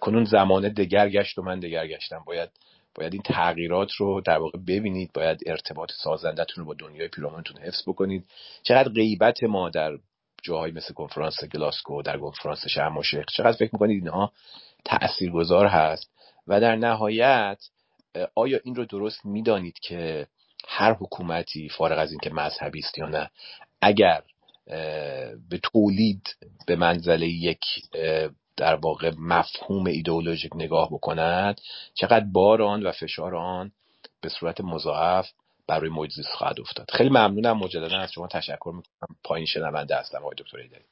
کنون 0.00 0.24
زمانه 0.24 0.68
دگر 0.68 1.08
گشت 1.08 1.38
و 1.38 1.42
من 1.42 1.60
دگر 1.60 1.86
گشتم 1.86 2.22
باید 2.26 2.50
باید 2.94 3.12
این 3.12 3.22
تغییرات 3.22 3.92
رو 3.92 4.20
در 4.20 4.38
واقع 4.38 4.58
ببینید 4.58 5.10
باید 5.14 5.40
ارتباط 5.46 5.90
سازندتون 5.92 6.64
رو 6.64 6.64
با 6.64 6.74
دنیای 6.78 7.08
پیرامونتون 7.08 7.62
حفظ 7.62 7.82
بکنید. 7.88 8.26
چقدر 8.62 8.88
غیبت 8.88 9.44
ما 9.44 9.70
در 9.70 9.98
جاهایی 10.42 10.72
مثل 10.72 10.94
کنفرانس 10.94 11.44
گلاسکو 11.44 12.02
در 12.02 12.18
کنفرانس 12.18 12.68
شرم 12.68 13.02
چقدر 13.36 13.56
فکر 13.56 13.70
می‌کنید 13.72 14.04
اینها 14.04 14.32
تاثیرگذار 14.84 15.66
هست؟ 15.66 16.10
و 16.46 16.60
در 16.60 16.76
نهایت 16.76 17.58
آیا 18.34 18.60
این 18.64 18.74
رو 18.74 18.84
درست 18.84 19.26
می‌دانید 19.26 19.78
که 19.78 20.26
هر 20.68 20.92
حکومتی 20.92 21.68
فارغ 21.68 21.98
از 21.98 22.10
اینکه 22.10 22.30
مذهبی 22.30 22.78
است 22.78 22.98
یا 22.98 23.06
نه 23.06 23.30
اگر 23.80 24.22
به 25.50 25.60
تولید 25.62 26.36
به 26.66 26.76
منزله 26.76 27.28
یک 27.28 27.60
در 28.56 28.74
واقع 28.74 29.12
مفهوم 29.18 29.86
ایدئولوژیک 29.86 30.52
نگاه 30.54 30.88
بکند 30.92 31.60
چقدر 31.94 32.24
بار 32.32 32.62
آن 32.62 32.82
و 32.82 32.92
فشار 32.92 33.36
آن 33.36 33.72
به 34.20 34.28
صورت 34.28 34.60
مضاعف 34.60 35.30
برای 35.68 35.90
محیط 35.90 36.10
خواهد 36.34 36.60
افتاد؟ 36.60 36.90
خیلی 36.90 37.10
ممنونم 37.10 37.58
مجددا 37.58 37.98
از 37.98 38.12
شما 38.12 38.28
تشکر 38.28 38.72
می‌کنم. 38.76 39.16
پایین 39.24 39.46
شنونده 39.46 39.96
هستم 39.96 40.18
آقای 40.18 40.34
دکتر 40.38 40.58
ایدری. 40.58 40.84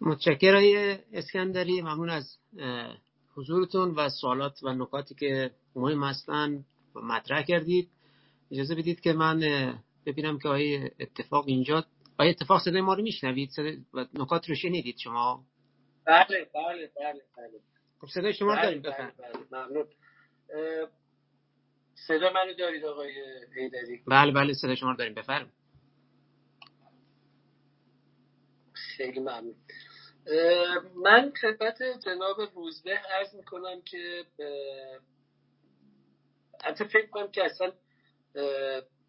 متشکرم 0.00 0.98
اسکندری. 1.12 1.82
ممنون 1.82 2.10
از 2.10 2.36
حضورتون 3.36 3.94
و 3.94 4.08
سوالات 4.08 4.62
و 4.62 4.72
نکاتی 4.72 5.14
که 5.14 5.50
مهم 5.76 6.02
و 6.94 7.00
مطرح 7.00 7.42
کردید. 7.42 7.88
اجازه 8.50 8.74
بدید 8.74 9.00
که 9.00 9.12
من 9.12 9.40
ببینم 10.06 10.38
که 10.38 10.48
آیا 10.48 10.88
اتفاق 11.00 11.44
اینجا 11.46 11.84
آیا 12.18 12.30
اتفاق 12.30 12.62
صدای 12.62 12.80
ما 12.80 12.94
رو 12.94 13.02
میشنوید؟ 13.02 13.50
و 13.94 14.06
نکات 14.14 14.48
رو 14.48 14.54
شنیدید 14.54 14.96
شما؟ 14.98 15.44
بله 16.06 16.48
بله 16.54 16.90
بله 16.96 17.22
بله. 17.36 17.60
خب 18.00 18.06
صدای 18.06 18.34
شما 18.34 18.52
بله 18.52 18.62
داریم 18.62 18.82
بفرم 18.82 19.12
بله 19.18 19.62
ممنون. 19.66 19.86
صدا 21.94 22.32
منو 22.32 22.54
دارید 22.58 22.84
آقای 22.84 23.12
هیدری 23.56 24.02
بله 24.06 24.32
بله 24.32 24.52
صدا 24.54 24.74
شما 24.74 24.90
رو 24.90 24.96
داریم 24.96 25.14
بفرم 25.14 25.52
خیلی 28.72 29.20
ممنون. 29.20 29.54
من 31.04 31.32
خدمت 31.40 31.78
جناب 32.04 32.36
روزبه 32.54 32.90
عرض 32.90 33.34
می‌کنم 33.34 33.82
که 33.82 34.24
حتی 36.66 36.84
فکر 36.84 37.06
کنم 37.06 37.30
که 37.30 37.44
اصلا 37.44 37.72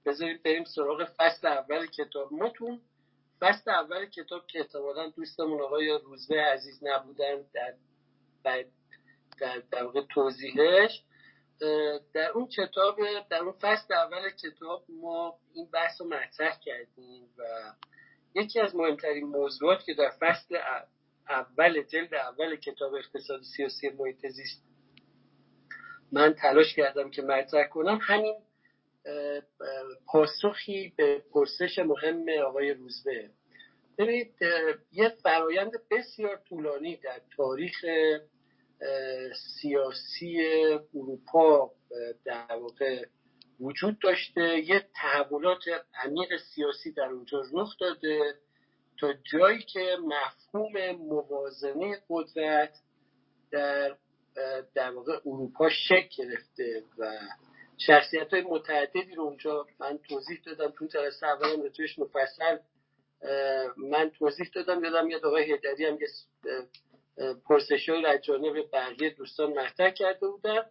بذارید 0.06 0.44
بریم 0.44 0.64
سراغ 0.64 1.04
فصل 1.18 1.48
اول 1.48 1.86
کتاب. 1.86 2.34
ما 2.34 2.50
تو 2.50 2.80
فصل 3.40 3.72
اول 3.72 4.06
کتاب 4.06 4.48
که 4.48 4.60
احتمالا 4.60 5.10
دوستمون 5.10 5.62
آقای 5.62 6.00
روزبه 6.04 6.42
عزیز 6.42 6.80
نبودن 6.84 7.46
در 7.54 7.74
در, 8.44 8.66
در, 9.72 10.02
توضیحش 10.14 11.04
در 12.14 12.30
اون 12.34 12.48
کتاب 12.48 13.00
در 13.30 13.38
اون 13.38 13.52
فصل 13.52 13.94
اول 13.94 14.30
کتاب 14.30 14.86
ما 14.90 15.40
این 15.54 15.66
بحث 15.74 16.02
رو 16.02 16.08
مطرح 16.08 16.60
کردیم 16.60 17.30
و 17.38 17.44
یکی 18.36 18.60
از 18.60 18.76
مهمترین 18.76 19.28
موضوعات 19.28 19.84
که 19.84 19.94
در 19.94 20.10
فصل 20.20 20.58
اول 21.30 21.84
جلد 21.84 22.14
اول 22.14 22.56
کتاب 22.56 22.94
اقتصاد 22.94 23.42
سیاسی 23.42 23.90
محیط 23.90 24.28
زیست 24.28 24.64
من 26.12 26.34
تلاش 26.34 26.76
کردم 26.76 27.10
که 27.10 27.22
مطرح 27.22 27.68
کنم. 27.68 28.00
همین 28.02 28.36
پاسخی 30.08 30.94
به 30.98 31.22
پرسش 31.34 31.80
مهم 31.80 32.26
آقای 32.48 32.74
روزبه. 32.74 33.30
ببینید 33.98 34.34
یه 34.92 35.10
فرایند 35.24 35.72
بسیار 35.92 36.42
طولانی 36.50 36.98
در 36.98 37.22
تاریخ 37.38 37.86
سیاسی 39.62 40.42
اروپا 40.96 41.72
در 42.26 42.56
واقع 42.56 43.06
وجود 43.60 44.00
داشته. 44.00 44.60
یه 44.60 44.88
تحولات 44.96 45.64
عمیق 46.04 46.38
سیاسی 46.56 46.92
در 46.92 47.10
اونجا 47.10 47.44
رخ 47.54 47.78
داده 47.80 48.36
تا 49.00 49.14
جایی 49.32 49.62
که 49.62 49.98
مفهوم 50.06 50.92
موازنه 50.92 52.02
قدرت 52.10 52.74
در 53.52 53.98
در 54.76 54.92
واقع 54.92 55.20
اروپا 55.26 55.70
شکل 55.70 56.24
گرفته 56.24 56.84
و 56.98 57.12
شخصیت 57.78 58.34
های 58.34 58.42
متعددی 58.42 59.16
رو 59.16 59.24
اونجا 59.24 59.68
من 59.80 59.98
توضیح 60.10 60.42
دادم. 60.46 60.74
تو 60.78 60.86
جلسه 60.86 61.28
اولم 61.28 61.62
راجعش 61.62 62.00
مفصل 62.00 62.58
من 63.78 64.10
توضیح 64.10 64.50
دادم. 64.56 64.84
یادم 64.84 65.10
یاد 65.10 65.26
آقای 65.26 65.44
هیدری 65.44 65.86
هم 65.86 65.98
یه 66.02 66.08
پرسش 67.46 67.90
های 67.90 68.06
از 68.06 68.22
جانب 68.22 68.72
بقیه 68.74 69.10
دوستان 69.10 69.54
مطرح 69.54 69.90
کرده 69.90 70.28
بودن. 70.28 70.64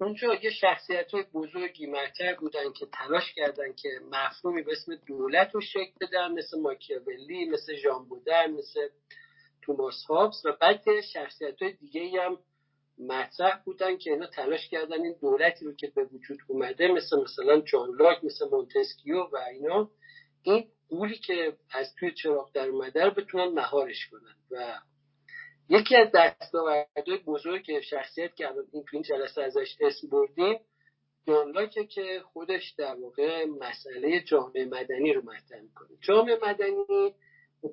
اونجا 0.00 0.34
یه 0.34 0.50
شخصیت 0.50 1.10
های 1.10 1.22
بزرگی 1.34 1.86
مطرح 1.86 2.34
بودن 2.34 2.72
که 2.72 2.86
تلاش 2.86 3.32
کردن 3.34 3.72
که 3.72 3.88
مفهومی 4.10 4.62
به 4.62 4.72
اسم 4.72 4.94
دولت 5.06 5.54
رو 5.54 5.60
شکل 5.60 5.92
بدن 6.00 6.32
مثل 6.32 6.60
ماکیاولی 6.60 7.44
مثل 7.44 7.74
ژان 7.76 8.04
بودن 8.04 8.50
مثل 8.50 8.88
توماس 9.62 10.04
هابس 10.08 10.42
و 10.44 10.52
بعد 10.60 11.00
شخصیت 11.00 11.62
های 11.62 11.72
دیگه 11.72 12.22
هم 12.22 12.38
مطرح 13.08 13.62
بودن 13.64 13.96
که 13.96 14.10
اینا 14.10 14.26
تلاش 14.26 14.68
کردن 14.68 15.02
این 15.02 15.16
دولتی 15.20 15.64
رو 15.64 15.74
که 15.74 15.92
به 15.94 16.04
وجود 16.04 16.38
اومده 16.48 16.88
مثل 16.88 17.22
مثلا 17.22 17.60
جان 17.60 17.88
لاک 17.98 18.24
مثل 18.24 18.48
مونتسکیو 18.50 19.22
و 19.22 19.36
اینا 19.52 19.90
این 20.42 20.68
قولی 20.88 21.18
که 21.18 21.56
از 21.70 21.94
توی 21.94 22.14
چراغ 22.14 22.52
در 22.52 22.68
اومده 22.68 23.04
رو 23.04 23.10
بتونن 23.10 23.48
مهارش 23.48 24.08
کنن. 24.08 24.34
و 24.50 24.78
یکی 25.68 25.96
از 25.96 26.08
دستاوردهای 26.14 27.18
بزرگ 27.26 27.80
شخصیت 27.80 28.36
که 28.36 28.48
الان 28.48 28.66
این 28.72 28.84
تو 28.84 28.88
این 28.92 29.02
جلسه 29.02 29.42
ازش 29.42 29.76
اسم 29.80 30.08
بردیم 30.08 30.60
جان 31.26 31.50
لاکه 31.50 31.86
که 31.86 32.22
خودش 32.32 32.70
در 32.78 32.94
واقع 32.94 33.44
مسئله 33.44 34.20
جامعه 34.20 34.64
مدنی 34.64 35.12
رو 35.12 35.22
مطرح 35.22 35.60
می‌کنه. 35.60 35.88
جامعه 36.00 36.38
مدنی 36.42 37.14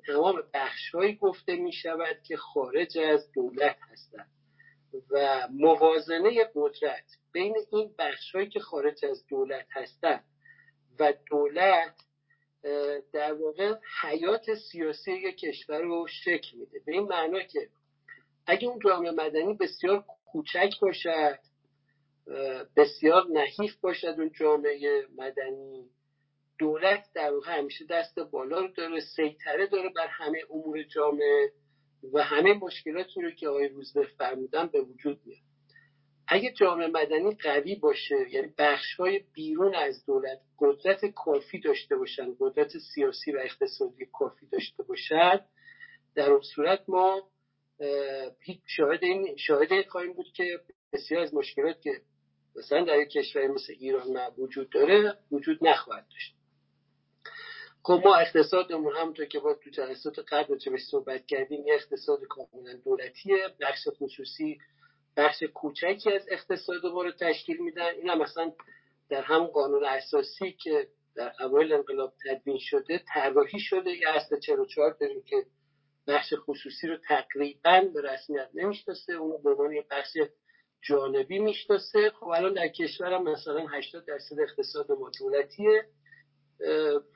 تمام 0.06 0.42
بخشهایی 0.54 1.14
گفته 1.14 1.56
می 1.56 1.72
شود 1.72 2.22
که 2.22 2.36
خارج 2.36 2.98
از 2.98 3.32
دولت 3.32 3.76
هستند. 3.92 4.37
و 5.10 5.48
موازنه 5.50 6.50
قدرت 6.54 7.04
بین 7.32 7.56
این 7.72 7.94
بخشهایی 7.98 8.48
که 8.48 8.60
خارج 8.60 9.04
از 9.04 9.26
دولت 9.26 9.66
هستند 9.70 10.24
و 11.00 11.14
دولت 11.30 11.94
در 13.12 13.32
واقع 13.32 13.74
حیات 14.02 14.54
سیاسی 14.54 15.12
یک 15.12 15.38
کشور 15.38 15.80
رو 15.80 16.06
شکل 16.06 16.56
میده. 16.58 16.80
به 16.86 16.92
این 16.92 17.02
معنا 17.02 17.42
که 17.42 17.68
اگه 18.46 18.68
اون 18.68 18.78
جامعه 18.84 19.10
مدنی 19.10 19.54
بسیار 19.54 20.04
کوچک 20.32 20.80
باشد 20.80 21.38
بسیار 22.76 23.26
نحیف 23.32 23.76
باشد 23.80 24.14
اون 24.18 24.30
جامعه 24.40 25.06
مدنی 25.16 25.90
دولت 26.58 27.04
در 27.14 27.32
واقع 27.32 27.58
همیشه 27.58 27.84
دست 27.90 28.18
بالا 28.18 28.60
رو 28.60 28.68
داره 28.68 29.00
سیطره 29.00 29.66
داره 29.66 29.88
بر 29.88 30.06
همه 30.06 30.38
امور 30.50 30.82
جامعه. 30.82 31.52
و 32.12 32.22
همه 32.22 32.54
مشکلاتی 32.54 33.22
رو 33.22 33.30
که 33.30 33.48
آقای 33.48 33.68
روزبه 33.68 34.06
فرمودن 34.18 34.66
به 34.66 34.80
وجود 34.80 35.20
میاد. 35.24 35.40
اگه 36.28 36.52
جامعه 36.52 36.86
مدنی 36.86 37.34
قوی 37.34 37.74
باشه 37.74 38.16
یعنی 38.30 38.52
بخش 38.58 38.94
های 38.94 39.20
بیرون 39.34 39.74
از 39.74 40.06
دولت 40.06 40.40
قدرت 40.58 41.04
کافی 41.04 41.60
داشته 41.60 41.96
باشن 41.96 42.34
قدرت 42.40 42.78
سیاسی 42.94 43.32
و 43.32 43.38
اقتصادی 43.38 44.06
کافی 44.12 44.46
داشته 44.46 44.82
باشد 44.82 45.44
در 46.14 46.30
اون 46.30 46.42
صورت 46.54 46.84
ما 46.88 47.28
شاهد 48.66 49.04
این 49.04 49.36
شاهد 49.36 49.88
خواهیم 49.88 50.12
بود 50.12 50.26
که 50.34 50.60
بسیار 50.92 51.22
از 51.22 51.34
مشکلات 51.34 51.80
که 51.82 51.90
مثلا 52.56 52.84
در 52.84 52.98
یک 52.98 53.08
کشور 53.08 53.46
مثل 53.46 53.72
ایران 53.78 54.32
وجود 54.38 54.70
داره 54.70 55.14
وجود 55.30 55.58
نخواهد 55.62 56.06
داشت. 56.10 56.37
خب 57.88 58.02
ما 58.04 58.16
اقتصادمون 58.16 58.96
همونطور 58.96 59.26
که 59.26 59.40
با 59.40 59.54
تو 59.54 59.70
جلسات 59.70 60.18
قبل 60.18 60.58
چه 60.58 60.70
صحبت 60.90 61.26
کردیم 61.26 61.66
یه 61.66 61.74
اقتصاد 61.74 62.20
کاملا 62.24 62.72
دولتیه 62.84 63.48
بخش 63.60 63.88
خصوصی 63.88 64.58
بخش 65.16 65.42
کوچکی 65.42 66.12
از 66.12 66.26
اقتصاد 66.30 66.86
ما 66.86 67.02
رو 67.02 67.12
تشکیل 67.12 67.62
میدن 67.62 67.88
این 67.88 68.08
هم 68.08 68.18
مثلا 68.18 68.52
در 69.08 69.22
هم 69.22 69.46
قانون 69.46 69.84
اساسی 69.84 70.52
که 70.52 70.88
در 71.14 71.32
اوایل 71.40 71.72
انقلاب 71.72 72.12
تدوین 72.26 72.58
شده 72.58 73.02
طراحی 73.14 73.60
شده. 73.60 73.90
یه 73.90 74.08
اصل 74.08 74.40
44 74.40 74.96
داریم 75.00 75.22
که 75.22 75.36
بخش 76.06 76.34
خصوصی 76.36 76.86
رو 76.86 76.96
تقریبا 77.08 77.80
به 77.94 78.02
رسمیت 78.02 78.48
نمی‌شناسه. 78.54 79.12
اونو 79.12 79.38
به 79.38 79.50
عنوان 79.50 79.74
بخش 79.90 80.16
جانبی 80.82 81.38
می‌شناسه. 81.38 82.10
خب 82.10 82.28
الان 82.28 82.54
در 82.54 82.68
کشورم 82.68 83.22
مثلا 83.22 83.66
80 83.66 84.04
درصد 84.04 84.40
اقتصاد 84.40 84.92
ما 84.92 85.10
دولتیه. 85.20 85.84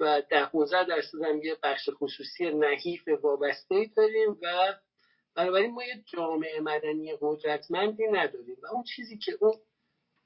و 0.00 0.22
ده 0.30 0.46
15 0.46 0.84
درصد 0.84 1.22
هم 1.22 1.42
یه 1.42 1.56
بخش 1.62 1.88
خصوصی 2.00 2.50
نحیف 2.50 3.08
وابسته 3.22 3.90
داریم 3.96 4.30
و 4.42 4.74
بنابراین 5.34 5.70
ما 5.70 5.84
یه 5.84 6.04
جامعه 6.06 6.60
مدنی 6.60 7.16
قدرتمندی 7.20 8.06
نداریم. 8.06 8.56
و 8.62 8.66
اون 8.66 8.84
چیزی 8.84 9.18
که 9.18 9.38
اون 9.40 9.54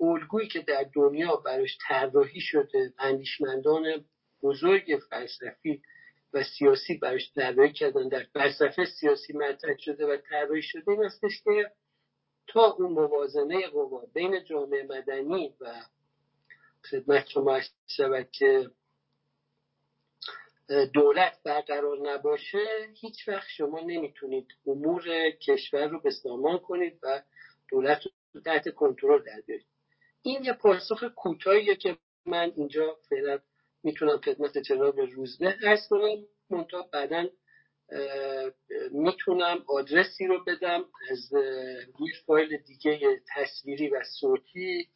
الگویی 0.01 0.49
که 0.49 0.61
در 0.61 0.87
دنیا 0.95 1.37
براش 1.37 1.79
طراحی 1.89 2.41
شده 2.41 2.93
اندیشمندان 2.99 4.05
بزرگ 4.43 5.01
فلسفی 5.11 5.83
و 6.33 6.43
سیاسی 6.43 6.97
براش 6.97 7.33
طراحی 7.35 7.73
کردن 7.73 8.09
در 8.09 8.23
فلسفه 8.33 8.85
سیاسی 8.85 9.33
مطرح 9.33 9.77
شده 9.79 10.07
و 10.07 10.17
طراحی 10.17 10.63
شده 10.63 10.91
این 10.91 11.05
هستش 11.05 11.43
که 11.45 11.71
تا 12.47 12.71
اون 12.73 12.93
موازنه 12.93 13.67
قوا 13.67 14.03
بین 14.15 14.45
جامعه 14.45 14.83
مدنی 14.83 15.55
و 15.61 15.75
خدمت 16.91 17.27
شما 17.27 17.61
شود 17.87 18.29
که 18.33 18.71
دولت 20.69 21.39
برقرار 21.45 21.99
نباشه 22.03 22.89
هیچ 23.01 23.29
وقت 23.29 23.49
شما 23.49 23.81
نمی‌تونید 23.81 24.47
امور 24.67 25.31
کشور 25.31 25.89
رو 25.89 26.01
به 26.01 26.11
سامان 26.11 26.59
کنید 26.59 26.99
و 27.03 27.23
دولت 27.71 28.01
رو 28.33 28.41
تحت 28.41 28.69
کنترل 28.69 29.23
در 29.23 29.41
بیارید. 29.47 29.67
این 30.23 30.45
یه 30.45 30.53
پاسخ 30.53 31.05
کوتاهیه 31.05 31.77
که 31.77 31.97
من 32.27 32.53
اینجا 32.57 32.97
فعلا 33.11 33.39
می‌تونم 33.83 34.19
خدمت 34.19 34.59
جناب 34.59 35.01
روزبه 35.01 35.55
هست 35.63 35.89
کنم. 35.89 36.27
منتها 36.51 36.83
بعدا 36.93 37.29
می‌تونم 38.91 39.65
آدرسی 39.69 40.27
رو 40.27 40.45
بدم 40.45 40.85
از 41.11 41.33
روی 41.99 42.13
فایل 42.27 42.57
دیگه 42.57 43.21
تصویری 43.37 43.89
و 43.89 44.03
صوتی 44.21 44.89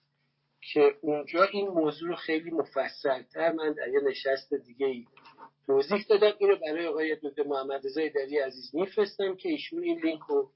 که 0.72 0.94
اونجا 1.00 1.44
این 1.44 1.68
موضوع 1.68 2.08
رو 2.08 2.16
خیلی 2.16 2.50
مفصلتر 2.50 3.52
من 3.52 3.72
در 3.72 3.88
یه 3.88 4.00
نشست 4.00 4.54
دیگه 4.54 4.86
ای 4.86 5.06
توضیح 5.66 6.04
دادم. 6.08 6.32
اینو 6.38 6.56
برای 6.56 6.86
آقای 6.86 7.16
دکتر 7.22 7.42
محمد 7.42 7.86
رضای 7.86 8.10
دری 8.10 8.38
عزیز 8.38 8.74
میفرستم 8.74 9.36
که 9.36 9.48
ایشون 9.48 9.82
این 9.82 10.00
لینک 10.04 10.20
رو 10.28 10.50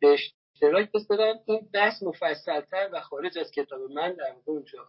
به 0.00 0.16
اشتراک 0.54 0.92
بذارن. 0.92 1.38
این 1.46 1.68
بحث 1.74 2.02
مفصلتر 2.02 2.90
و 2.92 3.00
خارج 3.00 3.38
از 3.38 3.50
کتاب 3.50 3.80
من 3.80 4.12
در 4.12 4.34
اونجا 4.44 4.88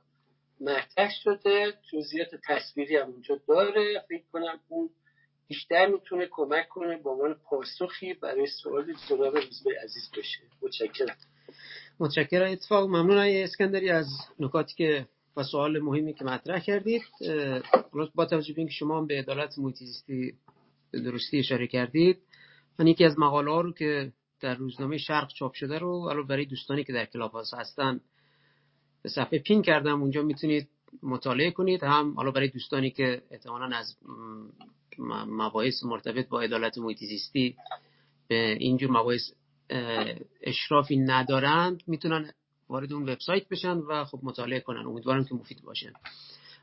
مطرح 0.61 1.11
شده. 1.23 1.73
جزئیات 1.93 2.29
تصویری 2.47 2.97
هم 2.97 3.09
اونجا 3.09 3.39
داره. 3.47 4.05
فکر 4.09 4.23
کنم 4.33 4.59
اون 4.67 4.89
بیشتر 5.47 5.85
می‌تونه 5.85 6.27
کمک 6.31 6.69
کنه 6.69 6.97
با 6.97 7.11
عنوان 7.11 7.33
پاسخی 7.49 8.13
برای 8.13 8.47
سوال 8.47 8.93
جناب 9.09 9.35
روزبه 9.37 9.71
عزیز 9.83 10.11
باشه 10.15 10.39
متشکرم. 10.61 11.15
متشکرم. 11.99 12.51
اتفاق 12.51 12.87
ممنون 12.87 13.17
های 13.17 13.43
اسکندری 13.43 13.89
از 13.89 14.07
نکاتی 14.39 14.75
که 14.75 15.07
و 15.37 15.43
سوال 15.43 15.79
مهمی 15.79 16.13
که 16.13 16.25
مطرح 16.25 16.59
کردید 16.59 17.01
با 18.15 18.25
توجه 18.25 18.53
به 18.53 18.59
اینکه 18.59 18.73
شما 18.73 19.01
به 19.01 19.19
عدالت 19.19 19.55
به 20.91 20.99
درستی 20.99 21.39
اشاره 21.39 21.67
کردید 21.67 22.17
من 22.79 22.87
یکی 22.87 23.05
از 23.05 23.19
مقاله 23.19 23.51
ها 23.51 23.61
رو 23.61 23.71
که 23.73 24.11
در 24.39 24.55
روزنامه 24.55 24.97
شرق 24.97 25.27
چاپ 25.33 25.53
شده 25.53 25.79
رو 25.79 25.89
الان 25.89 26.27
برای 26.27 26.45
دوستانی 26.45 26.83
که 26.83 26.93
در 26.93 27.05
کلاب 27.05 27.35
هستن 27.53 28.01
به 29.01 29.09
صفحه 29.09 29.39
پین 29.39 29.61
کردم. 29.61 30.01
اونجا 30.01 30.23
می‌تونید 30.23 30.67
مطالعه 31.03 31.51
کنید. 31.51 31.83
هم 31.83 32.13
حالا 32.13 32.31
برای 32.31 32.47
دوستانی 32.47 32.91
که 32.91 33.21
احتمالا 33.31 33.77
از 33.77 33.97
مباحث 35.27 35.83
مرتبط 35.83 36.27
با 36.27 36.41
عدالت 36.41 36.77
محیط 36.77 36.97
زیستی 36.97 37.55
به 38.27 38.51
اینجور 38.51 38.91
مباحث 38.91 39.31
اشرافی 40.41 40.97
ندارند 40.97 41.83
می‌تونن 41.87 42.31
وارد 42.69 42.93
اون 42.93 43.09
وبسایت 43.09 43.49
بشن 43.49 43.77
و 43.77 44.05
خب 44.05 44.19
مطالعه 44.23 44.59
کنن. 44.59 44.85
امیدوارم 44.85 45.25
که 45.25 45.35
مفید 45.35 45.61
باشه. 45.61 45.93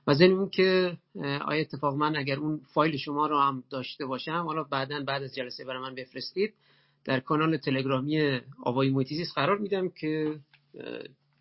و 0.07 0.15
ضمن 0.15 0.39
این 0.39 0.51
که 0.51 0.97
آیا 1.21 1.61
اتفاق 1.61 1.95
من 1.95 2.17
اگر 2.17 2.37
اون 2.37 2.61
فایل 2.75 2.97
شما 2.97 3.27
رو 3.27 3.39
هم 3.39 3.65
داشته 3.71 4.07
باشم 4.07 4.45
حالا 4.47 4.63
بعدا 4.63 5.05
بعد 5.05 5.23
از 5.23 5.35
جلسه 5.35 5.65
برای 5.65 5.83
من 5.83 5.95
بفرستید 5.95 6.55
در 7.05 7.21
کانال 7.21 7.57
تلگرامی 7.57 8.41
آوای 8.63 8.91
مویتیزیس 8.91 9.33
قرار 9.35 9.59
میدم 9.59 9.89
که 9.89 10.39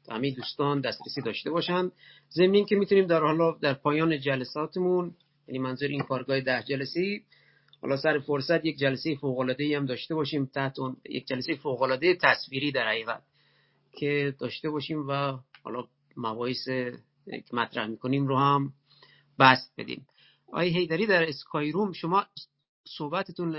همه 0.10 0.32
دوستان 0.32 0.82
دسترسی 0.82 1.22
داشته 1.22 1.50
باشن. 1.52 1.92
ضمن 2.32 2.66
که 2.66 2.76
می‌تونیم 2.76 3.08
در 3.08 3.20
حالا 3.20 3.52
در 3.52 3.74
پایان 3.74 4.20
جلساتمون 4.20 5.16
یعنی 5.48 5.60
منظور 5.60 5.90
این 5.90 6.02
کارگاه 6.02 6.42
ده 6.42 6.64
جلسی 6.64 7.24
حالا 7.82 7.98
سر 7.98 8.20
فرصت 8.20 8.66
یک 8.66 8.78
جلسه 8.78 9.16
فوق 9.16 9.40
العاده 9.40 9.78
هم 9.78 9.86
داشته 9.86 10.16
باشیم 10.16 10.46
تحت 10.46 10.80
اون 10.80 10.98
یک 11.10 11.28
جلسه 11.28 11.56
فوق 11.56 11.82
العاده 11.82 12.18
تصویری 12.22 12.72
در 12.72 12.88
حقیقت. 12.88 13.22
که 13.92 14.36
داشته 14.40 14.70
باشیم 14.70 15.08
و 15.08 15.38
حالا 15.64 15.88
مباحث 16.18 16.66
که 17.26 17.54
مطرح 17.54 17.88
می‌کنیم 17.88 18.28
رو 18.28 18.38
هم 18.38 18.74
بست 19.40 19.74
بدیم. 19.78 20.08
آقای 20.48 20.70
هیدری 20.70 21.06
در 21.06 21.30
اسکای 21.30 21.72
روم 21.72 21.92
شما 21.92 22.26
صحبتتون 22.88 23.56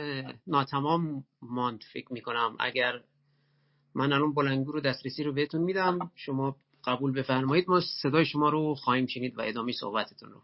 ناتمام 0.47 1.25
ماند 1.43 1.85
فکر 1.93 2.13
می‌کنم. 2.13 2.57
اگر 2.61 3.01
من 3.95 4.13
الان 4.13 4.35
بلنگو 4.35 4.73
رو 4.73 4.81
دسترسی 4.81 5.23
رو 5.23 5.33
بهتون 5.33 5.61
میدم 5.61 6.11
شما 6.15 6.57
قبول 6.85 7.13
بفرمایید. 7.13 7.69
ما 7.69 7.81
صدای 8.03 8.25
شما 8.25 8.49
رو 8.49 8.75
خواهیم 8.75 9.07
شنید 9.07 9.39
و 9.39 9.43
ادامه 9.43 9.73
صحبتتون 9.73 10.31
رو. 10.31 10.43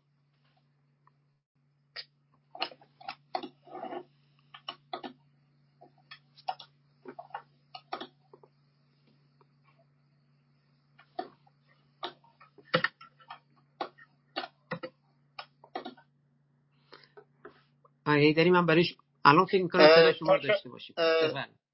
هیدری 18.14 18.50
من 18.50 18.66
برایش 18.66 18.96
الان 19.24 19.46
فکر 19.46 19.62
می‌کنم 19.62 19.88
صدای 19.88 20.14
شما 20.14 20.34
رو 20.34 20.42
داشته 20.42 20.68
باشیم. 20.68 20.96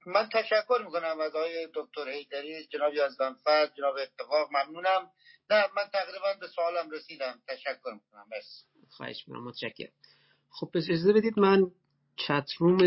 من 0.06 0.28
تشکر 0.32 0.78
می‌کنم 0.84 1.20
از 1.20 1.34
آقای 1.36 1.68
دکتر 1.74 2.08
هیدری 2.08 2.66
جناب 2.66 2.92
یزدان 2.94 3.34
فرد 3.34 3.72
جناب 3.78 3.94
اتفاق 4.02 4.48
ممنونم. 4.52 5.10
نه 5.50 5.64
من 5.76 5.84
تقریبا 5.92 6.34
به 6.40 6.46
سوالم 6.46 6.90
رسیدم. 6.90 7.40
تشکر 7.48 7.92
می‌کنم. 7.92 8.26
بس 8.32 8.64
خواهش 8.90 9.28
می‌کنم. 9.28 9.44
متشکرم. 9.44 9.92
خب 10.50 10.70
پس 10.74 10.82
اجازه 10.82 11.12
بدید 11.12 11.38
من 11.38 11.70
چت 12.16 12.50
روم 12.58 12.78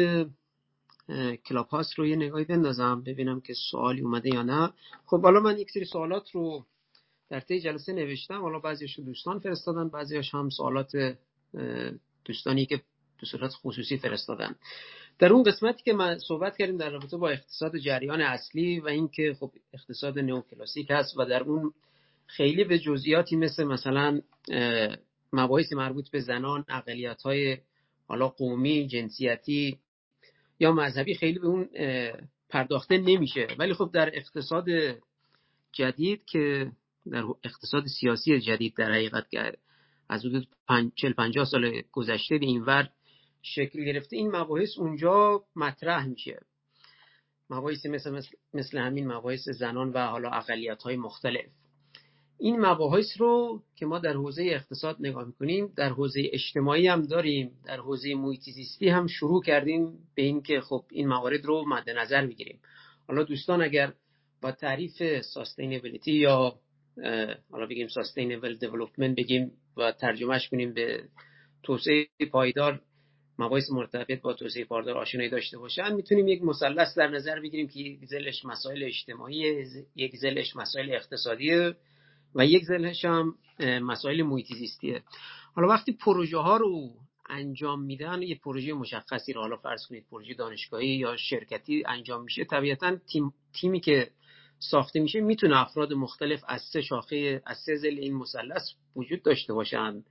کلاب 1.46 1.68
هاست 1.68 1.94
رو 2.00 2.08
یه 2.08 2.16
نگاهی 2.16 2.46
بندازم 2.46 3.04
ببینم 3.04 3.42
که 3.42 3.54
سوالی 3.72 4.02
اومده 4.02 4.30
یا 4.30 4.44
نه. 4.44 4.74
خب 5.06 5.22
حالا 5.22 5.40
من 5.40 5.60
یک 5.60 5.72
سری 5.72 5.86
سوالات 5.86 6.32
رو 6.32 6.66
در 7.30 7.40
طی 7.40 7.60
جلسه 7.60 7.94
نوشتم. 7.94 8.42
حالا 8.42 8.60
بعضیش 8.60 9.00
دوستان 9.00 9.40
فرستادن 9.40 9.90
بعضیش 9.90 10.34
هم 10.34 10.50
سوالات 10.50 11.18
دوستانی 12.26 12.66
که 12.66 12.82
به 13.20 13.26
صورت 13.26 13.52
خصوصی 13.54 13.98
فرستادن. 13.98 14.56
در 15.20 15.34
اون 15.34 15.44
قسمتی 15.44 15.84
که 15.84 15.94
ما 15.94 16.18
صحبت 16.20 16.58
کردیم 16.58 16.78
در 16.78 16.90
رابطه 16.90 17.18
با 17.18 17.30
اقتصاد 17.30 17.78
جریان 17.78 18.22
اصلی 18.22 18.80
و 18.80 18.88
اینکه 18.88 19.36
خب 19.40 19.52
اقتصاد 19.74 20.20
نئوکلاسیک 20.20 20.88
هست 20.90 21.18
و 21.18 21.26
در 21.26 21.44
اون 21.44 21.74
خیلی 22.26 22.64
به 22.64 22.80
جزئیاتی 22.80 23.36
مثل 23.36 23.64
مثلا 23.64 24.22
مباحث 25.34 25.74
مربوط 25.74 26.10
به 26.10 26.20
زنان 26.20 26.66
اقلیت 26.70 27.22
های 27.22 27.58
حالا 28.08 28.28
قومی 28.28 28.88
جنسیتی 28.88 29.78
یا 30.60 30.72
مذهبی 30.72 31.16
خیلی 31.16 31.40
به 31.40 31.48
اون 31.48 31.70
پرداخته 32.50 32.98
نمیشه. 32.98 33.48
ولی 33.60 33.74
خب 33.74 33.90
در 33.94 34.18
اقتصاد 34.18 34.66
جدید 35.72 36.26
که 36.26 36.72
در 37.12 37.24
اقتصاد 37.44 37.86
سیاسی 37.86 38.40
جدید 38.40 38.74
در 38.78 38.92
حقیقت 38.92 39.26
از 40.10 40.26
حدود 40.26 40.48
40 40.96 41.14
50 41.14 41.46
سال 41.46 41.82
گذشته 41.92 42.38
به 42.38 42.46
این 42.46 42.64
ور 42.64 42.90
شکل 43.42 43.84
گرفته 43.84 44.16
این 44.16 44.36
مباحث 44.36 44.78
اونجا 44.78 45.44
مطرح 45.56 46.06
میشه. 46.06 46.40
مباحثی 47.50 47.90
مثل, 47.90 48.12
مثل, 48.12 48.30
مثل 48.54 48.78
همین 48.78 49.08
مباحث 49.08 49.50
زنان 49.50 49.90
و 49.90 50.08
حالا 50.08 50.30
اقلیت 50.30 50.84
های 50.84 50.98
مختلف. 50.98 51.46
این 52.40 52.60
مباحث 52.60 53.06
رو 53.18 53.64
که 53.76 53.86
ما 53.86 54.00
در 54.00 54.14
حوزه 54.14 54.44
اقتصاد 54.44 54.98
نگاه 55.00 55.26
می‌کنیم 55.26 55.74
در 55.76 55.90
حوزه 55.90 56.22
اجتماعی 56.34 56.88
هم 56.88 57.02
داریم 57.02 57.52
در 57.66 57.78
حوزه 57.78 58.16
محیطی 58.16 58.90
هم 58.90 59.08
شروع 59.08 59.44
کردیم 59.44 60.00
به 60.16 60.22
اینکه 60.22 60.62
خب 60.62 60.86
این 60.92 61.08
موارد 61.08 61.46
رو 61.46 61.66
مد 61.68 61.90
نظر 61.90 62.26
بگیریم. 62.26 62.60
حالا 63.08 63.24
دوستان 63.24 63.62
اگر 63.62 63.94
با 64.42 64.52
تعریف 64.52 65.22
ساستینبیلیتی 65.22 66.12
یا 66.12 66.60
حالا 67.52 67.66
بگیم 67.70 67.88
ساستینبل 67.88 68.56
دیولپمنت 68.56 69.18
بگیم 69.18 69.52
و 69.78 69.92
ترجمهش 69.92 70.50
کنیم 70.50 70.74
به 70.74 71.04
توسعه 71.64 72.08
پایدار 72.32 72.82
مباحث 73.40 73.72
مرتبط 73.72 74.22
با 74.22 74.34
توسعه 74.34 74.66
پایدار 74.66 74.98
آشنایی 74.98 75.30
داشته 75.30 75.58
باشن 75.58 75.94
می‌تونیم 75.94 76.28
یک 76.28 76.44
مثلث 76.44 76.98
در 76.98 77.08
نظر 77.08 77.40
بگیریم 77.40 77.68
که 77.68 77.80
یک 77.80 78.06
زلش 78.06 78.46
مسائل 78.46 78.84
اجتماعی 78.84 79.66
یک 79.96 80.16
زلش 80.16 80.56
مسائل 80.56 80.94
اقتصادی 80.94 81.74
و 82.36 82.46
یک 82.46 82.64
زلش 82.64 83.06
هم 83.06 83.36
مسائل 83.60 84.24
محیط 84.24 84.54
زیستیه. 84.54 85.04
حالا 85.56 85.68
وقتی 85.68 85.92
پروژه 85.92 86.38
ها 86.38 86.58
رو 86.58 86.94
انجام 87.30 87.82
میدن 87.82 88.22
یه 88.22 88.36
پروژه 88.36 88.74
مشخصی 88.74 89.34
رو 89.34 89.42
حالا 89.42 89.58
فرض 89.58 89.86
کنید 89.90 90.06
پروژه 90.12 90.34
دانشگاهی 90.34 90.88
یا 90.88 91.18
شرکتی 91.18 91.84
انجام 91.86 92.24
میشه 92.24 92.46
طبیعتا 92.46 92.96
تیم، 92.96 93.34
تیمی 93.62 93.80
که 93.80 94.10
ساخته 94.60 95.00
میشه 95.00 95.22
می‌تونه 95.22 95.62
افراد 95.62 95.94
مختلف 95.94 96.44
از 96.48 96.62
سه 96.62 96.82
شاخه 96.82 97.42
از 97.46 97.58
سه 97.66 97.76
زل 97.76 97.98
این 98.00 98.14
مثلث 98.14 98.72
وجود 98.96 99.24
داشته 99.24 99.54
باشن. 99.54 100.04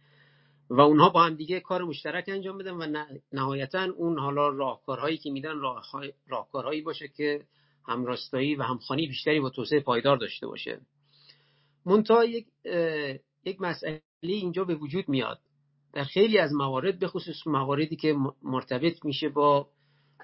و 0.70 0.80
اونها 0.80 1.08
با 1.08 1.22
هم 1.22 1.34
دیگه 1.34 1.60
کار 1.60 1.84
مشترک 1.84 2.24
انجام 2.28 2.58
بدن 2.58 2.74
و 2.74 3.04
نهایتا 3.32 3.84
اون 3.96 4.18
حالا 4.18 4.48
راهکارهایی 4.48 5.16
که 5.16 5.30
میدن 5.30 5.60
راهکارهایی 6.26 6.82
باشه 6.82 7.08
که 7.08 7.46
همراستایی 7.88 8.54
و 8.54 8.62
همخوانی 8.62 9.06
بیشتری 9.06 9.40
با 9.40 9.50
توسعه 9.50 9.80
پایدار 9.80 10.16
داشته 10.16 10.46
باشه. 10.46 10.80
منتها 11.86 12.24
یک 12.24 12.46
یک 13.44 13.60
مسئله 13.60 14.00
اینجا 14.20 14.64
به 14.64 14.74
وجود 14.74 15.08
میاد. 15.08 15.40
در 15.92 16.04
خیلی 16.04 16.38
از 16.38 16.52
موارد 16.52 16.98
به 16.98 17.08
خصوص 17.08 17.46
مواردی 17.46 17.96
که 17.96 18.16
مرتبط 18.42 19.04
میشه 19.04 19.28
با 19.28 19.68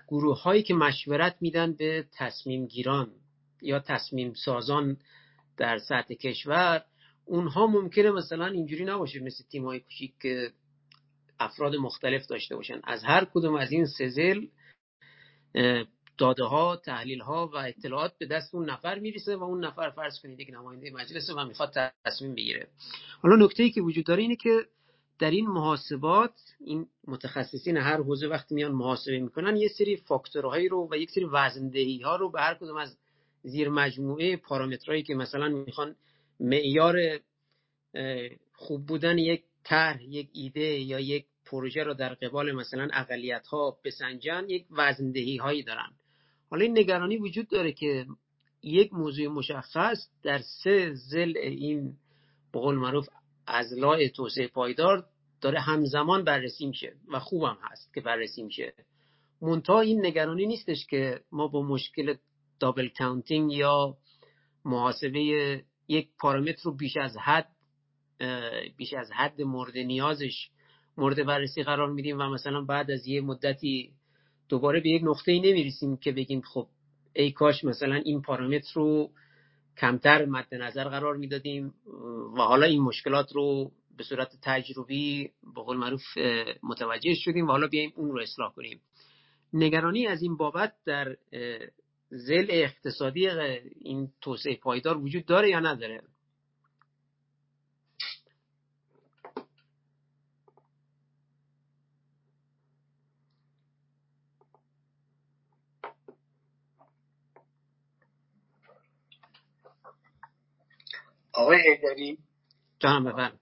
گروه 0.09 0.43
هایی 0.43 0.63
که 0.63 0.75
مشورت 0.75 1.37
میدن 1.41 1.73
به 1.73 2.07
تصمیم 2.19 2.67
گیران 2.67 3.11
یا 3.63 3.81
تصمیم 3.81 4.33
سازان 4.35 4.97
در 5.57 5.79
سطح 5.79 6.15
کشور 6.15 6.85
اونها 7.25 7.67
ممکنه 7.67 8.11
مثلا 8.11 8.47
اینجوری 8.47 8.85
نباشه 8.85 9.21
مثل 9.21 9.45
تیم 9.51 9.65
های 9.65 9.81
کوچیک 9.81 10.13
که 10.23 10.51
افراد 11.41 11.77
مختلف 11.77 12.27
داشته 12.27 12.57
باشن. 12.57 12.81
از 12.85 13.05
هر 13.05 13.25
کدوم 13.25 13.55
از 13.55 13.73
این 13.73 13.87
سزل 13.87 14.47
داده 16.19 16.45
ها 16.45 16.77
تحلیل 16.77 17.21
ها 17.21 17.47
و 17.47 17.57
اطلاعات 17.57 18.13
به 18.19 18.27
دست 18.27 18.55
اون 18.55 18.71
نفر 18.71 18.99
می‌رسه 18.99 19.37
و 19.37 19.43
اون 19.43 19.65
نفر 19.65 19.91
فرض 19.91 20.21
کنید 20.23 20.41
یک 20.41 20.51
نماینده 20.53 20.91
مجلس 20.91 21.31
و 21.31 21.45
می‌خواد 21.45 21.75
تصمیم 22.05 22.35
بگیره. 22.35 22.69
حالا 23.23 23.45
نکته 23.47 23.63
ای 23.63 23.71
که 23.71 23.81
وجود 23.81 24.05
داره 24.05 24.23
اینه 24.23 24.37
که 24.37 24.67
در 25.19 25.31
این 25.31 25.47
محاسبات 25.47 26.35
این 26.61 26.87
متخصصین 27.07 27.77
هر 27.77 27.97
حوزه 27.97 28.27
وقتی 28.27 28.55
میان 28.55 28.73
محاسبه 28.73 29.19
می‌کنن 29.19 29.57
یه 29.57 29.69
سری 29.69 29.97
فاکتورهایی 29.97 30.69
رو 30.69 30.89
و 30.91 30.97
یک 30.97 31.11
سری 31.11 31.25
وزندهی 31.25 32.03
ها 32.03 32.17
رو 32.17 32.31
به 32.31 32.41
هر 32.41 32.55
کدوم 32.55 32.77
از 32.77 32.97
زیر 33.43 33.69
مجموعه 33.69 34.37
پارامترهایی 34.37 35.03
که 35.03 35.15
مثلا 35.15 35.49
می‌خوان 35.49 35.97
معیار 36.43 37.21
خوب 38.53 38.87
بودن 38.87 39.19
یک 39.19 39.43
طرح 39.65 40.03
یک 40.03 40.29
ایده 40.33 40.81
یا 40.81 41.01
یک 41.01 41.27
پروژه 41.47 41.83
رو 41.83 41.95
در 41.95 42.15
قبال 42.15 42.53
مثلا 42.53 42.89
اقلیت 42.93 43.47
ها 43.47 43.79
بسنجن 43.85 44.45
یک 44.49 44.67
وزندهی 44.71 45.37
هایی 45.37 45.63
دارن. 45.63 45.93
حالا 46.51 46.65
این 46.65 46.79
نگرانی 46.79 47.17
وجود 47.17 47.49
داره 47.49 47.73
که 47.73 48.07
یک 48.63 48.93
موضوع 48.93 49.29
مشخص 49.29 50.09
در 50.23 50.39
سه 50.39 50.95
زل 50.95 51.33
این 51.37 51.97
به 52.53 52.61
قول 52.61 52.75
معروف 52.75 53.09
ازلاع 53.47 54.09
توسعه 54.09 54.49
پایدار 54.49 55.07
داره 55.41 55.61
همزمان 55.61 56.25
بررسی 56.25 56.67
میشه 56.67 56.97
و 57.09 57.19
خوبم 57.19 57.59
هست 57.63 57.95
که 57.95 58.01
بررسی 58.01 58.43
میشه. 58.43 58.75
منتها 59.41 59.81
این 59.81 60.07
نگرانی 60.07 60.47
نیستش 60.47 60.87
که 60.87 61.21
ما 61.33 61.49
با 61.49 61.63
مشکل 61.63 62.15
دابل 62.61 62.89
کانتینگ 62.99 63.53
یا 63.53 63.97
محاسبه 64.65 65.65
یک 65.93 66.09
پارامتر 66.19 66.63
رو 66.63 66.77
بیش 66.77 66.97
از 66.97 67.17
حد 67.17 67.49
بیش 68.77 68.93
از 68.93 69.13
حد 69.13 69.43
مورد 69.43 69.79
نیازش 69.79 70.51
مورد 70.97 71.27
بررسی 71.27 71.63
قرار 71.63 71.91
میدیم 71.91 72.19
و 72.19 72.29
مثلا 72.29 72.61
بعد 72.61 72.91
از 72.91 73.07
یه 73.07 73.21
مدتی 73.21 73.93
دوباره 74.49 74.81
به 74.81 74.89
یک 74.89 75.03
نقطه 75.05 75.33
ای 75.33 75.41
نمی‌رسیم 75.41 75.97
که 75.97 76.13
بگیم 76.13 76.41
خب 76.41 76.69
ای 77.17 77.31
کاش 77.31 77.65
مثلا 77.65 77.95
این 77.95 78.23
پارامتر 78.23 78.73
رو 78.75 79.11
کمتر 79.79 80.25
مد 80.25 80.55
نظر 80.55 80.85
قرار 80.85 81.17
می‌دادیم 81.17 81.75
و 82.37 82.43
حالا 82.43 82.67
این 82.67 82.83
مشکلات 82.83 83.33
رو 83.33 83.73
به 83.97 84.05
صورت 84.05 84.33
تجربی 84.43 85.31
به 85.55 85.63
قول 85.63 85.77
معروف 85.77 86.03
متوجه 86.63 87.15
شدیم 87.15 87.47
و 87.47 87.51
حالا 87.51 87.67
بیایم 87.67 87.93
اون 87.97 88.11
رو 88.11 88.21
اصلاح 88.21 88.53
کنیم. 88.53 88.81
نگرانی 89.53 90.07
از 90.07 90.23
این 90.23 90.37
بابت 90.37 90.75
در 90.87 91.17
زل 92.15 92.47
اقتصادی 92.51 93.29
این 93.29 94.13
توسعه 94.21 94.57
پایدار 94.57 94.99
وجود 94.99 95.27
داره 95.27 95.49
یا 95.49 95.61
نداره؟ 95.61 96.03
آقای 111.33 111.59
هیدری 111.69 112.19
جانم 112.79 113.05
بفرم 113.05 113.41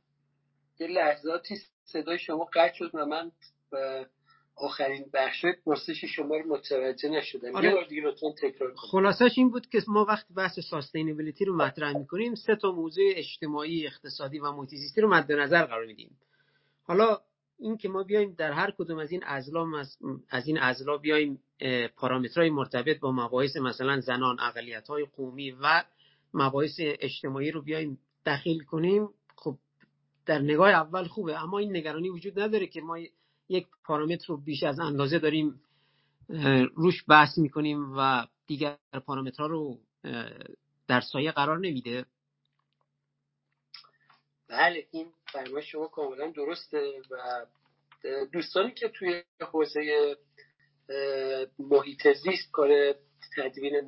یه 0.78 0.86
لحظاتی 0.86 1.56
صدای 1.84 2.18
شما 2.18 2.44
قطع 2.44 2.74
شد 2.74 2.90
و 2.94 3.06
من 3.06 3.32
آخرین 4.60 5.04
بخش 5.14 5.44
پرسش 5.64 6.04
شما 6.04 6.36
رو 6.36 6.48
متوجه 6.48 7.08
نشدم. 7.08 7.56
آره. 7.56 7.68
یه 7.68 7.74
بار 7.74 7.84
دیگه 7.84 8.02
لطفا 8.02 8.32
تکرار 8.32 8.70
کنید. 8.70 8.90
خلاصش 8.90 9.30
این 9.36 9.50
بود 9.50 9.66
که 9.66 9.82
ما 9.88 10.04
وقتی 10.04 10.34
بحث 10.34 10.58
ساستینبیلیتی 10.70 11.44
رو 11.44 11.56
مطرح 11.56 11.98
می‌کنیم 11.98 12.34
سه 12.34 12.56
تا 12.56 12.72
موضوع 12.72 13.04
اجتماعی 13.16 13.86
اقتصادی 13.86 14.38
و 14.38 14.52
محیط 14.52 14.70
زیستی 14.70 15.00
رو 15.00 15.08
مد 15.08 15.32
نظر 15.32 15.66
قرار 15.66 15.86
میدیم. 15.86 16.18
حالا 16.82 17.20
این 17.58 17.76
که 17.76 17.88
ما 17.88 18.02
بیایم 18.02 18.34
در 18.38 18.52
هر 18.52 18.70
کدوم 18.78 18.98
از 18.98 19.12
این 19.12 19.24
ازلا 19.24 19.84
از 20.30 20.48
این 20.48 20.58
ازلا 20.58 20.96
بیایم 20.96 21.42
پارامترهای 21.96 22.50
مرتبط 22.50 23.00
با 23.00 23.12
مباحث 23.12 23.56
مثلا 23.56 24.00
زنان 24.00 24.40
اقلیت 24.40 24.88
های 24.88 25.04
قومی 25.16 25.50
و 25.50 25.84
مباحث 26.34 26.74
اجتماعی 26.78 27.50
رو 27.50 27.62
بیایم 27.62 27.98
دخیل 28.26 28.64
کنیم 28.64 29.08
خب 29.36 29.58
در 30.26 30.38
نگاه 30.38 30.70
اول 30.70 31.04
خوبه. 31.04 31.42
اما 31.42 31.58
این 31.58 31.76
نگرانی 31.76 32.10
وجود 32.10 32.40
نداره 32.40 32.66
که 32.66 32.80
ما 32.80 32.98
یک 33.50 33.66
پارامتر 33.84 34.24
رو 34.28 34.36
بیش 34.36 34.62
از 34.62 34.80
اندازه 34.80 35.18
داریم 35.18 35.62
روش 36.74 37.04
بحث 37.08 37.38
می‌کنیم 37.38 37.92
و 37.96 38.26
دیگر 38.46 38.78
پارامترها 39.06 39.46
رو 39.46 39.78
در 40.88 41.00
سایه 41.00 41.32
قرار 41.32 41.58
نمیده. 41.58 42.04
بله 44.48 44.86
این 44.90 45.12
فرمای 45.32 45.62
شما 45.62 45.86
کاملا 45.86 46.30
درسته 46.30 46.92
و 47.10 47.46
دوستانی 48.32 48.70
که 48.70 48.88
توی 48.88 49.22
حوزه 49.40 50.16
محیط 51.58 52.08
زیست 52.12 52.50
کار 52.52 52.94
تدوین 53.36 53.80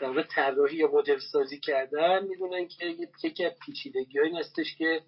در 0.00 0.22
طراحی 0.22 0.76
یا 0.76 0.90
مدل 0.92 1.18
سازی 1.32 1.60
کردن 1.60 2.24
می‌دونن 2.24 2.68
که 2.68 2.86
یکی 3.24 3.44
از 3.44 3.52
پیچیدگی 3.66 4.20
این 4.20 4.36
هستش 4.36 4.76
که 4.78 5.02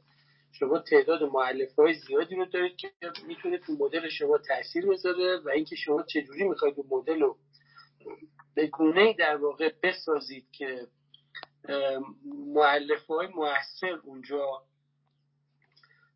شما 0.58 0.78
تعداد 0.78 1.22
معلف 1.22 1.74
های 1.74 1.94
زیادی 1.94 2.34
رو 2.34 2.44
دارید 2.44 2.76
که 2.76 2.90
می‌تونه 3.26 3.58
تو 3.58 3.72
مدل 3.72 4.08
شما 4.08 4.38
تاثیر 4.38 4.86
بذاره 4.86 5.40
و 5.44 5.48
اینکه 5.48 5.76
شما 5.76 6.02
چجوری 6.02 6.44
می‌خواید 6.44 6.74
اون 6.76 6.86
مدل 6.90 7.20
رو 7.20 7.36
به 8.54 8.66
گونه 8.66 9.14
در 9.18 9.36
واقع 9.36 9.72
بسازید 9.82 10.50
که 10.52 10.86
معلف 12.54 13.06
های 13.06 13.26
موثر 13.26 13.94
اونجا 14.04 14.62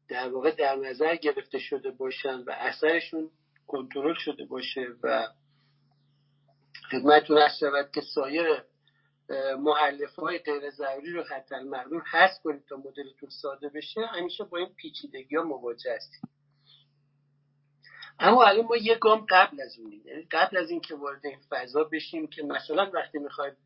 در 0.08 0.28
واقع 0.28 0.50
در 0.50 0.76
نظر 0.76 1.16
گرفته 1.16 1.58
شده 1.58 1.90
باشن 1.90 2.34
و 2.46 2.50
اثرشون 2.50 3.30
کنترل 3.66 4.14
شده 4.14 4.44
باشه 4.44 4.86
و 5.02 5.28
خدمتتون 6.90 7.38
هست 7.38 7.58
شود 7.58 7.90
که 7.94 8.00
سایر 8.14 8.46
محلف 9.58 10.14
های 10.14 10.38
غیر 10.38 10.70
ضروری 10.70 11.12
رو 11.12 11.22
حتی 11.22 11.54
المعلوم 11.54 12.02
هست 12.06 12.42
کنید 12.42 12.64
تا 12.68 12.76
مدلتون 12.76 13.28
ساده 13.42 13.68
بشه. 13.68 14.06
همیشه 14.06 14.44
با 14.44 14.58
این 14.58 14.68
پیچیدگی 14.76 15.36
ها 15.36 15.42
مواجه 15.42 15.94
هستید. 15.94 16.38
اما 18.20 18.44
الان 18.44 18.64
ما 18.64 18.76
یه 18.76 18.94
گام 18.94 19.26
قبل 19.30 19.60
از 19.60 19.78
اونیم 19.78 20.02
قبل 20.30 20.56
از 20.56 20.70
اینکه 20.70 20.94
وارد 20.94 21.26
این 21.26 21.38
فضا 21.50 21.84
بشیم 21.84 22.26
که 22.26 22.42
مثلا 22.42 22.90
وقتی 22.94 23.18
می‌خوایم 23.18 23.56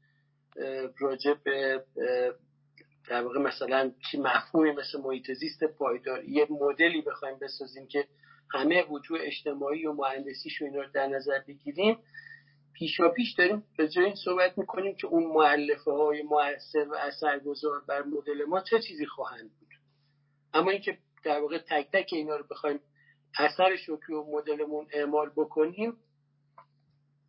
راجع 0.98 1.34
به 1.44 1.84
در 3.08 3.22
واقع 3.22 3.38
مثلا 3.38 3.92
چی 4.10 4.18
مفهومی 4.18 4.70
مثل 4.70 5.00
محیط 5.00 5.32
زیست 5.32 5.64
پایدار 5.64 6.24
یه 6.24 6.46
مدلی 6.50 7.02
بخوایم 7.02 7.38
بسازیم 7.38 7.86
که 7.86 8.08
همه 8.50 8.84
وجوه 8.84 9.18
اجتماعی 9.22 9.86
و 9.86 9.92
مهندسیش 9.92 10.62
اینا 10.62 10.82
رو 10.82 10.88
در 10.94 11.06
نظر 11.06 11.38
بگیریم 11.48 11.98
پیشا 12.82 13.08
پیش 13.08 13.32
داریم 13.32 13.64
جای 13.94 14.04
این 14.04 14.14
صحبت 14.14 14.58
می‌کنیم 14.58 14.96
که 14.96 15.06
اون 15.06 15.24
معلفه 15.24 15.90
های 15.90 16.22
موثر 16.22 16.88
و 16.88 16.94
اثرگذار 16.94 17.80
بر 17.88 18.02
مدل 18.02 18.44
ما 18.44 18.60
چه 18.60 18.80
چیزی 18.80 19.06
خواهند 19.06 19.50
بود. 19.60 19.68
اما 20.54 20.70
اینکه 20.70 20.98
در 21.24 21.40
واقع 21.40 21.58
تک 21.58 21.90
تک 21.92 22.10
اینا 22.12 22.36
رو 22.36 22.44
بخوایم 22.50 22.80
اثرش 23.38 23.88
رو 23.88 23.96
توی 24.06 24.16
مدلمون 24.16 24.86
اعمال 24.92 25.30
بکنیم 25.36 25.96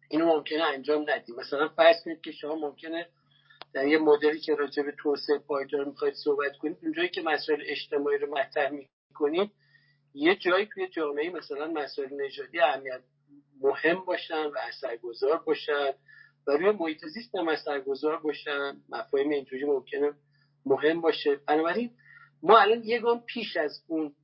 اینو 0.10 0.26
ممکنه 0.26 0.64
انجام 0.64 1.06
ندیم. 1.10 1.36
مثلا 1.36 1.68
فرض 1.68 2.04
کنید 2.06 2.22
که 2.22 2.32
شما 2.32 2.56
ممکنه 2.56 3.08
در 3.74 3.88
یه 3.88 3.98
مدلی 3.98 4.40
که 4.40 4.56
راجع 4.56 4.84
به 4.84 4.94
توسعه 4.98 5.38
پایدار 5.38 5.86
می‌خواید 5.86 6.14
صحبت 6.14 6.58
کنید 6.58 6.78
اونجایی 6.82 7.10
که 7.10 7.22
مسائل 7.22 7.64
اجتماعی 7.66 8.18
رو 8.18 8.38
مطرح 8.38 8.72
می‌کنید 8.72 9.52
یه 10.14 10.36
جایی 10.36 10.70
توی 10.74 10.88
جامعه 10.88 11.30
مثلا 11.30 11.68
مسائل 11.68 12.10
نژادی 12.22 12.60
اهمیت 12.60 13.02
مهم 13.62 14.06
باشن 14.06 14.46
و 14.46 14.58
اثرگذار 14.68 15.38
باشن 15.38 15.94
و 16.48 16.52
روی 16.52 16.72
محیط 16.72 17.06
زیست 17.06 17.36
هم 17.36 17.48
اثرگذار 17.48 18.18
باشن. 18.18 18.78
مفاهیم 18.90 19.30
اینجوری 19.30 19.66
ممکنه 19.66 20.12
مهم 20.66 21.02
باشه. 21.02 21.36
بنابراین 21.36 21.92
ما 22.44 22.60
الان 22.60 22.84
یه 22.84 23.00
گام 23.00 23.24
پیش 23.26 23.58
از 23.58 23.84
اون 23.88 24.16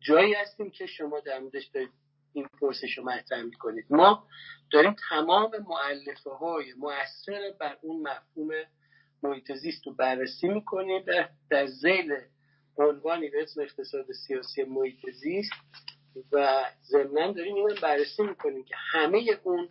جایی 0.00 0.34
هستیم 0.34 0.70
که 0.70 0.86
شما 0.86 1.20
در 1.20 1.38
موردش 1.38 1.66
دارید 1.66 1.90
این 2.32 2.48
پرسش 2.60 2.98
رو 2.98 3.04
مطرح 3.04 3.42
می‌کنید. 3.42 3.84
ما 3.90 4.26
داریم 4.72 4.96
تمام 5.08 5.50
معلفه 5.68 6.30
های 6.30 6.72
مؤثر 6.78 7.54
بر 7.60 7.78
اون 7.82 8.08
مفهوم 8.08 8.50
محیط 9.22 9.52
زیست 9.52 9.86
رو 9.86 9.94
بررسی 9.94 10.48
می‌کنیم. 10.48 11.02
در, 11.02 11.28
در 11.50 11.66
زیل 11.66 12.12
عنوانی 12.78 13.28
به 13.28 13.42
اسم 13.42 13.60
اقتصاد 13.60 14.06
سیاسی 14.26 14.64
محیط 14.64 15.10
زیست 15.10 15.52
و 16.32 16.64
ضمنا 16.82 17.32
داریم 17.32 17.54
اینو 17.54 17.74
بررسی 17.82 18.22
می‌کنیم 18.22 18.64
که 18.64 18.74
همه 18.92 19.40
اون 19.44 19.68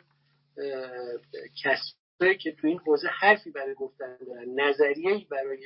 کسایی 1.63 2.37
که 2.37 2.51
تو 2.51 2.67
این 2.67 2.79
حوزه 2.79 3.07
حرفی 3.07 3.51
برای 3.51 3.73
گفتن 3.73 4.17
دارن 4.27 4.59
نظریه 4.59 5.25
برای 5.31 5.65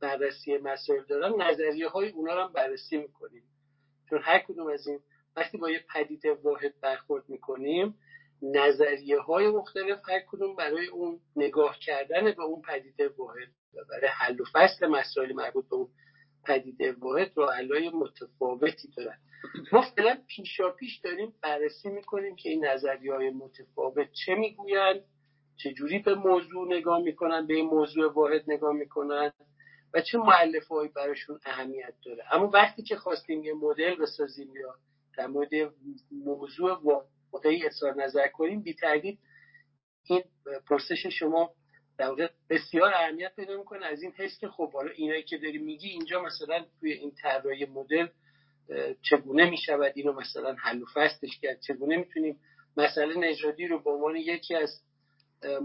بررسی 0.00 0.58
مسائل 0.58 1.04
دارن 1.04 1.42
نظریه 1.42 1.88
های 1.88 2.08
اونا 2.08 2.34
رو 2.34 2.42
هم 2.42 2.52
بررسی 2.52 2.96
می‌کنیم. 2.96 3.42
چون 4.10 4.20
هر 4.22 4.38
کدوم 4.38 4.66
از 4.66 4.86
این 4.86 5.00
وقتی 5.36 5.58
با 5.58 5.70
یه 5.70 5.84
پدیده 5.94 6.32
واحد 6.32 6.80
برخورد 6.80 7.28
می‌کنیم 7.28 7.94
نظریه 8.42 9.20
های 9.20 9.48
مختلف 9.48 9.98
هر 10.08 10.20
کدوم 10.28 10.56
برای 10.56 10.86
اون 10.86 11.20
نگاه 11.36 11.78
کردن 11.78 12.24
به 12.24 12.42
اون 12.42 12.62
پدیده 12.62 13.08
واحد 13.08 13.48
برای 13.90 14.08
حل 14.08 14.40
و 14.40 14.44
فصل 14.52 14.86
مسائل 14.86 15.32
مربوط 15.32 15.68
به 15.68 15.76
اون 15.76 15.88
پدیده 16.48 16.92
واحد 16.92 17.32
رو 17.34 17.44
علای 17.44 17.88
متفاوتی 17.88 18.88
دارن. 18.96 19.18
ما 19.72 19.82
فعلا 19.82 20.18
پیشا 20.28 20.70
پیش 20.70 20.96
داریم 20.96 21.34
بررسی 21.42 21.88
می‌کنیم 21.88 22.36
که 22.36 22.48
این 22.48 22.64
نظریه 22.64 23.14
های 23.14 23.30
متفاوت 23.30 24.08
چه 24.12 24.34
می‌گویند 24.34 25.04
چجوری 25.56 25.98
به 25.98 26.14
موضوع 26.14 26.66
نگاه 26.76 26.98
می‌کنن 27.02 27.46
به 27.46 27.54
این 27.54 27.66
موضوع 27.66 28.12
واحد 28.12 28.44
نگاه 28.48 28.72
می‌کنن 28.72 29.32
و 29.94 30.00
چه 30.00 30.18
معلف 30.18 30.68
هایی 30.68 30.90
براشون 30.96 31.40
اهمیت 31.44 31.94
داره. 32.04 32.24
اما 32.30 32.50
وقتی 32.54 32.82
که 32.82 32.96
خواستیم 32.96 33.44
یه 33.44 33.54
مدل 33.54 33.94
بسازیم 33.94 34.56
یا 34.56 34.74
در 35.16 35.26
مورد 35.26 35.50
موضوع 36.10 36.80
واقعی 37.32 37.66
اظهار 37.66 37.94
نظر 37.94 38.28
کنیم 38.28 38.62
بی 38.62 38.76
این 40.04 40.22
پرسش 40.68 41.06
شما 41.06 41.54
در 41.98 42.08
واقع 42.08 42.28
بسیار 42.50 42.94
اهمیت 42.94 43.36
پیدا 43.36 43.56
می‌کنه 43.56 43.86
از 43.86 44.02
این 44.02 44.12
حس 44.12 44.38
که 44.38 44.48
خب 44.48 44.72
حالا 44.72 44.90
اینایی 44.90 45.22
که 45.22 45.38
داری 45.38 45.58
میگی 45.58 45.88
اینجا 45.88 46.22
مثلا 46.22 46.64
توی 46.80 46.92
این 46.92 47.12
طراحی 47.22 47.64
مدل 47.64 48.06
چگونه 49.02 49.50
می‌شود؟ 49.50 49.92
اینو 49.94 50.12
مثلا 50.12 50.54
حل 50.54 50.82
و 50.82 50.86
فصلش 50.94 51.38
کرد. 51.42 51.60
چگونه 51.60 51.96
می‌تونیم 51.96 52.40
مسئله 52.76 53.14
نژادی 53.14 53.66
رو 53.66 53.78
به 53.78 53.90
عنوان 53.90 54.16
یکی 54.16 54.54
از 54.54 54.82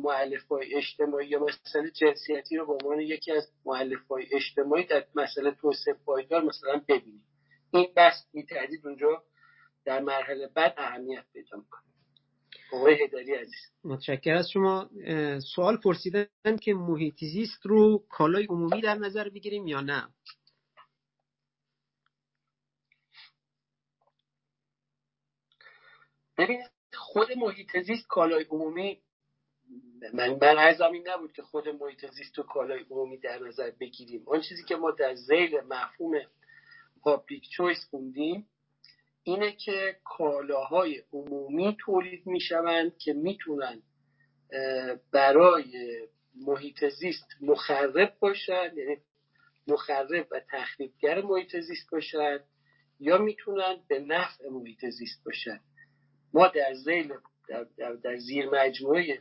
معلف 0.04 0.48
های 0.48 0.76
اجتماعی 0.76 1.28
یا 1.28 1.40
مسئله 1.40 1.92
جنسیتی 1.92 2.58
رو 2.58 2.66
به 2.66 2.74
عنوان 2.74 3.00
یکی 3.00 3.32
از 3.32 3.52
معلف 3.66 4.08
های 4.08 4.26
اجتماعی 4.32 4.84
در 4.86 5.06
مسئله 5.16 5.52
توسعه 5.52 5.94
پایدار 6.06 6.44
مثلا 6.44 6.82
ببینیم. 6.88 7.26
این 7.74 7.94
بحث 7.96 8.16
بی 8.34 8.46
اونجا 8.84 9.24
در 9.86 10.00
مرحله 10.00 10.48
بعد 10.48 10.74
اهمیت 10.78 11.24
پیدا 11.34 11.58
می‌کنه. 11.58 11.93
آقای 12.74 13.04
هداری 13.04 13.36
عزیز. 13.36 13.72
متشکر 13.84 14.34
از 14.34 14.50
شما. 14.50 14.90
سوال 15.56 15.78
پرسیدن 15.78 16.58
که 16.62 16.74
محیط 16.74 17.20
زیست 17.20 17.66
رو 17.66 18.04
کالای 18.10 18.46
عمومی 18.46 18.82
در 18.82 18.96
نظر 18.96 19.30
بگیریم 19.30 19.68
یا 19.68 19.82
نه؟ 19.82 20.08
ببینید 26.38 26.72
خود 26.94 27.28
محیط 27.38 27.80
زیست 27.80 28.08
کالای 28.08 28.44
عمومی 28.44 29.02
من 30.14 30.38
ارزم 30.42 30.92
این 30.92 31.08
نبود 31.08 31.34
که 31.34 31.42
خود 31.42 31.70
محیط 31.70 32.12
زیست 32.12 32.40
و 32.40 32.44
کالای 32.44 32.86
عمومی 32.90 33.18
در 33.18 33.40
نظر 33.40 33.72
بگیریم. 33.72 34.24
آن 34.28 34.42
چیزی 34.42 34.64
که 34.64 34.76
ما 34.76 34.92
در 34.92 35.16
زیل 35.16 35.62
مفهوم 35.62 36.22
public 37.02 37.50
choice 37.50 37.88
خوندیم 37.90 38.50
اینه 39.24 39.52
که 39.52 39.96
کالاهای 40.04 41.04
عمومی 41.14 41.78
تولید 41.80 42.28
می‌شوند 42.28 42.98
که 42.98 43.14
می‌تونن 43.14 43.82
برای 45.12 46.08
محیط 46.36 46.86
زیست 46.86 47.28
مخرب 47.42 48.18
باشن 48.20 48.72
یعنی 48.76 48.98
مخرب 49.68 50.28
و 50.32 50.42
تخریبگر 50.52 51.22
محیط 51.22 51.60
زیست 51.60 51.92
باشن 51.92 52.40
یا 53.00 53.18
می‌تونن 53.18 53.76
به 53.88 54.00
نفع 54.00 54.50
محیط 54.50 54.86
زیست 54.86 55.24
باشن. 55.26 55.60
ما 56.34 56.48
در 56.48 56.74
ذیل 56.74 57.14
در, 57.50 57.66
در, 57.78 57.94
در 57.94 58.18
زیر 58.18 58.50
مجموعه 58.50 59.20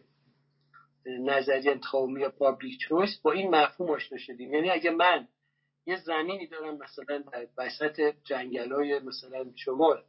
نظریه 1.07 1.69
انتخاب 1.69 1.95
عمومی 1.95 2.21
یا 2.21 2.31
public 2.31 2.79
choice 2.79 3.21
با 3.23 3.33
این 3.33 3.51
مفهوم 3.51 3.91
آشنا 3.91 4.19
شدیم. 4.19 4.55
یعنی 4.55 4.71
اگه 4.71 4.91
من 4.91 5.29
یه 5.87 5.97
زمینی 5.97 6.47
دارم 6.47 6.77
مثلا 6.77 7.19
در 7.19 7.49
وسط 7.59 8.15
جنگل 8.25 8.73
های 8.73 8.99
مثلا 8.99 9.53
شمال 9.57 10.05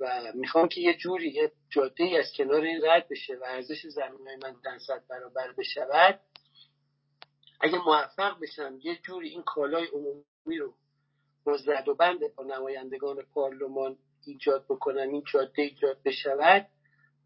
و 0.00 0.32
می‌خوام 0.34 0.68
که 0.68 0.80
یه 0.80 0.94
جوری 0.94 1.28
یه 1.28 1.52
جاده 1.70 2.04
ای 2.04 2.18
از 2.18 2.32
کنار 2.36 2.60
این 2.60 2.80
رد 2.84 3.08
بشه 3.08 3.34
و 3.34 3.44
ارزش 3.44 3.86
زمین 3.86 4.26
های 4.26 4.36
من 4.42 4.56
در 4.64 4.78
صد 4.78 5.06
برابر 5.08 5.52
بشود. 5.52 6.20
اگه 7.60 7.78
موفق 7.78 8.40
بشم 8.40 8.78
یه 8.82 8.96
جوری 8.96 9.28
این 9.28 9.42
کالای 9.42 9.86
عمومی 9.86 10.58
رو 10.58 10.74
با 11.44 11.56
زد 11.56 11.88
و 11.88 11.94
بند 11.94 12.34
با 12.34 12.44
نمایندگان 12.44 13.22
پارلمان 13.22 13.98
ایجاد 14.26 14.64
بکنم 14.64 15.08
این 15.08 15.22
جاده 15.32 15.62
ایجاد 15.62 16.02
بشود 16.04 16.68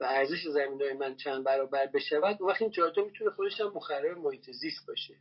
و 0.00 0.04
ارزش 0.04 0.48
زمین 0.48 0.82
های 0.82 0.92
من 0.92 1.16
چند 1.16 1.44
برابر 1.44 1.86
بشود 1.86 2.40
و 2.40 2.46
وقت 2.46 2.62
این 2.62 2.70
جاده 2.70 3.02
می‌تونه 3.02 3.30
خودش 3.30 3.60
هم 3.60 3.72
مخرب 3.74 4.18
محیط 4.18 4.50
زیست 4.50 4.86
باشه. 4.86 5.14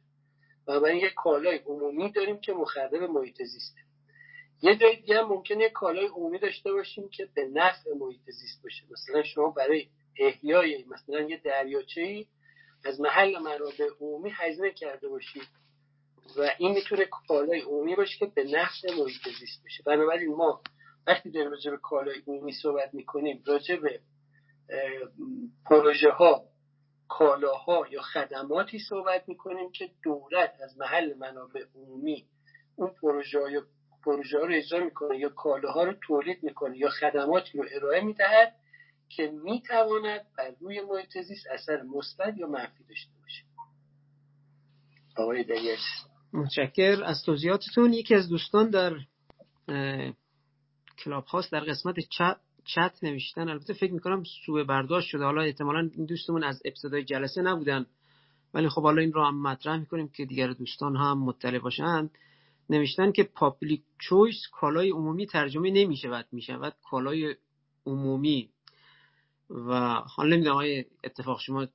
و 0.68 0.80
برای 0.80 0.98
یک 0.98 1.14
کالای 1.14 1.58
عمومی 1.58 2.12
داریم 2.12 2.40
که 2.40 2.54
مخرب 2.54 2.96
محیط 2.96 3.44
زیسته 3.44 3.80
یه 4.62 4.76
جای 4.76 4.96
دیگه 4.96 5.20
هم 5.20 5.28
ممکنه 5.28 5.64
یک 5.64 5.72
کالای 5.72 6.08
عمومی 6.08 6.40
داشته 6.40 6.74
باشیم 6.74 7.10
که 7.10 7.30
به 7.36 7.46
نفع 7.46 7.94
محیط 8.00 8.30
زیست 8.30 8.64
باشه. 8.64 8.84
مثلا 8.92 9.24
شما 9.24 9.50
برای 9.50 9.88
احیای 10.20 10.86
مثلا 10.88 11.22
یه 11.22 11.38
دریاچه 11.38 12.02
ای 12.02 12.26
از 12.86 13.02
محل 13.02 13.40
منابع 13.40 13.90
عمومی 14.02 14.32
هزینه 14.34 14.72
کرده 14.72 15.08
باشید 15.08 15.48
و 16.38 16.52
این 16.58 16.72
می‌تونه 16.72 17.06
کالای 17.28 17.62
عمومی 17.62 17.96
باشه 17.96 18.18
که 18.20 18.26
به 18.26 18.44
نفع 18.44 18.92
محیط 18.98 19.30
زیست 19.40 19.64
باشه. 19.64 19.84
بنابراین 19.86 20.36
ما 20.36 20.62
وقتی 21.08 21.32
داریم 21.32 21.52
راجع 21.52 21.72
به 21.72 21.78
کالای 21.78 22.22
عمومی 22.28 22.52
صحبت 22.54 22.94
می‌کنیم 22.94 23.44
راجع 23.46 23.76
به 23.76 24.00
پروژه 25.66 26.10
ها 26.10 26.46
کالاها 27.08 27.88
یا 27.92 28.02
خدماتی 28.02 28.80
صحبت 28.80 29.30
می‌کنیم 29.30 29.72
که 29.72 29.90
دولت 30.04 30.54
از 30.64 30.78
محل 30.78 31.14
منابع 31.18 31.66
عمومی 31.76 32.26
اون 32.76 32.90
پروژه 33.02 33.40
یا 33.52 33.64
رو 34.46 34.54
اجرا 34.54 34.86
می‌کنه 34.86 35.18
یا 35.20 35.30
کالاها 35.30 35.84
رو 35.84 35.94
تولید 35.94 36.44
می‌کنه 36.44 36.78
یا 36.78 36.90
خدماتی 36.90 37.58
رو 37.58 37.66
ارائه 37.76 38.02
می‌دهد 38.02 38.56
که 39.10 39.28
می‌تواند 39.28 40.22
بر 40.38 40.52
روی 40.60 40.82
محیط 40.82 41.18
زیست 41.22 41.48
اثر 41.48 41.82
مثبت 41.82 42.38
یا 42.38 42.48
منفی 42.48 42.84
داشته 42.84 43.12
باشه. 43.22 43.44
آقای 45.18 45.44
دریش 45.44 45.80
متشکر 46.34 47.04
از 47.04 47.24
توضیحاتتون 47.26 47.94
یکی 47.94 48.16
از 48.16 48.30
دوستان 48.30 48.70
در 48.70 48.94
کلاب 50.98 51.26
هاست 51.26 51.52
در 51.52 51.60
قسمت 51.60 51.96
چت 52.00 52.38
چت 52.66 53.00
نوشتن. 53.04 53.50
البته 53.50 53.74
فکر 53.74 53.94
می‌کنم 53.94 54.24
سوء 54.46 54.64
برداشت 54.64 55.08
شده. 55.08 55.24
حالا 55.24 55.42
احتمالا 55.42 55.90
این 55.94 56.06
دوستمون 56.06 56.44
از 56.44 56.62
ابتدای 56.66 57.04
جلسه 57.04 57.42
نبودن. 57.42 57.86
ولی 58.54 58.70
خب 58.70 58.82
حالا 58.82 59.02
این 59.02 59.14
رو 59.14 59.24
هم 59.24 59.42
مطرح 59.42 59.78
می‌کنیم 59.78 60.08
که 60.08 60.26
دیگر 60.26 60.48
دوستان 60.48 60.96
هم 60.96 61.20
مطلع 61.20 61.60
باشند 61.60 62.10
نوشتن 62.70 63.12
که 63.12 63.24
public 63.24 63.84
choice 64.00 64.48
کالای 64.52 64.90
عمومی 64.90 65.28
ترجمه 65.28 65.72
نمی‌شود 65.72 66.28
می‌شود 66.32 66.76
کالای 66.90 67.36
عمومی. 67.86 68.50
و 69.50 69.74
حالا 70.16 70.36
نمی‌دونم 70.36 70.56
آیا 70.56 70.84
اتفاقا 71.04 71.40
شما 71.40 71.68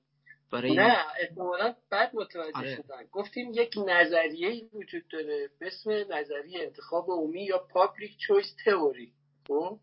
برای 0.52 0.76
نه 0.76 0.96
احتمالا 1.20 1.74
بعد 1.90 2.10
متوجه 2.14 2.58
آره. 2.58 2.76
شدن. 2.76 3.04
گفتیم 3.12 3.50
یک 3.54 3.74
نظریه 3.88 4.68
وجود 4.72 5.02
داره 5.12 5.50
به 5.60 5.66
اسم 5.66 5.90
نظریه 5.90 6.62
انتخاب 6.62 7.06
عمومی 7.10 7.44
یا 7.44 7.58
public 7.58 8.16
choice 8.18 8.54
theory. 8.64 9.12
خب؟ 9.48 9.78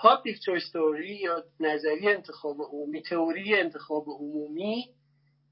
public 0.00 0.40
choice 0.40 0.70
theory 0.70 1.14
یا 1.14 1.44
نظریه 1.60 2.10
انتخاب 2.10 2.62
عمومی 2.62 3.02
تئوری 3.02 3.54
انتخاب 3.54 4.04
عمومی 4.08 4.94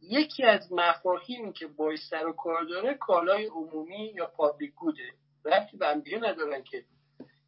یکی 0.02 0.44
از 0.44 0.72
مفاهیمی 0.72 1.52
که 1.52 1.66
باید 1.66 1.98
سر 2.10 2.26
و 2.26 2.32
کار 2.32 2.64
داره 2.64 2.94
کالای 2.94 3.46
عمومی 3.46 4.12
یا 4.16 4.26
public 4.26 4.74
good 4.74 5.12
ه 5.44 5.51
ربطی 5.51 5.76
به 5.76 5.86
هم 5.86 6.02
ندارن 6.20 6.62
که 6.62 6.84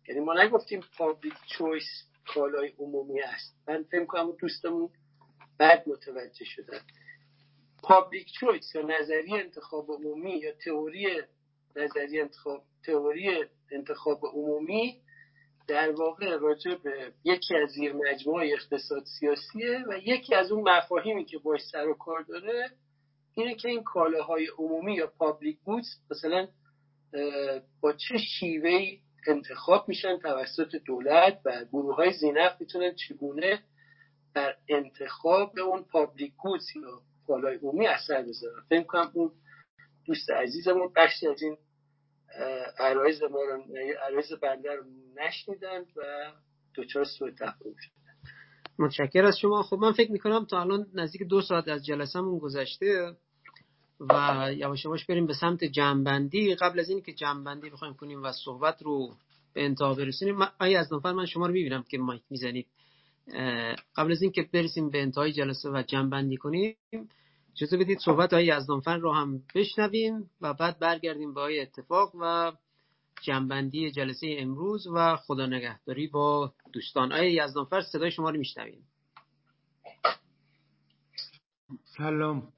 یعنی 0.08 0.20
ما 0.20 0.34
نگفتیم 0.34 0.80
public 0.98 1.34
choice 1.46 1.84
کالای 2.34 2.72
عمومی 2.78 3.20
است. 3.20 3.56
من 3.68 3.82
فکر 3.82 4.04
کنم 4.04 4.32
دوستمون 4.32 4.90
بعد 5.58 5.88
متوجه 5.88 6.44
شدن. 6.44 6.80
public 7.82 8.32
choice 8.40 8.74
یا 8.74 8.82
نظریه 8.82 9.36
انتخاب 9.36 9.90
عمومی 9.90 10.32
یا 10.32 10.52
تئوری 10.52 11.22
نظریه 11.76 12.22
انتخاب 12.22 12.62
تئوری 12.86 13.44
انتخاب 13.70 14.26
عمومی 14.26 15.02
در 15.70 15.90
واقع 15.90 16.36
راجع 16.36 16.74
به 16.74 17.12
یکی 17.24 17.56
از 17.56 17.70
زیر 17.70 17.92
مجموعه 17.92 18.52
اقتصاد 18.52 19.04
سیاسیه 19.04 19.84
و 19.88 19.98
یکی 20.06 20.34
از 20.34 20.52
اون 20.52 20.70
مفاهیمی 20.70 21.24
که 21.24 21.38
باش 21.38 21.60
سر 21.72 21.88
و 21.88 21.94
کار 21.94 22.22
داره 22.22 22.70
اینه 23.34 23.54
که 23.54 23.68
این 23.68 23.82
کالاهای 23.82 24.46
عمومی 24.58 24.94
یا 24.94 25.06
public 25.06 25.58
goods 25.64 25.86
مثلا 26.10 26.48
با 27.80 27.92
چه 27.92 28.18
شیوهی 28.18 29.00
انتخاب 29.26 29.88
میشن 29.88 30.18
توسط 30.18 30.76
دولت 30.86 31.40
و 31.44 31.64
گروه 31.72 31.96
های 31.96 32.12
ذی‌نفع 32.12 32.60
می‌تونن 32.60 32.94
چگونه 32.94 33.62
بر 34.34 34.56
انتخاب 34.68 35.58
اون 35.58 35.84
public 35.84 36.32
goods 36.36 36.76
یا 36.76 37.00
کالای 37.26 37.56
عمومی 37.56 37.86
اثر 37.86 38.22
بذارن؟ 38.22 38.62
فکر 38.68 38.82
کنم 38.82 39.10
اون 39.14 39.30
دوست 40.06 40.30
عزیزمون 40.30 40.92
بخشی 40.96 41.26
از 41.26 41.42
این 41.42 41.56
عرایز 42.78 43.22
ما 43.22 43.38
رو 43.42 43.64
عرایز 44.06 44.32
بنده 44.42 44.74
رو 44.74 44.84
نشنیدن 45.16 45.80
و 45.96 46.32
دچار 46.76 47.04
سوء 47.04 47.30
تفاهم 47.30 47.74
شدن. 47.78 48.00
متشکر 48.78 49.24
از 49.24 49.38
شما. 49.38 49.62
خب 49.62 49.76
من 49.76 49.92
فکر 49.92 50.12
می‌کنم 50.12 50.44
تا 50.44 50.60
الان 50.60 50.86
نزدیک 50.94 51.22
دو 51.22 51.40
ساعت 51.40 51.68
از 51.68 51.86
جلسهمون 51.86 52.38
گذشته 52.38 53.16
و 54.00 54.48
یواش 54.56 54.84
یواش 54.84 55.06
بریم 55.06 55.26
به 55.26 55.34
سمت 55.34 55.64
جنبندی. 55.64 56.54
قبل 56.54 56.80
از 56.80 56.90
اینکه 56.90 57.12
جنبندی 57.12 57.70
بخوایم 57.70 57.94
کنیم 57.94 58.22
و 58.22 58.32
صحبت 58.32 58.82
رو 58.82 59.14
به 59.54 59.64
انتها 59.64 59.94
برسونیم 59.94 60.38
آیا 60.60 60.80
از 60.80 60.92
نفر 60.92 61.12
من 61.12 61.26
شما 61.26 61.46
رو 61.46 61.52
می‌بینم 61.52 61.82
که 61.82 61.98
مایک 61.98 62.22
می‌زنید؟ 62.30 62.66
قبل 63.96 64.12
از 64.12 64.22
اینکه 64.22 64.48
برسیم 64.52 64.90
به 64.90 65.02
انتهای 65.02 65.32
جلسه 65.32 65.70
و 65.70 65.82
جنبندی 65.86 66.36
کنیم 66.36 66.76
اجازه 67.52 67.76
بدید 67.76 67.98
صحبت 67.98 68.32
های 68.32 68.46
یزدانفن 68.46 69.00
رو 69.00 69.12
هم 69.12 69.42
بشنویم 69.54 70.30
و 70.40 70.54
بعد 70.54 70.78
برگردیم 70.78 71.34
به 71.34 71.40
های 71.40 71.60
اتفاق 71.60 72.12
و 72.20 72.52
جنبندی 73.22 73.90
جلسه 73.90 74.36
امروز 74.38 74.86
و 74.86 75.16
خدا 75.16 75.46
نگهداری 75.46 76.06
با 76.06 76.54
دوستان. 76.72 77.12
آیا 77.12 77.44
یزدانفر 77.44 77.80
صدای 77.80 78.10
شما 78.10 78.30
رو 78.30 78.38
میشنویم. 78.38 78.86
سلام. 81.84 82.52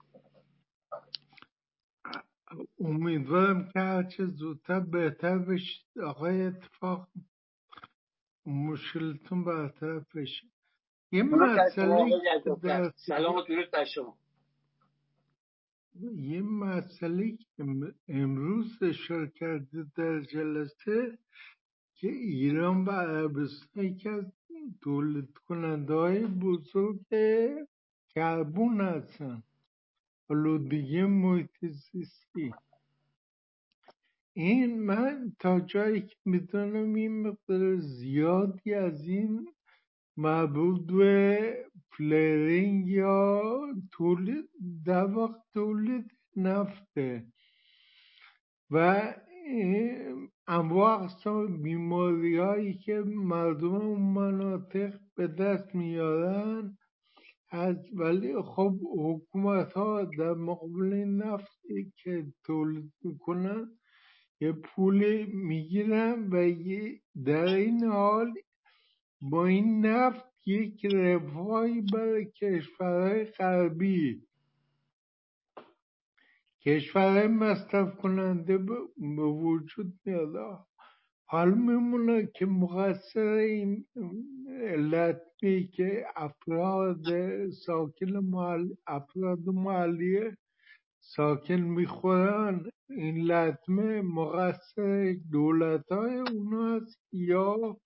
امیدوارم 2.80 3.70
که 3.72 3.80
هرچه 3.80 4.26
زودتر 4.26 4.80
بهتر 4.80 5.38
بشید 5.38 5.84
آقای 6.04 6.42
اتفاق 6.42 7.08
مشکلتون 8.46 9.44
برطرف 9.44 10.16
بشه. 10.16 10.46
یه 11.12 11.22
مسئله 11.22 12.92
سلام 12.96 13.34
و 13.34 13.42
درود 13.42 13.70
بر 13.70 13.84
شما. 13.84 14.21
یه 16.00 16.42
مسئله 16.42 17.36
که 17.36 17.64
امروز 18.08 18.82
اشاره 18.82 19.28
کرده 19.28 19.86
در 19.96 20.20
جلسه 20.20 21.18
که 21.94 22.08
ایران 22.08 22.84
و 22.84 22.90
عربستان 22.90 23.84
یکی 23.84 24.08
از 24.08 24.24
تولید 24.80 25.34
کننده 25.48 25.94
های 25.94 26.26
بزرگ 26.26 27.00
کربون 28.08 28.80
هستن. 28.80 29.42
آلودگی 30.30 31.02
محیط 31.02 31.66
زیستی. 31.66 32.54
این 34.34 34.82
من 34.82 35.32
تا 35.38 35.60
جایی 35.60 36.00
که 36.00 36.16
می‌دونم 36.24 36.94
این 36.94 37.22
مقدار 37.28 37.76
زیادی 37.76 38.74
از 38.74 39.08
این 39.08 39.48
مربوط 40.16 40.92
به 40.92 41.56
فلرینگ 41.92 42.88
یا 42.88 43.42
تولید 43.92 44.48
در 44.86 45.04
واقع 45.04 45.38
تولید 45.54 46.12
نفته. 46.36 47.26
و 48.70 49.02
انواع 50.48 51.02
اقسام 51.02 51.62
بیماری 51.62 52.36
هایی 52.36 52.74
که 52.74 53.02
مردم 53.06 53.74
اون 53.74 54.02
مناطق 54.02 55.00
به 55.14 55.26
دست 55.26 55.74
میارن 55.74 56.78
از 57.50 57.76
ولی 57.92 58.42
خب 58.42 58.80
حکومت 58.98 59.72
ها 59.72 60.04
در 60.04 60.34
مقابل 60.34 60.94
نفتی 60.94 61.92
که 61.96 62.26
تولید 62.44 62.92
می‌کنن 63.04 63.78
یه 64.40 64.52
پول 64.52 65.26
می‌گیرن 65.26 66.28
و 66.30 66.54
در 67.24 67.44
این 67.44 67.84
حال 67.84 68.34
با 69.24 69.46
این 69.46 69.86
نفت 69.86 70.24
یک 70.46 70.84
رفاهی 70.84 71.80
برای 71.80 72.24
کشورهای 72.24 73.24
غربی. 73.24 74.22
کشورهای 76.60 77.26
مصرف 77.26 77.96
کننده 77.96 78.58
به 78.58 79.22
وجود 79.22 79.92
میاد. 80.04 80.66
حال 81.24 81.54
میمونه 81.54 82.26
که 82.34 82.46
مقصر 82.46 83.20
این 83.20 83.86
که 85.72 86.04
افراد 86.16 87.04
ساکن 87.50 88.16
محل 88.16 88.68
افراد 88.86 89.46
محلی 89.46 90.20
ساکن 91.00 91.60
می‌خورن. 91.60 92.70
این 92.90 93.16
لطمه 93.30 94.02
مقصر 94.02 95.16
دولت 95.32 95.92
های 95.92 96.18
اوناست 96.18 97.00
یا 97.12 97.76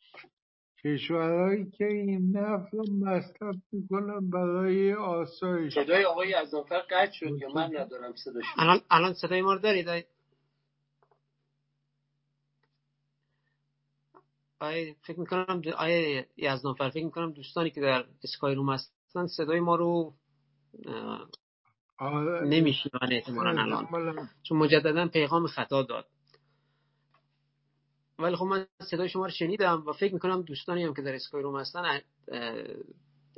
کشورهایی 0.86 1.70
که 1.70 1.86
این 1.86 2.36
نفت 2.36 2.74
رو 2.74 2.84
مصرف 2.92 3.56
می‌کنن 3.72 4.30
برای 4.30 4.94
آسایش. 4.94 5.74
صدای 5.74 6.04
آقای 6.04 6.34
ازافر 6.34 6.78
قطع 6.78 7.12
شد 7.12 7.38
یا 7.40 7.48
من 7.48 7.76
ندارم 7.76 8.14
صداش؟ 8.14 8.44
الان 8.56 8.80
الان 8.90 9.14
صدای 9.14 9.42
ما 9.42 9.52
رو 9.52 9.58
دارید؟ 9.58 10.06
آیه 14.60 14.96
فکر 15.06 15.20
می‌کنم 15.20 15.62
آیه 15.76 16.26
یزدانفر 16.36 16.90
فکر 16.90 17.04
می‌کنم 17.04 17.32
دوستانی 17.32 17.70
که 17.70 17.80
در 17.80 18.04
اسکای 18.24 18.54
روم 18.54 18.72
هستن 18.72 19.26
صدای 19.26 19.60
ما 19.60 19.76
رو 19.76 20.14
آره. 21.98 22.46
نمیشنون 22.46 23.12
احتمالا 23.12 23.62
الان. 23.62 24.28
چون 24.42 24.58
مجددا 24.58 25.08
پیغام 25.08 25.46
خطا 25.46 25.82
داد. 25.82 26.08
ولی 28.18 28.36
خب 28.36 28.44
من 28.44 28.66
صدای 28.90 29.08
شما 29.08 29.24
رو 29.24 29.30
شنیدم 29.30 29.82
و 29.86 29.92
فکر 29.92 30.14
می‌کنم 30.14 30.42
دوستانی 30.42 30.84
هم 30.84 30.94
که 30.94 31.02
در 31.02 31.14
اسکای 31.14 31.42
روم 31.42 31.60
هستن 31.60 32.00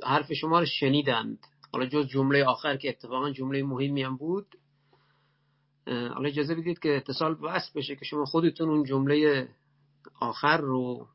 حرف 0.03 0.33
شما 0.33 0.59
رو 0.59 0.65
شنیدند. 0.65 1.39
حالا 1.73 1.85
جز 1.85 2.07
جمله 2.07 2.45
آخر 2.45 2.77
که 2.77 2.89
اتفاقا 2.89 3.31
جمله 3.31 3.63
مهمی 3.63 4.03
هم 4.03 4.17
بود. 4.17 4.55
حالا 5.87 6.29
اجازه 6.29 6.55
بدید 6.55 6.79
که 6.79 6.95
اتصال 6.95 7.37
وصل 7.41 7.71
بشه 7.75 7.95
که 7.95 8.05
شما 8.05 8.25
خودتون 8.25 8.69
اون 8.69 8.83
جمله 8.83 9.47
آخر 10.21 10.57
رو 10.57 11.07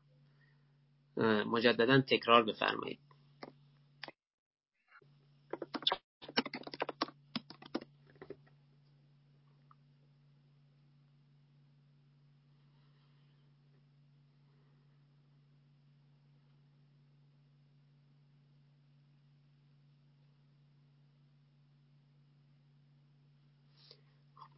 مجددا 1.45 2.01
تکرار 2.01 2.43
بفرمایید. 2.43 2.99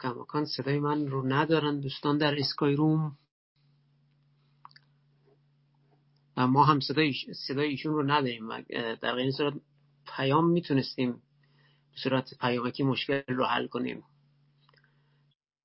کماکان 0.01 0.45
صدای 0.45 0.79
من 0.79 1.07
رو 1.07 1.27
ندارن. 1.27 1.79
دوستان 1.79 2.17
در 2.17 2.39
اسکای 2.39 2.75
روم. 2.75 3.17
و 6.37 6.47
ما 6.47 6.65
هم 6.65 6.79
صدای, 6.79 7.13
صدای 7.47 7.69
ایشون 7.69 7.93
رو 7.93 8.03
نداریم. 8.03 8.61
در 8.95 9.15
این 9.15 9.31
صورت 9.31 9.53
پیام 10.15 10.49
می‌تونستیم 10.49 11.11
به 11.91 11.97
صورت 12.03 12.33
پیامکی 12.41 12.83
مشکل 12.83 13.21
رو 13.27 13.45
حل 13.45 13.67
کنیم. 13.67 14.03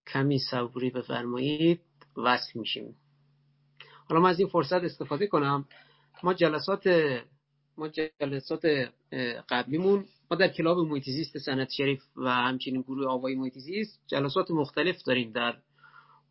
کمی 0.07 0.39
صبوری 0.39 0.91
بفرمایید 0.91 1.81
وصل 2.17 2.59
میشیم. 2.59 2.97
حالا 4.09 4.21
من 4.21 4.31
از 4.31 4.39
این 4.39 4.49
فرصت 4.49 4.73
استفاده 4.85 5.27
کنم. 5.27 5.69
ما 6.23 6.35
جلسات 6.35 6.87
ما 7.77 7.89
جلسات 7.89 8.63
قبلیمون 9.49 10.05
ما 10.33 10.37
در 10.37 10.49
کلاب 10.49 10.79
محیطیزیست 10.79 11.39
سنت 11.39 11.71
شریف 11.71 12.03
و 12.17 12.29
همچنین 12.29 12.83
گروه 12.83 13.07
آوای 13.07 13.35
محیطیزیست 13.35 14.01
جلسات 14.07 14.51
مختلف 14.51 15.03
داریم 15.03 15.33
در 15.33 15.55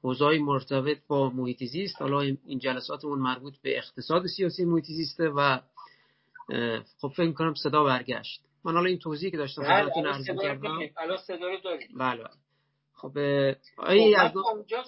حوزه‌های 0.03 0.39
مرتبط 0.39 0.97
با 1.07 1.29
محیط 1.29 1.63
زیست 1.63 2.01
حالا 2.01 2.19
این 2.21 2.59
جلساتمون 2.59 3.19
مربوط 3.19 3.53
به 3.61 3.77
اقتصاد 3.77 4.25
سیاسی 4.25 4.65
محیط 4.65 4.85
زیسته 4.85 5.29
و 5.29 5.59
خب 7.01 7.07
فکر 7.07 7.27
می‌کنم 7.27 7.53
صدا 7.53 7.83
برگشت. 7.83 8.41
من 8.65 8.73
حالا 8.73 8.85
این 8.85 8.99
توضیحی 8.99 9.31
که 9.31 9.37
داشتم 9.37 9.61
بله، 9.61 9.89
خدمتتون 9.89 10.07
عرض 10.07 10.25
کردم 10.41 10.79
الان 10.97 11.17
صدا 11.17 11.47
رو 11.47 11.57
داریم. 11.63 11.87
بله 11.97 12.23
خب 12.93 13.17
آقای 13.77 14.15
خب 14.17 14.37
اونجا 14.37 14.83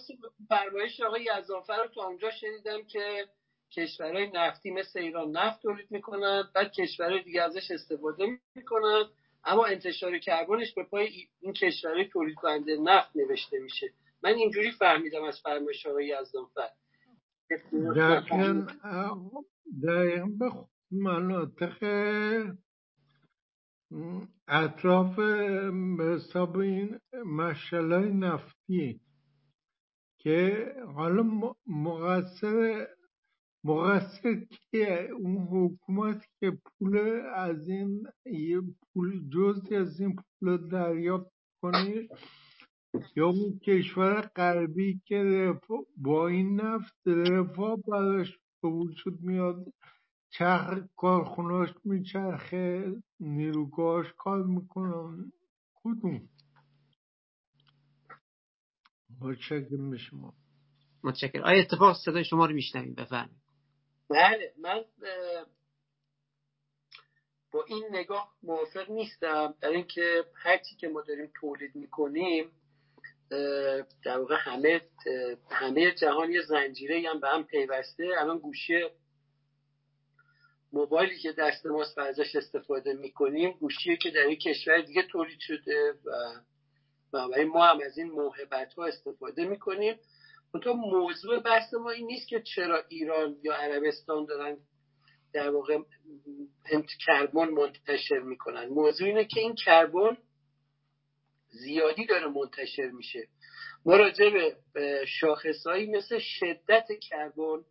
فرمایش 0.49 1.01
آقای 1.01 1.27
یزدانفر 1.39 1.77
رو 1.77 1.89
تو 1.93 1.99
اونجا 1.99 2.31
شنیدم 2.31 2.83
که 2.87 3.27
کشورهای 3.75 4.31
نفتی 4.33 4.71
مثل 4.71 4.99
ایران 4.99 5.37
نفت 5.37 5.61
تولید 5.61 5.91
می‌کنن 5.91 6.43
بعد 6.55 6.71
کشورهای 6.71 7.23
دیگه 7.23 7.41
ازش 7.41 7.71
استفاده 7.71 8.25
می‌کنن 8.55 9.03
اما 9.45 9.65
انتشار 9.65 10.17
کربنش 10.17 10.73
به 10.73 10.83
پای 10.83 11.09
این 11.39 11.53
کشورهای 11.53 12.07
تولید 12.07 12.35
کننده 12.35 12.77
نفت 12.77 13.15
نوشته 13.15 13.59
میشه. 13.59 13.93
من 14.23 14.33
اینجوری 14.33 14.71
فهمیدم 14.71 15.23
از 15.23 15.39
فرمایش 15.43 15.85
آقای 15.85 16.07
یزدانفر 16.21 16.69
دقیقا 19.83 20.27
به 20.39 20.51
مناطق 20.91 21.77
اطراف 24.47 25.15
به 25.97 26.03
حساب 26.03 26.57
این 26.57 26.99
مشعلهای 27.25 28.09
نفتی 28.13 28.99
که 30.17 30.65
حالا 30.95 31.53
مقصر 31.67 32.87
مقصر 33.63 34.45
که 34.71 35.09
اون 35.19 35.37
حکومت 35.37 36.25
که 36.39 36.51
پول 36.65 36.97
از 37.35 37.67
این 37.67 38.03
یه 38.25 38.61
پول 38.93 39.29
جزی 39.29 39.75
از 39.75 39.99
این 39.99 40.15
پول 40.15 40.67
دریافت 40.67 41.31
کنه 41.61 42.07
یا 43.15 43.27
اون 43.27 43.59
کشور 43.59 44.21
غربی 44.21 45.01
که 45.05 45.53
با 45.97 46.27
این 46.27 46.61
نفت 46.61 47.07
رفاه 47.07 47.77
براش 47.87 48.37
به 48.61 48.69
وجود 48.69 49.21
میاد 49.21 49.73
چرخ 50.29 50.87
کارخوناش 50.95 51.69
میچرخه 51.85 52.93
نیروگاهاش 53.19 54.13
کار 54.17 54.43
می‌کنن 54.43 55.31
کدوم؟ 55.75 56.21
متشکرم 59.21 59.89
به 59.89 59.97
شما. 59.97 60.33
متشکرم. 61.03 61.43
آیا 61.43 61.61
اتفاق 61.61 61.97
صدای 62.05 62.25
شما 62.25 62.45
رو 62.45 62.53
میشنویم؟ 62.53 62.93
بفرمایید. 62.93 63.42
بله 64.13 64.53
من 64.57 64.85
با 67.51 67.63
این 67.67 67.85
نگاه 67.91 68.33
موافق 68.43 68.89
نیستم. 68.89 69.55
برای 69.61 69.75
اینکه 69.75 70.25
هرچی 70.35 70.75
که 70.75 70.87
ما 70.87 71.01
داریم 71.01 71.31
تولید 71.35 71.75
می‌کنیم 71.75 72.51
در 74.05 74.17
واقع 74.17 74.35
همه 74.39 74.81
همه 75.51 75.91
جهان 75.91 76.31
یه 76.31 76.41
زنجیره 76.41 77.09
هم 77.09 77.19
به 77.19 77.27
هم 77.27 77.43
پیوسته. 77.43 78.09
الان 78.17 78.39
گوشی 78.39 78.89
موبایلی 80.73 81.19
که 81.19 81.31
دست 81.31 81.65
و 81.65 81.85
ازش 81.97 82.35
استفاده 82.35 82.93
می‌کنیم 82.93 83.51
گوشیه 83.51 83.97
که 83.97 84.11
در 84.11 84.27
این 84.27 84.39
کشور 84.39 84.81
دیگه 84.81 85.03
تولید 85.03 85.39
شده 85.39 85.93
و 87.13 87.27
ما 87.53 87.65
هم 87.65 87.79
از 87.85 87.97
این 87.97 88.11
موهبت 88.11 88.73
ها 88.73 88.85
استفاده 88.85 89.45
می‌کنیم. 89.45 89.99
تو 90.59 90.73
موضوع 90.73 91.39
بحث 91.39 91.73
ما 91.73 91.89
این 91.89 92.07
نیست 92.07 92.27
که 92.27 92.41
چرا 92.41 92.83
ایران 92.89 93.35
یا 93.43 93.53
عربستان 93.53 94.25
دارن 94.25 94.57
در 95.33 95.49
واقع 95.49 95.77
کربن 97.05 97.49
منتشر 97.49 98.19
می‌کنن. 98.19 98.65
موضوع 98.65 99.07
اینه 99.07 99.25
که 99.25 99.39
این 99.39 99.55
کربن 99.55 100.17
زیادی 101.49 102.05
داره 102.05 102.27
منتشر 102.27 102.89
میشه. 102.89 103.27
ما 103.85 103.95
راجع 103.95 104.29
به 104.73 105.05
شاخصهایی 105.07 105.91
مثل 105.91 106.19
شدت 106.19 106.87
کربن 107.09 107.65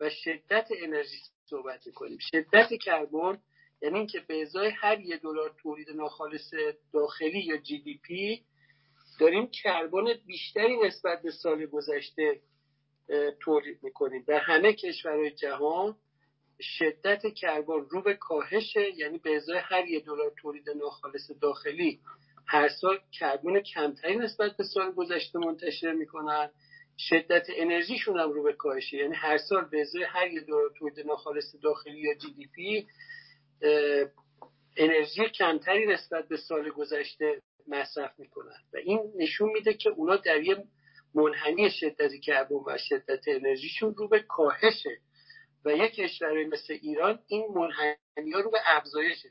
و 0.00 0.10
شدت 0.10 0.68
انرژی 0.82 1.16
صحبت 1.44 1.86
می‌کنیم. 1.86 2.18
شدت 2.32 2.68
کربن 2.84 3.38
یعنی 3.82 3.98
اینکه 3.98 4.20
به 4.20 4.42
ازای 4.42 4.70
هر 4.70 5.00
یه 5.00 5.16
دلار 5.16 5.54
تولید 5.62 5.90
ناخالص 5.90 6.54
داخلی 6.92 7.40
یا 7.40 7.56
جی 7.56 7.78
دی 7.78 8.00
پی 8.02 8.44
داریم 9.18 9.46
کربن 9.46 10.04
بیشتری 10.26 10.76
نسبت 10.86 11.22
به 11.22 11.30
سال 11.30 11.66
گذشته 11.66 12.40
تولید 13.40 13.78
می‌کنیم. 13.82 14.24
در 14.26 14.38
همه 14.38 14.72
کشورهای 14.72 15.30
جهان 15.30 15.96
شدت 16.60 17.22
کربن 17.34 17.86
رو 17.90 18.02
به 18.02 18.14
کاهشه 18.14 18.90
یعنی 18.96 19.18
به 19.18 19.36
ازای 19.36 19.58
هر 19.58 19.86
یه 19.86 20.00
دلار 20.00 20.32
تولید 20.36 20.70
ناخالص 20.70 21.30
داخلی 21.42 22.00
هر 22.46 22.68
سال 22.68 22.98
کربن 23.18 23.60
کمتری 23.60 24.16
نسبت 24.16 24.56
به 24.56 24.64
سال 24.64 24.92
گذشته 24.92 25.38
منتشر 25.38 25.92
می‌کنن. 25.92 26.50
شدت 27.00 27.46
انرژیشون 27.56 28.20
هم 28.20 28.32
رو 28.32 28.42
به 28.42 28.52
کاهشه 28.52 28.96
یعنی 28.96 29.14
هر 29.14 29.38
سال 29.38 29.64
به 29.64 29.80
ازای 29.80 30.02
هر 30.02 30.26
یه 30.26 30.40
دلار 30.40 30.70
تولید 30.78 31.06
ناخالص 31.06 31.54
داخلی 31.62 32.00
یا 32.00 32.14
جی 32.14 32.32
دی 32.34 32.46
پی 32.54 32.86
انرژی 34.78 35.28
کمتری 35.28 35.86
نسبت 35.86 36.28
به 36.28 36.36
سال 36.36 36.70
گذشته 36.70 37.42
مصرف 37.66 38.18
می‌کنن. 38.18 38.62
و 38.74 38.76
این 38.76 39.12
نشون 39.16 39.48
میده 39.52 39.74
که 39.74 39.90
اونا 39.90 40.16
در 40.16 40.42
یه 40.42 40.64
منحنی 41.14 41.70
شدت 41.70 42.10
کربن 42.24 42.56
و 42.66 42.78
شدت 42.78 43.28
انرژیشون 43.28 43.94
رو 43.94 44.08
به 44.08 44.20
کاهشه. 44.20 44.98
و 45.64 45.72
یک 45.72 45.94
کشور 45.94 46.44
مثل 46.44 46.78
ایران 46.82 47.18
این 47.26 47.46
منحنی 47.54 48.32
ها 48.34 48.40
رو 48.40 48.50
به 48.50 48.58
افزایشه. 48.66 49.28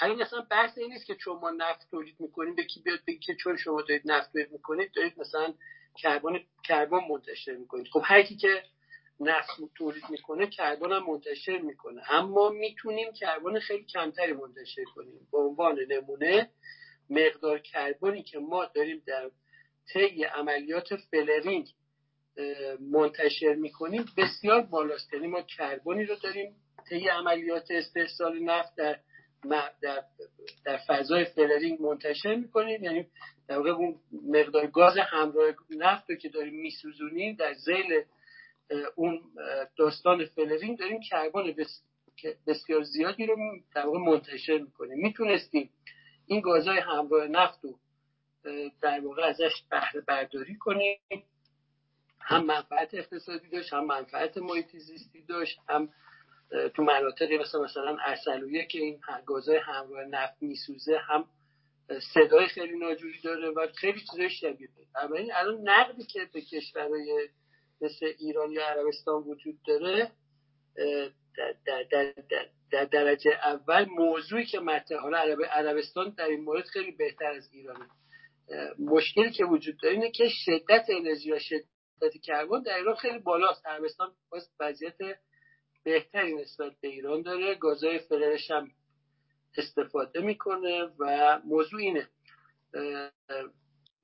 الان 0.00 0.22
مثلا 0.22 0.40
بحث 0.50 0.78
این 0.78 0.92
نیست 0.92 1.06
که 1.06 1.14
چون 1.14 1.38
ما 1.38 1.50
نفت 1.50 1.90
تولید 1.90 2.16
می‌کنیم 2.20 2.54
به 2.54 2.64
کی 2.64 2.80
بیاد 2.80 3.00
بگی 3.06 3.18
که 3.18 3.34
چون 3.34 3.56
شما 3.56 3.82
دارید 3.82 4.02
نفت 4.04 4.32
تولید 4.32 4.52
می‌کنید 4.52 4.92
دارید 4.92 5.20
مثلا 5.20 5.54
کربن 5.96 6.40
کربن 6.64 7.00
منتشر 7.10 7.56
می‌کنید. 7.56 7.86
خب 7.92 8.02
هر 8.04 8.22
کی 8.22 8.36
که 8.36 8.62
نفت 9.20 9.50
تولید 9.74 10.04
می‌کنه 10.10 10.46
کربن 10.46 10.92
هم 10.92 11.06
منتشر 11.06 11.58
می‌کنه. 11.58 12.12
اما 12.12 12.48
می‌تونیم 12.48 13.12
کربن 13.12 13.58
خیلی 13.58 13.84
کمتری 13.84 14.32
منتشر 14.32 14.84
کنیم. 14.94 15.28
به 15.32 15.38
عنوان 15.38 15.78
نمونه 15.88 16.50
مقدار 17.10 17.58
کربنی 17.58 18.22
که 18.22 18.38
ما 18.38 18.64
داریم 18.74 19.02
در 19.06 19.30
طی 19.92 20.24
عملیات 20.24 20.96
flaring 20.96 21.68
منتشر 22.80 23.54
می‌کنیم 23.54 24.04
بسیار 24.16 24.60
بالاست. 24.62 25.14
یعنی 25.14 25.26
ما 25.26 25.42
کربنی 25.42 26.04
رو 26.04 26.14
داریم 26.14 26.56
طی 26.88 27.08
عملیات 27.08 27.70
استحصال 27.70 28.38
نفت 28.38 28.76
در 28.76 28.98
در, 29.82 30.02
در 30.64 30.78
فضای 30.88 31.24
flaring 31.24 31.82
منتشر 31.82 32.34
می‌کنیم. 32.34 32.84
یعنی 32.84 33.06
در 33.48 33.56
واقع 33.56 33.70
اون 33.70 34.00
مقدار 34.28 34.66
گاز 34.66 34.98
همراه 34.98 35.54
نفت 35.70 36.10
رو 36.10 36.16
که 36.16 36.28
داریم 36.28 36.54
میسوزونیم 36.54 37.36
در 37.36 37.54
ذیل 37.54 38.02
اون 38.94 39.22
داستان 39.76 40.24
flaring 40.24 40.78
داریم 40.78 41.00
کربن 41.00 41.54
بسیار 42.46 42.82
زیادی 42.82 43.26
رو 43.26 43.36
در 43.74 43.86
واقع 43.86 43.98
منتشر 43.98 44.58
می‌کنیم. 44.58 44.98
می‌تونستیم 44.98 45.70
این 46.26 46.40
گازهای 46.40 46.78
همراه 46.78 47.26
نفت 47.26 47.64
رو 47.64 47.78
در 48.82 49.00
واقع 49.00 49.22
ازش 49.22 49.62
بهره 49.70 50.00
برداری 50.00 50.54
کنیم. 50.54 50.98
هم 52.20 52.46
منفعت 52.46 52.94
اقتصادی 52.94 53.48
داشت 53.48 53.72
هم 53.72 53.84
منفعت 53.84 54.38
محیط 54.38 54.76
زیستی 54.76 55.22
داشت 55.22 55.60
هم 55.68 55.88
تو 56.74 56.82
مناطقی 56.82 57.38
مثل 57.38 57.60
مثلا 57.60 57.96
ارسلویه 58.06 58.66
که 58.66 58.78
این 58.78 59.00
گازهای 59.26 59.58
همراه 59.58 60.04
نفت 60.04 60.42
میسوزه 60.42 60.98
هم 60.98 61.24
صدای 62.14 62.46
خیلی 62.46 62.78
ناجوری 62.78 63.20
داره 63.24 63.50
و 63.50 63.66
خیلی 63.74 64.00
چیزای 64.00 64.30
شبیه. 64.30 64.68
اما 64.94 65.16
این 65.16 65.32
الان 65.34 65.68
نقدی 65.68 66.04
که 66.04 66.28
به 66.32 66.40
کشورهای 66.40 67.28
مثل 67.80 68.06
ایران 68.18 68.52
یا 68.52 68.66
عربستان 68.66 69.22
وجود 69.22 69.62
داره 69.66 70.12
در, 71.36 71.52
در, 71.66 72.12
در, 72.30 72.48
در 72.72 72.84
درجه 72.84 73.30
اول 73.30 73.84
موضوعی 73.84 74.46
که 74.46 74.60
مطرح 74.60 75.00
حالا 75.00 75.18
عربستان 75.52 76.14
در 76.18 76.24
این 76.24 76.40
مورد 76.40 76.64
خیلی 76.64 76.90
بهتر 76.90 77.30
از 77.30 77.52
ایرانه. 77.52 77.86
مشکلی 78.78 79.30
که 79.30 79.44
وجود 79.44 79.76
داره 79.82 79.94
اینه 79.94 80.10
که 80.10 80.28
شدت 80.28 80.86
انرژی 80.88 81.32
و 81.32 81.38
شدت 81.38 82.20
کربن 82.24 82.62
در 82.62 82.76
ایران 82.76 82.94
خیلی 82.94 83.18
بالاست. 83.18 83.66
عربستان 83.66 84.12
باز 84.30 84.50
وضعیت 84.60 84.96
بهتری 85.84 86.34
نسبت 86.34 86.72
به 86.80 86.88
ایران 86.88 87.22
داره. 87.22 87.54
گازهای 87.54 87.98
فررش 87.98 88.50
هم 88.50 88.70
استفاده 89.56 90.20
می‌کنه 90.20 90.82
و 90.98 91.38
موضوع 91.44 91.80
اینه. 91.80 92.08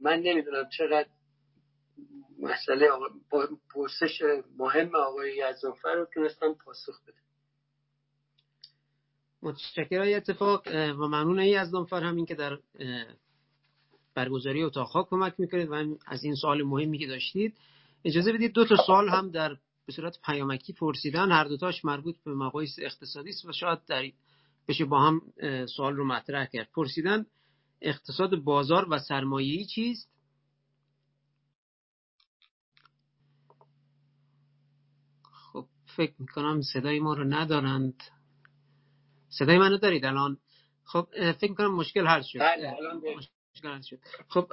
من 0.00 0.20
نمی‌دونم 0.20 0.68
چقدر 0.78 1.08
مسئله 2.38 2.88
پرسش 3.74 4.22
مهم 4.58 4.90
آقای 4.96 5.36
یزدانفر 5.36 5.94
رو 5.94 6.06
تونستم 6.14 6.54
پاسخ 6.54 7.02
بده 7.02 7.18
متشکرم. 9.42 10.16
اتفاق 10.16 10.68
و 10.74 11.06
ممنون 11.06 11.38
ای 11.38 11.50
یزدانفر 11.50 12.02
همین 12.02 12.26
که 12.26 12.34
در 12.34 12.58
برگزاری 14.14 14.62
اتاق 14.62 15.08
کمک 15.10 15.34
می‌کنید 15.38 15.68
و 15.70 15.96
از 16.06 16.24
این 16.24 16.34
سوال 16.34 16.62
مهمی 16.62 16.98
که 16.98 17.06
داشتید. 17.06 17.58
اجازه 18.04 18.32
بدید 18.32 18.52
دو 18.52 18.64
تا 18.64 18.76
سوال 18.86 19.08
هم 19.08 19.30
در 19.30 19.56
به 19.86 19.92
صورت 19.92 20.18
پیامکی 20.24 20.72
پرسیدن. 20.72 21.32
هر 21.32 21.44
دوتاش 21.44 21.84
مربوط 21.84 22.16
به 22.24 22.34
مقایس 22.34 22.76
اقتصادی 22.78 23.30
است 23.30 23.44
و 23.44 23.52
شاید 23.52 23.84
در 23.84 24.04
بشه 24.68 24.84
با 24.84 25.00
هم 25.00 25.22
سوال 25.66 25.96
رو 25.96 26.04
مطرح 26.04 26.46
کرد. 26.46 26.68
پرسیدن 26.74 27.26
اقتصاد 27.80 28.36
بازار 28.36 28.86
و 28.90 28.98
سرمایه‌ای 28.98 29.64
چیست 29.64 30.10
خب 35.52 35.66
فکر 35.96 36.14
می‌کنم 36.18 36.60
صدای 36.72 37.00
ما 37.00 37.14
رو 37.14 37.24
ندارند. 37.24 38.02
صدای 39.28 39.58
منو 39.58 39.78
دارید 39.78 40.04
الان؟ 40.04 40.38
خب 40.84 41.06
فکر 41.32 41.50
می‌کنم 41.50 41.74
مشکل 41.74 42.06
حل 42.06 42.22
شد. 42.22 42.38
بله، 42.38 42.76
خب 44.28 44.52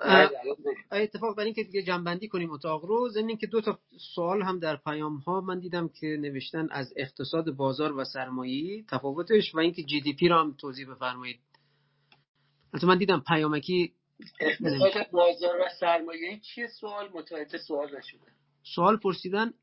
اتفاق 0.92 1.36
برای 1.36 1.46
اینکه 1.46 1.64
دیگه 1.64 1.84
جنبندی 1.84 2.28
کنیم 2.28 2.52
اتاق 2.52 2.86
رو 2.86 3.10
ضمن 3.10 3.38
که 3.38 3.48
دو 3.48 3.62
تا 3.62 3.80
سوال 4.16 4.42
هم 4.42 4.60
در 4.60 4.76
پیام 4.76 5.18
ها 5.18 5.42
من 5.42 5.60
دیدم 5.60 5.88
که 5.88 6.18
نوشتن 6.20 6.68
از 6.72 6.94
اقتصاد 6.96 7.52
بازار 7.52 7.98
و 7.98 8.04
سرمایه 8.04 8.84
تفاوتش 8.84 9.56
و 9.56 9.60
اینکه 9.60 9.84
جی 9.84 10.02
دی 10.02 10.14
پی 10.14 10.28
رو 10.28 10.40
هم 10.40 10.56
توضیح 10.60 10.90
بفرمایید. 10.92 11.40
البته 12.74 12.88
من 12.88 12.98
دیدم 12.98 13.24
پیامکی 13.28 13.94
اقتصاد 14.40 15.12
بازار 15.12 15.60
و 15.62 15.70
سرمایه 15.80 16.40
چیه؟ 16.40 16.68
سوال 16.68 17.10
متوجه 17.14 17.58
سوال 17.58 17.98
نشده. 17.98 18.32
سوال 18.76 18.98
پرسیدن 18.98 19.54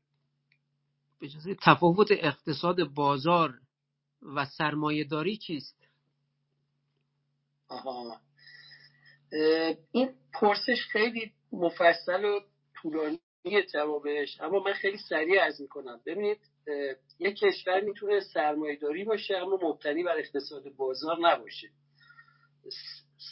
تفاوت 1.61 2.07
اقتصاد 2.11 2.83
بازار 2.83 3.53
و 4.35 4.45
سرمایه 4.45 5.03
داری 5.03 5.37
چیست 5.37 5.87
آها. 7.67 8.21
این 9.91 10.13
پرسش 10.33 10.85
خیلی 10.91 11.31
مفصل 11.51 12.25
و 12.25 12.39
طولانی 12.81 13.19
جوابش 13.73 14.41
اما 14.41 14.59
من 14.59 14.73
خیلی 14.73 14.97
سریع 15.09 15.43
از 15.43 15.61
می‌کنم. 15.61 16.01
ببینید 16.05 16.39
یک 17.19 17.37
کشور 17.37 17.81
می‌تونه 17.81 18.19
سرمایه 18.19 18.75
داری 18.75 19.03
باشه 19.03 19.37
اما 19.37 19.59
مبتنی 19.61 20.03
بر 20.03 20.17
اقتصاد 20.17 20.69
بازار 20.69 21.17
نباشه. 21.21 21.69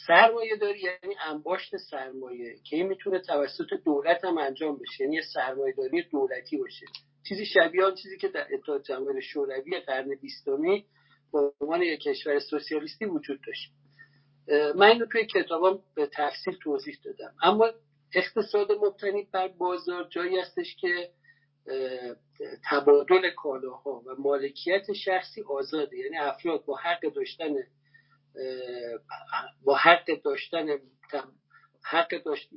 سرمایه 0.06 0.56
داری 0.56 0.80
یعنی 0.80 1.14
انباشت 1.26 1.76
سرمایه 1.76 2.58
که 2.64 2.76
این 2.76 2.86
می‌تونه 2.86 3.18
توسط 3.18 3.74
دولت 3.84 4.24
هم 4.24 4.38
انجام 4.38 4.78
بشه. 4.78 5.04
یعنی 5.04 5.22
سرمایه 5.22 5.74
داری 5.76 6.02
دولتی 6.02 6.56
باشه. 6.56 6.86
چیزی 7.28 7.46
شبیه 7.46 7.84
آن 7.84 7.94
چیزی 7.94 8.16
که 8.18 8.28
در 8.28 8.46
اتحاد 8.54 8.82
جماهیر 8.82 9.20
شوروی 9.20 9.80
قرن 9.80 10.14
بیستمی 10.14 10.86
به 11.32 11.52
عنوان 11.60 11.82
یک 11.82 12.00
کشور 12.00 12.38
سوسیالیستی 12.38 13.04
وجود 13.04 13.40
داشت. 13.46 13.72
من 14.76 14.86
اینو 14.86 15.06
توی 15.06 15.26
کتابم 15.26 15.78
به 15.94 16.10
تفصیل 16.12 16.54
توضیح 16.62 16.98
دادم. 17.04 17.34
اما 17.42 17.70
اقتصاد 18.14 18.72
مبتنی 18.72 19.28
بر 19.32 19.48
بازار 19.48 20.08
جایی 20.10 20.38
هستش 20.38 20.76
که 20.76 21.10
تبادل 22.70 23.30
کالاها 23.30 24.02
و 24.06 24.14
مالکیت 24.18 24.92
شخصی 24.92 25.42
آزاده. 25.42 25.96
یعنی 25.96 26.18
افراد 26.18 26.64
با 26.64 26.76
حق 26.76 27.12
داشتن 27.14 27.54
با 29.64 29.74
حق 29.74 30.22
داشتن 30.24 30.66
حق, 31.90 32.22
داشت... 32.22 32.50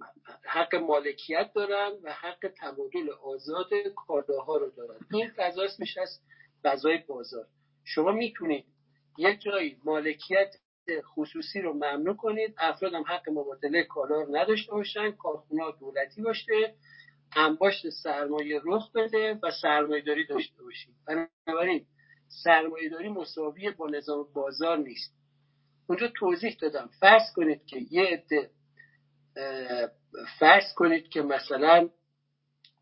حق 0.43 0.75
مالکیت 0.75 1.51
دارن 1.55 1.91
و 2.03 2.13
حق 2.13 2.51
تبادل 2.61 3.09
آزاد 3.23 3.69
کالاها 4.07 4.57
رو 4.57 4.69
دارن. 4.69 4.99
این 5.11 5.31
فضا 5.37 5.63
اسمش 5.63 5.97
از 5.97 6.19
فضای 6.63 6.97
بازار. 6.97 7.47
شما 7.83 8.11
می‌تونید 8.11 8.65
یک 9.17 9.41
جایی 9.41 9.77
مالکیت 9.83 10.55
خصوصی 11.15 11.61
رو 11.61 11.73
ممنوع 11.73 12.15
کنید. 12.15 12.55
افراد 12.57 12.93
هم 12.93 13.03
حق 13.07 13.29
مبادله 13.29 13.83
کالا 13.83 14.21
رو 14.21 14.35
نداشته 14.35 14.71
باشن. 14.71 15.11
کارخونه 15.11 15.63
دولتی 15.79 16.21
باشه. 16.21 16.75
انباشت 17.35 17.89
سرمایه 17.89 18.61
رخ 18.63 18.91
بده 18.91 19.39
و 19.43 19.51
سرمایه 19.61 20.01
داری 20.01 20.27
داشته 20.27 20.63
باشید. 20.63 20.95
بنابراین 21.07 21.85
سرمایه 22.43 22.89
داری 22.89 23.09
مساوی 23.09 23.71
با 23.71 23.89
نظام 23.89 24.27
بازار 24.33 24.77
نیست. 24.77 25.13
اونجا 25.89 26.07
توضیح 26.07 26.57
دادم. 26.61 26.89
فرض 26.99 27.33
کنید 27.35 27.65
که 27.65 27.79
یه 27.91 28.03
عده 28.03 28.49
فرض 30.39 30.73
کنید 30.75 31.09
که 31.09 31.21
مثلا 31.21 31.89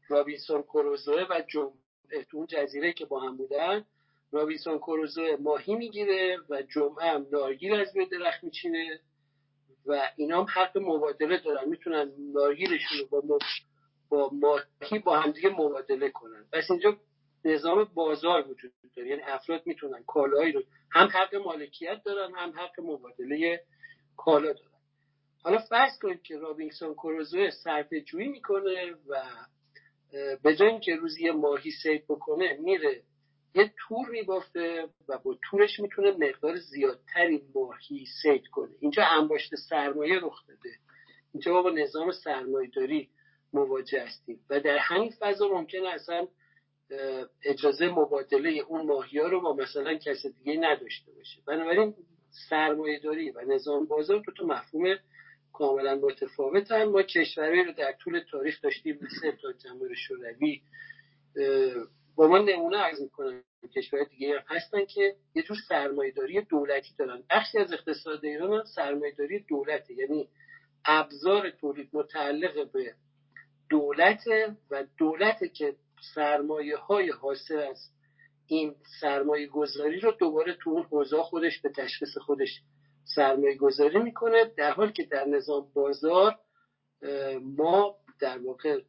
رابینسون 0.07 0.61
کروزوه 0.61 1.25
و 1.29 1.41
جمعه 1.47 2.23
تو 2.29 2.37
اون 2.37 2.47
جزیره 2.47 2.93
که 2.93 3.05
با 3.05 3.19
هم 3.19 3.37
بودن 3.37 3.85
رابینسون 4.31 4.77
کروزو 4.77 5.37
ماهی 5.39 5.75
می‌گیره 5.75 6.37
و 6.49 6.61
جمعه 6.61 7.11
هم 7.11 7.27
نارگیل 7.31 7.73
از 7.73 7.95
روی 7.95 8.05
درخت 8.05 8.43
میچینه 8.43 8.99
و 9.85 10.09
اینا 10.17 10.39
هم 10.39 10.47
حق 10.53 10.77
مبادله 10.77 11.37
دارن. 11.37 11.69
می‌تونن 11.69 12.11
نارگیلشون 12.33 12.97
رو 12.97 13.21
با, 13.21 13.39
با 14.09 14.29
ماهی 14.33 14.99
با 14.99 15.19
همدیگه 15.19 15.49
مبادله 15.49 16.09
کنن. 16.09 16.45
پس 16.53 16.71
اینجا 16.71 16.97
نظام 17.45 17.83
بازار 17.83 18.51
وجود 18.51 18.71
داره. 18.95 19.09
یعنی 19.09 19.21
افراد 19.21 19.61
می‌تونن 19.65 20.03
کالایی 20.07 20.51
رو 20.51 20.63
هم 20.91 21.07
حق 21.07 21.35
مالکیت 21.35 22.03
دارن 22.05 22.35
هم 22.35 22.49
حق 22.49 22.79
مبادله 22.79 23.63
کالا 24.17 24.53
دارن. 24.53 24.68
حالا 25.43 25.57
فرض 25.57 25.99
کنید 26.01 26.21
که 26.21 26.37
رابینسون 26.37 26.93
کروزو 26.93 27.49
صرف 27.63 27.93
جویی 27.93 28.27
می‌کنه 28.27 28.93
و 29.07 29.21
به 30.43 30.55
جای 30.55 30.69
اینکه 30.69 30.95
روزی 30.95 31.29
ماهی 31.29 31.71
سید 31.71 32.05
بکنه 32.09 32.57
میره 32.59 33.01
یه 33.55 33.73
تور 33.77 34.09
میبافته 34.09 34.87
و 35.07 35.17
با 35.17 35.37
تورش 35.49 35.79
می‌تونه 35.79 36.11
مقدار 36.11 36.55
زیادتری 36.55 37.41
ماهی 37.55 38.05
سید 38.21 38.47
کنه. 38.47 38.69
اینجا 38.79 39.03
انباشت 39.03 39.55
سرمایه 39.55 40.19
رخ 40.21 40.47
داده. 40.47 40.69
اینجا 41.33 41.61
با 41.61 41.69
نظام 41.69 42.11
سرمایه 42.11 42.69
داری 42.75 43.09
مواجه 43.53 44.03
هستیم 44.03 44.39
و 44.49 44.59
در 44.59 44.77
همین 44.77 45.13
فضا 45.19 45.47
ممکنه 45.47 45.89
اصلا 45.89 46.27
اجازه 47.43 47.87
مبادله 47.87 48.49
اون 48.49 48.85
ماهی 48.85 49.19
ها 49.19 49.27
رو 49.27 49.41
با 49.41 49.53
مثلا 49.53 49.93
کس 49.93 50.25
دیگه 50.25 50.59
نداشته 50.59 51.11
باشه. 51.11 51.41
بنابراین 51.47 51.95
سرمایه 52.49 52.99
داری 52.99 53.31
و 53.31 53.41
نظام 53.41 53.85
بازار 53.85 54.21
تو 54.25 54.31
تو 54.31 54.47
مفهوم 54.47 54.97
کاملا 55.59 55.95
متفاوتن 55.95 56.83
ما 56.83 57.01
کشورهایی 57.03 57.63
رو 57.63 57.71
در 57.71 57.91
طول 57.91 58.19
تاریخ 58.31 58.61
داشتیم 58.61 58.99
مثل 59.01 59.27
اتحاد 59.27 59.57
جماهیر 59.57 59.95
شوروی 59.95 60.61
با 62.15 62.27
ما 62.27 62.37
نمونه 62.37 62.77
عرض 62.77 63.01
می‌کنم 63.01 63.43
کشور 63.75 64.03
دیگه 64.03 64.39
هم 64.39 64.43
هستن 64.47 64.85
که 64.85 65.15
یه 65.35 65.43
جور 65.43 65.57
سرمایهداری 65.69 66.41
دولتی 66.41 66.95
دارن. 66.97 67.23
بخشی 67.29 67.57
از 67.57 67.73
اقتصاد 67.73 68.25
ایران 68.25 68.53
هم 68.53 68.63
سرمایهداری 68.75 69.39
دولته. 69.39 69.93
یعنی 69.93 70.29
ابزار 70.85 71.49
تولید 71.49 71.89
متعلق 71.93 72.71
به 72.71 72.93
دولت 73.69 74.23
و 74.71 74.83
دولت 74.97 75.53
که 75.53 75.75
سرمایه 76.15 76.77
های 76.77 77.09
حاصل 77.09 77.59
از 77.59 77.89
این 78.47 78.75
سرمایه 79.01 79.47
گذاری 79.47 79.99
رو 79.99 80.11
دوباره 80.11 80.57
تو 80.63 80.69
اون 80.69 80.83
حوزه 80.83 81.17
خودش 81.17 81.61
به 81.61 81.69
تشخیص 81.69 82.17
خودش 82.17 82.61
سرمایه 83.15 83.55
گذاری 83.55 83.99
می‌کنه 83.99 84.45
در 84.57 84.71
حال 84.71 84.91
که 84.91 85.03
در 85.03 85.25
نظام 85.25 85.71
بازار 85.73 86.35
ما 87.41 87.95
در 88.19 88.37
واقع 88.37 88.81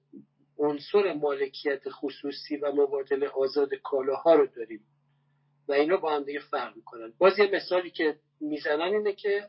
عنصر 0.59 1.13
مالکیت 1.13 1.89
خصوصی 1.89 2.57
و 2.57 2.73
مبادله 2.73 3.29
آزاد 3.29 3.75
کالاها 3.75 4.35
رو 4.35 4.47
داریم 4.47 4.81
و 5.69 5.73
اینا 5.73 5.97
با 5.97 6.13
هم 6.13 6.23
دیگه 6.23 6.41
فرق 6.41 6.77
می‌کنن. 6.77 7.13
باز 7.19 7.39
یه 7.39 7.51
مثالی 7.55 7.91
که 7.91 8.17
می‌زنن 8.41 8.81
اینه 8.95 9.13
که 9.13 9.47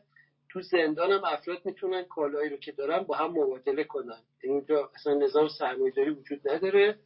تو 0.48 0.60
زندان 0.60 1.12
هم 1.12 1.24
افراد 1.24 1.66
می‌تونن 1.66 2.02
کالایی 2.02 2.50
رو 2.50 2.56
که 2.56 2.72
دارن 2.72 3.02
با 3.02 3.16
هم 3.16 3.30
مبادله 3.30 3.84
کنن. 3.84 4.22
اونجا 4.44 4.90
اصلا 4.94 5.14
نظام 5.14 5.48
سرمایه‌داری 5.58 6.10
وجود 6.10 6.48
نداره. 6.48 6.98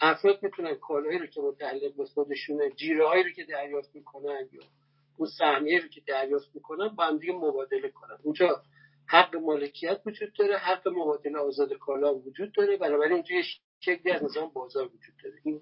افراد 0.00 0.42
می‌تونن 0.42 0.74
کالایی 0.74 1.18
رو 1.18 1.26
که 1.26 1.40
متعلق 1.40 1.94
به 1.94 2.04
خودشونه 2.04 2.70
جیره 2.70 3.06
هایی 3.06 3.24
رو 3.24 3.30
که 3.30 3.44
دریافت 3.44 3.94
می‌کنن 3.94 4.48
یا 4.52 4.62
اون 5.16 5.28
سهمیه 5.38 5.80
رو 5.80 5.88
که 5.88 6.00
دریافت 6.06 6.50
می‌کنن 6.54 6.88
با 6.88 7.04
هم 7.04 7.18
دیگه 7.18 7.32
مبادله 7.32 7.88
کنن 7.88 8.18
اونجا 8.22 8.62
حق 9.06 9.36
مالکیت 9.36 10.00
وجود 10.06 10.32
داره 10.32 10.56
حق 10.56 10.88
مبادله 10.88 11.38
آزاد 11.38 11.72
کالا 11.72 12.14
وجود 12.14 12.52
داره. 12.52 12.76
بنابراین 12.76 13.12
اینجا 13.12 13.34
یه 13.34 13.42
شکلی 13.80 14.12
از 14.12 14.24
نظام 14.24 14.48
بازار 14.48 14.84
وجود 14.86 15.14
داره. 15.24 15.36
این 15.44 15.60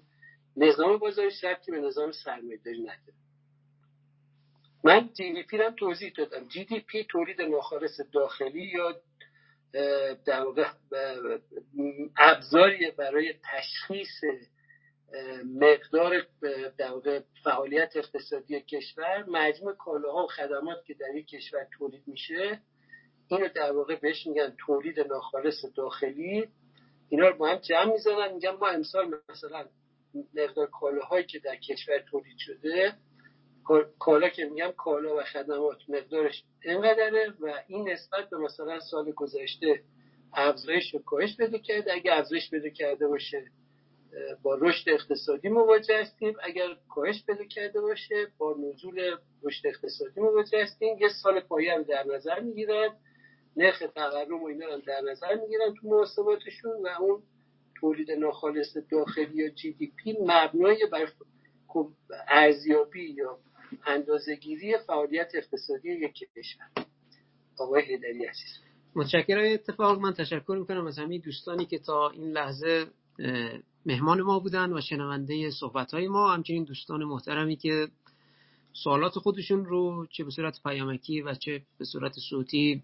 نظام 0.57 0.97
بازاری 0.97 1.31
شرطی 1.31 1.71
به 1.71 1.79
نظام 1.79 2.11
سرمایه‌داری 2.11 2.81
نداره. 2.81 3.13
من 4.83 5.09
جی 5.13 5.33
دی 5.33 5.43
پی 5.43 5.57
توضیح 5.77 6.13
دادم. 6.17 6.47
جی 6.47 6.65
دی 6.65 6.79
پی 6.79 7.03
تولید 7.03 7.41
ناخالص 7.41 8.01
داخلی 8.13 8.63
یا 8.63 9.01
در 10.25 10.41
واقع 10.41 10.65
ابزاری 12.17 12.91
برای 12.91 13.33
تشخیص 13.43 14.23
مقدار 15.45 16.25
در 16.77 17.23
فعالیت 17.43 17.91
اقتصادی 17.95 18.61
کشور 18.61 19.25
مجموع 19.27 19.73
کالاها 19.73 20.23
و 20.23 20.27
خدمات 20.27 20.85
که 20.85 20.93
در 20.93 21.15
یک 21.15 21.27
کشور 21.27 21.67
تولید 21.77 22.03
میشه 22.07 22.59
اینو 23.27 23.47
در 23.55 23.71
واقع 23.71 23.95
بهش 23.95 24.27
میگن 24.27 24.55
تولید 24.65 24.99
ناخالص 24.99 25.65
داخلی. 25.75 26.47
اینا 27.09 27.27
رو 27.27 27.37
با 27.37 27.47
هم 27.47 27.55
جمع 27.55 27.93
می‌زنن 27.93 28.33
میگن 28.33 28.49
ما 28.49 28.67
امسال 28.67 29.19
مثلا 29.29 29.65
مقدار 30.35 30.67
کالاهایی 30.67 31.25
که 31.25 31.39
در 31.39 31.55
کشور 31.55 31.99
تولید 31.99 32.37
شده 32.37 32.93
کالا 33.99 34.29
که 34.29 34.45
میگم 34.45 34.71
کالا 34.77 35.17
و 35.17 35.23
خدمات 35.23 35.77
مقدارش 35.89 36.43
اینقدره 36.63 37.33
و 37.39 37.53
این 37.67 37.89
نسبت 37.89 38.29
به 38.29 38.37
مثلا 38.37 38.79
سال 38.79 39.11
گذشته 39.11 39.83
افزایش 40.33 40.95
و 40.95 40.99
کاهش 40.99 41.35
بده 41.35 41.59
کرده. 41.59 41.93
اگه 41.93 42.13
افزایش 42.13 42.49
بده 42.49 42.71
کرده 42.71 43.07
باشه 43.07 43.45
با 44.43 44.55
رشد 44.61 44.89
اقتصادی 44.89 45.49
مواجه 45.49 46.01
هستیم. 46.01 46.35
اگر 46.43 46.67
کاهش 46.89 47.23
بده 47.27 47.45
کرده 47.45 47.81
باشه 47.81 48.27
با 48.37 48.55
نزول 48.59 49.15
رشد 49.43 49.67
اقتصادی 49.67 50.21
مواجه 50.21 50.63
هستیم. 50.63 50.97
یه 50.99 51.09
سال 51.23 51.39
پایه 51.39 51.73
هم 51.73 51.83
در 51.83 52.03
نظر 52.15 52.39
می‌گیرن 52.39 52.89
نرخ 53.57 53.83
تورم 53.95 54.43
و 54.43 54.45
اینا 54.45 54.73
هم 54.73 54.79
در 54.79 55.01
نظر 55.11 55.35
می‌گیرن 55.35 55.73
تو 55.81 55.87
محاسباتشون 55.87 56.71
و 56.71 56.87
اون 56.99 57.23
تولید 57.79 58.11
ناخالص 58.11 58.77
داخلی 58.91 59.43
یا 59.43 59.49
جی 59.49 59.71
دی 59.71 59.93
پی 60.03 60.17
مبنای 60.21 60.87
بر 60.91 61.11
ارزیابی 62.27 63.05
یا 63.05 63.39
اندازهگیری 63.85 64.77
فعالیت 64.87 65.31
اقتصادی 65.33 65.91
یک 65.91 66.13
کشور. 66.13 66.67
آقای 67.59 67.83
هیدری 67.85 68.25
عزیز. 68.25 68.59
متشکرم. 68.95 69.53
اتفاق 69.53 69.99
من 69.99 70.13
تشکر 70.13 70.55
می‌کنم 70.59 70.87
از 70.87 70.99
همه 70.99 71.17
دوستانی 71.17 71.65
که 71.65 71.79
تا 71.79 72.09
این 72.09 72.31
لحظه 72.31 72.85
مهمان 73.85 74.21
ما 74.21 74.39
بودن 74.39 74.73
و 74.73 74.81
شنونده 74.81 75.51
صحبت 75.51 75.93
های 75.93 76.07
ما. 76.07 76.33
همچنین 76.33 76.63
دوستان 76.63 77.03
محترمی 77.03 77.55
که 77.55 77.87
سوالات 78.73 79.13
خودشون 79.13 79.65
رو 79.65 80.05
چه 80.09 80.23
به 80.23 80.31
صورت 80.31 80.63
پیامکی 80.63 81.21
و 81.21 81.35
چه 81.35 81.61
به 81.77 81.85
صورت 81.85 82.13
صوتی 82.29 82.83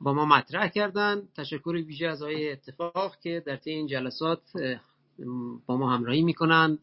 با 0.00 0.12
ما 0.12 0.24
مطرح 0.24 0.68
کردن. 0.68 1.28
تشکر 1.36 1.70
ویژه 1.86 2.06
از 2.06 2.22
آقای 2.22 2.52
اتفاق 2.52 3.16
که 3.22 3.42
در 3.46 3.56
طی 3.56 3.70
این 3.70 3.86
جلسات 3.86 4.42
با 5.66 5.76
ما 5.76 5.94
همراهی 5.94 6.22
می‌کنند 6.22 6.78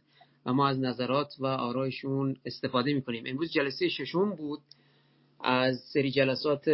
و 0.45 0.53
ما 0.53 0.67
از 0.67 0.79
نظرات 0.79 1.33
و 1.39 1.45
آرایشون 1.45 2.35
استفاده 2.45 2.93
می‌کنیم. 2.93 3.23
امروز 3.27 3.51
جلسه 3.51 3.89
ششم 3.89 4.35
بود 4.35 4.59
از 5.43 5.79
سری 5.93 6.11
جلسات 6.11 6.65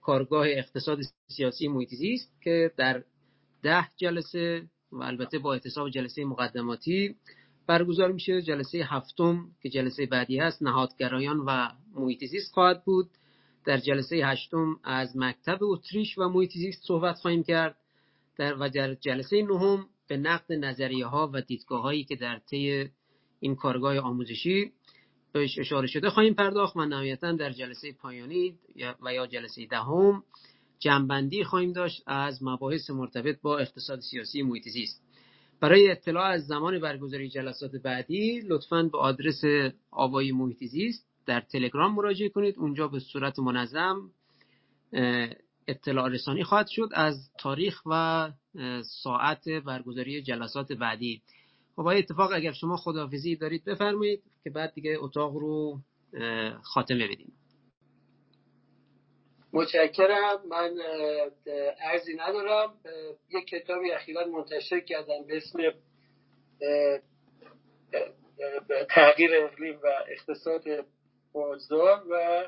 کارگاه 0.00 0.46
اقتصاد 0.48 0.98
سیاسی 1.28 1.68
محیط 1.68 1.90
که 2.44 2.72
در 2.76 3.04
ده 3.62 3.88
جلسه 3.96 4.66
و 4.92 5.02
البته 5.02 5.38
با 5.38 5.52
اعتصاب 5.52 5.90
جلسه 5.90 6.24
مقدماتی 6.24 7.14
برگزار 7.66 8.12
میشه. 8.12 8.42
جلسه 8.42 8.78
هفتم 8.84 9.48
که 9.62 9.68
جلسه 9.68 10.06
بعدی 10.06 10.38
هست 10.38 10.62
نهادگرایان 10.62 11.38
و 11.38 11.68
محیط 11.94 12.24
زیست 12.24 12.52
خواهد 12.52 12.84
بود. 12.84 13.10
در 13.64 13.78
جلسه 13.78 14.16
هشتم 14.16 14.80
از 14.84 15.16
مکتب 15.16 15.58
اتریش 15.62 16.18
و 16.18 16.28
محیط 16.28 16.52
زیست 16.52 16.82
صحبت 16.86 17.16
خواهیم 17.16 17.42
کرد. 17.42 17.76
در 18.36 18.56
و 18.60 18.68
در 18.68 18.94
جلسه 18.94 19.42
نهم 19.42 19.86
به 20.08 20.16
نقد 20.16 20.52
نظریه 20.52 21.06
ها 21.06 21.30
و 21.32 21.40
دیدگاه 21.40 21.82
هایی 21.82 22.04
که 22.04 22.16
در 22.16 22.38
طی 22.38 22.88
این 23.40 23.56
کارگاه 23.56 23.98
آموزشی 23.98 24.72
بهش 25.32 25.58
اشاره 25.58 25.86
شده 25.86 26.10
خواهیم 26.10 26.34
پرداخت 26.34 26.76
و 26.76 26.84
نهایتا 26.84 27.32
در 27.32 27.50
جلسه 27.50 27.92
پایانی 27.92 28.58
و 29.02 29.14
یا 29.14 29.26
جلسه 29.26 29.66
دهم 29.66 30.22
جنبندی 30.78 31.44
خواهیم 31.44 31.72
داشت 31.72 32.02
از 32.06 32.42
مباحث 32.42 32.90
مرتبط 32.90 33.40
با 33.40 33.58
اقتصاد 33.58 34.00
سیاسی 34.00 34.42
محیط 34.42 34.68
زیست. 34.68 35.02
برای 35.60 35.90
اطلاع 35.90 36.24
از 36.26 36.46
زمان 36.46 36.78
برگزاری 36.80 37.28
جلسات 37.28 37.76
بعدی 37.76 38.40
لطفا 38.40 38.82
به 38.82 38.98
آدرس 38.98 39.42
آوای 39.90 40.32
محیط 40.32 40.64
زیست 40.64 41.06
در 41.26 41.40
تلگرام 41.40 41.94
مراجعه 41.94 42.28
کنید. 42.28 42.58
اونجا 42.58 42.88
به 42.88 43.00
صورت 43.00 43.38
منظم 43.38 44.10
اطلاع 45.68 46.08
رسانی 46.08 46.44
خواهد 46.44 46.66
شد 46.66 46.88
از 46.92 47.30
تاریخ 47.38 47.82
و 47.86 48.30
ساعت 49.02 49.48
برگزاری 49.48 50.22
جلسات 50.22 50.72
بعدی. 50.72 51.22
خب 51.76 51.86
اتفاق 51.86 52.32
اگر 52.32 52.52
شما 52.52 52.76
خداحافظی 52.76 53.36
دارید 53.36 53.64
بفرمایید 53.64 54.22
که 54.44 54.50
بعد 54.50 54.74
دیگه 54.74 54.96
اتاق 55.00 55.36
رو 55.36 55.80
خاتمه 56.62 57.08
بدیم. 57.08 57.32
متشکرم. 59.52 60.42
من 60.48 60.74
ارزی 61.80 62.16
ندارم. 62.16 62.74
یک 63.30 63.46
کتابی 63.46 63.90
اخیرا 63.90 64.26
منتشر 64.26 64.80
کردم 64.80 65.26
به 65.26 65.36
اسم 65.36 65.58
تغییر 68.90 69.30
اقلیم 69.44 69.80
و 69.84 69.86
اقتصاد 70.08 70.62
بازار 71.32 72.02
و 72.10 72.44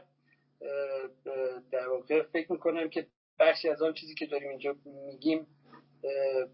در 1.73 1.89
واقع 1.89 2.23
فکر 2.23 2.53
می‌کنم 2.53 2.89
که 2.89 3.07
بخشی 3.41 3.69
از 3.69 3.83
آن 3.83 3.95
چیزی 3.95 4.15
که 4.15 4.27
داریم 4.27 4.49
اینجا 4.49 4.77
میگیم 4.85 5.47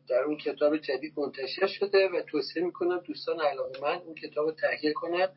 در 0.09 0.23
اون 0.23 0.37
کتاب 0.37 0.77
جدید 0.77 1.19
منتشر 1.19 1.67
شده 1.67 2.09
و 2.09 2.23
توصیه 2.23 2.63
می‌کنم 2.63 2.99
دوستان 2.99 3.41
علاقه 3.41 3.81
من 3.81 3.97
اون 3.97 4.15
کتاب 4.15 4.47
رو 4.47 4.53
تحقیق 4.53 4.93
کنن. 4.93 5.29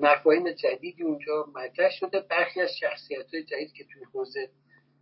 مفاهیم 0.00 0.52
جدیدی 0.52 1.02
اونجا 1.02 1.46
مطرح 1.54 1.90
شده. 1.90 2.20
برخی 2.30 2.60
از 2.60 2.70
شخصیت 2.80 3.34
های 3.34 3.44
جدید 3.44 3.72
که 3.72 3.84
توی 3.84 4.02
حوزه 4.14 4.50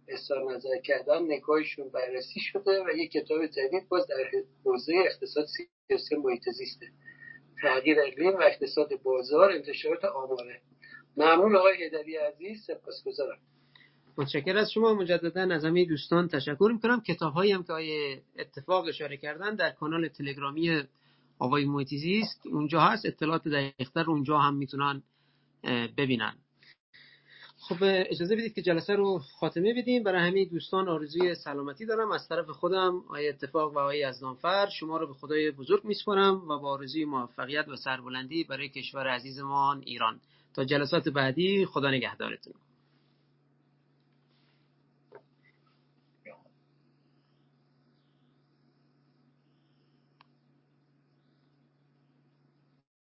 اظهار 0.08 0.54
نظر 0.54 0.80
کردن 0.84 1.22
نگاهشون 1.22 1.90
بررسی 1.90 2.40
شده 2.40 2.84
و 2.84 2.96
یک 2.96 3.12
کتاب 3.12 3.46
جدید 3.46 3.88
باز 3.88 4.06
در 4.06 4.30
حوزه 4.64 4.92
اقتصاد 5.06 5.46
سیاسی 5.88 6.16
محیط 6.16 6.48
زیسته 6.50 6.86
تغییر 7.62 8.00
اقلیم 8.00 8.34
و 8.34 8.42
اقتصاد 8.42 8.88
بازار 9.02 9.52
انتشارات 9.52 10.04
آماره. 10.04 10.60
ممنون 11.16 11.56
آقای 11.56 11.84
هدری 11.84 12.16
عزیز 12.16 12.64
سپاسگزارم. 12.66 13.38
متشکر 14.18 14.56
از 14.56 14.70
شما 14.72 14.94
مجددا. 14.94 15.54
از 15.54 15.64
همه 15.64 15.84
دوستان 15.84 16.28
تشکر 16.28 16.70
می‌کنم. 16.72 17.00
کتاب 17.00 17.32
هایی 17.32 17.52
هم 17.52 17.62
که 17.62 17.72
آقای 17.72 18.16
اتفاق 18.38 18.84
اشاره 18.88 19.16
کردن 19.16 19.54
در 19.54 19.70
کانال 19.70 20.08
تلگرامی 20.08 20.82
آقای 21.43 21.64
محیطی 21.64 22.20
است 22.20 22.47
اونجا 22.47 22.81
هست 22.81 23.06
اطلاعات 23.06 23.48
دقیقتر 23.48 24.10
اونجا 24.10 24.39
هم 24.39 24.55
می‌تونن 24.55 25.02
ببینن. 25.97 26.35
خب 27.59 27.77
اجازه 27.81 28.36
بدید 28.36 28.55
که 28.55 28.62
جلسه 28.62 28.94
رو 28.94 29.19
خاتمه 29.19 29.74
بدیم. 29.74 30.02
برای 30.02 30.28
همه 30.28 30.44
دوستان 30.44 30.89
آرزوی 30.89 31.35
سلامتی 31.35 31.86
دارم. 31.86 32.12
از 32.12 32.28
طرف 32.28 32.51
خودم 32.51 33.05
آیه 33.09 33.28
اتفاق 33.28 33.77
و 33.77 33.78
آیه 33.78 34.06
ازدانفر 34.06 34.69
شما 34.69 34.97
رو 34.97 35.06
به 35.06 35.14
خدای 35.14 35.51
بزرگ 35.51 35.85
میسپارم 35.85 36.48
و 36.48 36.59
با 36.59 36.70
آرزوی 36.70 37.05
موفقیت 37.05 37.69
و 37.69 37.77
سربلندی 37.77 38.44
برای 38.44 38.69
کشور 38.69 39.09
عزیزمان 39.09 39.82
ایران. 39.86 40.20
تا 40.55 40.64
جلسات 40.64 41.09
بعدی 41.09 41.66
خدا 41.66 41.90
نگهدارتون. 41.90 42.55